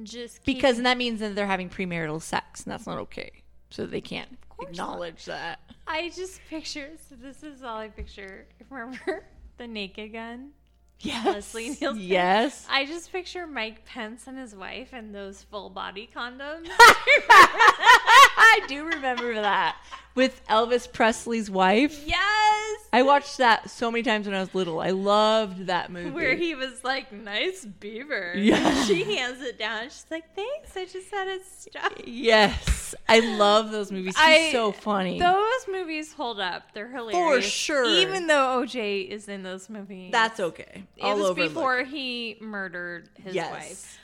Just 0.03 0.43
Because 0.45 0.77
and 0.77 0.85
that 0.85 0.97
means 0.97 1.19
that 1.21 1.35
they're 1.35 1.47
having 1.47 1.69
premarital 1.69 2.21
sex, 2.21 2.63
and 2.63 2.71
that's 2.73 2.85
not 2.85 2.97
okay. 2.99 3.31
So 3.69 3.85
they 3.85 4.01
can't 4.01 4.37
acknowledge 4.61 5.25
that. 5.25 5.59
I 5.87 6.09
just 6.09 6.41
picture. 6.49 6.91
So 7.09 7.15
this 7.15 7.43
is 7.43 7.63
all 7.63 7.77
I 7.77 7.87
picture. 7.89 8.45
Remember 8.69 9.23
the 9.57 9.67
Naked 9.67 10.11
Gun? 10.13 10.51
Yes. 10.99 11.25
Leslie 11.25 11.69
Nielsen? 11.79 11.99
Yes. 11.99 12.65
I 12.69 12.85
just 12.85 13.11
picture 13.11 13.45
Mike 13.47 13.85
Pence 13.85 14.27
and 14.27 14.37
his 14.37 14.55
wife 14.55 14.93
in 14.93 15.11
those 15.11 15.43
full 15.43 15.69
body 15.69 16.09
condoms. 16.13 16.67
I 18.63 18.67
do 18.67 18.85
remember 18.85 19.33
that 19.33 19.77
with 20.15 20.41
Elvis 20.47 20.91
Presley's 20.91 21.49
wife. 21.49 22.03
yes. 22.05 22.81
I 22.93 23.01
watched 23.01 23.39
that 23.39 23.69
so 23.69 23.91
many 23.91 24.03
times 24.03 24.25
when 24.25 24.33
I 24.35 24.39
was 24.39 24.55
little. 24.55 24.79
I 24.79 24.91
loved 24.91 25.67
that 25.67 25.91
movie. 25.91 26.11
Where 26.11 26.33
he 26.35 26.55
was 26.55 26.81
like, 26.85 27.11
"Nice 27.11 27.65
beaver." 27.65 28.33
Yeah. 28.37 28.83
She 28.85 29.03
hands 29.15 29.41
it 29.41 29.59
down. 29.59 29.83
She's 29.85 30.05
like, 30.09 30.33
"Thanks. 30.33 30.77
I 30.77 30.85
just 30.85 31.11
had 31.11 31.27
it 31.27 31.41
stuffed." 31.45 32.07
Yes, 32.07 32.95
I 33.09 33.19
love 33.19 33.71
those 33.71 33.91
movies. 33.91 34.15
He's 34.15 34.25
I- 34.25 34.51
so 34.53 34.71
funny. 34.71 35.19
Those 35.19 35.67
movies 35.69 36.13
hold 36.13 36.39
up. 36.39 36.71
They're 36.73 36.87
hilarious. 36.87 37.43
For 37.45 37.49
sure. 37.49 37.83
Even 37.85 38.27
though 38.27 38.61
OJ 38.63 39.09
is 39.09 39.27
in 39.27 39.43
those 39.43 39.69
movies. 39.69 40.11
That's 40.13 40.39
okay. 40.39 40.85
it 40.95 41.17
was 41.17 41.35
before 41.35 41.83
he 41.83 42.37
murdered 42.39 43.09
his 43.21 43.35
Yes. 43.35 43.51
wife. 43.51 43.99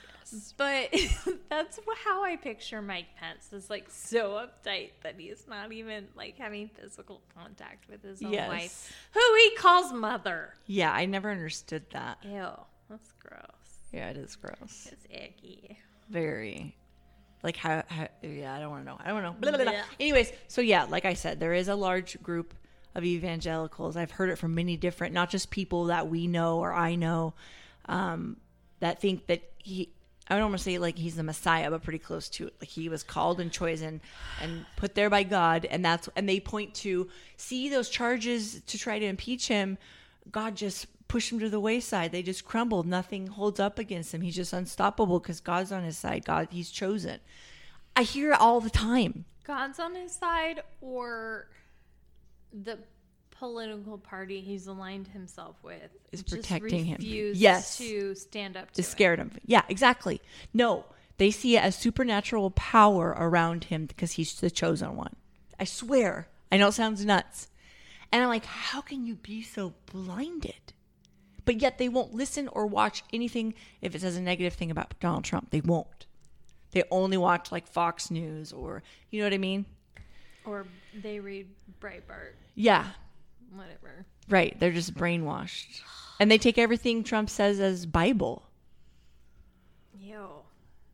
But 0.57 0.89
that's 1.49 1.79
how 2.05 2.23
I 2.23 2.35
picture 2.37 2.81
Mike 2.81 3.07
Pence 3.19 3.51
is 3.51 3.69
like 3.69 3.85
so 3.89 4.31
uptight 4.31 4.91
that 5.03 5.15
he's 5.17 5.45
not 5.47 5.71
even 5.71 6.07
like 6.15 6.37
having 6.37 6.69
physical 6.69 7.21
contact 7.35 7.89
with 7.89 8.03
his 8.03 8.21
own 8.23 8.31
Yes. 8.33 8.47
wife, 8.49 8.93
who 9.13 9.35
he 9.35 9.55
calls 9.55 9.91
mother. 9.93 10.53
Yeah, 10.65 10.91
I 10.91 11.05
never 11.05 11.31
understood 11.31 11.83
that. 11.91 12.19
Ew, 12.23 12.47
that's 12.89 13.11
gross. 13.19 13.41
Yeah, 13.91 14.09
it 14.09 14.17
is 14.17 14.35
gross. 14.35 14.87
It's 14.91 15.05
icky. 15.09 15.77
Very. 16.09 16.75
Like 17.43 17.57
how, 17.57 17.83
how 17.87 18.07
yeah, 18.21 18.53
I 18.55 18.59
don't 18.59 18.69
want 18.69 18.85
to 18.85 18.89
know. 18.91 18.97
I 19.03 19.09
don't 19.09 19.23
know. 19.23 19.35
Blah, 19.39 19.51
blah, 19.51 19.63
blah. 19.63 19.71
Yeah. 19.73 19.83
Anyways, 19.99 20.31
so 20.47 20.61
yeah, 20.61 20.83
like 20.85 21.05
I 21.05 21.15
said, 21.15 21.39
there 21.39 21.53
is 21.53 21.67
a 21.67 21.75
large 21.75 22.21
group 22.21 22.53
of 22.93 23.03
evangelicals. 23.03 23.97
I've 23.97 24.11
heard 24.11 24.29
it 24.29 24.37
from 24.37 24.53
many 24.53 24.77
different, 24.77 25.13
not 25.13 25.29
just 25.29 25.49
people 25.49 25.85
that 25.85 26.07
we 26.07 26.27
know 26.27 26.59
or 26.59 26.71
I 26.71 26.95
know, 26.95 27.33
um, 27.87 28.37
that 28.79 29.01
think 29.01 29.25
that 29.27 29.41
he. 29.57 29.91
I 30.31 30.37
don't 30.37 30.49
want 30.51 30.59
to 30.59 30.63
say 30.63 30.77
like 30.77 30.97
he's 30.97 31.17
the 31.17 31.23
Messiah, 31.23 31.69
but 31.69 31.83
pretty 31.83 31.99
close 31.99 32.29
to 32.29 32.47
it. 32.47 32.53
Like 32.61 32.69
he 32.69 32.87
was 32.87 33.03
called 33.03 33.41
and 33.41 33.51
chosen 33.51 33.99
and 34.41 34.65
put 34.77 34.95
there 34.95 35.09
by 35.09 35.23
God, 35.23 35.65
and 35.65 35.83
that's 35.83 36.07
and 36.15 36.27
they 36.27 36.39
point 36.39 36.73
to 36.75 37.09
see 37.35 37.67
those 37.67 37.89
charges 37.89 38.61
to 38.67 38.77
try 38.77 38.97
to 38.97 39.05
impeach 39.05 39.49
him. 39.49 39.77
God 40.31 40.55
just 40.55 40.87
pushed 41.09 41.33
him 41.33 41.39
to 41.39 41.49
the 41.49 41.59
wayside. 41.59 42.13
They 42.13 42.23
just 42.23 42.45
crumbled. 42.45 42.87
Nothing 42.87 43.27
holds 43.27 43.59
up 43.59 43.77
against 43.77 44.13
him. 44.13 44.21
He's 44.21 44.37
just 44.37 44.53
unstoppable 44.53 45.19
because 45.19 45.41
God's 45.41 45.73
on 45.73 45.83
his 45.83 45.97
side. 45.97 46.23
God, 46.23 46.47
he's 46.49 46.71
chosen. 46.71 47.19
I 47.97 48.03
hear 48.03 48.31
it 48.31 48.39
all 48.39 48.61
the 48.61 48.69
time. 48.69 49.25
God's 49.43 49.81
on 49.81 49.95
his 49.95 50.13
side, 50.13 50.63
or 50.79 51.49
the 52.53 52.77
political 53.41 53.97
party 53.97 54.39
he's 54.39 54.68
aligned 54.68 55.07
himself 55.07 55.55
with 55.63 55.89
Is 56.11 56.22
protecting 56.22 56.85
him. 56.85 56.99
Yes. 57.01 57.80
to 57.80 58.13
stand 58.13 58.55
up 58.55 58.69
to 58.73 58.81
it. 58.81 58.85
scared 58.85 59.18
him. 59.18 59.31
Yeah, 59.47 59.63
exactly. 59.68 60.22
No, 60.53 60.85
they 61.18 61.31
see 61.31 61.57
it 61.57 61.63
as 61.63 61.76
supernatural 61.76 62.51
power 62.51 63.15
around 63.18 63.63
him 63.63 63.88
because 63.88 64.11
he's 64.11 64.35
the 64.39 64.51
chosen 64.51 64.95
one. 64.95 65.15
I 65.59 65.63
swear. 65.63 66.27
I 66.51 66.57
know 66.57 66.68
it 66.68 66.73
sounds 66.73 67.03
nuts. 67.03 67.47
And 68.11 68.22
I'm 68.22 68.30
like, 68.30 68.45
how 68.45 68.80
can 68.81 69.07
you 69.07 69.15
be 69.15 69.41
so 69.41 69.73
blinded? 69.91 70.73
But 71.43 71.59
yet 71.63 71.80
they 71.80 71.89
won't 71.89 72.13
listen 72.13 72.47
or 72.49 72.68
watch 72.68 73.03
anything 73.11 73.55
if 73.81 73.95
it 73.95 74.01
says 74.01 74.18
a 74.18 74.22
negative 74.22 74.53
thing 74.53 74.69
about 74.69 74.93
Donald 74.99 75.23
Trump. 75.23 75.49
They 75.49 75.61
won't. 75.61 76.05
They 76.73 76.84
only 76.91 77.18
watch 77.18 77.51
like 77.51 77.65
Fox 77.65 78.11
News 78.11 78.53
or, 78.53 78.84
you 79.09 79.19
know 79.19 79.26
what 79.26 79.34
I 79.34 79.39
mean? 79.39 79.65
Or 80.45 80.68
they 80.93 81.19
read 81.19 81.47
Breitbart, 81.81 82.34
Yeah, 82.53 82.85
whatever. 83.53 84.06
right. 84.30 84.57
They're 84.60 84.72
just 84.72 84.94
brainwashed. 84.95 85.82
And 86.19 86.30
they 86.32 86.38
take 86.38 86.57
everything 86.57 87.03
Trump 87.03 87.30
says 87.30 87.60
as 87.60 87.86
Bible. 87.86 88.44
Ew. 89.99 90.28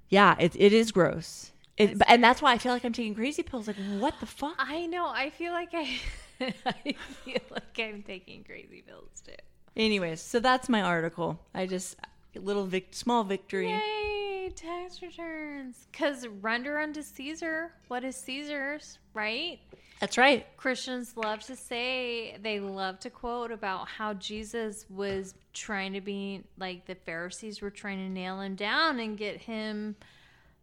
Yeah, 0.09 0.35
it, 0.39 0.55
it 0.55 0.73
is 0.73 0.91
gross. 0.91 1.51
It, 1.77 1.97
but- 1.99 2.09
and 2.09 2.23
that's 2.23 2.41
why 2.41 2.53
I 2.53 2.57
feel 2.57 2.71
like 2.71 2.83
I'm 2.85 2.93
taking 2.93 3.13
crazy 3.15 3.43
pills. 3.43 3.67
Like, 3.67 3.75
what 3.99 4.15
the 4.19 4.25
fuck? 4.25 4.55
I 4.57 4.85
know. 4.87 5.07
I 5.07 5.29
feel 5.29 5.51
like 5.51 5.69
I, 5.73 5.99
I 6.65 6.95
feel 7.25 7.41
like 7.51 7.79
I'm 7.79 8.03
taking 8.03 8.43
crazy 8.43 8.83
pills 8.87 9.21
too. 9.25 9.33
Anyways, 9.75 10.21
so 10.21 10.39
that's 10.39 10.69
my 10.69 10.81
article. 10.81 11.39
I 11.53 11.67
just 11.67 11.97
little 12.35 12.65
vic- 12.65 12.93
small 12.93 13.23
victory. 13.23 13.69
Yay, 13.69 14.51
tax 14.55 15.01
returns. 15.01 15.87
Because 15.91 16.27
render 16.41 16.79
unto 16.79 17.01
Caesar 17.01 17.71
what 17.87 18.03
is 18.03 18.15
Caesar's, 18.15 18.97
right? 19.13 19.59
That's 19.99 20.17
right. 20.17 20.45
Christians 20.57 21.17
love 21.17 21.41
to 21.43 21.55
say, 21.55 22.37
they 22.41 22.59
love 22.59 22.99
to 22.99 23.09
quote 23.09 23.51
about 23.51 23.87
how 23.87 24.13
Jesus 24.13 24.85
was 24.89 25.33
trying 25.53 25.93
to 25.93 26.01
be 26.01 26.43
like 26.59 26.85
the 26.85 26.95
Pharisees 26.95 27.61
were 27.61 27.71
trying 27.71 27.97
to 27.97 28.09
nail 28.09 28.39
him 28.41 28.55
down 28.55 28.99
and 28.99 29.17
get 29.17 29.37
him. 29.41 29.95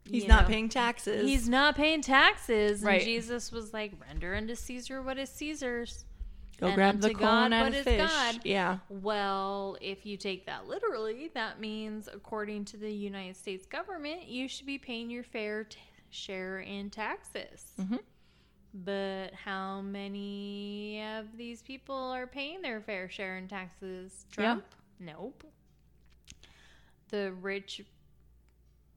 He's 0.09 0.27
not 0.29 0.43
know, 0.43 0.49
paying 0.49 0.69
taxes. 0.69 1.27
He's 1.27 1.49
not 1.49 1.75
paying 1.77 2.03
taxes. 2.03 2.81
And 2.83 2.89
Right. 2.89 3.03
Jesus 3.03 3.51
was 3.51 3.73
like, 3.73 3.93
render 4.07 4.35
unto 4.35 4.55
Caesar 4.55 5.03
what 5.03 5.19
is 5.19 5.31
Caesar's. 5.31 6.05
go 6.61 6.67
and 6.67 6.75
grab 6.77 7.01
the 7.01 7.09
corn 7.15 7.21
God 7.51 7.53
out 7.55 7.63
what 7.65 7.69
of 7.73 7.79
is 7.79 7.85
fish. 7.85 7.99
God. 7.99 8.41
Yeah. 8.45 8.79
Well, 8.89 9.77
if 9.81 10.05
you 10.07 10.17
take 10.17 10.47
that 10.47 10.69
literally, 10.69 11.31
that 11.35 11.59
means 11.59 12.09
according 12.13 12.67
to 12.67 12.77
the 12.77 12.93
United 12.93 13.37
States 13.37 13.67
government, 13.67 14.29
you 14.29 14.47
should 14.47 14.67
be 14.67 14.79
paying 14.79 15.11
your 15.11 15.25
fair 15.25 15.65
t- 15.65 15.79
share 16.11 16.61
in 16.61 16.91
taxes. 16.91 17.73
Mhm. 17.81 17.99
But 18.75 19.33
how 19.35 19.81
many 19.81 21.01
of 21.17 21.37
these 21.37 21.63
people 21.63 21.95
are 21.95 22.27
paying 22.27 22.61
their 22.61 22.81
fair 22.81 23.09
share 23.09 23.37
in 23.37 23.47
taxes? 23.47 24.27
Trump? 24.33 24.65
Nope. 24.99 25.45
The 27.11 27.33
rich 27.41 27.83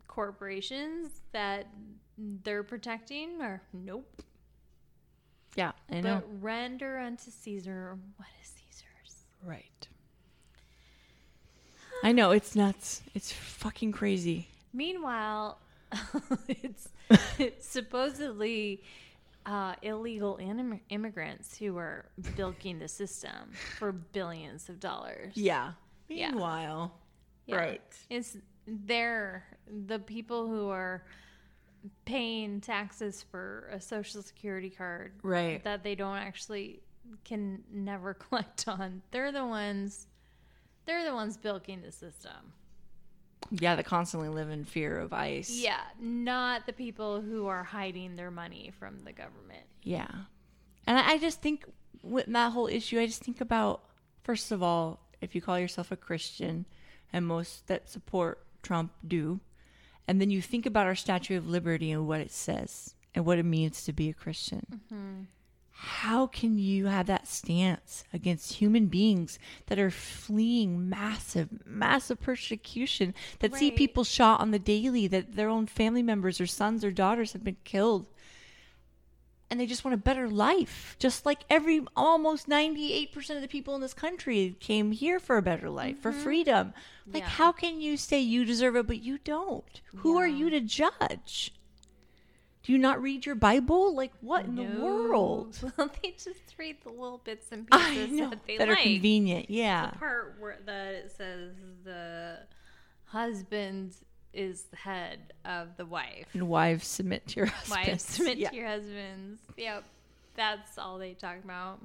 corporations 0.08 1.22
that 1.32 1.68
they're 2.18 2.64
protecting 2.64 3.40
are 3.42 3.62
nope. 3.72 4.24
Yeah, 5.56 5.74
I 5.92 6.02
know. 6.02 6.16
But 6.16 6.44
render 6.44 6.98
unto 6.98 7.30
Caesar 7.30 7.98
what 8.16 8.28
is 8.42 8.50
Caesar's. 8.50 9.26
right. 9.44 9.88
I 12.04 12.12
know 12.12 12.32
it's 12.32 12.56
nuts. 12.56 13.02
It's 13.14 13.32
fucking 13.32 13.92
crazy. 13.92 14.48
Meanwhile, 14.74 15.60
it's, 16.48 16.90
it's 17.40 17.68
supposedly 17.68 18.84
uh, 19.48 19.74
illegal 19.82 20.38
inim- 20.42 20.82
immigrants 20.90 21.58
who 21.58 21.78
are 21.78 22.06
bilking 22.36 22.78
the 22.80 22.88
system 22.88 23.52
for 23.80 23.92
billions 23.92 24.68
of 24.70 24.80
dollars. 24.80 25.34
Yeah. 25.36 25.72
Yeah. 26.10 26.32
Meanwhile, 26.32 26.94
Yeah. 27.48 27.56
right. 27.56 27.82
It's 28.10 28.38
they're 28.68 29.46
the 29.88 30.00
people 30.00 30.48
who 30.48 30.70
are 30.70 31.04
paying 32.06 32.60
taxes 32.60 33.24
for 33.32 33.70
a 33.72 33.80
social 33.80 34.22
security 34.22 34.70
card 34.70 35.14
Right. 35.24 35.64
that 35.64 35.84
they 35.84 35.96
don't 35.96 36.18
actually 36.18 36.82
can 37.24 37.64
never 37.72 38.14
collect 38.26 38.68
on. 38.68 39.02
They're 39.12 39.32
the 39.32 39.46
ones 39.46 40.08
they're 40.86 41.04
the 41.06 41.14
ones 41.14 41.36
bilking 41.38 41.82
the 41.82 41.92
system. 41.92 42.54
Yeah, 43.52 43.76
that 43.76 43.86
constantly 43.86 44.30
live 44.30 44.50
in 44.50 44.66
fear 44.66 45.00
of 45.00 45.14
ICE. 45.14 45.50
Yeah, 45.50 45.82
not 46.00 46.66
the 46.66 46.74
people 46.74 47.22
who 47.22 47.48
are 47.48 47.64
hiding 47.64 48.16
their 48.16 48.32
money 48.32 48.72
from 48.80 49.04
the 49.04 49.14
government. 49.14 49.66
Yeah. 49.84 50.08
And 50.86 50.98
I 50.98 51.14
I 51.14 51.18
just 51.18 51.42
think 51.42 51.66
with 52.02 52.26
that 52.28 52.52
whole 52.52 52.68
issue, 52.68 53.00
I 53.00 53.06
just 53.06 53.24
think 53.24 53.42
about, 53.42 53.84
first 54.24 54.52
of 54.52 54.62
all, 54.62 55.00
if 55.22 55.34
you 55.36 55.42
call 55.42 55.60
yourself 55.60 55.92
a 55.92 55.98
Christian, 55.98 56.66
and 57.12 57.26
most 57.26 57.68
that 57.68 57.90
support 57.90 58.46
Trump 58.62 58.92
do, 59.08 59.40
and 60.08 60.22
then 60.22 60.30
you 60.30 60.42
think 60.42 60.66
about 60.66 60.86
our 60.86 60.96
Statue 60.96 61.38
of 61.38 61.48
Liberty 61.48 61.92
and 61.92 62.08
what 62.08 62.22
it 62.22 62.32
says 62.32 62.96
and 63.16 63.26
what 63.26 63.40
it 63.40 63.44
means 63.44 63.84
to 63.84 63.94
be 63.94 64.10
a 64.10 64.14
Christian. 64.14 64.66
Mm-hmm. 64.72 65.22
How 65.80 66.26
can 66.26 66.58
you 66.58 66.88
have 66.88 67.06
that 67.06 67.28
stance 67.28 68.04
against 68.12 68.54
human 68.54 68.88
beings 68.88 69.38
that 69.68 69.78
are 69.78 69.92
fleeing 69.92 70.90
massive, 70.90 71.50
massive 71.68 72.20
persecution, 72.20 73.14
that 73.40 73.54
see 73.54 73.70
people 73.70 74.04
shot 74.04 74.40
on 74.40 74.50
the 74.50 74.58
daily, 74.58 75.06
that 75.06 75.36
their 75.36 75.50
own 75.50 75.68
family 75.68 76.02
members 76.02 76.42
or 76.42 76.48
sons 76.48 76.84
or 76.84 76.90
daughters 76.90 77.34
have 77.34 77.44
been 77.44 77.58
killed? 77.64 78.08
And 79.52 79.60
they 79.60 79.68
just 79.68 79.86
want 79.86 79.94
a 79.94 79.98
better 79.98 80.28
life. 80.28 80.96
Just 80.98 81.28
like 81.28 81.42
every 81.48 81.86
almost 81.96 82.50
98% 82.50 83.36
of 83.36 83.42
the 83.44 83.48
people 83.48 83.76
in 83.76 83.82
this 83.82 83.94
country 83.94 84.56
came 84.60 84.92
here 84.92 85.20
for 85.20 85.38
a 85.38 85.44
better 85.44 85.70
life, 85.70 86.00
for 86.00 86.12
mm-hmm. 86.12 86.24
freedom. 86.24 86.74
Like, 87.06 87.22
Yeah. 87.22 87.30
how 87.30 87.52
can 87.52 87.80
you 87.80 87.98
say 87.98 88.20
you 88.20 88.46
deserve 88.46 88.76
it, 88.78 88.88
but 88.88 89.04
you 89.04 89.20
don't? 89.20 89.82
Who 89.98 90.18
are 90.18 90.28
you 90.28 90.50
to 90.50 90.60
judge? 90.60 91.54
Do 92.68 92.74
you 92.74 92.80
not 92.80 93.02
read 93.02 93.26
your 93.26 93.36
Bible? 93.36 93.96
Like, 93.96 94.12
what 94.20 94.44
in 94.44 94.56
the 94.56 94.82
world? 94.82 95.58
Well, 95.78 95.90
they 96.04 96.12
just 96.12 96.58
read 96.58 96.76
the 96.84 96.90
little 96.90 97.22
bits 97.24 97.48
and 97.54 97.66
pieces 97.66 98.12
know 98.12 98.30
that 98.30 98.46
they 98.46 98.58
that 98.58 98.68
like. 98.68 98.80
are 98.80 98.82
convenient. 98.84 99.50
Yeah, 99.50 99.92
The 99.92 99.98
part 99.98 100.36
where 100.38 100.58
that 100.66 100.94
it 100.94 101.14
says 101.16 101.54
the 101.86 102.40
husband 103.06 103.96
is 104.34 104.64
the 104.64 104.76
head 104.76 105.32
of 105.46 105.78
the 105.78 105.86
wife. 105.86 106.26
and 106.34 106.50
wives 106.50 106.86
submit 106.86 107.26
to 107.30 107.36
your 107.38 107.46
husbands. 107.46 107.88
Wives 107.88 108.04
submit 108.16 108.38
yeah. 108.38 108.50
to 108.50 108.56
your 108.58 108.68
husbands. 108.68 109.40
Yep. 109.56 109.86
That's 110.36 110.78
all 110.78 110.98
they 111.00 111.14
talk 111.14 111.38
about. 111.42 111.80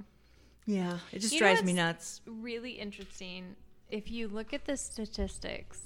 yeah, 0.67 0.99
it 1.13 1.21
just 1.21 1.33
You 1.33 1.39
drives 1.39 1.63
me 1.63 1.75
nuts. 1.75 2.23
Really 2.27 2.73
interesting. 2.73 3.55
If 3.89 4.11
you 4.11 4.27
look 4.27 4.53
at 4.53 4.65
the 4.65 4.77
statistics, 4.77 5.81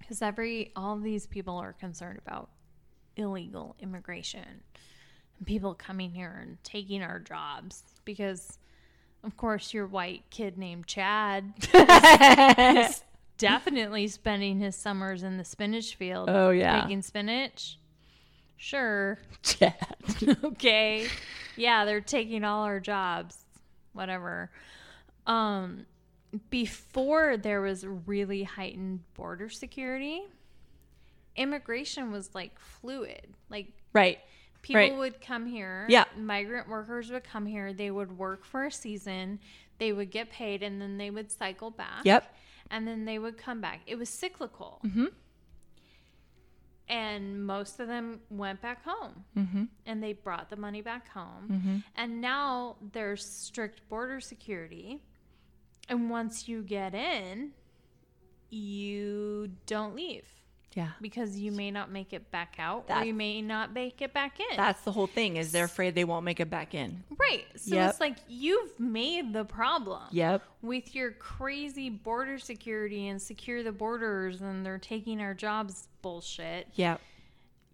because 0.00 0.20
every 0.20 0.72
all 0.74 0.96
these 0.96 1.28
people 1.28 1.56
are 1.58 1.72
concerned 1.72 2.18
about 2.26 2.48
illegal 3.16 3.76
immigration 3.80 4.44
and 5.38 5.46
people 5.46 5.74
coming 5.74 6.10
here 6.12 6.38
and 6.42 6.56
taking 6.64 7.02
our 7.02 7.18
jobs 7.18 7.82
because 8.04 8.58
of 9.22 9.36
course 9.36 9.72
your 9.74 9.86
white 9.86 10.22
kid 10.30 10.58
named 10.58 10.86
Chad 10.86 11.52
is 11.74 13.02
definitely 13.38 14.06
spending 14.08 14.58
his 14.60 14.76
summers 14.76 15.22
in 15.22 15.36
the 15.38 15.44
spinach 15.44 15.94
field 15.96 16.28
Oh, 16.30 16.50
yeah. 16.50 16.82
picking 16.82 17.02
spinach 17.02 17.78
sure 18.56 19.18
Chad. 19.42 19.74
okay. 20.44 21.06
Yeah, 21.56 21.84
they're 21.84 22.00
taking 22.00 22.44
all 22.44 22.64
our 22.64 22.80
jobs. 22.80 23.36
Whatever. 23.92 24.50
Um 25.26 25.86
before 26.50 27.36
there 27.36 27.60
was 27.60 27.86
really 28.06 28.42
heightened 28.42 29.00
border 29.14 29.48
security, 29.48 30.22
immigration 31.36 32.10
was 32.12 32.34
like 32.34 32.58
fluid. 32.58 33.34
Like 33.50 33.68
right. 33.92 34.18
people 34.62 34.80
Right. 34.80 34.96
would 34.96 35.20
come 35.20 35.46
here. 35.46 35.86
Yeah. 35.88 36.04
Migrant 36.18 36.68
workers 36.68 37.10
would 37.10 37.24
come 37.24 37.46
here, 37.46 37.72
they 37.72 37.90
would 37.90 38.16
work 38.18 38.44
for 38.44 38.64
a 38.64 38.70
season, 38.72 39.40
they 39.78 39.92
would 39.92 40.10
get 40.10 40.30
paid 40.30 40.62
and 40.62 40.80
then 40.80 40.96
they 40.98 41.10
would 41.10 41.30
cycle 41.32 41.70
back. 41.70 42.04
Yep. 42.04 42.32
And 42.70 42.86
then 42.88 43.04
they 43.04 43.18
would 43.18 43.36
come 43.36 43.60
back. 43.60 43.80
It 43.86 43.96
was 43.98 44.08
cyclical. 44.08 44.80
Mhm. 44.84 45.08
And 46.88 47.46
most 47.46 47.80
of 47.80 47.88
them 47.88 48.20
went 48.30 48.60
back 48.60 48.84
home 48.84 49.24
Mm-hmm. 49.36 49.64
and 49.86 50.02
they 50.02 50.12
brought 50.12 50.50
the 50.50 50.56
money 50.56 50.82
back 50.82 51.08
home. 51.08 51.48
Mm-hmm. 51.50 51.76
And 51.96 52.20
now 52.20 52.76
there's 52.92 53.24
strict 53.26 53.88
border 53.88 54.20
security. 54.20 55.00
And 55.88 56.10
once 56.10 56.46
you 56.46 56.62
get 56.62 56.94
in, 56.94 57.52
you 58.50 59.50
don't 59.66 59.94
leave 59.96 60.26
Yeah. 60.74 60.90
because 61.00 61.38
you 61.38 61.52
may 61.52 61.70
not 61.70 61.90
make 61.90 62.12
it 62.12 62.30
back 62.30 62.56
out 62.58 62.86
or 62.88 63.04
you 63.04 63.14
may 63.14 63.40
not 63.42 63.72
make 63.72 64.02
it 64.02 64.12
back 64.12 64.40
in. 64.40 64.56
That's 64.56 64.82
the 64.82 64.90
whole 64.92 65.06
thing. 65.06 65.36
Is 65.36 65.52
they're 65.52 65.64
afraid 65.66 65.94
they 65.94 66.04
won't 66.04 66.24
make 66.24 66.40
it 66.40 66.50
back 66.50 66.74
in. 66.74 67.04
right. 67.18 67.44
So 67.56 67.76
Yep. 67.76 67.90
it's 67.90 68.00
like 68.00 68.16
you've 68.28 68.78
made 68.80 69.32
the 69.32 69.44
problem 69.44 70.02
Yep. 70.10 70.42
with 70.62 70.94
your 70.94 71.12
crazy 71.12 71.90
border 71.90 72.38
security 72.38 73.06
and 73.08 73.22
secure 73.22 73.62
the 73.62 73.72
borders 73.72 74.40
and 74.40 74.66
they're 74.66 74.78
taking 74.78 75.20
our 75.20 75.32
jobs 75.34 75.88
bullshit. 76.02 76.68
Yep. 76.74 77.00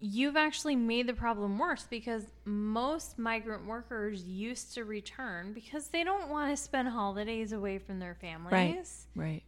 you've 0.03 0.35
actually 0.35 0.75
made 0.75 1.05
the 1.05 1.13
problem 1.13 1.59
worse 1.59 1.85
because 1.87 2.23
most 2.45 3.19
migrant 3.19 3.65
workers 3.67 4.23
used 4.23 4.73
to 4.73 4.83
return 4.83 5.53
because 5.53 5.89
they 5.89 6.03
don't 6.03 6.27
want 6.29 6.49
to 6.49 6.57
spend 6.57 6.87
holidays 6.87 7.51
away 7.51 7.77
from 7.77 7.99
their 7.99 8.15
families. 8.15 9.05
Right. 9.15 9.25
Right. 9.27 9.43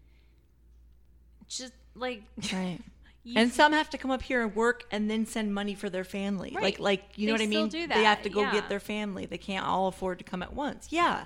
Just 1.47 1.73
like 1.95 2.23
Right. 2.53 2.79
You, 3.23 3.39
and 3.39 3.51
some 3.51 3.71
have 3.71 3.89
to 3.91 3.97
come 3.97 4.11
up 4.11 4.21
here 4.21 4.41
and 4.41 4.55
work 4.55 4.83
and 4.91 5.09
then 5.09 5.25
send 5.25 5.53
money 5.53 5.75
for 5.75 5.89
their 5.89 6.03
family. 6.03 6.51
Right. 6.53 6.63
Like 6.63 6.79
like 6.79 7.03
you 7.15 7.27
know 7.27 7.33
what 7.33 7.41
I 7.41 7.45
still 7.45 7.67
mean? 7.69 7.89
They 7.89 8.03
have 8.03 8.21
to 8.23 8.29
go 8.29 8.41
yeah. 8.41 8.51
get 8.51 8.69
their 8.69 8.79
family. 8.81 9.25
They 9.25 9.37
can't 9.37 9.65
all 9.65 9.87
afford 9.87 10.17
to 10.19 10.25
come 10.25 10.43
at 10.43 10.53
once. 10.53 10.87
Yeah. 10.89 11.25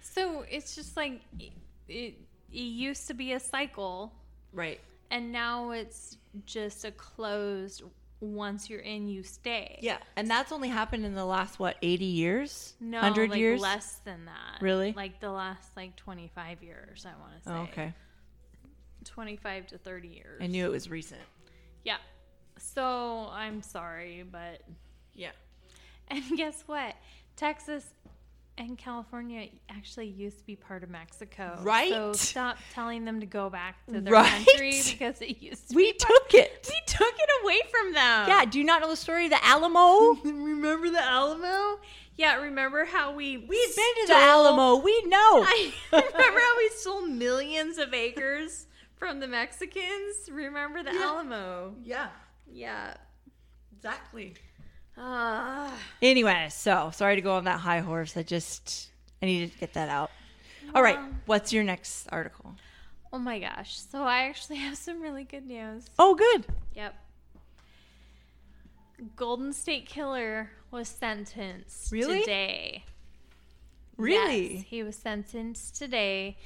so 0.00 0.44
it's 0.50 0.74
just 0.74 0.96
like 0.96 1.20
it, 1.38 1.52
it, 1.88 2.14
it 2.52 2.58
used 2.58 3.06
to 3.08 3.14
be 3.14 3.32
a 3.32 3.40
cycle 3.40 4.12
Right. 4.52 4.80
and 5.10 5.30
now 5.30 5.70
it's 5.70 6.16
just 6.46 6.84
a 6.84 6.90
closed 6.90 7.82
once 8.20 8.68
you're 8.70 8.80
in 8.80 9.08
you 9.08 9.22
stay. 9.22 9.78
Yeah. 9.82 9.98
And 10.16 10.28
that's 10.28 10.52
only 10.52 10.68
happened 10.68 11.04
in 11.04 11.14
the 11.14 11.24
last 11.24 11.58
what, 11.58 11.76
80 11.82 12.04
years? 12.04 12.74
No, 12.80 12.98
100 12.98 13.30
like 13.30 13.38
years? 13.38 13.60
less 13.60 14.00
than 14.04 14.24
that. 14.24 14.62
Really? 14.62 14.92
Like 14.96 15.20
the 15.20 15.30
last 15.30 15.76
like 15.76 15.96
25 15.96 16.62
years, 16.62 17.06
I 17.06 17.20
want 17.20 17.36
to 17.36 17.48
say. 17.48 17.54
Oh, 17.54 17.62
okay. 17.64 17.94
25 19.04 19.68
to 19.68 19.78
30 19.78 20.08
years. 20.08 20.40
I 20.42 20.46
knew 20.46 20.64
it 20.64 20.70
was 20.70 20.90
recent. 20.90 21.20
Yeah. 21.86 21.98
So 22.58 23.28
I'm 23.32 23.62
sorry, 23.62 24.24
but 24.30 24.60
Yeah. 25.14 25.30
and 26.08 26.22
guess 26.36 26.64
what? 26.66 26.96
Texas 27.36 27.84
and 28.58 28.76
California 28.78 29.48
actually 29.68 30.06
used 30.06 30.38
to 30.38 30.44
be 30.46 30.56
part 30.56 30.82
of 30.82 30.88
Mexico. 30.90 31.58
Right. 31.62 31.90
So 31.90 32.12
stop 32.14 32.56
telling 32.72 33.04
them 33.04 33.20
to 33.20 33.26
go 33.26 33.48
back 33.50 33.84
to 33.86 34.00
their 34.00 34.12
Right. 34.14 34.46
country 34.46 34.80
because 34.90 35.20
it 35.20 35.40
used 35.42 35.68
to 35.70 35.76
We 35.76 35.92
be 35.92 35.98
took 35.98 36.34
it. 36.34 36.66
we 36.68 36.80
took 36.86 37.14
it 37.18 37.30
away 37.42 37.60
from 37.70 37.92
them. 37.92 38.28
Yeah, 38.28 38.44
do 38.46 38.58
you 38.58 38.64
not 38.64 38.80
know 38.80 38.88
the 38.90 38.96
story 38.96 39.26
of 39.26 39.30
the 39.30 39.44
Alamo? 39.44 40.14
Remember 40.24 40.90
the 40.90 41.02
Alamo? 41.02 41.78
Yeah, 42.16 42.36
remember 42.36 42.84
how 42.86 43.12
we 43.12 43.36
We've 43.36 43.76
been 43.76 43.94
to 44.02 44.06
the 44.08 44.14
Alamo. 44.16 44.76
We 44.76 45.02
know. 45.02 45.44
I 45.46 45.72
remember 45.92 46.40
how 46.40 46.56
we 46.56 46.68
stole 46.70 47.02
millions 47.02 47.76
of 47.78 47.92
acres 47.94 48.66
from 48.96 49.20
the 49.20 49.26
Mexicans. 49.28 50.28
Remember 50.30 50.82
the 50.82 50.92
Yeah. 50.92 51.02
Alamo? 51.02 51.74
yeah, 51.82 52.08
Yeah. 52.46 52.96
exactly. 53.76 54.34
Ah. 54.96 55.72
Anyway, 56.00 56.48
so 56.50 56.90
sorry 56.94 57.16
to 57.16 57.20
go 57.22 57.34
on 57.34 57.44
that 57.44 57.60
high 57.60 57.80
horse. 57.80 58.16
I 58.16 58.22
just 58.22 58.90
I 59.22 59.26
needed 59.26 59.52
to 59.52 59.58
get 59.58 59.74
that 59.74 59.88
out. 59.88 60.10
All 60.74 60.82
right, 60.82 60.98
what's 61.26 61.52
your 61.52 61.64
next 61.64 62.06
article? 62.10 62.54
Oh 63.12 63.18
my 63.18 63.38
gosh. 63.38 63.78
So 63.80 64.02
I 64.02 64.24
actually 64.24 64.56
have 64.66 64.76
some 64.76 65.00
really 65.00 65.24
good 65.24 65.46
news. 65.46 65.86
Oh, 65.98 66.14
good. 66.14 66.46
Yep. 66.74 66.94
Golden 69.14 69.52
State 69.52 69.86
Killer 69.86 70.50
was 70.70 70.88
sentenced 70.88 71.92
Really? 71.92 72.20
today. 72.20 72.84
Really? 73.98 74.56
Yes, 74.56 74.64
he 74.66 74.82
was 74.82 74.96
sentenced 74.96 75.76
today 75.76 76.36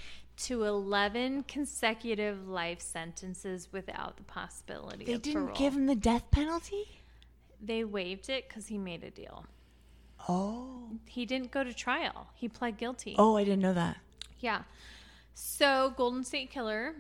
to 0.45 0.65
11 0.65 1.45
consecutive 1.45 2.49
life 2.49 2.81
sentences 2.81 3.69
without 3.73 4.17
the 4.17 4.23
possibility 4.23 5.05
They 5.05 5.15
of 5.15 5.23
didn't 5.23 5.43
parole. 5.47 5.59
give 5.59 5.75
him 5.75 5.87
the 5.87 5.95
death 5.95 6.31
penalty. 6.31 7.01
They 7.63 7.85
waived 7.85 8.29
it 8.31 8.49
because 8.49 8.67
he 8.69 8.79
made 8.79 9.05
a 9.05 9.11
deal. 9.11 9.45
Oh. 10.29 10.89
He 11.07 11.27
didn't 11.27 11.51
go 11.51 11.63
to 11.65 11.75
trial. 11.75 12.29
He 12.35 12.49
pled 12.49 12.79
guilty. 12.79 13.15
Oh, 13.19 13.37
I 13.37 13.45
didn't 13.45 13.61
know 13.61 13.75
that. 13.75 13.99
Yeah. 14.41 14.63
So 15.35 15.93
Golden 15.97 16.25
State 16.25 16.51
Killer, 16.51 16.95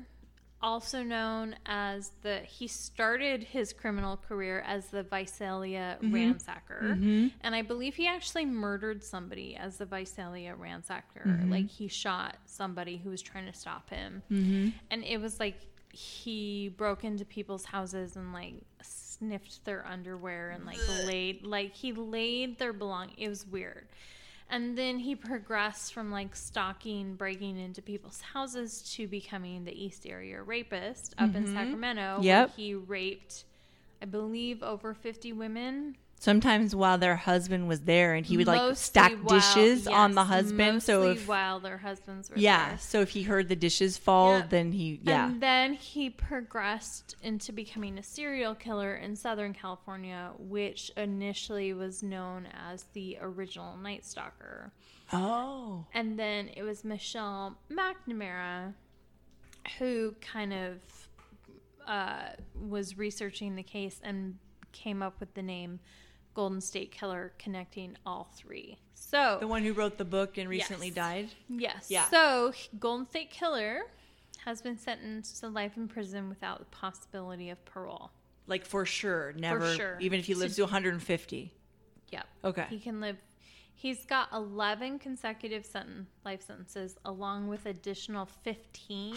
also 0.63 1.03
known 1.03 1.57
as 1.67 2.13
the 2.23 2.41
he 2.41 2.67
started 2.67 3.43
his 3.43 3.73
criminal 3.73 4.17
career 4.17 4.61
as 4.67 4.87
the 4.87 5.03
Visalia 5.03 5.99
mm-hmm. 6.03 6.15
ransacker. 6.15 6.83
Mm-hmm. 6.83 7.29
And 7.41 7.55
I 7.55 7.63
believe 7.63 7.95
he 7.95 8.07
actually 8.07 8.47
murdered 8.47 9.03
somebody 9.03 9.57
as 9.57 9.79
the 9.79 9.87
Visalia 9.87 10.55
ransacker. 10.55 11.27
Mm-hmm. 11.27 11.51
Like 11.51 11.69
he 11.69 11.89
shot 11.89 12.37
somebody 12.47 12.99
who 12.99 13.11
was 13.11 13.23
trying 13.23 13.47
to 13.47 13.59
stop 13.59 13.91
him. 13.91 14.23
And 14.91 15.05
it 15.05 15.21
was 15.21 15.41
like 15.41 15.57
he 15.93 16.69
broke 16.77 17.05
into 17.05 17.25
people's 17.25 17.65
houses 17.65 18.17
and 18.17 18.33
like 18.33 18.55
sniffed 18.83 19.65
their 19.65 19.87
underwear 19.87 20.51
and 20.51 20.65
like 20.65 20.79
laid 21.07 21.45
like 21.45 21.75
he 21.75 21.93
laid 21.93 22.59
their 22.59 22.73
belong 22.73 23.11
it 23.19 23.29
was 23.29 23.47
weird 23.47 23.87
and 24.51 24.77
then 24.77 24.99
he 24.99 25.15
progressed 25.15 25.95
from 25.95 26.11
like 26.11 26.35
stalking 26.37 27.15
breaking 27.15 27.59
into 27.59 27.81
people's 27.81 28.21
houses 28.21 28.83
to 28.95 29.07
becoming 29.07 29.65
the 29.65 29.73
east 29.85 30.07
area 30.07 30.43
rapist 30.43 31.15
up 31.19 31.35
in 31.35 31.45
mm-hmm. 31.45 31.55
sacramento 31.55 32.17
where 32.17 32.25
Yep. 32.25 32.57
he 32.57 32.75
raped 32.75 33.45
i 34.03 34.05
believe 34.05 34.63
over 34.63 34.95
50 34.95 35.33
women 35.33 35.97
Sometimes 36.23 36.77
while 36.77 36.99
their 36.99 37.17
husband 37.17 37.67
was 37.67 37.81
there, 37.81 38.13
and 38.13 38.27
he 38.27 38.37
would 38.37 38.47
like 38.47 38.77
stack 38.77 39.13
while- 39.23 39.39
dishes 39.41 39.87
on 39.87 40.13
the 40.15 40.25
husband. 40.25 40.83
So 40.83 41.05
if 41.05 41.27
while 41.27 41.61
their 41.61 41.79
husbands 41.79 42.29
were 42.29 42.37
yeah, 42.37 42.69
there. 42.69 42.79
so 42.79 43.01
if 43.01 43.09
he 43.09 43.23
heard 43.23 43.49
the 43.49 43.57
dishes 43.57 43.97
fall, 43.97 44.41
Yeah. 44.41 44.47
then 44.47 44.73
he 44.73 45.01
yeah. 45.03 45.29
And 45.31 45.41
then 45.43 45.73
he 45.73 46.11
progressed 46.11 47.17
into 47.23 47.55
becoming 47.55 47.97
a 47.97 48.03
serial 48.03 48.55
killer 48.55 48.95
in 48.97 49.17
Southern 49.17 49.55
California, 49.55 50.33
which 50.39 50.93
initially 50.95 51.73
was 51.73 52.03
known 52.03 52.47
as 52.69 52.85
the 52.93 53.17
original 53.23 53.79
Night 53.79 54.05
Stalker. 54.05 54.73
oh, 55.15 55.87
And 55.95 56.19
then 56.19 56.51
it 56.55 56.63
was 56.65 56.85
Michelle 56.85 57.57
McNamara 57.73 58.75
who 59.79 60.15
kind 60.21 60.53
of 60.53 60.81
uh, 61.87 62.29
was 62.55 62.99
researching 62.99 63.57
the 63.57 63.63
case 63.63 64.01
and 64.05 64.37
came 64.73 65.03
up 65.03 65.19
with 65.19 65.33
the 65.33 65.43
name 65.43 65.81
Golden 66.35 66.61
State 66.61 66.93
Killer, 66.93 67.33
connecting 67.39 67.97
all 68.07 68.29
three. 68.35 68.79
So, 68.95 69.39
the 69.41 69.49
one 69.49 69.63
who 69.65 69.73
wrote 69.73 69.99
the 69.99 70.05
book 70.05 70.39
and 70.39 70.49
recently 70.49 70.89
Yes. 70.89 70.95
died. 70.95 71.29
Yes. 71.49 71.87
Yeah. 71.91 72.09
So 72.11 72.53
Golden 72.79 73.07
State 73.07 73.31
Killer 73.31 73.81
has 74.45 74.63
been 74.63 74.79
sentenced 74.79 75.41
to 75.41 75.49
life 75.49 75.77
in 75.77 75.89
prison 75.89 76.29
without 76.29 76.59
the 76.61 76.65
possibility 76.67 77.51
of 77.51 77.63
parole. 77.65 78.11
Like 78.47 78.65
for 78.65 78.87
sure, 78.87 79.33
never. 79.37 79.75
sure. 79.75 79.97
Even 80.01 80.21
if 80.21 80.27
he 80.27 80.35
lives 80.35 80.57
to 80.57 80.63
150. 80.63 81.53
Yep. 82.11 82.27
Okay. 82.45 82.67
He 82.71 82.79
can 82.79 83.01
live. 83.01 83.17
He's 83.75 84.05
got 84.05 84.29
11 84.33 84.99
consecutive 84.99 85.67
senten- 85.67 86.07
life 86.25 86.43
sentences, 86.47 86.97
along 87.05 87.49
with 87.49 87.67
additional 87.67 88.27
15. 88.27 89.17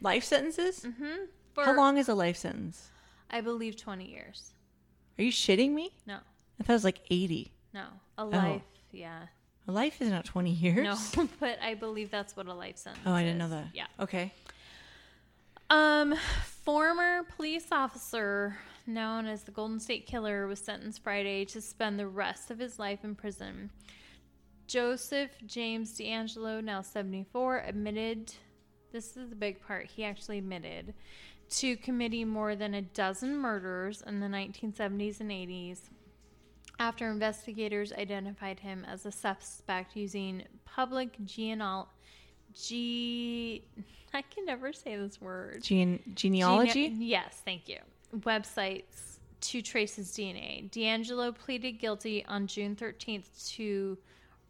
Life 0.00 0.24
sentences? 0.24 0.80
Mm-hmm. 0.80 1.24
For, 1.54 1.64
How 1.64 1.76
long 1.76 1.98
is 1.98 2.08
a 2.08 2.14
life 2.14 2.36
sentence? 2.36 2.90
I 3.30 3.40
believe 3.40 3.76
20 3.76 4.08
years. 4.08 4.53
Are 5.18 5.22
you 5.22 5.32
shitting 5.32 5.72
me? 5.72 5.94
No, 6.06 6.16
I 6.60 6.62
thought 6.62 6.72
it 6.72 6.76
was 6.76 6.84
like 6.84 7.00
80. 7.10 7.52
no, 7.72 7.84
a 8.18 8.24
life. 8.24 8.62
Yeah. 8.92 9.22
A 9.66 9.72
life 9.72 10.02
is 10.02 10.10
not 10.10 10.24
20 10.26 10.50
years. 10.50 11.16
No, 11.16 11.28
but 11.40 11.58
I 11.62 11.74
believe 11.74 12.10
that's 12.10 12.36
what 12.36 12.46
a 12.46 12.54
life 12.54 12.76
sentence. 12.76 13.02
Is. 13.04 13.10
Oh, 13.10 13.14
I 13.14 13.22
didn't 13.22 13.38
know 13.38 13.46
is. 13.46 13.50
that. 13.52 13.66
Yeah. 13.72 13.86
Okay. 13.98 14.32
Um, 15.70 16.14
former 16.64 17.22
police 17.36 17.66
officer 17.72 18.56
known 18.86 19.26
as 19.26 19.42
the 19.42 19.50
Golden 19.50 19.80
State 19.80 20.06
Killer 20.06 20.46
was 20.46 20.58
sentenced 20.58 21.02
Friday 21.02 21.44
to 21.46 21.60
spend 21.60 21.98
the 21.98 22.06
rest 22.06 22.50
of 22.50 22.58
his 22.58 22.78
life 22.78 23.04
in 23.04 23.14
prison. 23.14 23.70
Joseph 24.66 25.30
James 25.46 25.96
DeAngelo, 25.98 26.62
now 26.62 26.82
74, 26.82 27.64
admitted 27.66 28.32
this 28.92 29.16
is 29.16 29.28
the 29.28 29.36
big 29.36 29.60
part. 29.66 29.86
He 29.86 30.04
actually 30.04 30.38
admitted 30.38 30.94
to 31.50 31.76
committing 31.76 32.28
more 32.28 32.56
than 32.56 32.74
a 32.74 32.82
dozen 32.82 33.36
murders 33.36 34.02
in 34.06 34.20
the 34.20 34.26
1970s 34.26 35.20
and 35.20 35.30
80s 35.30 35.80
after 36.78 37.10
investigators 37.10 37.92
identified 37.92 38.60
him 38.60 38.84
as 38.88 39.06
a 39.06 39.12
suspect 39.12 39.96
using 39.96 40.42
public 40.64 41.16
geneal 41.24 41.86
G 42.54 43.64
I 44.14 44.22
can 44.22 44.44
never 44.46 44.72
say 44.72 44.96
this 44.96 45.20
word. 45.20 45.60
Gene- 45.62 46.00
genealogy? 46.14 46.88
Gene- 46.88 47.02
yes, 47.02 47.42
thank 47.44 47.68
you. 47.68 47.78
Websites 48.18 49.18
to 49.40 49.60
trace 49.60 49.96
his 49.96 50.12
DNA. 50.12 50.70
DeAngelo 50.70 51.34
pleaded 51.34 51.72
guilty 51.72 52.24
on 52.26 52.46
June 52.46 52.76
13th 52.76 53.54
to, 53.56 53.98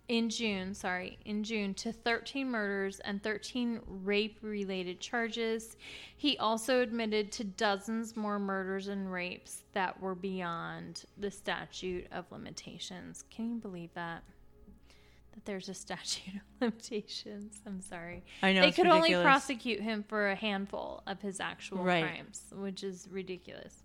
in 0.09 0.29
June, 0.29 0.75
sorry, 0.75 1.19
in 1.25 1.43
June 1.43 1.73
to 1.75 1.93
13 1.93 2.51
murders 2.51 3.01
and 3.01 3.23
13 3.23 3.81
rape 3.87 4.39
related 4.43 5.01
charges. 5.01 5.77
He 6.17 6.37
also 6.39 6.83
admitted 6.83 7.33
to 7.33 7.45
dozens 7.45 8.17
more 8.17 8.39
murders 8.39 8.89
and 8.89 9.11
rapes 9.11 9.63
that 9.73 9.99
were 10.01 10.15
beyond 10.15 11.05
the 11.17 11.31
statute 11.31 12.07
of 12.13 12.31
limitations. 12.31 13.25
Can 13.31 13.51
you 13.55 13.57
believe 13.57 13.95
that? 13.95 14.23
That 15.33 15.45
there's 15.47 15.69
a 15.71 15.75
statute 15.87 16.35
of 16.37 16.43
limitations. 16.61 17.61
I'm 17.67 17.81
sorry. 17.81 18.23
I 18.43 18.53
know, 18.53 18.61
They 18.61 18.73
could 18.73 18.87
only 18.87 19.15
prosecute 19.15 19.81
him 19.81 20.05
for 20.07 20.29
a 20.31 20.35
handful 20.35 21.03
of 21.07 21.21
his 21.23 21.41
actual 21.41 21.79
Right. 21.79 22.05
crimes, 22.05 22.43
which 22.55 22.85
is 22.85 23.09
ridiculous. 23.11 23.83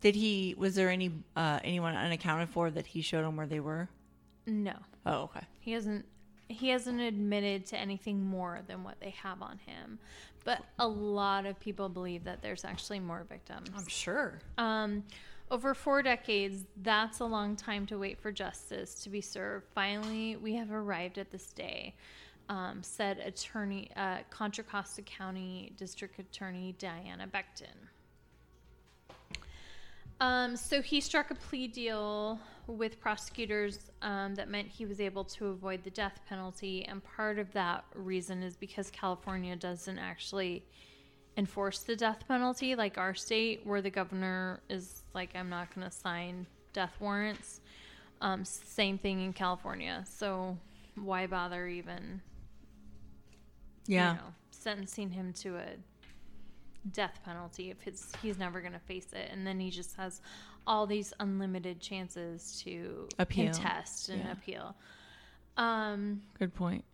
Did 0.00 0.16
he, 0.16 0.54
was 0.58 0.74
there 0.74 0.90
any, 0.90 1.12
uh, 1.36 1.60
anyone 1.62 1.94
unaccounted 1.94 2.48
for 2.48 2.70
that 2.70 2.86
he 2.86 3.02
showed 3.02 3.24
him 3.24 3.36
where 3.36 3.46
they 3.46 3.60
were? 3.60 3.88
No, 4.46 4.74
Oh, 5.06 5.22
okay. 5.24 5.46
he 5.60 5.72
hasn't. 5.72 6.04
He 6.48 6.70
hasn't 6.70 7.00
admitted 7.00 7.64
to 7.66 7.78
anything 7.78 8.24
more 8.24 8.60
than 8.66 8.82
what 8.82 8.98
they 8.98 9.10
have 9.10 9.40
on 9.40 9.58
him, 9.58 10.00
but 10.44 10.64
a 10.80 10.88
lot 10.88 11.46
of 11.46 11.60
people 11.60 11.88
believe 11.88 12.24
that 12.24 12.42
there's 12.42 12.64
actually 12.64 12.98
more 12.98 13.24
victims. 13.28 13.70
I'm 13.76 13.86
sure. 13.86 14.40
Um, 14.58 15.04
over 15.52 15.74
four 15.74 16.02
decades, 16.02 16.64
that's 16.82 17.20
a 17.20 17.24
long 17.24 17.54
time 17.54 17.86
to 17.86 17.98
wait 17.98 18.18
for 18.18 18.32
justice 18.32 18.96
to 19.04 19.10
be 19.10 19.20
served. 19.20 19.66
Finally, 19.76 20.36
we 20.36 20.54
have 20.56 20.72
arrived 20.72 21.18
at 21.18 21.30
this 21.30 21.52
day, 21.52 21.94
um, 22.48 22.82
said 22.82 23.18
attorney, 23.18 23.88
uh, 23.94 24.18
Contra 24.30 24.64
Costa 24.64 25.02
County 25.02 25.72
District 25.76 26.18
Attorney 26.18 26.74
Diana 26.80 27.28
Becton. 27.28 27.76
Um, 30.20 30.56
so 30.56 30.82
he 30.82 31.00
struck 31.00 31.30
a 31.30 31.34
plea 31.34 31.66
deal 31.68 32.38
with 32.76 33.00
prosecutors 33.00 33.90
um, 34.02 34.34
that 34.34 34.48
meant 34.48 34.68
he 34.68 34.86
was 34.86 35.00
able 35.00 35.24
to 35.24 35.48
avoid 35.48 35.84
the 35.84 35.90
death 35.90 36.20
penalty, 36.28 36.84
and 36.84 37.02
part 37.02 37.38
of 37.38 37.52
that 37.52 37.84
reason 37.94 38.42
is 38.42 38.56
because 38.56 38.90
California 38.90 39.56
doesn't 39.56 39.98
actually 39.98 40.64
enforce 41.36 41.80
the 41.80 41.96
death 41.96 42.26
penalty 42.26 42.74
like 42.74 42.98
our 42.98 43.14
state, 43.14 43.60
where 43.64 43.82
the 43.82 43.90
governor 43.90 44.60
is 44.68 45.02
like, 45.14 45.30
"I'm 45.34 45.48
not 45.48 45.74
going 45.74 45.88
to 45.88 45.94
sign 45.94 46.46
death 46.72 46.94
warrants." 47.00 47.60
Um, 48.20 48.44
same 48.44 48.98
thing 48.98 49.20
in 49.22 49.32
California. 49.32 50.04
So 50.06 50.58
why 50.94 51.26
bother 51.26 51.66
even? 51.66 52.20
Yeah. 53.86 54.12
You 54.12 54.18
know, 54.18 54.34
sentencing 54.50 55.10
him 55.10 55.32
to 55.34 55.56
a 55.56 55.66
death 56.92 57.20
penalty 57.24 57.70
if 57.70 57.82
his 57.82 58.10
he's 58.22 58.38
never 58.38 58.60
going 58.60 58.72
to 58.72 58.78
face 58.78 59.12
it 59.12 59.28
and 59.30 59.46
then 59.46 59.60
he 59.60 59.70
just 59.70 59.96
has 59.96 60.20
all 60.66 60.86
these 60.86 61.12
unlimited 61.20 61.80
chances 61.80 62.60
to 62.64 63.08
Appeal. 63.18 63.52
contest 63.52 64.08
and 64.08 64.22
Yeah. 64.24 64.32
appeal 64.32 64.74
um 65.56 66.22
Good 66.38 66.54
point. 66.54 66.84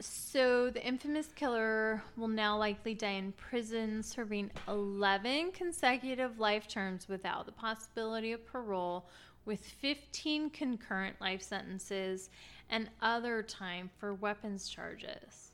so 0.00 0.70
the 0.70 0.84
infamous 0.86 1.28
killer 1.34 2.02
will 2.16 2.28
now 2.28 2.56
likely 2.58 2.94
die 2.94 3.10
in 3.12 3.32
prison 3.32 4.02
serving 4.02 4.50
11 4.68 5.52
consecutive 5.52 6.38
life 6.38 6.66
terms 6.68 7.08
without 7.08 7.46
the 7.46 7.52
possibility 7.52 8.32
of 8.32 8.44
parole 8.46 9.06
with 9.44 9.60
15 9.60 10.50
concurrent 10.50 11.20
life 11.20 11.40
sentences 11.42 12.30
and 12.68 12.90
other 13.00 13.42
time 13.42 13.88
for 13.98 14.12
weapons 14.12 14.68
charges 14.68 15.52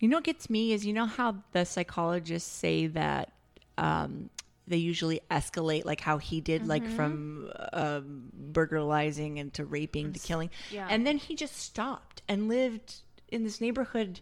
You 0.00 0.08
know 0.08 0.18
what 0.18 0.24
gets 0.24 0.48
me 0.50 0.72
is 0.72 0.84
you 0.86 0.92
know 0.92 1.06
how 1.06 1.36
the 1.52 1.64
psychologists 1.64 2.50
say 2.52 2.86
that 2.88 3.32
um, 3.78 4.28
they 4.68 4.76
usually 4.76 5.20
escalate, 5.30 5.84
like 5.84 6.00
how 6.00 6.18
he 6.18 6.40
did, 6.40 6.66
like 6.66 6.86
from 6.86 7.50
um, 7.72 8.30
burglarizing 8.32 9.38
into 9.38 9.64
raping 9.64 10.12
to 10.12 10.18
killing, 10.18 10.50
yeah. 10.70 10.86
and 10.90 11.06
then 11.06 11.18
he 11.18 11.34
just 11.34 11.56
stopped 11.56 12.22
and 12.28 12.48
lived 12.48 12.96
in 13.28 13.44
this 13.44 13.60
neighborhood, 13.60 14.20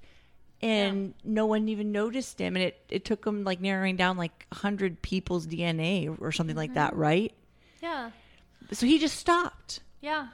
and 0.62 1.14
no 1.24 1.46
one 1.46 1.68
even 1.68 1.92
noticed 1.92 2.40
him, 2.40 2.56
and 2.56 2.64
it 2.64 2.80
it 2.88 3.04
took 3.04 3.24
him 3.26 3.44
like 3.44 3.60
narrowing 3.60 3.96
down 3.96 4.16
like 4.16 4.46
hundred 4.52 5.02
people's 5.02 5.46
DNA 5.46 6.16
or 6.20 6.32
something 6.32 6.56
like 6.56 6.74
that, 6.74 6.94
right? 6.96 7.32
yeah 7.82 8.10
So 8.72 8.86
he 8.86 8.98
just 8.98 9.16
stopped. 9.16 9.80
Yeah. 10.00 10.28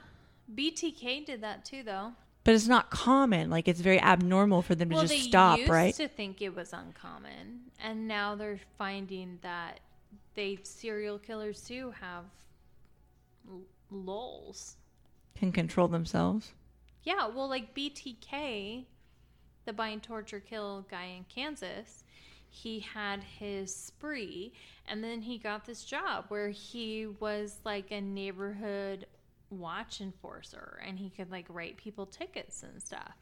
BTK 0.53 1.25
did 1.25 1.41
that 1.41 1.65
too, 1.65 1.83
though. 1.83 2.13
But 2.43 2.55
it's 2.55 2.67
not 2.67 2.89
common. 2.89 3.49
Like 3.49 3.67
it's 3.67 3.79
very 3.79 4.01
abnormal 4.01 4.61
for 4.61 4.75
them 4.75 4.89
to 4.89 4.95
just 4.95 5.07
they 5.09 5.19
stop, 5.19 5.59
used 5.59 5.71
right? 5.71 5.93
to 5.95 6.07
think 6.07 6.41
it 6.41 6.53
was 6.53 6.73
uncommon, 6.73 7.71
and 7.81 8.07
now 8.07 8.35
they're 8.35 8.59
finding 8.77 9.39
that 9.43 9.79
they 10.35 10.59
serial 10.63 11.19
killers 11.19 11.61
too 11.61 11.93
have 11.99 12.25
l- 13.49 13.61
lulls. 13.91 14.75
Can 15.35 15.51
control 15.51 15.87
themselves. 15.87 16.51
Yeah, 17.03 17.27
well, 17.27 17.49
like 17.49 17.75
BTK, 17.75 18.85
the 19.65 19.73
bind, 19.73 20.03
torture, 20.03 20.39
kill 20.39 20.85
guy 20.89 21.05
in 21.17 21.25
Kansas, 21.25 22.03
he 22.49 22.79
had 22.79 23.23
his 23.23 23.75
spree, 23.75 24.53
and 24.87 25.03
then 25.03 25.21
he 25.21 25.37
got 25.37 25.65
this 25.65 25.83
job 25.83 26.25
where 26.27 26.49
he 26.49 27.07
was 27.19 27.59
like 27.65 27.91
a 27.91 27.99
neighborhood 27.99 29.07
watch 29.49 30.01
enforcer 30.01 30.81
and 30.85 30.97
he 30.97 31.09
could 31.09 31.31
like 31.31 31.45
write 31.49 31.77
people 31.77 32.05
tickets 32.05 32.63
and 32.63 32.81
stuff. 32.81 33.13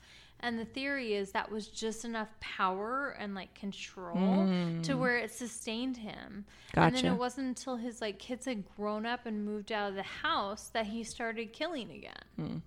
And 0.44 0.58
the 0.58 0.66
theory 0.66 1.14
is 1.14 1.32
that 1.32 1.52
was 1.52 1.68
just 1.68 2.04
enough 2.04 2.30
power 2.40 3.16
and 3.20 3.36
like 3.36 3.54
control 3.54 4.48
to 4.84 4.96
where 4.96 5.18
it 5.18 5.32
sustained 5.32 5.98
him. 5.98 6.46
Gotcha. 6.74 6.88
And 6.88 6.96
then 6.96 7.14
it 7.14 7.18
wasn't 7.18 7.48
until 7.48 7.76
his 7.78 8.02
like 8.02 8.18
kids 8.18 8.46
had 8.46 8.64
grown 8.76 9.06
up 9.06 9.26
and 9.26 9.46
moved 9.46 9.72
out 9.72 9.90
of 9.90 9.96
the 9.96 10.04
house 10.04 10.70
that 10.70 10.88
he 10.88 11.04
started 11.04 11.54
killing 11.54 11.92
again. 11.92 12.64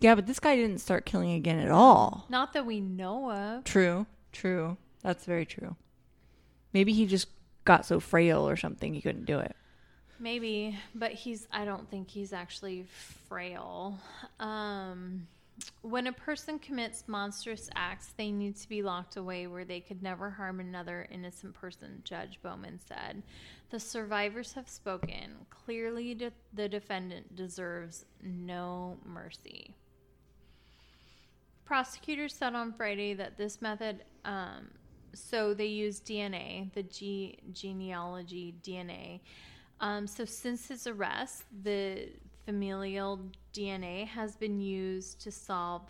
Yeah, 0.00 0.14
but 0.14 0.26
this 0.26 0.40
guy 0.40 0.56
didn't 0.56 0.78
start 0.78 1.06
killing 1.06 1.32
again 1.32 1.58
at 1.58 1.70
all. 1.70 2.26
Not 2.28 2.52
that 2.54 2.66
we 2.66 2.80
know 2.80 3.30
of. 3.30 3.64
True, 3.64 4.06
true. 4.32 4.76
That's 5.02 5.24
very 5.24 5.46
true. 5.46 5.76
Maybe 6.72 6.92
he 6.92 7.06
just 7.06 7.28
got 7.64 7.86
so 7.86 8.00
frail 8.00 8.48
or 8.48 8.56
something 8.56 8.94
he 8.94 9.00
couldn't 9.00 9.24
do 9.24 9.38
it. 9.38 9.54
Maybe, 10.18 10.78
but 10.94 11.12
he's 11.12 11.46
I 11.52 11.64
don't 11.64 11.90
think 11.90 12.08
he's 12.08 12.32
actually 12.32 12.86
frail. 13.28 13.98
Um 14.40 15.26
when 15.82 16.06
a 16.06 16.12
person 16.12 16.58
commits 16.58 17.04
monstrous 17.06 17.70
acts, 17.74 18.12
they 18.16 18.30
need 18.30 18.56
to 18.56 18.68
be 18.68 18.82
locked 18.82 19.16
away 19.16 19.46
where 19.46 19.64
they 19.64 19.80
could 19.80 20.02
never 20.02 20.30
harm 20.30 20.60
another 20.60 21.06
innocent 21.10 21.54
person, 21.54 22.02
Judge 22.04 22.38
Bowman 22.42 22.78
said. 22.86 23.22
The 23.70 23.80
survivors 23.80 24.52
have 24.52 24.68
spoken. 24.68 25.46
Clearly, 25.50 26.14
de- 26.14 26.32
the 26.52 26.68
defendant 26.68 27.34
deserves 27.34 28.04
no 28.22 28.98
mercy. 29.04 29.74
Prosecutors 31.64 32.34
said 32.34 32.54
on 32.54 32.72
Friday 32.72 33.14
that 33.14 33.36
this 33.36 33.60
method, 33.60 34.04
um, 34.24 34.68
so 35.14 35.54
they 35.54 35.66
use 35.66 36.00
DNA, 36.00 36.72
the 36.74 36.84
G- 36.84 37.38
genealogy 37.52 38.54
DNA. 38.62 39.20
Um, 39.80 40.06
so 40.06 40.24
since 40.24 40.68
his 40.68 40.86
arrest, 40.86 41.44
the 41.62 42.08
familial 42.46 43.20
DNA 43.52 44.06
has 44.06 44.36
been 44.36 44.60
used 44.60 45.20
to 45.20 45.30
solve 45.30 45.82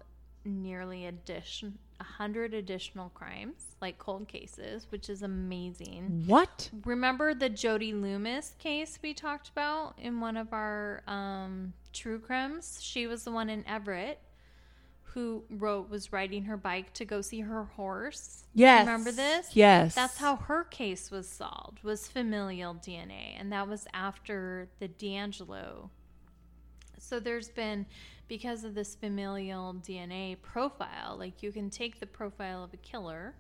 nearly 0.45 1.07
addition, 1.07 1.79
100 1.99 2.55
additional 2.55 3.11
crimes, 3.11 3.77
like 3.81 3.99
cold 3.99 4.27
cases, 4.27 4.87
which 4.91 5.09
is 5.09 5.23
amazing. 5.23 6.25
What? 6.27 6.71
Remember 6.85 7.35
the 7.35 7.51
Jody 7.51 7.93
Loomis 7.93 8.55
case 8.59 8.99
we 9.03 9.13
talked 9.15 9.51
about 9.51 9.95
in 9.99 10.21
one 10.21 10.37
of 10.37 10.53
our 10.53 11.03
um, 11.07 11.75
true 11.93 12.19
crimes? 12.19 12.79
She 12.81 13.07
was 13.07 13.25
the 13.25 13.31
one 13.31 13.51
in 13.51 13.65
Everett 13.67 14.21
who 15.17 15.43
wrote 15.49 15.89
was 15.89 16.13
riding 16.13 16.45
her 16.45 16.59
bike 16.59 16.93
to 16.93 17.07
go 17.07 17.23
see 17.23 17.41
her 17.41 17.65
horse. 17.65 18.45
Yes. 18.53 18.87
Remember 18.87 19.11
this? 19.11 19.57
Yes. 19.57 19.95
That's 19.95 20.19
how 20.19 20.37
her 20.37 20.65
case 20.65 21.11
was 21.11 21.27
solved, 21.27 21.83
was 21.83 22.07
familial 22.07 22.75
DNA. 22.75 23.35
And 23.39 23.51
that 23.51 23.67
was 23.67 23.87
after 23.95 24.69
the 24.79 24.89
DeAngelo. 24.89 25.89
So 26.99 27.21
there's 27.21 27.49
been, 27.49 27.87
because 28.29 28.65
of 28.65 28.75
this 28.75 28.95
familial 28.95 29.75
DNA 29.75 30.41
profile, 30.43 31.17
like 31.19 31.43
you 31.43 31.53
can 31.53 31.71
take 31.71 32.01
the 32.01 32.07
profile 32.07 32.65
of 32.65 32.73
a 32.73 32.79
killer 32.79 33.35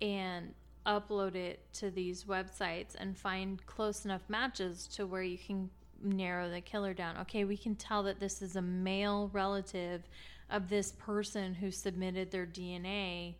and 0.00 0.54
upload 0.86 1.34
it 1.34 1.60
to 1.74 1.90
these 1.90 2.24
websites 2.24 2.94
and 2.98 3.16
find 3.16 3.64
close 3.66 4.04
enough 4.04 4.22
matches 4.28 4.86
to 4.86 5.06
where 5.06 5.22
you 5.22 5.38
can 5.38 5.70
narrow 6.02 6.50
the 6.50 6.60
killer 6.60 6.94
down. 6.94 7.16
Okay, 7.18 7.44
we 7.44 7.56
can 7.56 7.74
tell 7.74 8.02
that 8.04 8.18
this 8.18 8.42
is 8.42 8.56
a 8.56 8.62
male 8.62 9.30
relative 9.32 10.08
of 10.48 10.68
this 10.68 10.92
person 10.92 11.54
who 11.54 11.70
submitted 11.70 12.30
their 12.30 12.46
DNA 12.46 13.34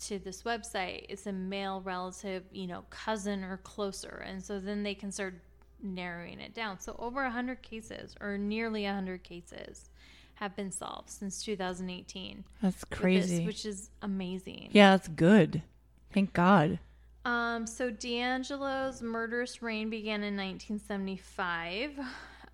to 0.00 0.18
this 0.18 0.42
website. 0.42 1.06
It's 1.08 1.26
a 1.26 1.32
male 1.32 1.80
relative, 1.82 2.44
you 2.52 2.66
know, 2.66 2.84
cousin 2.90 3.44
or 3.44 3.58
closer. 3.58 4.24
And 4.26 4.42
so 4.42 4.58
then 4.58 4.82
they 4.82 4.94
can 4.94 5.12
start 5.12 5.40
narrowing 5.84 6.40
it 6.40 6.54
down. 6.54 6.80
So 6.80 6.96
over 6.98 7.22
100 7.22 7.62
cases 7.62 8.14
or 8.20 8.38
nearly 8.38 8.84
100 8.84 9.22
cases 9.22 9.90
have 10.34 10.56
been 10.56 10.72
solved 10.72 11.10
since 11.10 11.42
2018. 11.44 12.44
That's 12.62 12.80
with 12.80 12.90
this, 12.90 12.98
crazy. 12.98 13.46
which 13.46 13.64
is 13.64 13.90
amazing. 14.02 14.70
yeah, 14.72 14.90
that's 14.90 15.08
good. 15.08 15.62
Thank 16.12 16.32
God. 16.32 16.78
Um, 17.24 17.66
so 17.66 17.90
DeAngelo's 17.90 19.00
murderous 19.00 19.62
reign 19.62 19.88
began 19.90 20.22
in 20.22 20.36
1975, 20.36 21.98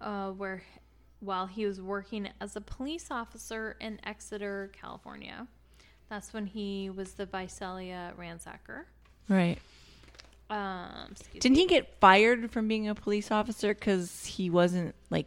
uh, 0.00 0.30
where 0.30 0.62
while 1.20 1.46
he 1.46 1.66
was 1.66 1.80
working 1.80 2.28
as 2.40 2.56
a 2.56 2.60
police 2.60 3.10
officer 3.10 3.76
in 3.80 4.00
Exeter, 4.04 4.70
California. 4.72 5.46
That's 6.08 6.32
when 6.32 6.46
he 6.46 6.90
was 6.90 7.12
the 7.12 7.26
Visalia 7.26 8.12
ransacker. 8.18 8.84
Right. 9.28 9.58
Um, 10.50 11.14
Didn't 11.38 11.56
he 11.58 11.66
get 11.66 11.98
fired 12.00 12.50
from 12.50 12.66
being 12.68 12.88
a 12.88 12.94
police 12.94 13.30
officer 13.30 13.72
because 13.72 14.24
he 14.24 14.50
wasn't 14.50 14.94
like 15.08 15.26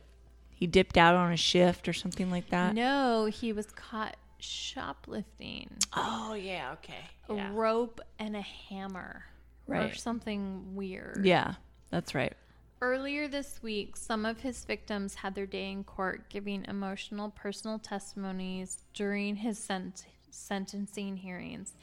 he 0.52 0.68
dipped 0.68 0.98
out 0.98 1.16
on 1.16 1.32
a 1.32 1.38
shift 1.38 1.88
or 1.88 1.94
something 1.94 2.30
like 2.30 2.50
that? 2.50 2.76
No, 2.76 3.26
he 3.26 3.54
was 3.54 3.68
caught 3.68 4.18
shoplifting 4.40 5.70
Oh 5.94 6.34
yeah. 6.34 6.74
Okay. 6.74 6.94
a 7.30 7.52
rope 7.54 8.02
and 8.20 8.36
a 8.36 8.42
hammer 8.42 9.24
right? 9.68 9.92
or 9.92 9.96
something 9.96 10.76
weird. 10.76 11.22
Yeah, 11.26 11.54
that's 11.90 12.14
right. 12.14 12.34
Earlier 12.82 13.30
this 13.30 13.62
week, 13.64 13.96
some 13.96 14.26
of 14.26 14.42
his 14.42 14.66
victims 14.66 15.16
had 15.16 15.36
their 15.36 15.46
day 15.46 15.72
in 15.72 15.86
court 15.86 16.28
giving 16.30 16.66
emotional 16.66 17.30
personal 17.30 17.80
testimonies 17.80 18.80
during 18.94 19.38
his 19.38 19.58
sent- 19.58 20.06
sentencing 20.32 21.16
hearings. 21.16 21.74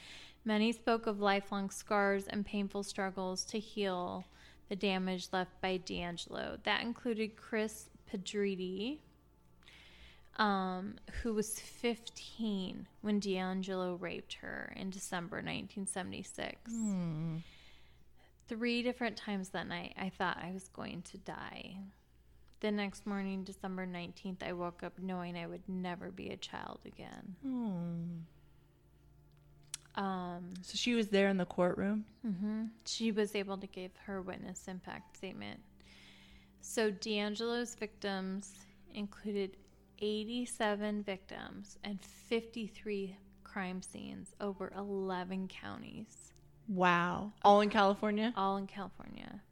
Many 0.44 0.72
spoke 0.72 1.06
of 1.06 1.20
lifelong 1.20 1.70
scars 1.70 2.26
and 2.26 2.44
painful 2.46 2.82
struggles 2.82 3.44
to 3.46 3.58
heal 3.58 4.24
the 4.68 4.76
damage 4.76 5.28
left 5.32 5.60
by 5.60 5.78
DeAngelo. 5.78 6.62
That 6.62 6.82
included 6.82 7.36
Kris 7.36 7.90
Pedretti, 8.10 8.98
um, 10.36 10.94
who 11.22 11.34
was 11.34 11.60
15 11.60 12.86
when 13.02 13.20
DeAngelo 13.20 14.00
raped 14.00 14.34
her 14.34 14.72
in 14.76 14.90
December 14.90 15.36
1976. 15.38 16.72
Three 18.48 18.82
different 18.82 19.16
times 19.16 19.50
that 19.50 19.68
night, 19.68 19.94
I 20.00 20.08
thought 20.08 20.38
I 20.42 20.52
was 20.52 20.68
going 20.68 21.02
to 21.02 21.18
die. 21.18 21.76
The 22.60 22.70
next 22.70 23.06
morning, 23.06 23.44
December 23.44 23.86
19th, 23.86 24.42
I 24.42 24.52
woke 24.52 24.82
up 24.82 24.98
knowing 24.98 25.36
I 25.36 25.46
would 25.46 25.68
never 25.68 26.10
be 26.10 26.30
a 26.30 26.36
child 26.36 26.80
again. 26.84 27.36
Um, 29.96 30.54
So 30.62 30.76
she 30.76 30.94
was 30.94 31.08
there 31.08 31.28
in 31.28 31.36
the 31.36 31.44
courtroom. 31.46 32.04
hmm 32.22 32.66
She 32.86 33.12
was 33.12 33.34
able 33.34 33.58
to 33.58 33.66
give 33.66 33.90
her 34.06 34.22
witness 34.22 34.66
impact 34.68 35.16
statement. 35.16 35.60
So 36.60 36.90
DeAngelo's 36.92 37.74
victims 37.74 38.52
included 38.94 39.56
87 39.98 41.02
victims 41.02 41.78
and 41.84 41.98
53 42.02 43.16
crime 43.44 43.82
scenes 43.82 44.34
over 44.40 44.72
11 44.76 45.48
counties, 45.48 46.32
Wow. 46.68 47.32
All 47.42 47.60
in 47.62 47.68
California 47.70 48.32
all 48.36 48.56
in 48.56 48.66
California. 48.68 49.42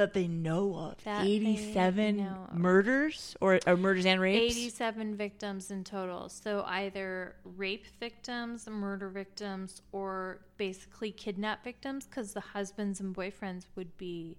That 0.00 0.14
they 0.14 0.26
know 0.26 0.74
of. 0.74 1.04
That 1.04 1.24
Eighty-seven 1.26 2.16
know 2.16 2.46
of. 2.50 2.54
murders 2.58 3.36
or, 3.40 3.60
or 3.66 3.76
murders 3.76 4.06
and 4.06 4.20
rapes. 4.20 4.56
87 4.56 5.14
victims 5.14 5.70
in 5.70 5.84
total. 5.84 6.28
So 6.28 6.64
either 6.66 7.36
rape 7.44 7.84
victims, 8.00 8.66
murder 8.68 9.08
victims, 9.08 9.82
or 9.92 10.40
basically 10.56 11.12
kidnap 11.12 11.62
victims 11.62 12.06
because 12.06 12.32
the 12.32 12.40
husbands 12.40 13.00
and 13.00 13.14
boyfriends 13.14 13.66
would 13.76 13.96
be 13.96 14.36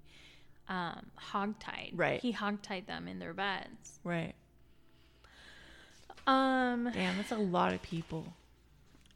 um, 0.68 1.06
hogtied. 1.32 1.92
Right. 1.94 2.20
He 2.22 2.34
hogtied 2.34 2.88
them 2.88 3.08
in 3.08 3.20
their 3.20 3.34
beds. 3.34 4.00
Right. 4.04 4.34
Um, 6.28 6.90
Damn, 6.94 7.18
that's 7.18 7.32
a 7.32 7.38
lot 7.38 7.74
of 7.74 7.82
people. 7.82 8.34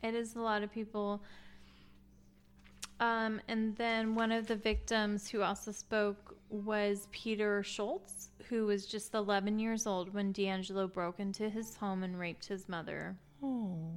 it 0.04 0.14
is 0.16 0.36
a 0.36 0.40
lot 0.42 0.64
of 0.64 0.72
people. 0.72 1.22
Um, 3.00 3.42
and 3.48 3.76
then 3.76 4.16
one 4.16 4.32
of 4.32 4.48
the 4.48 4.56
victims 4.56 5.30
who 5.30 5.42
also 5.42 5.72
spoke 5.72 6.35
was 6.50 7.08
Peter 7.12 7.64
Schultz, 7.64 8.30
who 8.50 8.66
was 8.66 8.86
just 8.86 9.14
11 9.14 9.60
years 9.60 9.88
old 9.88 10.14
when 10.14 10.34
DeAngelo 10.34 10.92
broke 10.92 11.20
into 11.20 11.50
his 11.50 11.76
home 11.76 12.04
and 12.04 12.20
raped 12.20 12.46
his 12.46 12.70
mother. 12.70 13.18
Oh. 13.44 13.92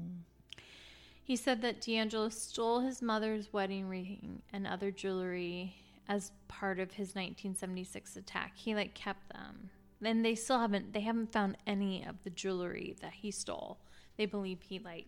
He 1.23 1.37
said 1.37 1.61
that 1.63 1.83
DeAngelo 1.83 2.33
stole 2.33 2.81
his 2.81 3.03
mother's 3.03 3.53
wedding 3.53 3.87
ring 3.87 4.43
and 4.53 4.67
other 4.67 4.91
jewelry 4.91 5.75
as 6.09 6.33
part 6.49 6.79
of 6.79 6.93
his 6.93 7.09
1976 7.09 8.17
attack. 8.17 8.53
He 8.57 8.75
like 8.75 8.95
kept 8.95 9.29
them. 9.33 9.71
And 10.03 10.25
they 10.25 10.35
still 10.35 10.59
haven't 10.59 10.95
they 10.95 11.01
haven't 11.01 11.33
found 11.33 11.59
any 11.67 12.05
of 12.07 12.17
the 12.25 12.31
jewelry 12.31 12.97
that 13.03 13.13
he 13.13 13.31
stole. 13.31 13.79
They 14.17 14.27
believe 14.27 14.63
he 14.63 14.79
like 14.79 15.07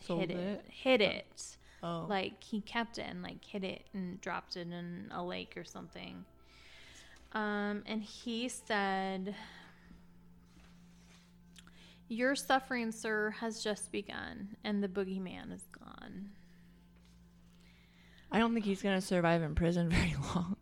Sold 0.00 0.20
hid 0.20 0.30
it. 0.30 0.36
it? 0.36 0.64
Hid 0.68 1.00
it. 1.00 1.56
Oh. 1.82 2.06
Like 2.08 2.42
he 2.42 2.60
kept 2.60 2.98
it 2.98 3.06
and 3.08 3.22
like 3.22 3.44
hid 3.44 3.64
it 3.64 3.86
and 3.92 4.20
dropped 4.20 4.56
it 4.56 4.68
in 4.68 5.10
a 5.12 5.24
lake 5.24 5.56
or 5.56 5.64
something. 5.64 6.24
Um 7.32 7.82
and 7.86 8.02
he 8.02 8.48
said 8.48 9.34
your 12.08 12.34
suffering, 12.34 12.90
sir, 12.90 13.30
has 13.38 13.62
just 13.62 13.92
begun, 13.92 14.56
and 14.64 14.82
the 14.82 14.88
boogeyman 14.88 15.54
is 15.54 15.64
gone. 15.78 16.30
I 18.32 18.40
don't 18.40 18.52
think 18.52 18.64
he's 18.64 18.82
gonna 18.82 19.00
survive 19.00 19.42
in 19.42 19.54
prison 19.54 19.88
very 19.90 20.16
long. 20.34 20.56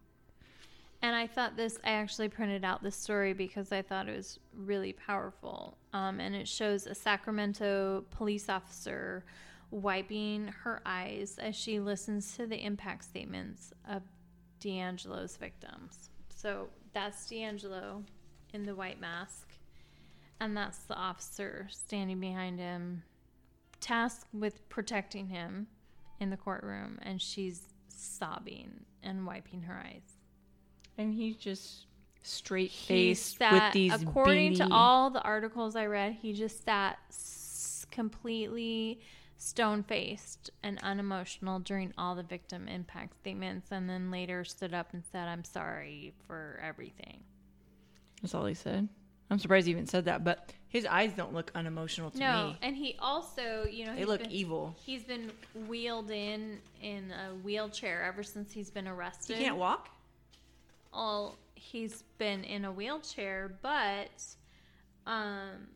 And 1.01 1.15
I 1.15 1.27
thought 1.27 1.57
this, 1.57 1.79
I 1.85 1.93
actually 1.93 2.29
printed 2.29 2.65
out 2.65 2.83
this 2.83 2.97
story 2.97 3.33
because 3.33 3.73
I 3.73 3.83
thought 3.83 4.09
it 4.09 4.17
was 4.17 4.39
really 4.55 4.93
powerful. 4.93 5.79
Um, 5.93 6.21
and 6.21 6.35
it 6.35 6.49
shows 6.49 6.87
a 6.87 6.95
Sacramento 6.95 8.05
police 8.11 8.49
officer 8.49 9.25
wiping 9.71 10.49
her 10.65 10.83
eyes 10.85 11.39
as 11.39 11.55
she 11.55 11.79
listens 11.79 12.37
to 12.37 12.47
the 12.47 12.63
impact 12.63 13.05
statements 13.05 13.73
of 13.89 14.03
DeAngelo's 14.61 15.37
victims. 15.37 16.11
So 16.41 16.69
that's 16.93 17.27
DeAngelo 17.27 18.05
in 18.55 18.63
the 18.63 18.75
white 18.77 19.01
mask. 19.01 19.49
And 20.41 20.57
that's 20.57 20.79
the 20.79 20.95
officer 20.95 21.67
standing 21.69 22.21
behind 22.21 22.61
him, 22.61 23.03
tasked 23.81 24.33
with 24.33 24.69
protecting 24.69 25.27
him 25.27 25.67
in 26.21 26.31
the 26.31 26.37
courtroom. 26.37 27.01
And 27.03 27.21
she's 27.21 27.63
sobbing 27.89 28.85
and 29.03 29.27
wiping 29.27 29.63
her 29.63 29.83
eyes. 29.85 30.17
And 30.97 31.13
he's 31.13 31.37
just 31.37 31.87
straight 32.23 32.71
faced 32.71 33.41
with 33.41 33.73
these 33.73 33.93
according 34.01 34.55
to 34.55 34.69
all 34.71 35.11
the 35.11 35.23
articles 35.23 35.75
I 35.75 35.87
read, 35.87 36.13
he 36.23 36.33
just 36.33 36.65
sat 36.65 36.99
s- 37.09 37.85
completely 37.91 39.01
stone 39.39 39.83
faced 39.85 40.51
and 40.63 40.79
unemotional 40.83 41.61
during 41.61 41.95
all 41.97 42.15
the 42.15 42.23
victim 42.23 42.69
impact 42.69 43.15
statements, 43.21 43.69
and 43.71 43.89
then 43.89 44.11
later 44.11 44.45
stood 44.45 44.75
up 44.75 44.93
and 44.93 45.03
said, 45.11 45.29
"I'm 45.29 45.45
sorry 45.45 46.13
for 46.27 46.61
everything." 46.63 47.23
That's 48.21 48.35
all 48.35 48.47
he 48.47 48.55
said. 48.55 48.89
I'm 49.31 49.39
surprised 49.39 49.67
he 49.67 49.73
even 49.73 49.87
said 49.87 50.07
that, 50.07 50.25
but 50.25 50.53
his 50.69 50.87
eyes 50.87 51.13
don't 51.13 51.35
look 51.35 51.53
unemotional 51.55 52.11
to 52.13 52.19
No, 52.19 52.47
me. 52.49 52.59
and 52.63 52.75
he 52.75 52.97
also, 52.99 53.65
you 53.71 53.85
know, 53.85 53.95
They 53.95 54.07
look 54.07 54.23
been- 54.23 54.31
evil. 54.31 54.75
He's 54.85 55.05
been 55.05 55.31
wheeled 55.67 56.11
in 56.11 56.61
in 56.81 57.13
a 57.13 57.35
wheelchair 57.37 58.03
ever 58.05 58.23
since 58.23 58.53
he's 58.53 58.71
been 58.71 58.89
arrested. 58.89 59.37
He 59.37 59.45
can't 59.45 59.57
walk? 59.59 59.91
Well, 60.93 61.39
he's 61.55 62.03
been 62.17 62.43
in 62.45 62.65
a 62.65 62.73
wheelchair, 62.73 63.57
but 63.63 64.11
um, 65.07 65.69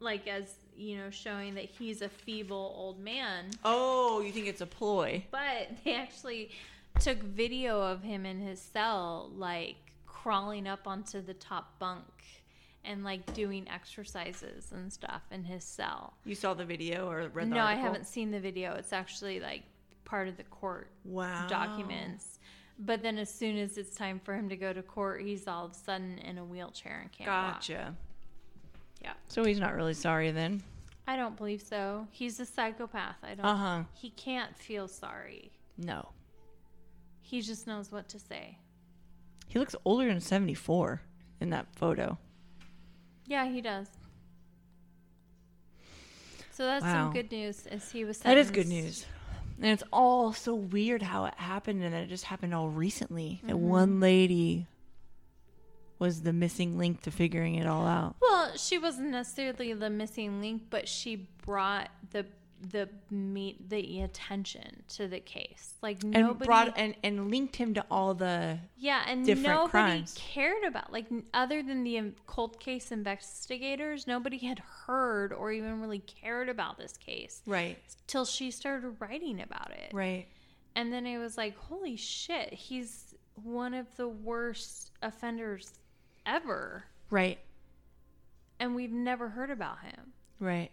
like 0.00 0.26
as 0.26 0.52
you 0.76 0.96
know, 0.96 1.10
showing 1.10 1.54
that 1.54 1.64
he's 1.64 2.02
a 2.02 2.08
feeble 2.08 2.74
old 2.76 2.98
man. 2.98 3.50
Oh, 3.64 4.20
you 4.20 4.32
think 4.32 4.46
it's 4.46 4.60
a 4.60 4.66
ploy? 4.66 5.24
But 5.30 5.70
they 5.84 5.94
actually 5.94 6.50
took 7.00 7.18
video 7.22 7.80
of 7.80 8.02
him 8.02 8.26
in 8.26 8.40
his 8.40 8.60
cell, 8.60 9.30
like 9.34 9.76
crawling 10.06 10.66
up 10.66 10.86
onto 10.86 11.20
the 11.20 11.34
top 11.34 11.78
bunk 11.78 12.04
and 12.84 13.04
like 13.04 13.32
doing 13.32 13.68
exercises 13.68 14.72
and 14.72 14.92
stuff 14.92 15.22
in 15.30 15.44
his 15.44 15.64
cell. 15.64 16.14
You 16.24 16.34
saw 16.34 16.54
the 16.54 16.64
video 16.64 17.08
or 17.10 17.28
read 17.28 17.50
the 17.50 17.54
no, 17.54 17.62
I 17.64 17.74
haven't 17.74 18.06
seen 18.06 18.30
the 18.30 18.40
video. 18.40 18.74
It's 18.74 18.92
actually 18.92 19.40
like 19.40 19.62
part 20.04 20.28
of 20.28 20.36
the 20.36 20.42
court 20.44 20.88
Wow. 21.04 21.46
documents. 21.48 22.38
But 22.78 23.02
then 23.02 23.18
as 23.18 23.32
soon 23.32 23.58
as 23.58 23.78
it's 23.78 23.94
time 23.94 24.20
for 24.24 24.34
him 24.34 24.48
to 24.48 24.56
go 24.56 24.72
to 24.72 24.82
court, 24.82 25.22
he's 25.22 25.46
all 25.46 25.66
of 25.66 25.72
a 25.72 25.74
sudden 25.74 26.18
in 26.18 26.38
a 26.38 26.44
wheelchair 26.44 27.00
and 27.02 27.12
can't 27.12 27.28
walk. 27.30 27.60
Yeah. 29.02 29.12
So 29.28 29.44
he's 29.44 29.58
not 29.60 29.74
really 29.74 29.94
sorry 29.94 30.30
then. 30.30 30.62
I 31.06 31.16
don't 31.16 31.36
believe 31.36 31.60
so. 31.62 32.06
He's 32.12 32.38
a 32.40 32.46
psychopath. 32.46 33.16
I 33.22 33.34
don't 33.34 33.44
Uh 33.44 33.56
huh. 33.56 33.82
he 33.94 34.10
can't 34.10 34.56
feel 34.56 34.86
sorry. 34.88 35.50
No. 35.76 36.10
He 37.20 37.40
just 37.42 37.66
knows 37.66 37.90
what 37.90 38.08
to 38.10 38.18
say. 38.18 38.58
He 39.48 39.58
looks 39.58 39.74
older 39.84 40.06
than 40.06 40.20
74 40.20 41.02
in 41.40 41.50
that 41.50 41.66
photo. 41.74 42.18
Yeah, 43.26 43.48
he 43.48 43.60
does. 43.60 43.88
So 46.52 46.64
that's 46.66 46.84
Wow. 46.84 47.04
some 47.06 47.12
good 47.12 47.32
news 47.32 47.66
as 47.66 47.90
he 47.90 48.04
was 48.04 48.18
That 48.20 48.36
is 48.38 48.50
good 48.50 48.68
news. 48.68 49.06
And 49.60 49.70
it's 49.70 49.82
all 49.92 50.32
so 50.32 50.54
weird 50.54 51.02
how 51.02 51.24
it 51.26 51.34
happened 51.34 51.82
and 51.82 51.94
that 51.94 52.02
it 52.04 52.08
just 52.08 52.24
happened 52.24 52.54
all 52.54 52.68
recently. 52.68 53.40
That 53.44 53.54
Mm-hmm. 53.56 53.68
one 53.68 54.00
lady 54.00 54.66
was 56.02 56.22
the 56.22 56.32
missing 56.32 56.76
link 56.76 57.00
to 57.02 57.10
figuring 57.10 57.54
it 57.54 57.66
all 57.66 57.86
out. 57.86 58.16
Well, 58.20 58.56
she 58.56 58.76
wasn't 58.76 59.10
necessarily 59.10 59.72
the 59.72 59.88
missing 59.88 60.40
link, 60.40 60.64
but 60.68 60.88
she 60.88 61.28
brought 61.46 61.88
the 62.10 62.26
the 62.70 62.88
meet 63.10 63.68
the 63.70 64.00
attention 64.02 64.84
to 64.86 65.08
the 65.08 65.18
case. 65.18 65.74
Like 65.82 66.02
And 66.04 66.12
nobody 66.12 66.46
brought 66.46 66.78
and, 66.78 66.94
and 67.02 67.28
linked 67.28 67.56
him 67.56 67.74
to 67.74 67.84
all 67.90 68.14
the 68.14 68.58
Yeah, 68.76 69.02
and 69.08 69.26
nobody 69.26 69.68
crimes. 69.70 70.14
cared 70.16 70.62
about 70.62 70.92
like 70.92 71.06
other 71.34 71.62
than 71.64 71.82
the 71.82 72.12
cold 72.28 72.60
case 72.60 72.92
investigators, 72.92 74.06
nobody 74.06 74.38
had 74.38 74.60
heard 74.86 75.32
or 75.32 75.50
even 75.50 75.80
really 75.80 75.98
cared 76.00 76.48
about 76.48 76.78
this 76.78 76.96
case 76.96 77.42
Right. 77.46 77.78
till 78.06 78.24
she 78.24 78.50
started 78.52 78.90
writing 79.00 79.40
about 79.40 79.72
it. 79.72 79.90
Right. 79.92 80.26
And 80.76 80.92
then 80.92 81.04
it 81.04 81.18
was 81.18 81.36
like, 81.36 81.56
holy 81.56 81.96
shit, 81.96 82.52
he's 82.52 83.14
one 83.34 83.74
of 83.74 83.86
the 83.96 84.06
worst 84.08 84.92
offenders 85.02 85.72
ever, 86.26 86.84
Right. 87.10 87.38
and 88.58 88.74
we've 88.74 88.92
never 88.92 89.30
heard 89.30 89.50
about 89.50 89.80
him. 89.80 90.12
Right. 90.38 90.70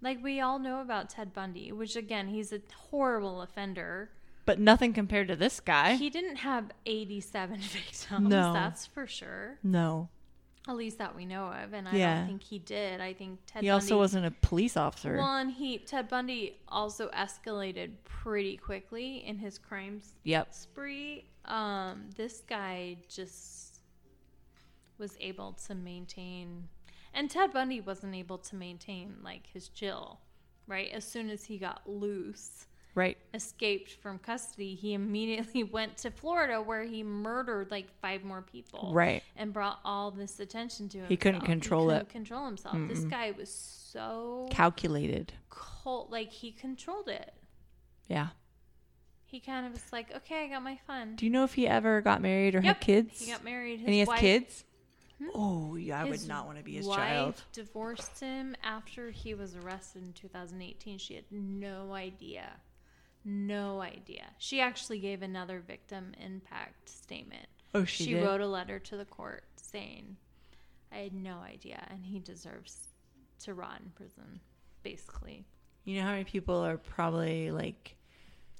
Like 0.00 0.22
we 0.22 0.40
all 0.40 0.58
know 0.58 0.80
about 0.80 1.10
Ted 1.10 1.32
Bundy, 1.32 1.70
which 1.72 1.96
again, 1.96 2.28
he's 2.28 2.52
a 2.52 2.60
horrible 2.90 3.40
offender. 3.42 4.10
But 4.44 4.58
nothing 4.58 4.92
compared 4.92 5.28
to 5.28 5.36
this 5.36 5.60
guy. 5.60 5.94
He 5.94 6.10
didn't 6.10 6.36
have 6.36 6.70
87 6.86 7.58
victims, 7.60 8.28
No. 8.28 8.52
that's 8.52 8.86
for 8.86 9.06
sure. 9.06 9.58
no. 9.62 10.08
At 10.68 10.76
least 10.76 10.98
that 10.98 11.16
we 11.16 11.26
know 11.26 11.46
of, 11.46 11.72
and 11.72 11.88
I 11.88 11.92
Yeah. 11.96 12.18
don't 12.18 12.26
think 12.28 12.42
he 12.44 12.60
did. 12.60 13.00
I 13.00 13.14
think 13.14 13.40
Ted 13.46 13.62
He 13.64 13.68
Bundy. 13.68 13.70
also 13.70 13.98
wasn't 13.98 14.26
a 14.26 14.30
police 14.30 14.76
officer. 14.76 15.16
Well, 15.16 15.36
and 15.36 15.50
he 15.50 15.78
Ted 15.78 16.08
Bundy 16.08 16.56
also 16.68 17.08
escalated 17.10 17.94
pretty 18.04 18.56
quickly 18.58 19.24
in 19.26 19.38
his 19.38 19.58
crimes 19.58 20.14
Yep. 20.22 20.54
spree. 20.54 21.24
Um, 21.46 22.10
this 22.16 22.42
guy 22.42 22.98
just 23.08 23.71
was 25.02 25.16
able 25.20 25.52
to 25.66 25.74
maintain, 25.74 26.68
and 27.12 27.28
Ted 27.28 27.52
Bundy 27.52 27.80
wasn't 27.80 28.14
able 28.14 28.38
to 28.38 28.56
maintain 28.56 29.16
like 29.22 29.46
his 29.52 29.68
chill. 29.68 30.20
Right 30.68 30.90
as 30.92 31.04
soon 31.04 31.28
as 31.28 31.44
he 31.44 31.58
got 31.58 31.82
loose, 31.88 32.66
Right. 32.94 33.18
escaped 33.34 33.90
from 34.00 34.18
custody, 34.20 34.74
he 34.76 34.94
immediately 34.94 35.64
went 35.78 35.96
to 35.98 36.10
Florida 36.12 36.62
where 36.62 36.84
he 36.84 37.02
murdered 37.02 37.70
like 37.72 37.88
five 38.00 38.22
more 38.22 38.42
people. 38.42 38.92
Right. 38.94 39.22
And 39.36 39.52
brought 39.52 39.80
all 39.84 40.12
this 40.12 40.38
attention 40.38 40.88
to 40.90 40.98
him. 40.98 41.06
He 41.08 41.16
couldn't 41.16 41.40
control 41.40 41.86
couldn't 41.88 42.02
it. 42.02 42.08
Control 42.10 42.46
himself. 42.46 42.76
This 42.86 43.04
guy 43.04 43.32
was 43.36 43.50
so 43.52 44.46
Calculated. 44.50 45.32
cold. 45.50 46.12
Like 46.12 46.30
he 46.30 46.52
controlled 46.52 47.08
it. 47.08 47.34
Yeah. 48.06 48.28
He 49.24 49.40
kind 49.40 49.66
of 49.66 49.72
was 49.72 49.92
like, 49.92 50.14
okay, 50.14 50.44
I 50.44 50.48
got 50.48 50.62
my 50.62 50.78
fun. 50.86 51.16
Do 51.16 51.24
you 51.24 51.30
know 51.32 51.42
if 51.44 51.54
he 51.54 51.66
ever 51.66 52.02
got 52.02 52.20
married 52.22 52.54
or 52.54 52.58
Yep. 52.60 52.64
had 52.76 52.80
kids? 52.80 53.20
He 53.24 53.32
got 53.32 53.42
married. 53.42 53.78
His 53.80 53.86
and 53.86 53.94
he 53.94 53.98
has 54.00 54.08
wife, 54.08 54.20
kids? 54.20 54.64
Mm-hmm. 55.22 55.30
Oh, 55.34 55.76
yeah, 55.76 56.02
I 56.02 56.06
his 56.06 56.22
would 56.22 56.28
not 56.28 56.46
want 56.46 56.58
to 56.58 56.64
be 56.64 56.74
his 56.74 56.86
wife 56.86 56.98
child. 56.98 57.42
divorced 57.52 58.20
him 58.20 58.56
after 58.62 59.10
he 59.10 59.34
was 59.34 59.54
arrested 59.56 60.02
in 60.02 60.12
2018. 60.14 60.98
She 60.98 61.14
had 61.14 61.24
no 61.30 61.92
idea. 61.94 62.50
No 63.24 63.80
idea. 63.80 64.24
She 64.38 64.60
actually 64.60 64.98
gave 64.98 65.22
another 65.22 65.60
victim 65.60 66.12
impact 66.20 66.88
statement. 66.88 67.46
Oh, 67.74 67.84
she, 67.84 68.04
She 68.04 68.14
wrote 68.16 68.40
a 68.40 68.46
letter 68.46 68.78
to 68.80 68.96
the 68.96 69.04
court 69.04 69.44
saying, 69.56 70.16
I 70.92 70.98
had 70.98 71.14
no 71.14 71.38
idea, 71.38 71.86
and 71.90 72.04
he 72.04 72.18
deserves 72.18 72.88
to 73.44 73.54
rot 73.54 73.80
in 73.82 73.90
prison, 73.90 74.40
basically. 74.82 75.44
You 75.84 75.96
know 75.96 76.02
how 76.02 76.10
many 76.12 76.24
people 76.24 76.56
are 76.56 76.76
probably 76.76 77.50
like 77.50 77.96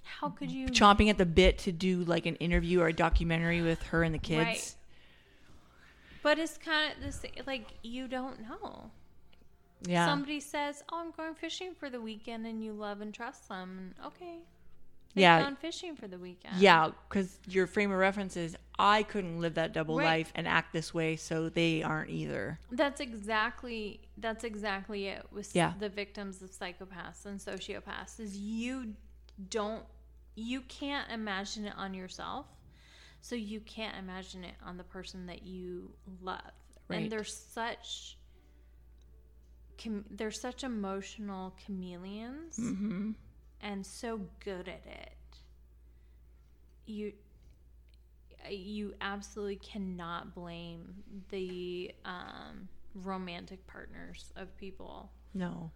How 0.05 0.29
could 0.31 0.51
you? 0.51 0.67
chomping 0.69 1.11
at 1.11 1.19
the 1.19 1.27
bit 1.27 1.59
to 1.59 1.73
do 1.73 2.05
like 2.05 2.27
an 2.27 2.37
interview 2.37 2.81
or 2.81 2.89
a 2.89 2.93
documentary 2.93 3.63
with 3.63 3.83
her 3.85 4.03
and 4.03 4.15
the 4.15 4.19
kids? 4.19 4.45
Right. 4.45 4.75
But 6.23 6.39
it's 6.39 6.57
kind 6.59 6.93
of 6.97 7.03
this, 7.03 7.23
like, 7.47 7.67
you 7.83 8.07
don't 8.09 8.41
know. 8.43 8.91
Yeah. 9.85 10.07
Somebody 10.07 10.39
says, 10.41 10.85
"Oh, 10.93 11.01
I'm 11.01 11.11
going 11.11 11.35
fishing 11.35 11.75
for 11.75 11.91
the 11.91 12.01
weekend," 12.01 12.47
and 12.47 12.63
you 12.63 12.73
love 12.73 13.01
and 13.01 13.13
trust 13.13 13.49
them. 13.49 13.95
Okay, 14.07 14.39
they've 15.15 15.23
Yeah. 15.23 15.43
gone 15.43 15.57
fishing 15.57 15.97
for 15.97 16.07
the 16.07 16.19
weekend. 16.19 16.59
yeah, 16.59 16.91
because 17.09 17.41
your 17.49 17.67
frame 17.67 17.91
of 17.91 17.99
reference 17.99 18.37
is 18.37 18.57
I 18.79 19.03
couldn't 19.03 19.41
live 19.41 19.55
that 19.55 19.73
double 19.73 19.97
Right. 19.97 20.05
life 20.05 20.33
and 20.37 20.47
act 20.47 20.73
this 20.73 20.95
way, 20.95 21.17
so 21.17 21.49
they 21.49 21.83
aren't 21.83 22.11
either. 22.11 22.61
that's 22.71 23.01
exactly 23.01 24.01
that's 24.17 24.45
exactly 24.45 25.09
it 25.09 25.27
with 25.33 25.55
Yeah. 25.57 25.75
the 25.81 25.89
victims 25.89 26.43
of 26.43 26.51
psychopaths 26.53 27.27
and 27.27 27.41
sociopaths. 27.41 28.21
Is 28.21 28.37
you 28.39 28.95
don't 29.51 29.85
you 30.37 30.61
can't 30.63 31.11
imagine 31.11 31.67
it 31.67 31.75
on 31.77 31.93
yourself, 31.93 32.47
so 33.23 33.35
you 33.35 33.61
can't 33.61 33.97
imagine 33.97 34.45
it 34.45 34.55
on 34.67 34.77
the 34.77 34.85
person 34.85 35.27
that 35.27 35.43
you 35.45 35.91
love. 36.21 36.41
Right. 36.89 37.03
And 37.05 37.11
they're 37.13 37.25
such 37.25 38.19
cham- 39.79 40.05
they're 40.11 40.31
such 40.31 40.65
emotional 40.65 41.55
chameleons. 41.65 42.59
Mm-hmm. 42.59 43.13
and 43.63 43.87
so 43.87 44.21
good 44.45 44.69
at 44.69 44.85
it. 44.87 45.17
You 46.87 47.13
you 48.51 48.93
absolutely 49.01 49.57
cannot 49.57 50.35
blame 50.35 50.93
the 51.31 51.93
um, 52.05 52.69
romantic 52.97 53.65
partners 53.69 54.33
of 54.35 54.57
people 54.57 55.13
No. 55.33 55.71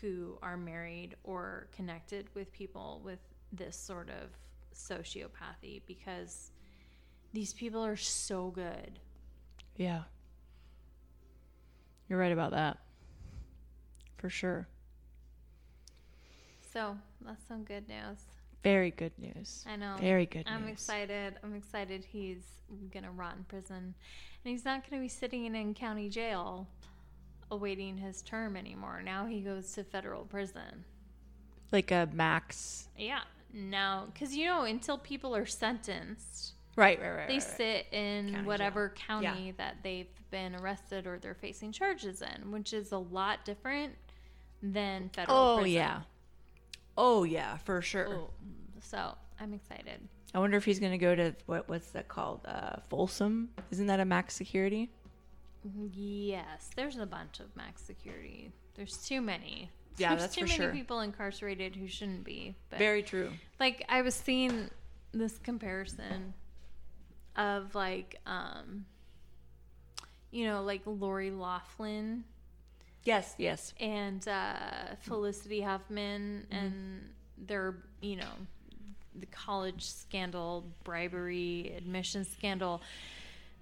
who 0.00 0.38
are 0.40 0.56
married 0.56 1.16
or 1.24 1.66
connected 1.74 2.28
with 2.34 2.52
people 2.52 3.00
with 3.04 3.18
this 3.52 3.76
sort 3.76 4.08
of 4.08 4.30
sociopathy 4.72 5.82
because 5.84 6.51
these 7.32 7.52
people 7.52 7.84
are 7.84 7.96
so 7.96 8.48
good. 8.50 8.98
Yeah. 9.76 10.02
You're 12.08 12.18
right 12.18 12.32
about 12.32 12.50
that. 12.52 12.78
For 14.18 14.28
sure. 14.28 14.68
So 16.72 16.96
that's 17.24 17.46
some 17.48 17.64
good 17.64 17.88
news. 17.88 18.18
Very 18.62 18.90
good 18.90 19.12
news. 19.18 19.64
I 19.68 19.76
know. 19.76 19.96
Very 19.98 20.26
good 20.26 20.44
I'm 20.46 20.62
news. 20.62 20.72
excited. 20.72 21.34
I'm 21.42 21.54
excited 21.54 22.04
he's 22.04 22.44
gonna 22.92 23.10
rot 23.10 23.34
in 23.36 23.44
prison, 23.44 23.76
and 23.76 23.94
he's 24.44 24.64
not 24.64 24.88
gonna 24.88 25.02
be 25.02 25.08
sitting 25.08 25.44
in 25.44 25.74
county 25.74 26.08
jail 26.08 26.68
awaiting 27.50 27.98
his 27.98 28.22
term 28.22 28.56
anymore. 28.56 29.02
Now 29.04 29.26
he 29.26 29.40
goes 29.40 29.72
to 29.72 29.84
federal 29.84 30.24
prison. 30.24 30.84
Like 31.72 31.90
a 31.90 32.08
max. 32.12 32.88
Yeah. 32.96 33.22
Now, 33.52 34.06
because 34.12 34.34
you 34.34 34.46
know, 34.46 34.62
until 34.62 34.96
people 34.96 35.34
are 35.36 35.46
sentenced, 35.46 36.52
Right, 36.76 37.00
right, 37.00 37.10
right. 37.10 37.28
They 37.28 37.34
right, 37.34 37.42
right. 37.48 37.56
sit 37.56 37.86
in 37.92 38.32
County 38.32 38.46
whatever 38.46 38.88
jail. 38.88 39.20
county 39.20 39.54
that 39.58 39.76
they've 39.82 40.06
been 40.30 40.54
arrested 40.56 41.06
or 41.06 41.18
they're 41.18 41.34
facing 41.34 41.72
charges 41.72 42.22
in, 42.22 42.50
which 42.50 42.72
is 42.72 42.92
a 42.92 42.98
lot 42.98 43.44
different 43.44 43.94
than 44.62 45.10
federal 45.10 45.36
Oh 45.36 45.56
prison. 45.58 45.72
yeah. 45.72 46.00
Oh 46.96 47.24
yeah, 47.24 47.56
for 47.58 47.82
sure. 47.82 48.28
So 48.80 49.14
I'm 49.40 49.52
excited. 49.54 50.00
I 50.34 50.38
wonder 50.38 50.56
if 50.56 50.64
he's 50.64 50.80
gonna 50.80 50.96
go 50.98 51.14
to 51.14 51.34
what 51.46 51.68
what's 51.68 51.90
that 51.90 52.08
called? 52.08 52.40
Uh, 52.46 52.76
Folsom? 52.88 53.50
Isn't 53.70 53.86
that 53.88 54.00
a 54.00 54.04
max 54.06 54.34
security? 54.34 54.90
Yes, 55.92 56.70
there's 56.76 56.96
a 56.98 57.06
bunch 57.06 57.40
of 57.40 57.54
max 57.56 57.82
security. 57.82 58.50
There's 58.74 58.96
too 58.96 59.20
many. 59.20 59.70
Yeah, 59.98 60.10
there's 60.10 60.22
that's 60.22 60.34
too 60.34 60.40
for 60.42 60.46
many 60.48 60.56
sure. 60.56 60.72
people 60.72 61.00
incarcerated 61.00 61.76
who 61.76 61.86
shouldn't 61.86 62.24
be. 62.24 62.56
But 62.70 62.78
Very 62.78 63.02
true. 63.02 63.30
like 63.60 63.84
I 63.88 64.02
was 64.02 64.14
seeing 64.14 64.70
this 65.12 65.38
comparison 65.38 66.32
of 67.36 67.74
like 67.74 68.20
um 68.26 68.84
you 70.30 70.44
know 70.46 70.62
like 70.62 70.82
Lori 70.86 71.30
Loughlin 71.30 72.24
Yes, 73.04 73.34
yes. 73.36 73.74
and 73.80 74.26
uh 74.28 74.94
Felicity 75.00 75.60
Huffman 75.62 76.46
Mm-hmm. 76.50 76.64
and 76.64 77.00
their 77.38 77.74
you 78.00 78.16
know 78.16 78.32
the 79.14 79.26
college 79.26 79.84
scandal 79.86 80.64
bribery 80.84 81.74
admission 81.76 82.24
scandal 82.24 82.80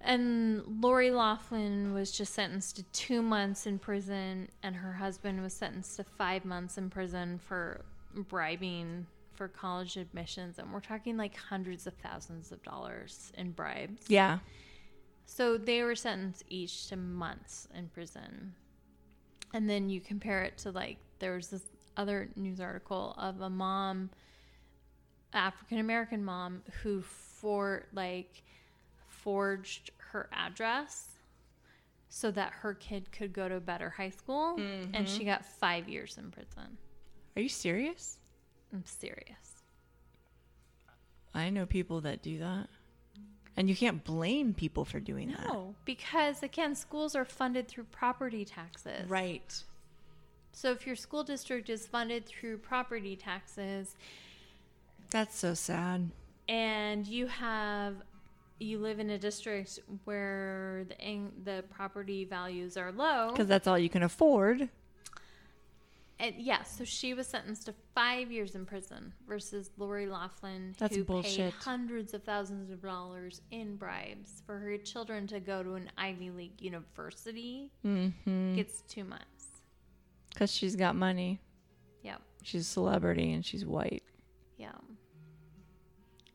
and 0.02 0.62
Lori 0.82 1.10
Loughlin 1.10 1.92
was 1.92 2.10
just 2.10 2.32
sentenced 2.32 2.76
to 2.76 2.82
two 2.84 3.20
months 3.20 3.66
in 3.66 3.78
prison, 3.78 4.48
and 4.62 4.74
her 4.74 4.94
husband 4.94 5.42
was 5.42 5.52
sentenced 5.52 5.96
to 5.96 6.04
five 6.04 6.46
months 6.46 6.78
in 6.78 6.88
prison 6.88 7.38
for 7.46 7.82
bribing 8.14 9.06
for 9.40 9.48
college 9.48 9.96
admissions. 9.96 10.58
And 10.58 10.70
we're 10.70 10.80
talking 10.80 11.16
like 11.16 11.34
hundreds 11.34 11.86
of 11.86 11.94
thousands 11.94 12.52
of 12.52 12.62
dollars 12.62 13.32
in 13.38 13.52
bribes. 13.52 14.02
Yeah. 14.06 14.40
So 15.24 15.56
they 15.56 15.82
were 15.82 15.94
sentenced 15.94 16.44
each 16.50 16.88
to 16.88 16.96
months 16.96 17.66
in 17.74 17.88
prison. 17.88 18.52
And 19.54 19.70
then 19.70 19.88
you 19.88 20.02
compare 20.02 20.42
it 20.42 20.58
to 20.58 20.72
like, 20.72 20.98
there 21.20 21.36
was 21.36 21.48
this 21.48 21.62
other 21.96 22.28
news 22.36 22.60
article 22.60 23.14
of 23.16 23.40
a 23.40 23.48
mom, 23.48 24.10
African 25.32 25.78
American 25.78 26.22
mom, 26.22 26.60
who 26.82 27.00
for 27.00 27.86
like 27.94 28.42
forged 29.08 29.90
her 30.12 30.28
address 30.34 31.06
so 32.10 32.30
that 32.30 32.52
her 32.52 32.74
kid 32.74 33.10
could 33.10 33.32
go 33.32 33.48
to 33.48 33.54
a 33.54 33.60
better 33.60 33.88
high 33.88 34.10
school. 34.10 34.56
And 34.92 35.08
she 35.08 35.20
mm-hmm. 35.20 35.28
got 35.28 35.46
five 35.46 35.88
years 35.88 36.18
in 36.18 36.30
prison. 36.30 36.76
Are 37.36 37.40
you 37.40 37.48
serious? 37.48 38.18
I'm 38.72 38.84
serious. 38.84 39.62
I 41.34 41.50
know 41.50 41.66
people 41.66 42.00
that 42.02 42.22
do 42.22 42.38
that. 42.38 42.68
And 43.56 43.68
you 43.68 43.76
can't 43.76 44.02
blame 44.04 44.54
people 44.54 44.84
for 44.84 45.00
doing 45.00 45.28
that. 45.32 45.46
No, 45.46 45.74
because 45.84 46.42
again, 46.42 46.74
schools 46.74 47.14
are 47.14 47.24
funded 47.24 47.68
through 47.68 47.84
property 47.84 48.44
taxes. 48.44 49.08
Right. 49.08 49.62
So 50.52 50.72
if 50.72 50.86
your 50.86 50.96
school 50.96 51.24
district 51.24 51.68
is 51.68 51.86
funded 51.86 52.26
through 52.26 52.58
property 52.58 53.16
taxes 53.16 53.94
That's 55.10 55.36
so 55.36 55.54
sad. 55.54 56.10
and 56.48 57.06
you 57.06 57.26
have 57.28 57.96
you 58.58 58.78
live 58.78 58.98
in 59.00 59.10
a 59.10 59.18
district 59.18 59.78
where 60.04 60.84
the 60.88 61.20
the 61.44 61.64
property 61.70 62.24
values 62.24 62.76
are 62.76 62.92
low. 62.92 63.30
Because 63.30 63.48
that's 63.48 63.66
all 63.66 63.78
you 63.78 63.88
can 63.88 64.02
afford. 64.02 64.68
And 66.20 66.34
yeah, 66.36 66.62
so 66.64 66.84
she 66.84 67.14
was 67.14 67.26
sentenced 67.26 67.64
to 67.66 67.74
five 67.94 68.30
years 68.30 68.54
in 68.54 68.66
prison 68.66 69.14
versus 69.26 69.70
Lori 69.78 70.06
Loughlin, 70.06 70.74
That's 70.78 70.94
who 70.94 71.02
bullshit. 71.02 71.36
paid 71.36 71.52
hundreds 71.54 72.12
of 72.12 72.22
thousands 72.24 72.70
of 72.70 72.82
dollars 72.82 73.40
in 73.50 73.76
bribes 73.76 74.42
for 74.44 74.58
her 74.58 74.76
children 74.76 75.26
to 75.28 75.40
go 75.40 75.62
to 75.62 75.74
an 75.74 75.90
Ivy 75.96 76.30
League 76.30 76.60
university. 76.60 77.70
Mm-hmm. 77.86 78.54
Gets 78.54 78.82
two 78.82 79.04
months. 79.04 79.46
Because 80.28 80.52
she's 80.52 80.76
got 80.76 80.94
money. 80.94 81.40
Yep. 82.02 82.20
She's 82.42 82.62
a 82.62 82.70
celebrity 82.70 83.32
and 83.32 83.44
she's 83.44 83.64
white. 83.64 84.02
Yeah. 84.58 84.72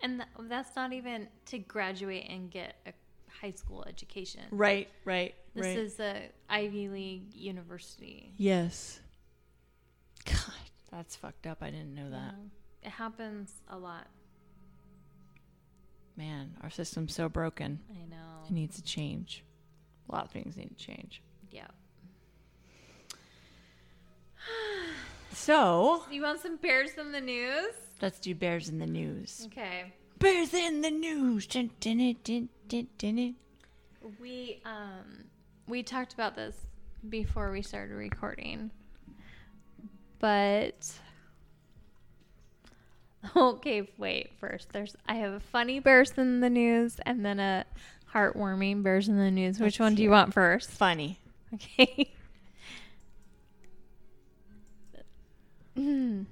And 0.01 0.17
th- 0.19 0.49
that's 0.49 0.75
not 0.75 0.93
even 0.93 1.27
to 1.45 1.59
graduate 1.59 2.25
and 2.27 2.49
get 2.49 2.75
a 2.87 2.93
high 3.29 3.51
school 3.51 3.85
education. 3.87 4.41
Right, 4.49 4.89
right, 5.05 5.35
This 5.53 5.77
is 5.77 5.99
a 5.99 6.29
Ivy 6.49 6.89
League 6.89 7.35
university. 7.35 8.33
Yes. 8.37 8.99
God, 10.25 10.35
that's 10.91 11.15
fucked 11.15 11.47
up. 11.47 11.59
I 11.61 11.69
didn't 11.69 11.93
know 11.95 12.09
that. 12.09 12.35
Yeah. 12.37 12.87
It 12.87 12.91
happens 12.91 13.51
a 13.69 13.77
lot. 13.77 14.07
Man, 16.17 16.55
our 16.63 16.69
system's 16.69 17.13
so 17.13 17.27
broken. 17.29 17.79
I 17.91 18.05
know. 18.09 18.45
It 18.47 18.51
needs 18.51 18.75
to 18.77 18.83
change. 18.83 19.43
A 20.09 20.15
lot 20.15 20.25
of 20.25 20.31
things 20.31 20.55
need 20.55 20.69
to 20.77 20.85
change. 20.85 21.21
Yeah. 21.51 21.67
So, 25.33 26.03
You 26.09 26.21
want 26.21 26.39
some 26.39 26.55
bears 26.55 26.91
in 26.97 27.11
the 27.11 27.19
news? 27.19 27.73
let's 28.01 28.19
do 28.19 28.33
bears 28.33 28.69
in 28.69 28.79
the 28.79 28.85
news. 28.85 29.43
Okay. 29.47 29.91
Bears 30.19 30.53
in 30.53 30.79
the 30.81 30.89
news. 30.91 31.45
Dun, 31.47 31.71
dun, 31.81 31.97
dun, 31.97 32.15
dun, 32.23 32.49
dun, 32.69 32.87
dun, 32.97 33.15
dun. 33.17 33.35
We 34.19 34.61
um 34.65 35.25
we 35.67 35.83
talked 35.83 36.13
about 36.13 36.35
this 36.35 36.55
before 37.09 37.51
we 37.51 37.61
started 37.61 37.95
recording. 37.95 38.71
But 40.25 40.91
Okay, 43.35 43.87
wait. 43.99 44.31
First, 44.39 44.73
there's 44.73 44.95
I 45.07 45.13
have 45.17 45.33
a 45.33 45.39
funny 45.39 45.79
bears 45.79 46.13
in 46.17 46.39
the 46.39 46.49
news 46.49 46.97
and 47.05 47.23
then 47.23 47.39
a 47.39 47.63
heartwarming 48.11 48.81
bears 48.81 49.07
in 49.07 49.19
the 49.19 49.29
news. 49.29 49.59
Which 49.59 49.79
Let's 49.79 49.79
one 49.81 49.93
do 49.93 50.01
you 50.01 50.09
it. 50.09 50.13
want 50.13 50.33
first? 50.33 50.71
Funny. 50.71 51.19
Okay. 51.53 52.11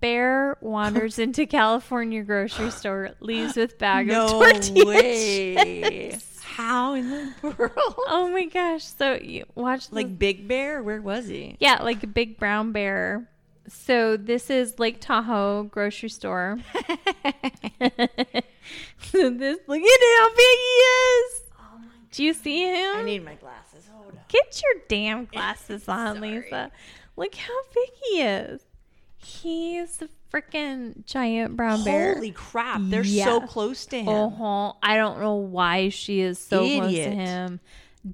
Bear 0.00 0.56
wanders 0.62 1.18
into 1.18 1.44
California 1.44 2.22
grocery 2.22 2.70
store, 2.70 3.10
leaves 3.20 3.56
with 3.56 3.78
bag 3.78 4.08
of 4.08 4.14
No 4.14 4.40
tortilla 4.40 4.86
way. 4.86 6.18
How 6.54 6.94
in 6.94 7.10
the 7.10 7.32
world? 7.58 7.72
Oh 8.08 8.30
my 8.32 8.44
gosh! 8.46 8.84
So 8.84 9.14
you 9.14 9.44
watch 9.56 9.90
Like 9.90 10.06
like 10.06 10.18
Big 10.18 10.46
Bear? 10.46 10.82
Where 10.82 11.00
was 11.02 11.26
he? 11.26 11.56
yeah, 11.58 11.82
like 11.82 12.02
a 12.04 12.06
big 12.06 12.38
brown 12.38 12.70
bear. 12.72 13.28
So 13.66 14.16
this 14.16 14.50
is 14.50 14.78
Lake 14.78 15.00
Tahoe 15.00 15.64
grocery 15.64 16.10
store. 16.10 16.58
so 19.00 19.30
this 19.30 19.58
look 19.66 19.82
at 19.82 20.00
how 20.18 20.28
big 20.30 20.58
he 20.58 20.74
is. 20.84 21.42
Oh 21.58 21.78
my 21.78 21.86
Do 22.12 22.22
you 22.22 22.32
see 22.34 22.64
him? 22.68 22.96
I 22.98 23.02
need 23.02 23.24
my 23.24 23.34
glasses. 23.34 23.88
Hold 23.92 24.12
on. 24.12 24.20
Get 24.28 24.62
your 24.62 24.82
damn 24.88 25.24
glasses 25.24 25.88
on, 25.88 26.20
Lisa. 26.20 26.70
Look 27.16 27.34
how 27.34 27.58
big 27.74 27.88
he 28.04 28.20
is. 28.22 28.60
He's 29.16 30.02
freaking 30.34 31.04
giant 31.06 31.56
brown 31.56 31.84
bear. 31.84 32.14
Holy 32.14 32.30
crap. 32.32 32.80
They're 32.84 33.04
so 33.04 33.40
close 33.40 33.86
to 33.86 33.98
him. 33.98 34.08
Uh-huh. 34.08 34.72
I 34.82 34.96
don't 34.96 35.20
know 35.20 35.36
why 35.36 35.90
she 35.90 36.20
is 36.20 36.38
so 36.38 36.60
close 36.60 36.92
to 36.92 37.10
him. 37.10 37.60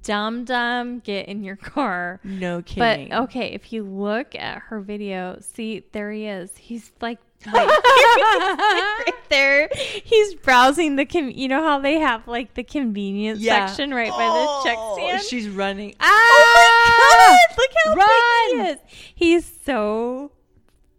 Dum 0.03 0.45
dum, 0.45 0.99
get 0.99 1.27
in 1.27 1.43
your 1.43 1.57
car. 1.57 2.19
No 2.23 2.61
kidding. 2.61 3.09
But 3.09 3.23
okay, 3.23 3.47
if 3.47 3.73
you 3.73 3.83
look 3.83 4.35
at 4.35 4.59
her 4.69 4.79
video, 4.79 5.37
see 5.41 5.83
there 5.91 6.11
he 6.11 6.27
is. 6.27 6.55
He's 6.57 6.91
like 7.01 7.19
right, 7.53 7.67
right 7.67 9.13
there. 9.29 9.67
He's 9.73 10.35
browsing 10.35 10.95
the 10.95 11.05
com- 11.05 11.31
you 11.31 11.47
know 11.49 11.61
how 11.63 11.79
they 11.79 11.95
have 11.99 12.25
like 12.27 12.53
the 12.53 12.63
convenience 12.63 13.39
Yeah. 13.41 13.65
section 13.65 13.93
right 13.93 14.11
by 14.11 14.17
the 14.27 14.61
check 14.69 14.77
Oh, 14.79 14.95
stand. 14.95 15.23
She's 15.23 15.49
running. 15.49 15.95
Oh 15.99 17.37
my 17.47 17.47
god! 17.47 17.57
Look 17.57 17.71
how 17.83 17.95
Run! 17.95 18.67
big 18.67 18.67
he 18.67 18.71
is. 18.71 19.43
He's 19.45 19.51
so 19.65 20.31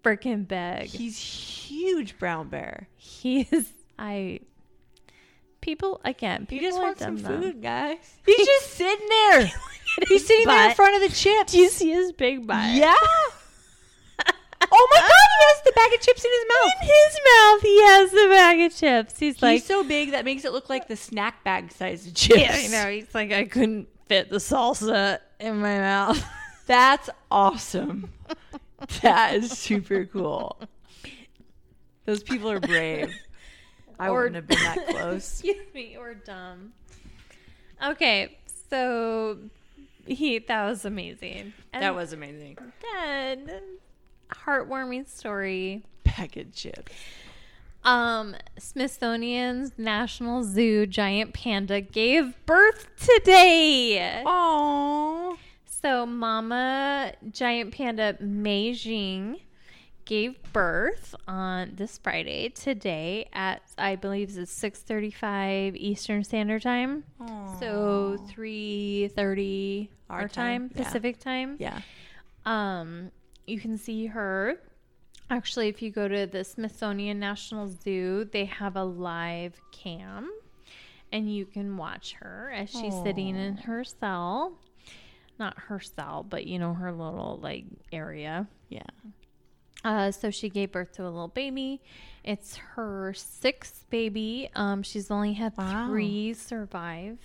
freaking 0.03 0.47
big. 0.47 0.89
He's 0.89 1.19
huge 1.19 2.19
brown 2.19 2.49
bear. 2.49 2.89
He 2.97 3.49
is. 3.51 3.73
I. 3.99 4.41
People 5.61 6.01
again. 6.05 6.47
He 6.51 6.59
People 6.59 6.70
just 6.70 6.79
are 6.81 6.83
wants 6.83 7.01
some 7.03 7.16
though. 7.19 7.41
food, 7.41 7.62
guys. 7.62 7.99
He's 8.27 8.47
just 8.47 8.70
sitting 8.73 9.09
there. 9.09 9.51
He's 10.09 10.27
sitting 10.27 10.47
there 10.47 10.70
in 10.70 10.74
front 10.74 10.97
of 11.03 11.09
the 11.09 11.16
chips. 11.16 11.53
Do 11.53 11.59
you 11.59 11.69
see 11.69 11.91
his 11.91 12.12
big 12.12 12.47
butt? 12.47 12.70
Yeah. 12.74 12.95
oh 12.99 14.89
my 14.91 14.99
god, 14.99 15.09
he 15.09 15.45
has 15.45 15.62
the 15.65 15.73
bag 15.77 15.93
of 15.95 16.01
chips 16.01 16.24
in 16.24 16.31
his 16.33 16.45
mouth. 16.49 16.73
In 16.83 16.89
his 16.89 17.20
mouth, 17.27 17.62
he 17.62 17.83
has 17.83 18.11
the 18.11 18.29
bag 18.31 18.61
of 18.61 18.77
chips. 18.77 19.19
He's 19.19 19.35
He's 19.35 19.43
like, 19.43 19.53
He's 19.61 19.66
so 19.66 19.85
big 19.85 20.11
that 20.12 20.24
makes 20.24 20.45
it 20.45 20.53
look 20.53 20.69
like 20.69 20.89
the 20.89 20.97
snack 20.97 21.45
bag 21.45 21.70
size 21.70 22.07
of 22.07 22.15
chips. 22.15 22.41
yeah, 22.41 22.55
I 22.55 22.66
know. 22.69 22.91
He's 22.91 23.15
like, 23.15 23.33
I 23.33 23.45
couldn't 23.45 23.89
fit 24.09 24.31
the 24.31 24.39
salsa 24.39 25.19
in 25.39 25.59
my 25.61 25.79
mouth. 25.79 26.24
That's 26.66 27.11
awesome. 27.31 28.11
that 29.02 29.34
is 29.34 29.50
super 29.50 30.04
cool. 30.06 30.59
Those 32.04 32.22
people 32.22 32.50
are 32.50 32.60
brave. 32.60 33.12
I 33.98 34.09
Or- 34.09 34.16
wouldn't 34.24 34.36
have 34.36 34.46
been 34.46 34.59
that 34.62 34.86
close. 34.88 35.40
Excuse 35.40 35.72
me, 35.74 35.96
or 35.98 36.14
dumb. 36.14 36.72
Okay, 37.84 38.38
so 38.70 39.38
he 40.06 40.38
that 40.38 40.64
was 40.64 40.84
amazing. 40.84 41.52
And 41.72 41.82
that 41.82 41.94
was 41.94 42.12
amazing. 42.12 42.59
then 42.94 43.50
heartwarming 44.30 45.09
story. 45.09 45.84
Of 46.18 46.52
chips. 46.52 46.92
Um, 47.84 48.36
Smithsonian's 48.59 49.72
National 49.78 50.44
Zoo 50.44 50.86
giant 50.86 51.32
panda 51.32 51.80
gave 51.80 52.34
birth 52.44 52.86
today. 53.00 54.22
Aww. 54.24 55.36
So, 55.82 56.06
Mama 56.06 57.12
giant 57.30 57.74
panda 57.74 58.16
Mei 58.20 58.70
Xiang 58.70 59.40
gave 60.04 60.36
birth 60.52 61.14
on 61.26 61.72
this 61.74 61.98
Friday 61.98 62.50
today 62.50 63.28
at 63.32 63.62
I 63.76 63.96
believe 63.96 64.36
it's 64.38 64.52
six 64.52 64.78
thirty 64.80 65.10
five 65.10 65.74
Eastern 65.74 66.22
Standard 66.22 66.62
Time. 66.62 67.02
So 67.59 68.16
three 68.28 69.10
thirty 69.16 69.90
Our 70.09 70.22
our, 70.22 70.28
time, 70.28 70.68
time, 70.68 70.70
yeah. 70.76 70.84
Pacific 70.84 71.18
time. 71.18 71.56
Yeah. 71.59 71.80
Um, 72.46 73.10
you 73.46 73.59
can 73.59 73.76
see 73.76 74.06
her. 74.06 74.56
Actually, 75.30 75.68
if 75.68 75.82
you 75.82 75.90
go 75.90 76.09
to 76.09 76.26
the 76.26 76.44
Smithsonian 76.44 77.18
National 77.18 77.66
Zoo, 77.68 78.28
they 78.30 78.44
have 78.44 78.76
a 78.76 78.84
live 78.84 79.54
cam, 79.72 80.30
and 81.10 81.34
you 81.34 81.46
can 81.46 81.76
watch 81.76 82.14
her 82.20 82.52
as 82.54 82.70
she's 82.70 82.94
sitting 83.02 83.34
in 83.34 83.56
her 83.56 83.82
cell. 83.82 84.59
Not 85.38 85.59
her 85.59 85.80
cell, 85.80 86.24
but 86.28 86.46
you 86.46 86.59
know 86.59 86.74
her 86.74 86.92
little 86.92 87.38
like 87.42 87.64
area. 87.92 88.46
Yeah. 88.68 88.82
Uh, 89.84 90.12
so 90.12 90.30
she 90.30 90.48
gave 90.48 90.70
birth 90.70 90.92
to 90.92 91.02
a 91.02 91.10
little 91.10 91.26
baby. 91.28 91.80
It's 92.22 92.56
her 92.56 93.12
sixth 93.16 93.84
baby. 93.90 94.48
Um, 94.54 94.82
she's 94.84 95.10
only 95.10 95.32
had 95.32 95.56
Wow. 95.56 95.88
three 95.88 96.34
survive. 96.34 97.18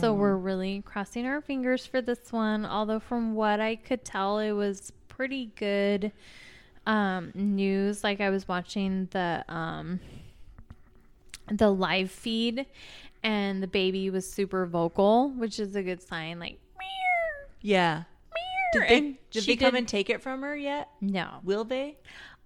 So 0.00 0.12
we're 0.12 0.36
really 0.36 0.82
crossing 0.84 1.24
our 1.24 1.40
fingers 1.40 1.86
for 1.86 2.02
this 2.02 2.30
one. 2.30 2.66
Although 2.66 3.00
from 3.00 3.34
what 3.34 3.58
I 3.58 3.76
could 3.76 4.04
tell, 4.04 4.38
it 4.38 4.52
was 4.52 4.92
pretty 5.08 5.46
good 5.56 6.12
um, 6.84 7.30
news. 7.34 8.04
Like 8.04 8.20
I 8.20 8.28
was 8.28 8.46
watching 8.46 9.08
the 9.12 9.42
um, 9.48 9.98
the 11.50 11.70
live 11.70 12.10
feed, 12.10 12.66
and 13.22 13.62
the 13.62 13.66
baby 13.66 14.10
was 14.10 14.30
super 14.30 14.66
vocal, 14.66 15.30
which 15.30 15.58
is 15.58 15.74
a 15.74 15.82
good 15.82 16.02
sign. 16.02 16.38
Like 16.38 16.58
Yeah. 17.62 18.04
Did 18.72 18.82
they, 18.88 18.98
And 18.98 19.16
did 19.30 19.42
she 19.44 19.52
they 19.52 19.56
come 19.56 19.72
did- 19.72 19.78
and 19.78 19.88
take 19.88 20.10
it 20.10 20.20
from 20.22 20.42
her 20.42 20.56
yet? 20.56 20.88
No, 21.00 21.40
Will 21.44 21.64
they? 21.64 21.98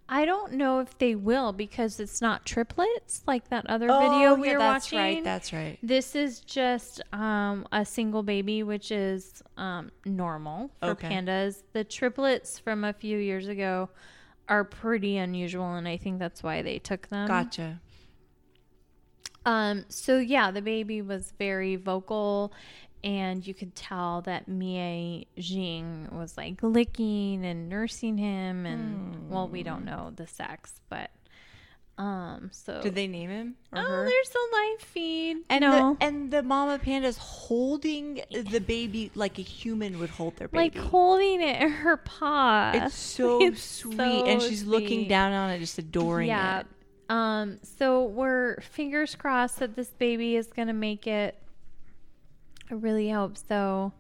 I 0.09 0.25
don't 0.25 0.53
know 0.53 0.79
if 0.79 0.97
they 0.99 1.17
will 1.17 1.53
because 1.53 1.99
it's 1.99 2.21
not 2.21 2.47
triplets 2.47 3.23
like 3.27 3.49
that 3.49 3.67
other 3.69 3.89
video 3.89 4.35
we 4.37 4.51
Oh, 4.51 4.53
yeah, 4.53 4.53
were 4.53 4.59
that's 4.61 4.93
watching. 4.93 4.99
right. 5.01 5.25
That's 5.25 5.53
right. 5.53 5.79
This 5.83 6.15
is 6.15 6.39
just 6.41 7.01
um, 7.13 7.67
a 7.73 7.85
single 7.85 8.23
baby, 8.23 8.63
which 8.63 8.93
is 8.93 9.43
um, 9.57 9.91
normal 10.05 10.71
for 10.81 10.91
Okay. 10.91 11.09
pandas. 11.09 11.65
The 11.73 11.83
triplets 11.83 12.57
from 12.57 12.85
a 12.85 12.93
few 12.93 13.19
years 13.19 13.49
ago 13.49 13.89
are 14.49 14.63
pretty 14.63 15.17
unusual, 15.17 15.75
and 15.75 15.89
I 15.89 15.97
think 15.97 16.21
that's 16.21 16.41
why 16.41 16.63
they 16.63 16.79
took 16.79 17.09
them. 17.09 17.27
Gotcha. 17.27 17.81
Um, 19.45 19.85
so 19.89 20.19
yeah, 20.19 20.51
the 20.51 20.63
baby 20.63 21.03
was 21.03 21.33
very 21.39 21.75
vocal, 21.77 22.53
and 23.05 23.47
you 23.47 23.55
could 23.55 23.75
tell 23.75 24.23
that 24.23 24.49
Mei 24.49 25.27
Xiang 25.39 26.13
was 26.13 26.37
like 26.37 26.63
licking 26.63 27.45
and 27.45 27.69
nursing 27.69 28.19
him, 28.19 28.67
and 28.67 29.31
well, 29.31 29.49
we 29.49 29.63
don't 29.63 29.85
know 29.85 30.13
the 30.15 30.27
sex, 30.27 30.81
but 30.89 31.11
um, 31.99 32.51
so 32.53 32.83
Did 32.83 32.95
they 32.95 33.07
name 33.07 33.31
him 33.31 33.55
or 33.73 33.79
Oh, 33.79 33.83
her? 33.83 34.05
there's 34.05 34.31
a 34.31 34.55
live 34.57 34.81
feed. 34.81 35.37
And 35.49 35.63
no, 35.63 35.97
the 35.99 36.05
and 36.07 36.31
the 36.31 36.43
mama 36.43 36.79
panda's 36.79 37.17
holding 37.17 38.21
the 38.31 38.61
baby 38.61 39.11
like 39.15 39.39
a 39.39 39.43
human 39.43 39.99
would 39.99 40.11
hold 40.11 40.37
their 40.37 40.49
baby, 40.49 40.77
like 40.77 40.77
holding 40.91 41.41
it 41.41 41.63
in 41.63 41.71
her 41.71 41.97
paw. 41.97 42.73
it's 42.75 42.95
so 42.99 43.41
It's 43.43 43.63
sweet, 43.63 43.97
so 43.97 44.27
and 44.27 44.43
she's 44.43 44.65
looking 44.65 45.09
down 45.09 45.33
on 45.33 45.51
it, 45.51 45.59
just 45.59 45.79
adoring 45.79 46.29
yeah. 46.29 46.61
it. 46.61 46.67
Um. 47.09 47.61
So 47.79 48.05
we're 48.05 48.61
fingers 48.61 49.15
crossed 49.15 49.61
that 49.61 49.75
this 49.77 49.89
baby 49.91 50.37
is 50.37 50.49
gonna 50.49 50.73
make 50.75 51.07
it. 51.07 51.41
I 52.71 52.75
really 52.75 53.11
hope 53.11 53.37
so. 53.49 53.93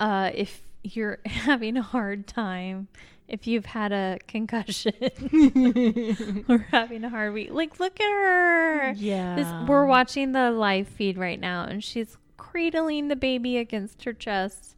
Uh, 0.00 0.30
if 0.34 0.62
you're 0.82 1.18
having 1.24 1.76
a 1.76 1.82
hard 1.82 2.26
time, 2.26 2.88
if 3.28 3.46
you've 3.46 3.66
had 3.66 3.92
a 3.92 4.18
concussion 4.28 4.92
or 6.48 6.58
having 6.70 7.04
a 7.04 7.08
hard 7.08 7.32
week, 7.32 7.50
like 7.52 7.80
look 7.80 8.00
at 8.00 8.10
her. 8.10 8.92
Yeah. 8.92 9.36
This, 9.36 9.68
we're 9.68 9.86
watching 9.86 10.32
the 10.32 10.50
live 10.50 10.88
feed 10.88 11.16
right 11.16 11.40
now, 11.40 11.64
and 11.64 11.82
she's 11.82 12.16
cradling 12.36 13.08
the 13.08 13.16
baby 13.16 13.56
against 13.56 14.04
her 14.04 14.12
chest, 14.12 14.76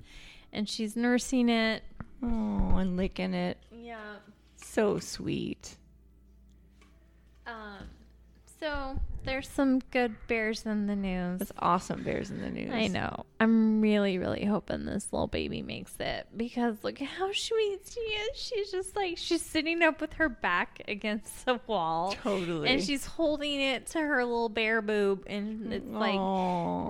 and 0.53 0.69
she's 0.69 0.95
nursing 0.97 1.49
it. 1.49 1.83
Oh, 2.23 2.77
and 2.77 2.97
licking 2.97 3.35
it. 3.35 3.59
Yeah. 3.73 4.17
So 4.57 4.99
sweet. 4.99 5.77
Um. 7.47 7.89
So 8.67 8.99
there's 9.25 9.49
some 9.49 9.79
good 9.93 10.17
bears 10.27 10.67
in 10.67 10.89
the 10.89 10.97
news. 10.97 11.41
It's 11.41 11.53
awesome. 11.61 12.03
Bears 12.03 12.31
in 12.31 12.41
the 12.41 12.51
news. 12.51 12.73
I 12.73 12.89
know. 12.89 13.25
I'm 13.39 13.81
really, 13.81 14.19
really 14.19 14.45
hoping 14.45 14.87
this 14.87 15.13
little 15.13 15.29
baby 15.29 15.63
makes 15.63 15.95
it 16.01 16.27
because 16.37 16.75
look 16.83 17.01
at 17.01 17.07
how 17.07 17.33
sweet 17.33 17.79
she 17.89 18.01
is. 18.01 18.37
She's 18.37 18.73
just 18.73 18.97
like 18.97 19.19
she's 19.19 19.43
sitting 19.43 19.83
up 19.83 20.01
with 20.01 20.15
her 20.15 20.29
back 20.29 20.83
against 20.89 21.47
the 21.47 21.61
wall. 21.69 22.17
Totally. 22.21 22.69
And 22.69 22.83
she's 22.83 23.07
holding 23.07 23.61
it 23.61 23.87
to 23.89 24.01
her 24.01 24.25
little 24.25 24.49
bear 24.49 24.83
boob 24.83 25.23
and 25.29 25.73
it's 25.73 25.87
like 25.87 26.15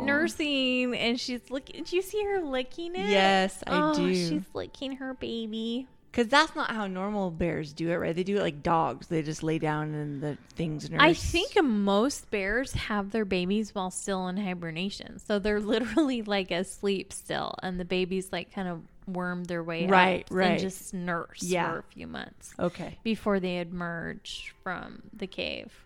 nursing 0.06 0.96
and 0.96 1.20
she's 1.20 1.50
looking 1.50 1.84
do 1.84 1.94
you 1.94 2.00
see 2.00 2.24
her 2.24 2.40
licking 2.40 2.94
it? 2.94 3.10
Yes, 3.10 3.62
I 3.66 3.90
oh, 3.90 3.94
do. 3.94 4.14
She's 4.14 4.44
licking 4.54 4.92
her 4.92 5.12
baby. 5.12 5.88
Because 6.16 6.30
that's 6.30 6.56
not 6.56 6.70
how 6.70 6.86
normal 6.86 7.30
bears 7.30 7.74
do 7.74 7.90
it, 7.90 7.96
right? 7.96 8.16
They 8.16 8.22
do 8.22 8.38
it 8.38 8.40
like 8.40 8.62
dogs. 8.62 9.08
They 9.08 9.20
just 9.20 9.42
lay 9.42 9.58
down 9.58 9.92
and 9.92 10.22
the 10.22 10.38
things 10.54 10.90
nurse. 10.90 10.98
I 10.98 11.12
think 11.12 11.62
most 11.62 12.30
bears 12.30 12.72
have 12.72 13.10
their 13.10 13.26
babies 13.26 13.74
while 13.74 13.90
still 13.90 14.26
in 14.28 14.38
hibernation. 14.38 15.18
So 15.18 15.38
they're 15.38 15.60
literally 15.74 16.22
like 16.22 16.50
asleep 16.50 17.12
still, 17.12 17.54
and 17.62 17.78
the 17.78 17.84
babies 17.84 18.30
like 18.32 18.50
kind 18.50 18.66
of 18.66 18.80
worm 19.06 19.44
their 19.44 19.62
way 19.62 19.86
Right, 19.86 20.24
up 20.24 20.28
right. 20.30 20.52
and 20.52 20.60
just 20.60 20.94
nurse 20.94 21.42
Yeah. 21.42 21.70
for 21.70 21.78
a 21.80 21.82
few 21.82 22.06
months 22.06 22.54
Okay. 22.58 22.96
before 23.04 23.38
they 23.38 23.58
emerge 23.58 24.54
from 24.62 25.02
the 25.12 25.26
cave. 25.26 25.84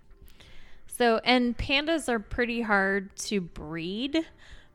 So, 0.86 1.20
and 1.24 1.58
pandas 1.58 2.08
are 2.08 2.20
pretty 2.20 2.60
hard 2.60 3.16
to 3.16 3.40
breed, 3.40 4.24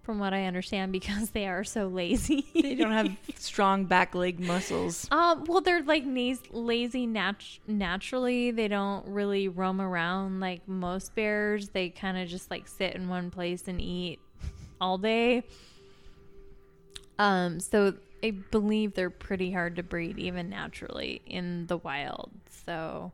from 0.06 0.20
what 0.20 0.34
I 0.34 0.46
understand, 0.46 0.92
because 0.94 1.32
they 1.32 1.48
are 1.48 1.64
so 1.64 1.88
lazy. 1.88 2.46
They 2.54 2.76
don't 2.76 2.92
have 2.92 3.16
strong 3.38 3.86
back 3.86 4.16
leg 4.16 4.40
muscles. 4.40 5.08
Um, 5.16 5.46
well, 5.46 5.62
they're 5.62 5.84
like 5.84 6.04
lazy 6.52 7.08
nat- 7.08 7.60
naturally. 7.68 8.52
They 8.52 8.68
don't 8.68 9.08
really 9.08 9.48
roam 9.48 9.80
around 9.80 10.40
like 10.40 10.68
most 10.68 11.16
bears. 11.16 11.70
They 11.70 11.90
kind 11.90 12.18
of 12.18 12.28
just 12.28 12.52
like 12.52 12.68
sit 12.68 12.96
in 12.96 13.08
one 13.08 13.32
place 13.32 13.68
and 13.68 13.80
eat 13.80 14.20
all 14.82 14.98
day. 14.98 15.44
Um, 17.18 17.60
so 17.60 17.94
I 18.24 18.32
believe 18.32 18.94
they're 18.94 19.10
pretty 19.10 19.52
hard 19.52 19.78
to 19.78 19.84
breed 19.84 20.20
even 20.20 20.50
naturally 20.50 21.22
in 21.26 21.68
the 21.68 21.78
wild. 21.78 22.32
So 22.66 23.12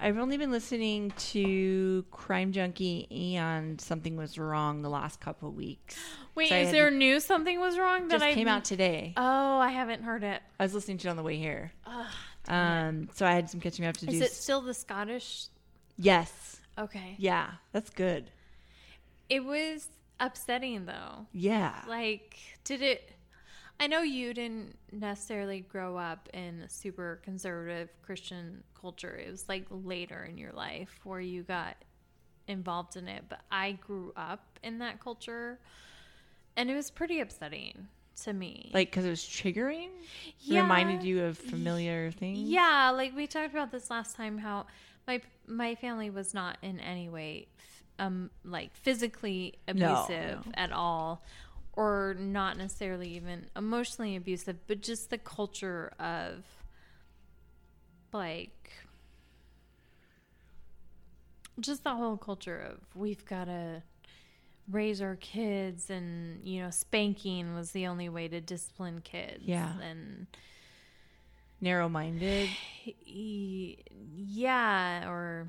I've 0.01 0.17
only 0.19 0.37
been 0.39 0.51
listening 0.51 1.13
to 1.31 2.05
Crime 2.11 2.53
Junkie 2.53 3.07
and 3.37 3.79
Something 3.81 4.17
Was 4.17 4.39
Wrong 4.39 4.81
the 4.83 4.89
last 4.91 5.21
couple 5.21 5.51
weeks. 5.53 5.99
Wait, 6.35 6.49
So 6.51 6.57
is 6.57 6.71
there 6.71 6.91
to- 6.91 6.97
news 6.97 7.25
something 7.25 7.59
was 7.61 7.79
wrong 7.79 8.09
that 8.09 8.17
Just 8.17 8.25
I 8.25 8.35
came 8.35 8.49
out 8.49 8.65
today. 8.65 9.13
Oh, 9.17 9.59
I 9.59 9.71
haven't 9.71 10.03
heard 10.03 10.23
it. 10.23 10.41
I 10.61 10.63
was 10.63 10.75
listening 10.75 10.99
to 10.99 11.09
it 11.09 11.11
on 11.11 11.17
the 11.17 11.23
way 11.23 11.37
here. 11.37 11.73
Ugh, 11.87 12.07
Um, 12.49 13.09
so 13.15 13.27
I 13.27 13.33
had 13.33 13.51
some 13.51 13.61
catching 13.61 13.85
up 13.85 13.97
to 13.99 14.07
is 14.07 14.19
do. 14.19 14.25
Is 14.25 14.31
it 14.31 14.33
still 14.33 14.61
the 14.61 14.75
Scottish? 14.75 15.47
yes. 15.99 16.61
Okay. 16.79 17.15
Yeah, 17.19 17.53
that's 17.73 17.89
good. 17.91 18.31
It 19.31 19.45
was 19.45 19.89
upsetting 20.21 20.87
though. 20.87 21.27
Yeah. 21.33 21.75
Like, 21.89 22.37
did 22.65 22.83
it? 22.83 23.13
I 23.79 23.87
know 23.87 24.01
you 24.01 24.33
didn't 24.33 24.77
necessarily 24.91 25.61
grow 25.61 25.97
up 25.97 26.29
in 26.33 26.61
a 26.61 26.69
super 26.69 27.21
conservative 27.23 27.91
Christian 28.03 28.63
culture. 28.79 29.17
It 29.17 29.31
was 29.31 29.49
like 29.49 29.67
later 29.71 30.25
in 30.25 30.39
your 30.39 30.53
life 30.53 31.01
where 31.05 31.21
you 31.21 31.43
got 31.43 31.77
involved 32.49 32.97
in 32.97 33.09
it, 33.09 33.25
but 33.29 33.41
I 33.51 33.73
grew 33.73 34.13
up 34.17 34.59
in 34.63 34.79
that 34.79 35.01
culture 35.01 35.59
and 36.57 36.71
it 36.71 36.75
was 36.75 36.91
pretty 36.91 37.21
upsetting 37.21 37.89
to 38.25 38.33
me. 38.33 38.71
Like 38.73 38.91
because 38.91 39.05
it 39.05 39.11
was 39.11 39.21
triggering, 39.23 39.91
Yeah. 40.41 40.63
reminded 40.63 41.03
you 41.03 41.25
of 41.25 41.39
familiar 41.39 42.11
things. 42.11 42.39
Yeah, 42.39 42.91
like 42.95 43.15
we 43.15 43.27
talked 43.27 43.53
about 43.53 43.71
this 43.71 43.91
last 43.91 44.17
time 44.17 44.39
how 44.39 44.67
my 45.07 45.21
my 45.47 45.75
family 45.75 46.11
was 46.11 46.35
not 46.35 46.59
in 46.63 46.81
any 46.81 47.09
way 47.09 47.47
um 47.99 48.31
like 48.45 48.75
physically 48.77 49.55
abusive 49.69 50.45
no. 50.47 50.53
at 50.55 50.73
all 50.73 51.23
or 51.75 52.17
not 52.19 52.57
necessarily 52.57 53.11
even 53.17 53.47
emotionally 53.55 54.17
abusive, 54.17 54.57
but 54.67 54.81
just 54.81 55.11
the 55.11 55.19
culture 55.19 55.93
of 56.01 56.45
like 58.13 58.71
just 61.61 61.85
the 61.85 61.95
whole 61.95 62.17
culture 62.17 62.59
of 62.59 62.79
we've 62.95 63.25
got 63.27 63.45
to 63.45 63.83
raise 64.71 65.01
our 65.01 65.17
kids 65.17 65.91
and 65.91 66.47
you 66.47 66.61
know 66.61 66.71
spanking 66.71 67.55
was 67.55 67.71
the 67.73 67.87
only 67.87 68.09
way 68.09 68.29
to 68.29 68.41
discipline 68.41 69.01
kids 69.03 69.43
Yeah. 69.45 69.73
and 69.81 70.27
narrow-minded. 71.61 72.49
yeah 73.07 75.09
or 75.09 75.49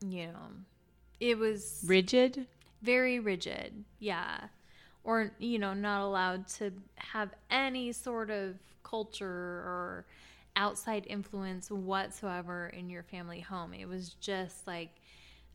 you 0.00 0.26
know 0.26 0.38
it 1.20 1.38
was 1.38 1.82
rigid. 1.86 2.46
very 2.82 3.18
rigid 3.20 3.84
yeah 3.98 4.38
or 5.04 5.32
you 5.38 5.58
know 5.58 5.74
not 5.74 6.02
allowed 6.02 6.46
to 6.46 6.70
have 6.96 7.30
any 7.50 7.92
sort 7.92 8.30
of 8.30 8.54
culture 8.82 9.26
or 9.26 10.04
outside 10.56 11.04
influence 11.08 11.70
whatsoever 11.70 12.68
in 12.68 12.88
your 12.90 13.02
family 13.02 13.40
home 13.40 13.72
it 13.74 13.86
was 13.88 14.10
just 14.20 14.66
like 14.66 14.90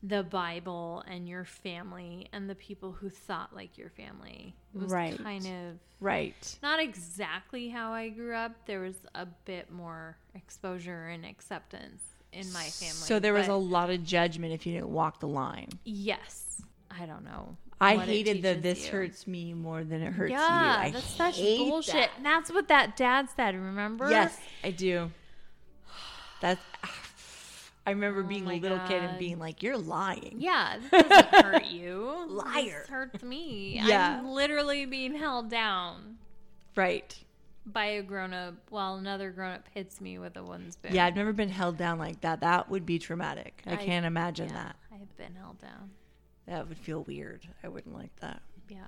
the 0.02 0.22
bible 0.22 1.04
and 1.06 1.28
your 1.28 1.44
family 1.44 2.26
and 2.32 2.48
the 2.48 2.54
people 2.54 2.90
who 2.92 3.10
thought 3.10 3.54
like 3.54 3.76
your 3.76 3.90
family 3.90 4.54
it 4.74 4.78
was 4.80 4.90
Right. 4.90 5.18
kind 5.22 5.44
of 5.46 5.78
Right. 6.00 6.58
not 6.62 6.80
exactly 6.80 7.68
how 7.68 7.92
I 7.92 8.08
grew 8.08 8.34
up. 8.34 8.52
There 8.66 8.80
was 8.80 8.94
a 9.14 9.26
bit 9.26 9.70
more 9.70 10.16
exposure 10.34 11.08
and 11.08 11.26
acceptance 11.26 12.02
in 12.32 12.50
my 12.54 12.62
family. 12.64 12.94
So 12.94 13.18
there 13.18 13.34
was 13.34 13.48
a 13.48 13.54
lot 13.54 13.90
of 13.90 14.02
judgment 14.04 14.54
if 14.54 14.64
you 14.64 14.72
didn't 14.72 14.88
walk 14.90 15.20
the 15.20 15.28
line. 15.28 15.68
yes. 15.84 16.62
I 16.90 17.04
don't 17.06 17.24
know. 17.24 17.56
I 17.80 17.96
hated 17.96 18.42
the 18.42 18.54
this 18.54 18.86
you. 18.86 18.92
hurts 18.92 19.26
me 19.26 19.52
more 19.54 19.84
than 19.84 20.02
it 20.02 20.12
hurts 20.12 20.30
Yeah, 20.32 20.38
you. 20.82 20.88
I 20.88 20.90
that's 20.92 21.04
such 21.04 21.36
bullshit. 21.36 21.94
that. 21.94 22.10
And 22.16 22.24
that's 22.26 22.50
what 22.50 22.68
that 22.68 22.96
dad 22.96 23.28
said. 23.36 23.54
Remember? 23.54 24.08
Yes, 24.10 24.38
I 24.64 24.70
do. 24.72 25.10
That's. 26.40 26.60
Ah, 26.82 26.94
I 27.86 27.90
remember 27.90 28.20
Oh 28.20 28.24
being 28.24 28.46
a 28.46 28.54
little 28.56 28.78
kid 28.80 29.02
and 29.02 29.18
being 29.18 29.38
like, 29.38 29.62
"You're 29.62 29.78
lying." 29.78 30.36
Yeah, 30.38 30.76
this 30.90 31.02
doesn't 31.08 31.44
hurt 31.44 31.66
you. 31.66 32.24
Liar. 32.28 32.80
This 32.82 32.88
hurts 32.88 33.22
me. 33.22 33.80
Yeah. 33.84 34.18
I'm 34.18 34.26
literally 34.28 34.84
being 34.86 35.14
held 35.14 35.48
down 35.50 36.18
Right. 36.76 37.16
by 37.66 37.86
a 37.86 38.02
grown 38.02 38.32
up 38.34 38.54
while 38.68 38.96
another 38.96 39.30
grown 39.30 39.52
up 39.52 39.64
hits 39.74 40.00
me 40.00 40.18
with 40.18 40.36
a 40.36 40.42
wooden 40.44 40.70
spoon. 40.72 40.94
Yeah, 40.94 41.06
I've 41.06 41.16
never 41.16 41.32
been 41.32 41.48
held 41.48 41.78
down 41.78 41.98
like 41.98 42.20
that. 42.20 42.40
That 42.40 42.68
would 42.70 42.84
be 42.86 42.98
traumatic. 42.98 43.62
I, 43.66 43.72
I- 43.72 43.76
can't 43.76 44.04
imagine 44.06 44.48
Yeah, 44.48 44.54
that. 44.54 44.76
I've 44.92 45.16
been 45.16 45.34
held 45.34 45.58
down. 45.60 45.90
That 46.46 46.68
would 46.68 46.78
feel 46.78 47.02
weird. 47.04 47.46
I 47.64 47.68
wouldn't 47.68 47.94
like 47.94 48.14
that. 48.20 48.42
Yeah. 48.68 48.78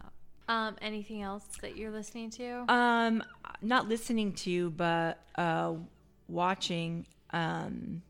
Um, 0.49 0.77
anything 0.83 1.23
else 1.23 1.45
that 1.63 1.77
you're 1.77 1.91
listening 1.91 2.29
to? 2.33 2.65
Um, 2.73 3.23
not 3.63 3.89
listening 3.89 4.33
to, 4.35 4.71
but 4.71 5.19
uh, 5.37 5.75
watching. 6.29 7.07
Um, 7.31 8.03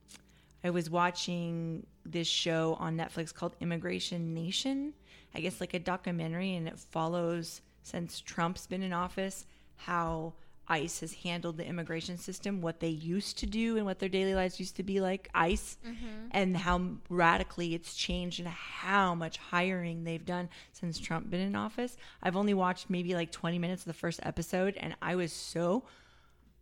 I 0.64 0.70
was 0.70 0.90
watching 0.90 1.86
this 2.04 2.28
show 2.28 2.76
on 2.78 2.96
Netflix 2.96 3.34
called 3.34 3.56
Immigration 3.60 4.34
Nation. 4.34 4.94
I 5.34 5.40
guess 5.40 5.60
like 5.60 5.74
a 5.74 5.78
documentary, 5.78 6.54
and 6.54 6.68
it 6.68 6.78
follows 6.78 7.62
since 7.82 8.20
Trump's 8.20 8.66
been 8.66 8.82
in 8.82 8.92
office 8.92 9.46
how 9.76 10.34
ICE 10.68 11.00
has 11.00 11.12
handled 11.12 11.56
the 11.56 11.66
immigration 11.66 12.16
system, 12.16 12.60
what 12.60 12.80
they 12.80 12.88
used 12.88 13.38
to 13.38 13.46
do, 13.46 13.76
and 13.76 13.84
what 13.84 13.98
their 13.98 14.08
daily 14.08 14.34
lives 14.34 14.60
used 14.60 14.76
to 14.76 14.82
be 14.82 15.00
like. 15.00 15.28
ICE, 15.34 15.76
mm-hmm. 15.84 16.28
and 16.30 16.56
how 16.56 16.80
radically 17.08 17.74
it's 17.74 17.94
changed, 17.94 18.38
and 18.38 18.48
how 18.48 19.14
much 19.14 19.38
hiring 19.38 20.04
they've 20.04 20.24
done 20.24 20.48
since 20.72 20.98
Trump 20.98 21.30
been 21.30 21.40
in 21.40 21.56
office. 21.56 21.96
I've 22.22 22.36
only 22.36 22.54
watched 22.54 22.88
maybe 22.90 23.14
like 23.14 23.32
20 23.32 23.58
minutes 23.58 23.82
of 23.82 23.86
the 23.86 23.94
first 23.94 24.20
episode, 24.22 24.76
and 24.76 24.94
I 25.02 25.16
was 25.16 25.32
so 25.32 25.84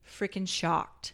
freaking 0.06 0.48
shocked 0.48 1.12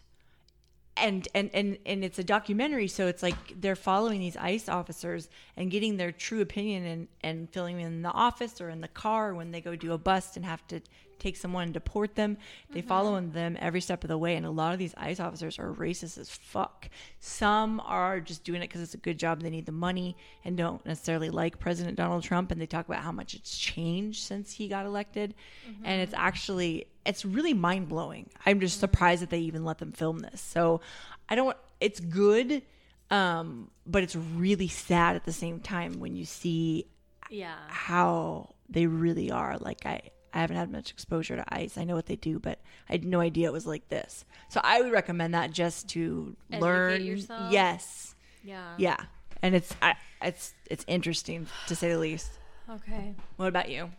and 0.96 1.28
and 1.34 1.50
and 1.52 1.78
and 1.84 2.04
it's 2.04 2.18
a 2.18 2.24
documentary 2.24 2.88
so 2.88 3.06
it's 3.06 3.22
like 3.22 3.36
they're 3.60 3.76
following 3.76 4.20
these 4.20 4.36
ice 4.36 4.68
officers 4.68 5.28
and 5.56 5.70
getting 5.70 5.96
their 5.96 6.12
true 6.12 6.40
opinion 6.40 6.84
and 6.84 7.08
and 7.22 7.50
filling 7.50 7.80
in 7.80 8.02
the 8.02 8.10
office 8.10 8.60
or 8.60 8.70
in 8.70 8.80
the 8.80 8.88
car 8.88 9.34
when 9.34 9.50
they 9.50 9.60
go 9.60 9.76
do 9.76 9.92
a 9.92 9.98
bust 9.98 10.36
and 10.36 10.44
have 10.44 10.66
to 10.68 10.80
take 11.18 11.36
someone 11.36 11.64
and 11.64 11.74
deport 11.74 12.14
them 12.14 12.36
they 12.70 12.80
mm-hmm. 12.80 12.88
follow 12.88 13.20
them 13.20 13.56
every 13.60 13.80
step 13.80 14.04
of 14.04 14.08
the 14.08 14.18
way 14.18 14.36
and 14.36 14.46
a 14.46 14.50
lot 14.50 14.72
of 14.72 14.78
these 14.78 14.94
ice 14.96 15.20
officers 15.20 15.58
are 15.58 15.72
racist 15.72 16.18
as 16.18 16.30
fuck 16.30 16.88
some 17.20 17.80
are 17.84 18.20
just 18.20 18.44
doing 18.44 18.62
it 18.62 18.68
because 18.68 18.80
it's 18.80 18.94
a 18.94 18.98
good 18.98 19.18
job 19.18 19.40
they 19.40 19.50
need 19.50 19.66
the 19.66 19.72
money 19.72 20.16
and 20.44 20.56
don't 20.56 20.84
necessarily 20.86 21.30
like 21.30 21.58
president 21.58 21.96
donald 21.96 22.22
trump 22.22 22.50
and 22.50 22.60
they 22.60 22.66
talk 22.66 22.86
about 22.86 23.02
how 23.02 23.12
much 23.12 23.34
it's 23.34 23.56
changed 23.56 24.22
since 24.22 24.52
he 24.52 24.68
got 24.68 24.86
elected 24.86 25.34
mm-hmm. 25.68 25.84
and 25.84 26.00
it's 26.00 26.14
actually 26.14 26.86
it's 27.06 27.24
really 27.24 27.54
mind 27.54 27.88
blowing. 27.88 28.28
I'm 28.44 28.60
just 28.60 28.76
mm-hmm. 28.76 28.80
surprised 28.80 29.22
that 29.22 29.30
they 29.30 29.40
even 29.40 29.64
let 29.64 29.78
them 29.78 29.92
film 29.92 30.18
this. 30.18 30.40
So 30.40 30.80
I 31.28 31.34
don't. 31.34 31.56
It's 31.80 32.00
good, 32.00 32.62
um, 33.10 33.70
but 33.86 34.02
it's 34.02 34.16
really 34.16 34.68
sad 34.68 35.16
at 35.16 35.24
the 35.24 35.32
same 35.32 35.60
time 35.60 36.00
when 36.00 36.16
you 36.16 36.24
see 36.24 36.86
yeah. 37.30 37.56
how 37.68 38.54
they 38.68 38.86
really 38.86 39.30
are. 39.30 39.58
Like 39.58 39.84
I, 39.86 40.00
I 40.36 40.40
haven't 40.40 40.56
had 40.56 40.70
much 40.70 40.90
exposure 40.90 41.36
to 41.36 41.44
ice. 41.54 41.78
I 41.78 41.84
know 41.84 41.94
what 41.94 42.06
they 42.06 42.16
do, 42.16 42.38
but 42.38 42.60
I 42.88 42.92
had 42.92 43.04
no 43.04 43.20
idea 43.20 43.46
it 43.48 43.52
was 43.52 43.66
like 43.66 43.88
this. 43.88 44.24
So 44.50 44.60
I 44.62 44.80
would 44.82 44.92
recommend 44.92 45.32
that 45.34 45.50
just 45.50 45.88
to 45.90 46.36
Educate 46.50 46.62
learn. 46.62 47.04
yourself? 47.04 47.52
Yes, 47.52 48.14
Yeah. 48.44 48.74
yeah, 48.78 48.96
and 49.42 49.54
it's 49.54 49.74
I, 49.80 49.94
it's 50.22 50.54
it's 50.70 50.84
interesting 50.86 51.46
to 51.68 51.74
say 51.74 51.90
the 51.90 51.98
least. 51.98 52.30
Okay. 52.68 53.14
What 53.36 53.48
about 53.48 53.70
you? 53.70 53.90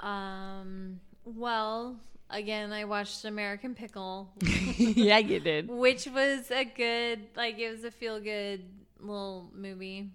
Um. 0.00 1.00
Well, 1.24 1.96
again, 2.30 2.72
I 2.72 2.84
watched 2.84 3.24
American 3.24 3.74
Pickle, 3.74 4.28
yeah, 4.78 5.18
you 5.18 5.40
did. 5.40 5.68
which 5.86 6.06
was 6.06 6.50
a 6.50 6.64
good, 6.64 7.20
like, 7.36 7.58
it 7.58 7.70
was 7.70 7.82
a 7.84 7.90
feel 7.90 8.20
good 8.20 8.62
little 9.00 9.50
movie. 9.54 10.10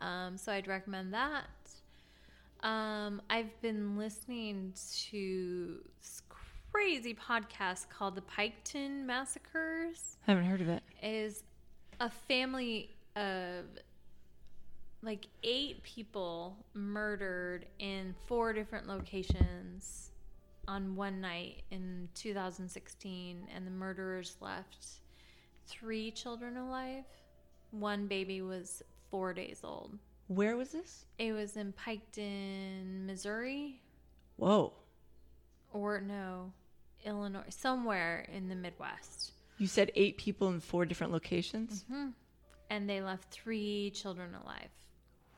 Um. 0.00 0.36
So 0.36 0.52
I'd 0.52 0.66
recommend 0.68 1.14
that. 1.14 1.44
Um. 2.64 3.20
I've 3.28 3.60
been 3.60 3.96
listening 3.98 4.72
to 5.10 5.78
this 6.00 6.22
crazy 6.72 7.14
podcast 7.14 7.88
called 7.90 8.14
the 8.14 8.22
Piketon 8.22 9.04
Massacres. 9.04 10.16
I 10.26 10.32
Haven't 10.32 10.46
heard 10.46 10.60
of 10.62 10.68
it. 10.68 10.82
is 11.02 11.42
a 12.00 12.10
family 12.10 12.90
of 13.16 13.66
like 15.02 15.26
eight 15.42 15.82
people 15.82 16.56
murdered 16.72 17.66
in 17.78 18.14
four 18.26 18.52
different 18.52 18.88
locations 18.88 20.10
on 20.66 20.96
one 20.96 21.20
night 21.20 21.62
in 21.70 22.08
2016 22.14 23.46
and 23.54 23.66
the 23.66 23.70
murderers 23.70 24.36
left 24.40 24.86
three 25.66 26.10
children 26.10 26.56
alive 26.56 27.04
one 27.70 28.06
baby 28.06 28.40
was 28.40 28.82
four 29.10 29.34
days 29.34 29.60
old 29.62 29.98
Where 30.28 30.56
was 30.56 30.70
this? 30.70 31.04
it 31.18 31.32
was 31.32 31.56
in 31.56 31.72
piketon 31.72 33.06
missouri 33.06 33.80
Whoa. 34.36 34.72
or 35.72 36.00
no 36.00 36.52
illinois 37.04 37.44
somewhere 37.50 38.26
in 38.32 38.48
the 38.48 38.54
midwest 38.54 39.32
You 39.58 39.66
said 39.66 39.92
eight 39.94 40.16
people 40.16 40.48
in 40.48 40.60
four 40.60 40.84
different 40.86 41.12
locations? 41.12 41.84
and 42.70 42.88
they 42.90 43.00
left 43.02 43.30
three 43.30 43.90
children 43.94 44.34
alive 44.34 44.70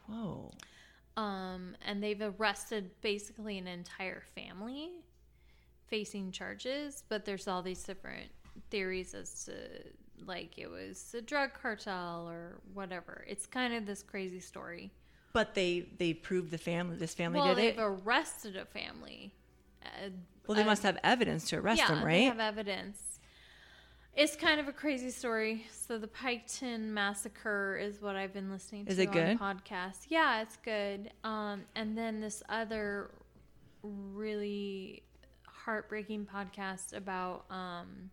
Whoa. 0.06 0.52
Um, 1.16 1.74
and 1.84 2.00
they've 2.02 2.20
arrested 2.20 2.90
basically 3.00 3.58
an 3.58 3.66
entire 3.66 4.22
family 4.34 4.90
facing 5.88 6.30
charges, 6.30 7.02
but 7.08 7.24
there's 7.24 7.48
all 7.48 7.60
these 7.62 7.82
different 7.82 8.30
theories 8.70 9.14
as 9.14 9.44
to 9.46 9.52
like 10.24 10.58
it 10.58 10.68
was 10.70 11.14
a 11.16 11.20
drug 11.20 11.50
cartel 11.60 12.28
or 12.28 12.60
whatever. 12.74 13.24
It's 13.28 13.46
kind 13.46 13.74
of 13.74 13.86
this 13.86 14.02
crazy 14.02 14.40
story. 14.40 14.90
But 15.32 15.54
they 15.54 15.86
they 15.98 16.14
proved 16.14 16.50
the 16.50 16.58
family 16.58 16.96
this 16.96 17.14
family 17.14 17.40
well, 17.40 17.54
did 17.54 17.58
they've 17.58 17.78
it. 17.78 17.82
arrested 17.82 18.56
a 18.56 18.64
family. 18.64 19.32
Uh, 19.84 20.10
Well, 20.46 20.56
they 20.56 20.62
uh, 20.62 20.66
must 20.66 20.82
have 20.82 20.98
evidence 21.04 21.48
to 21.50 21.56
arrest 21.58 21.78
yeah, 21.78 21.88
them, 21.88 22.00
They 22.00 22.04
right? 22.06 22.24
have 22.28 22.40
evidence. 22.40 23.02
It's 24.14 24.34
kind 24.34 24.58
of 24.58 24.66
a 24.66 24.72
crazy 24.72 25.10
story. 25.10 25.66
So 25.70 25.98
the 25.98 26.06
Piketon 26.06 26.80
massacre 26.88 27.76
is 27.76 28.00
what 28.00 28.16
I've 28.16 28.32
been 28.32 28.50
listening 28.50 28.86
to 28.86 28.92
Is 28.92 28.98
it 28.98 29.08
on 29.08 29.12
good? 29.12 29.38
podcast. 29.38 30.06
Yeah, 30.08 30.40
it's 30.40 30.56
good. 30.56 31.10
Um, 31.22 31.64
and 31.74 31.98
then 31.98 32.20
this 32.20 32.42
other 32.48 33.10
really 33.82 35.02
heartbreaking 35.44 36.26
podcast 36.32 36.96
about 36.96 37.44
um, 37.50 38.10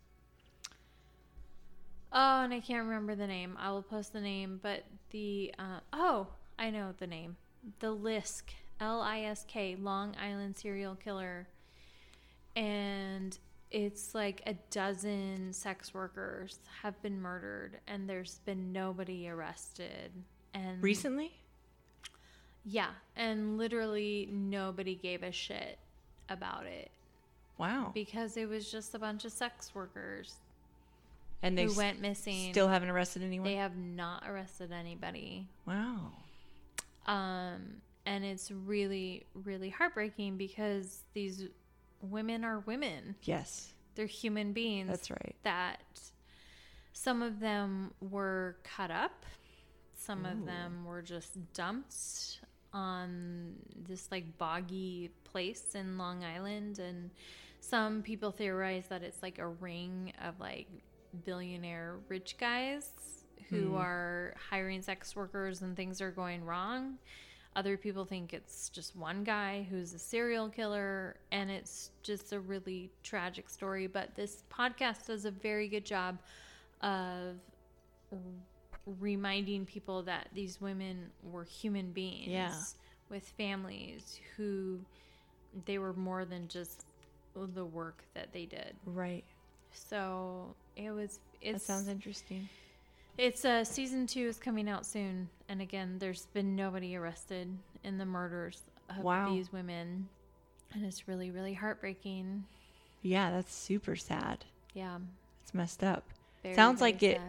oh, 2.13 2.43
and 2.43 2.53
I 2.53 2.59
can't 2.59 2.85
remember 2.85 3.15
the 3.15 3.27
name. 3.27 3.57
I 3.59 3.71
will 3.71 3.81
post 3.81 4.13
the 4.13 4.21
name, 4.21 4.59
but 4.61 4.83
the 5.11 5.53
uh, 5.59 5.79
oh, 5.91 6.27
I 6.57 6.69
know 6.69 6.93
the 6.97 7.07
name. 7.07 7.35
The 7.79 7.95
Lisk, 7.95 8.43
L 8.79 9.01
I 9.01 9.21
S 9.21 9.45
K, 9.47 9.75
Long 9.79 10.15
Island 10.21 10.57
serial 10.57 10.95
killer. 10.95 11.47
And 12.55 13.37
it's 13.71 14.13
like 14.13 14.41
a 14.45 14.53
dozen 14.69 15.51
sex 15.53 15.93
workers 15.93 16.59
have 16.83 17.01
been 17.01 17.19
murdered 17.19 17.79
and 17.87 18.07
there's 18.07 18.39
been 18.45 18.71
nobody 18.71 19.27
arrested. 19.27 20.11
And 20.53 20.83
Recently? 20.83 21.31
yeah, 22.63 22.89
and 23.15 23.57
literally 23.57 24.29
nobody 24.31 24.93
gave 24.95 25.23
a 25.23 25.31
shit 25.31 25.79
about 26.29 26.65
it 26.67 26.91
Wow. 27.57 27.91
because 27.93 28.37
it 28.37 28.47
was 28.47 28.71
just 28.71 28.93
a 28.93 28.99
bunch 28.99 29.25
of 29.25 29.31
sex 29.31 29.73
workers 29.73 30.35
and 31.43 31.57
they 31.57 31.65
who 31.65 31.73
went 31.75 32.01
missing. 32.01 32.51
still 32.51 32.67
haven't 32.67 32.89
arrested 32.89 33.23
anyone? 33.23 33.47
they 33.47 33.55
have 33.55 33.75
not 33.75 34.23
arrested 34.27 34.71
anybody. 34.71 35.47
wow. 35.65 36.11
Um, 37.05 37.81
and 38.05 38.23
it's 38.23 38.49
really, 38.49 39.25
really 39.33 39.69
heartbreaking 39.69 40.37
because 40.37 41.03
these 41.13 41.47
women 42.01 42.43
are 42.43 42.59
women. 42.59 43.15
Yes. 43.23 43.73
They're 43.95 44.05
human 44.05 44.53
beings. 44.53 44.89
That's 44.89 45.11
right. 45.11 45.35
That 45.43 45.81
some 46.93 47.21
of 47.21 47.39
them 47.39 47.91
were 48.01 48.57
cut 48.63 48.91
up, 48.91 49.25
some 49.95 50.25
of 50.25 50.45
them 50.45 50.83
were 50.85 51.01
just 51.01 51.37
dumped 51.53 52.39
on 52.73 53.53
this 53.87 54.09
like 54.11 54.37
boggy 54.37 55.11
place 55.23 55.75
in 55.75 55.97
Long 55.97 56.23
Island. 56.23 56.79
And 56.79 57.09
some 57.61 58.01
people 58.01 58.31
theorize 58.31 58.87
that 58.87 59.03
it's 59.03 59.21
like 59.21 59.39
a 59.39 59.47
ring 59.47 60.11
of 60.21 60.39
like 60.39 60.67
billionaire 61.25 61.97
rich 62.09 62.37
guys 62.37 62.91
who 63.49 63.69
Hmm. 63.71 63.75
are 63.77 64.35
hiring 64.49 64.81
sex 64.81 65.15
workers 65.15 65.61
and 65.61 65.75
things 65.75 66.01
are 66.01 66.11
going 66.11 66.43
wrong. 66.43 66.97
Other 67.55 67.77
people 67.77 68.03
think 68.05 68.33
it's 68.33 68.69
just 68.69 68.95
one 68.95 69.23
guy 69.23 69.67
who's 69.69 69.93
a 69.93 69.99
serial 69.99 70.49
killer, 70.49 71.17
and 71.31 71.51
it's 71.51 71.91
just 72.01 72.33
a 72.33 72.39
really 72.39 72.89
tragic 73.03 73.47
story. 73.49 73.85
But 73.85 74.15
this 74.15 74.43
podcast 74.51 75.05
does 75.07 75.25
a 75.25 75.31
very 75.31 75.67
good 75.67 75.85
job 75.85 76.17
of 76.81 77.35
reminding 78.99 79.65
people 79.65 80.03
that 80.03 80.27
these 80.33 80.59
women 80.59 81.11
were 81.23 81.43
human 81.43 81.91
beings 81.91 82.27
Yeah. 82.27 82.55
with 83.09 83.27
families 83.37 84.19
who 84.35 84.79
they 85.65 85.77
were 85.77 85.93
more 85.93 86.25
than 86.25 86.47
just 86.47 86.85
the 87.35 87.65
work 87.65 88.03
that 88.13 88.31
they 88.33 88.45
did. 88.45 88.75
Right. 88.85 89.23
So 89.71 90.55
it 90.75 90.91
was. 90.91 91.19
That 91.41 91.55
It's, 91.55 91.65
sounds 91.65 91.87
interesting. 91.87 92.47
it's 93.17 93.43
uh, 93.45 93.63
season 93.63 94.07
two 94.07 94.27
is 94.27 94.37
coming 94.37 94.69
out 94.69 94.85
soon, 94.85 95.29
and 95.49 95.61
again, 95.61 95.97
there's 95.99 96.25
been 96.27 96.55
nobody 96.55 96.95
arrested 96.95 97.49
in 97.83 97.97
the 97.97 98.05
murders 98.05 98.61
of 98.89 99.03
Wow. 99.03 99.29
these 99.29 99.51
women, 99.51 100.07
and 100.73 100.85
it's 100.85 101.07
really, 101.07 101.31
really 101.31 101.53
heartbreaking. 101.53 102.45
Yeah, 103.01 103.29
that's 103.31 103.53
super 103.53 103.95
sad. 103.97 104.45
Yeah, 104.73 104.99
It's 105.43 105.53
messed 105.53 105.83
up. 105.83 106.05
very, 106.43 106.55
Sounds 106.55 106.79
very 106.79 106.91
like 106.93 107.03
it- 107.03 107.21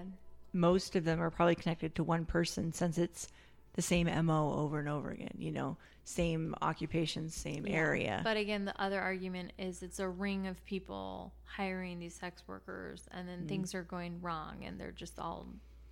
Most 0.52 0.94
of 0.94 1.04
them 1.04 1.20
are 1.20 1.30
probably 1.30 1.56
connected 1.56 1.94
to 1.96 2.04
one 2.04 2.24
person 2.24 2.72
since 2.72 2.96
it's 2.96 3.26
the 3.74 3.82
same 3.82 4.06
MO 4.26 4.52
over 4.54 4.78
and 4.78 4.88
over 4.88 5.10
again, 5.10 5.34
you 5.38 5.50
know, 5.52 5.76
same 6.04 6.54
occupation, 6.62 7.28
same 7.30 7.66
Yeah. 7.66 7.74
area. 7.74 8.20
But 8.24 8.36
again, 8.36 8.64
the 8.64 8.80
other 8.80 9.00
argument 9.00 9.52
is 9.58 9.82
it's 9.82 9.98
a 10.00 10.08
ring 10.08 10.46
of 10.46 10.64
people 10.64 11.32
hiring 11.44 11.98
these 11.98 12.14
sex 12.14 12.42
workers, 12.46 13.06
and 13.10 13.28
Mm-hmm. 13.28 13.38
then 13.40 13.48
things 13.48 13.74
are 13.74 13.82
going 13.82 14.20
wrong, 14.22 14.64
and 14.64 14.78
they're 14.80 14.92
just 14.92 15.18
all 15.18 15.46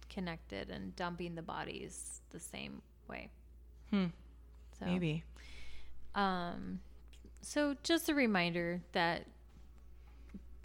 connected 0.09 0.71
and 0.71 0.95
dumping 0.97 1.35
the 1.35 1.43
bodies 1.43 2.21
the 2.31 2.41
same 2.41 2.83
way. 3.09 3.31
Hmm. 3.91 4.07
So, 4.79 4.87
Maybe. 4.87 5.25
Um, 6.15 6.81
so 7.41 7.75
just 7.83 8.09
a 8.09 8.15
reminder 8.15 8.81
that 8.93 9.27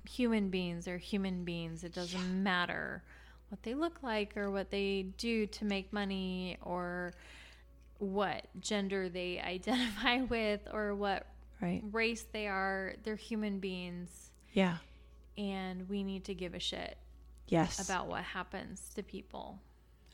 human 0.09 0.49
beings 0.49 0.87
are 0.87 0.97
human 0.97 1.43
beings. 1.43 1.83
It 1.83 1.93
doesn't 1.93 2.43
matter 2.43 3.03
what 3.49 3.63
they 3.63 3.73
look 3.73 4.03
like 4.03 4.35
or 4.37 4.51
what 4.51 4.69
they 4.71 5.03
do 5.17 5.45
to 5.47 5.65
make 5.65 5.91
money 5.93 6.57
or 6.61 7.13
what 7.99 8.45
gender 8.59 9.09
they 9.09 9.39
identify 9.45 10.21
with 10.23 10.61
or 10.71 10.93
what 10.95 11.27
Right. 11.59 11.81
race 11.91 12.23
they 12.31 12.47
are. 12.47 12.93
They're 13.03 13.15
human 13.15 13.59
beings 13.59 14.31
Yeah. 14.53 14.77
and 15.37 15.89
we 15.89 16.03
need 16.03 16.25
to 16.25 16.35
give 16.35 16.53
a 16.53 16.59
shit 16.59 16.97
Yes. 17.47 17.83
about 17.83 18.07
what 18.07 18.23
happens 18.23 18.89
to 18.95 19.01
people. 19.01 19.59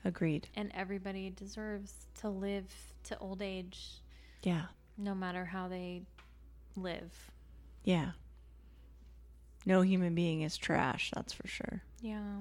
Agreed. 0.06 0.48
And 0.54 0.70
everybody 0.72 1.28
deserves 1.30 1.92
to 2.20 2.30
live 2.30 2.72
to 3.04 3.18
old 3.18 3.42
age 3.42 4.00
Yeah. 4.42 4.66
no 4.96 5.14
matter 5.14 5.44
how 5.44 5.68
they 5.68 6.02
live. 6.76 7.30
Yeah. 7.82 8.12
No 9.66 9.82
human 9.82 10.14
being 10.14 10.42
is 10.42 10.56
trash, 10.56 11.10
that's 11.14 11.32
for 11.34 11.46
sure. 11.46 11.82
Yeah. 12.00 12.40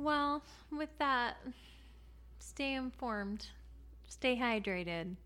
Well, 0.00 0.42
with 0.72 0.88
that, 0.98 1.36
stay 2.38 2.72
informed, 2.72 3.48
stay 4.08 4.34
hydrated, 4.34 5.16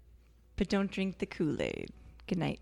but 0.56 0.68
don't 0.68 0.90
drink 0.90 1.18
the 1.18 1.26
Kool 1.26 1.62
Aid. 1.62 1.90
Good 2.26 2.38
night. 2.38 2.58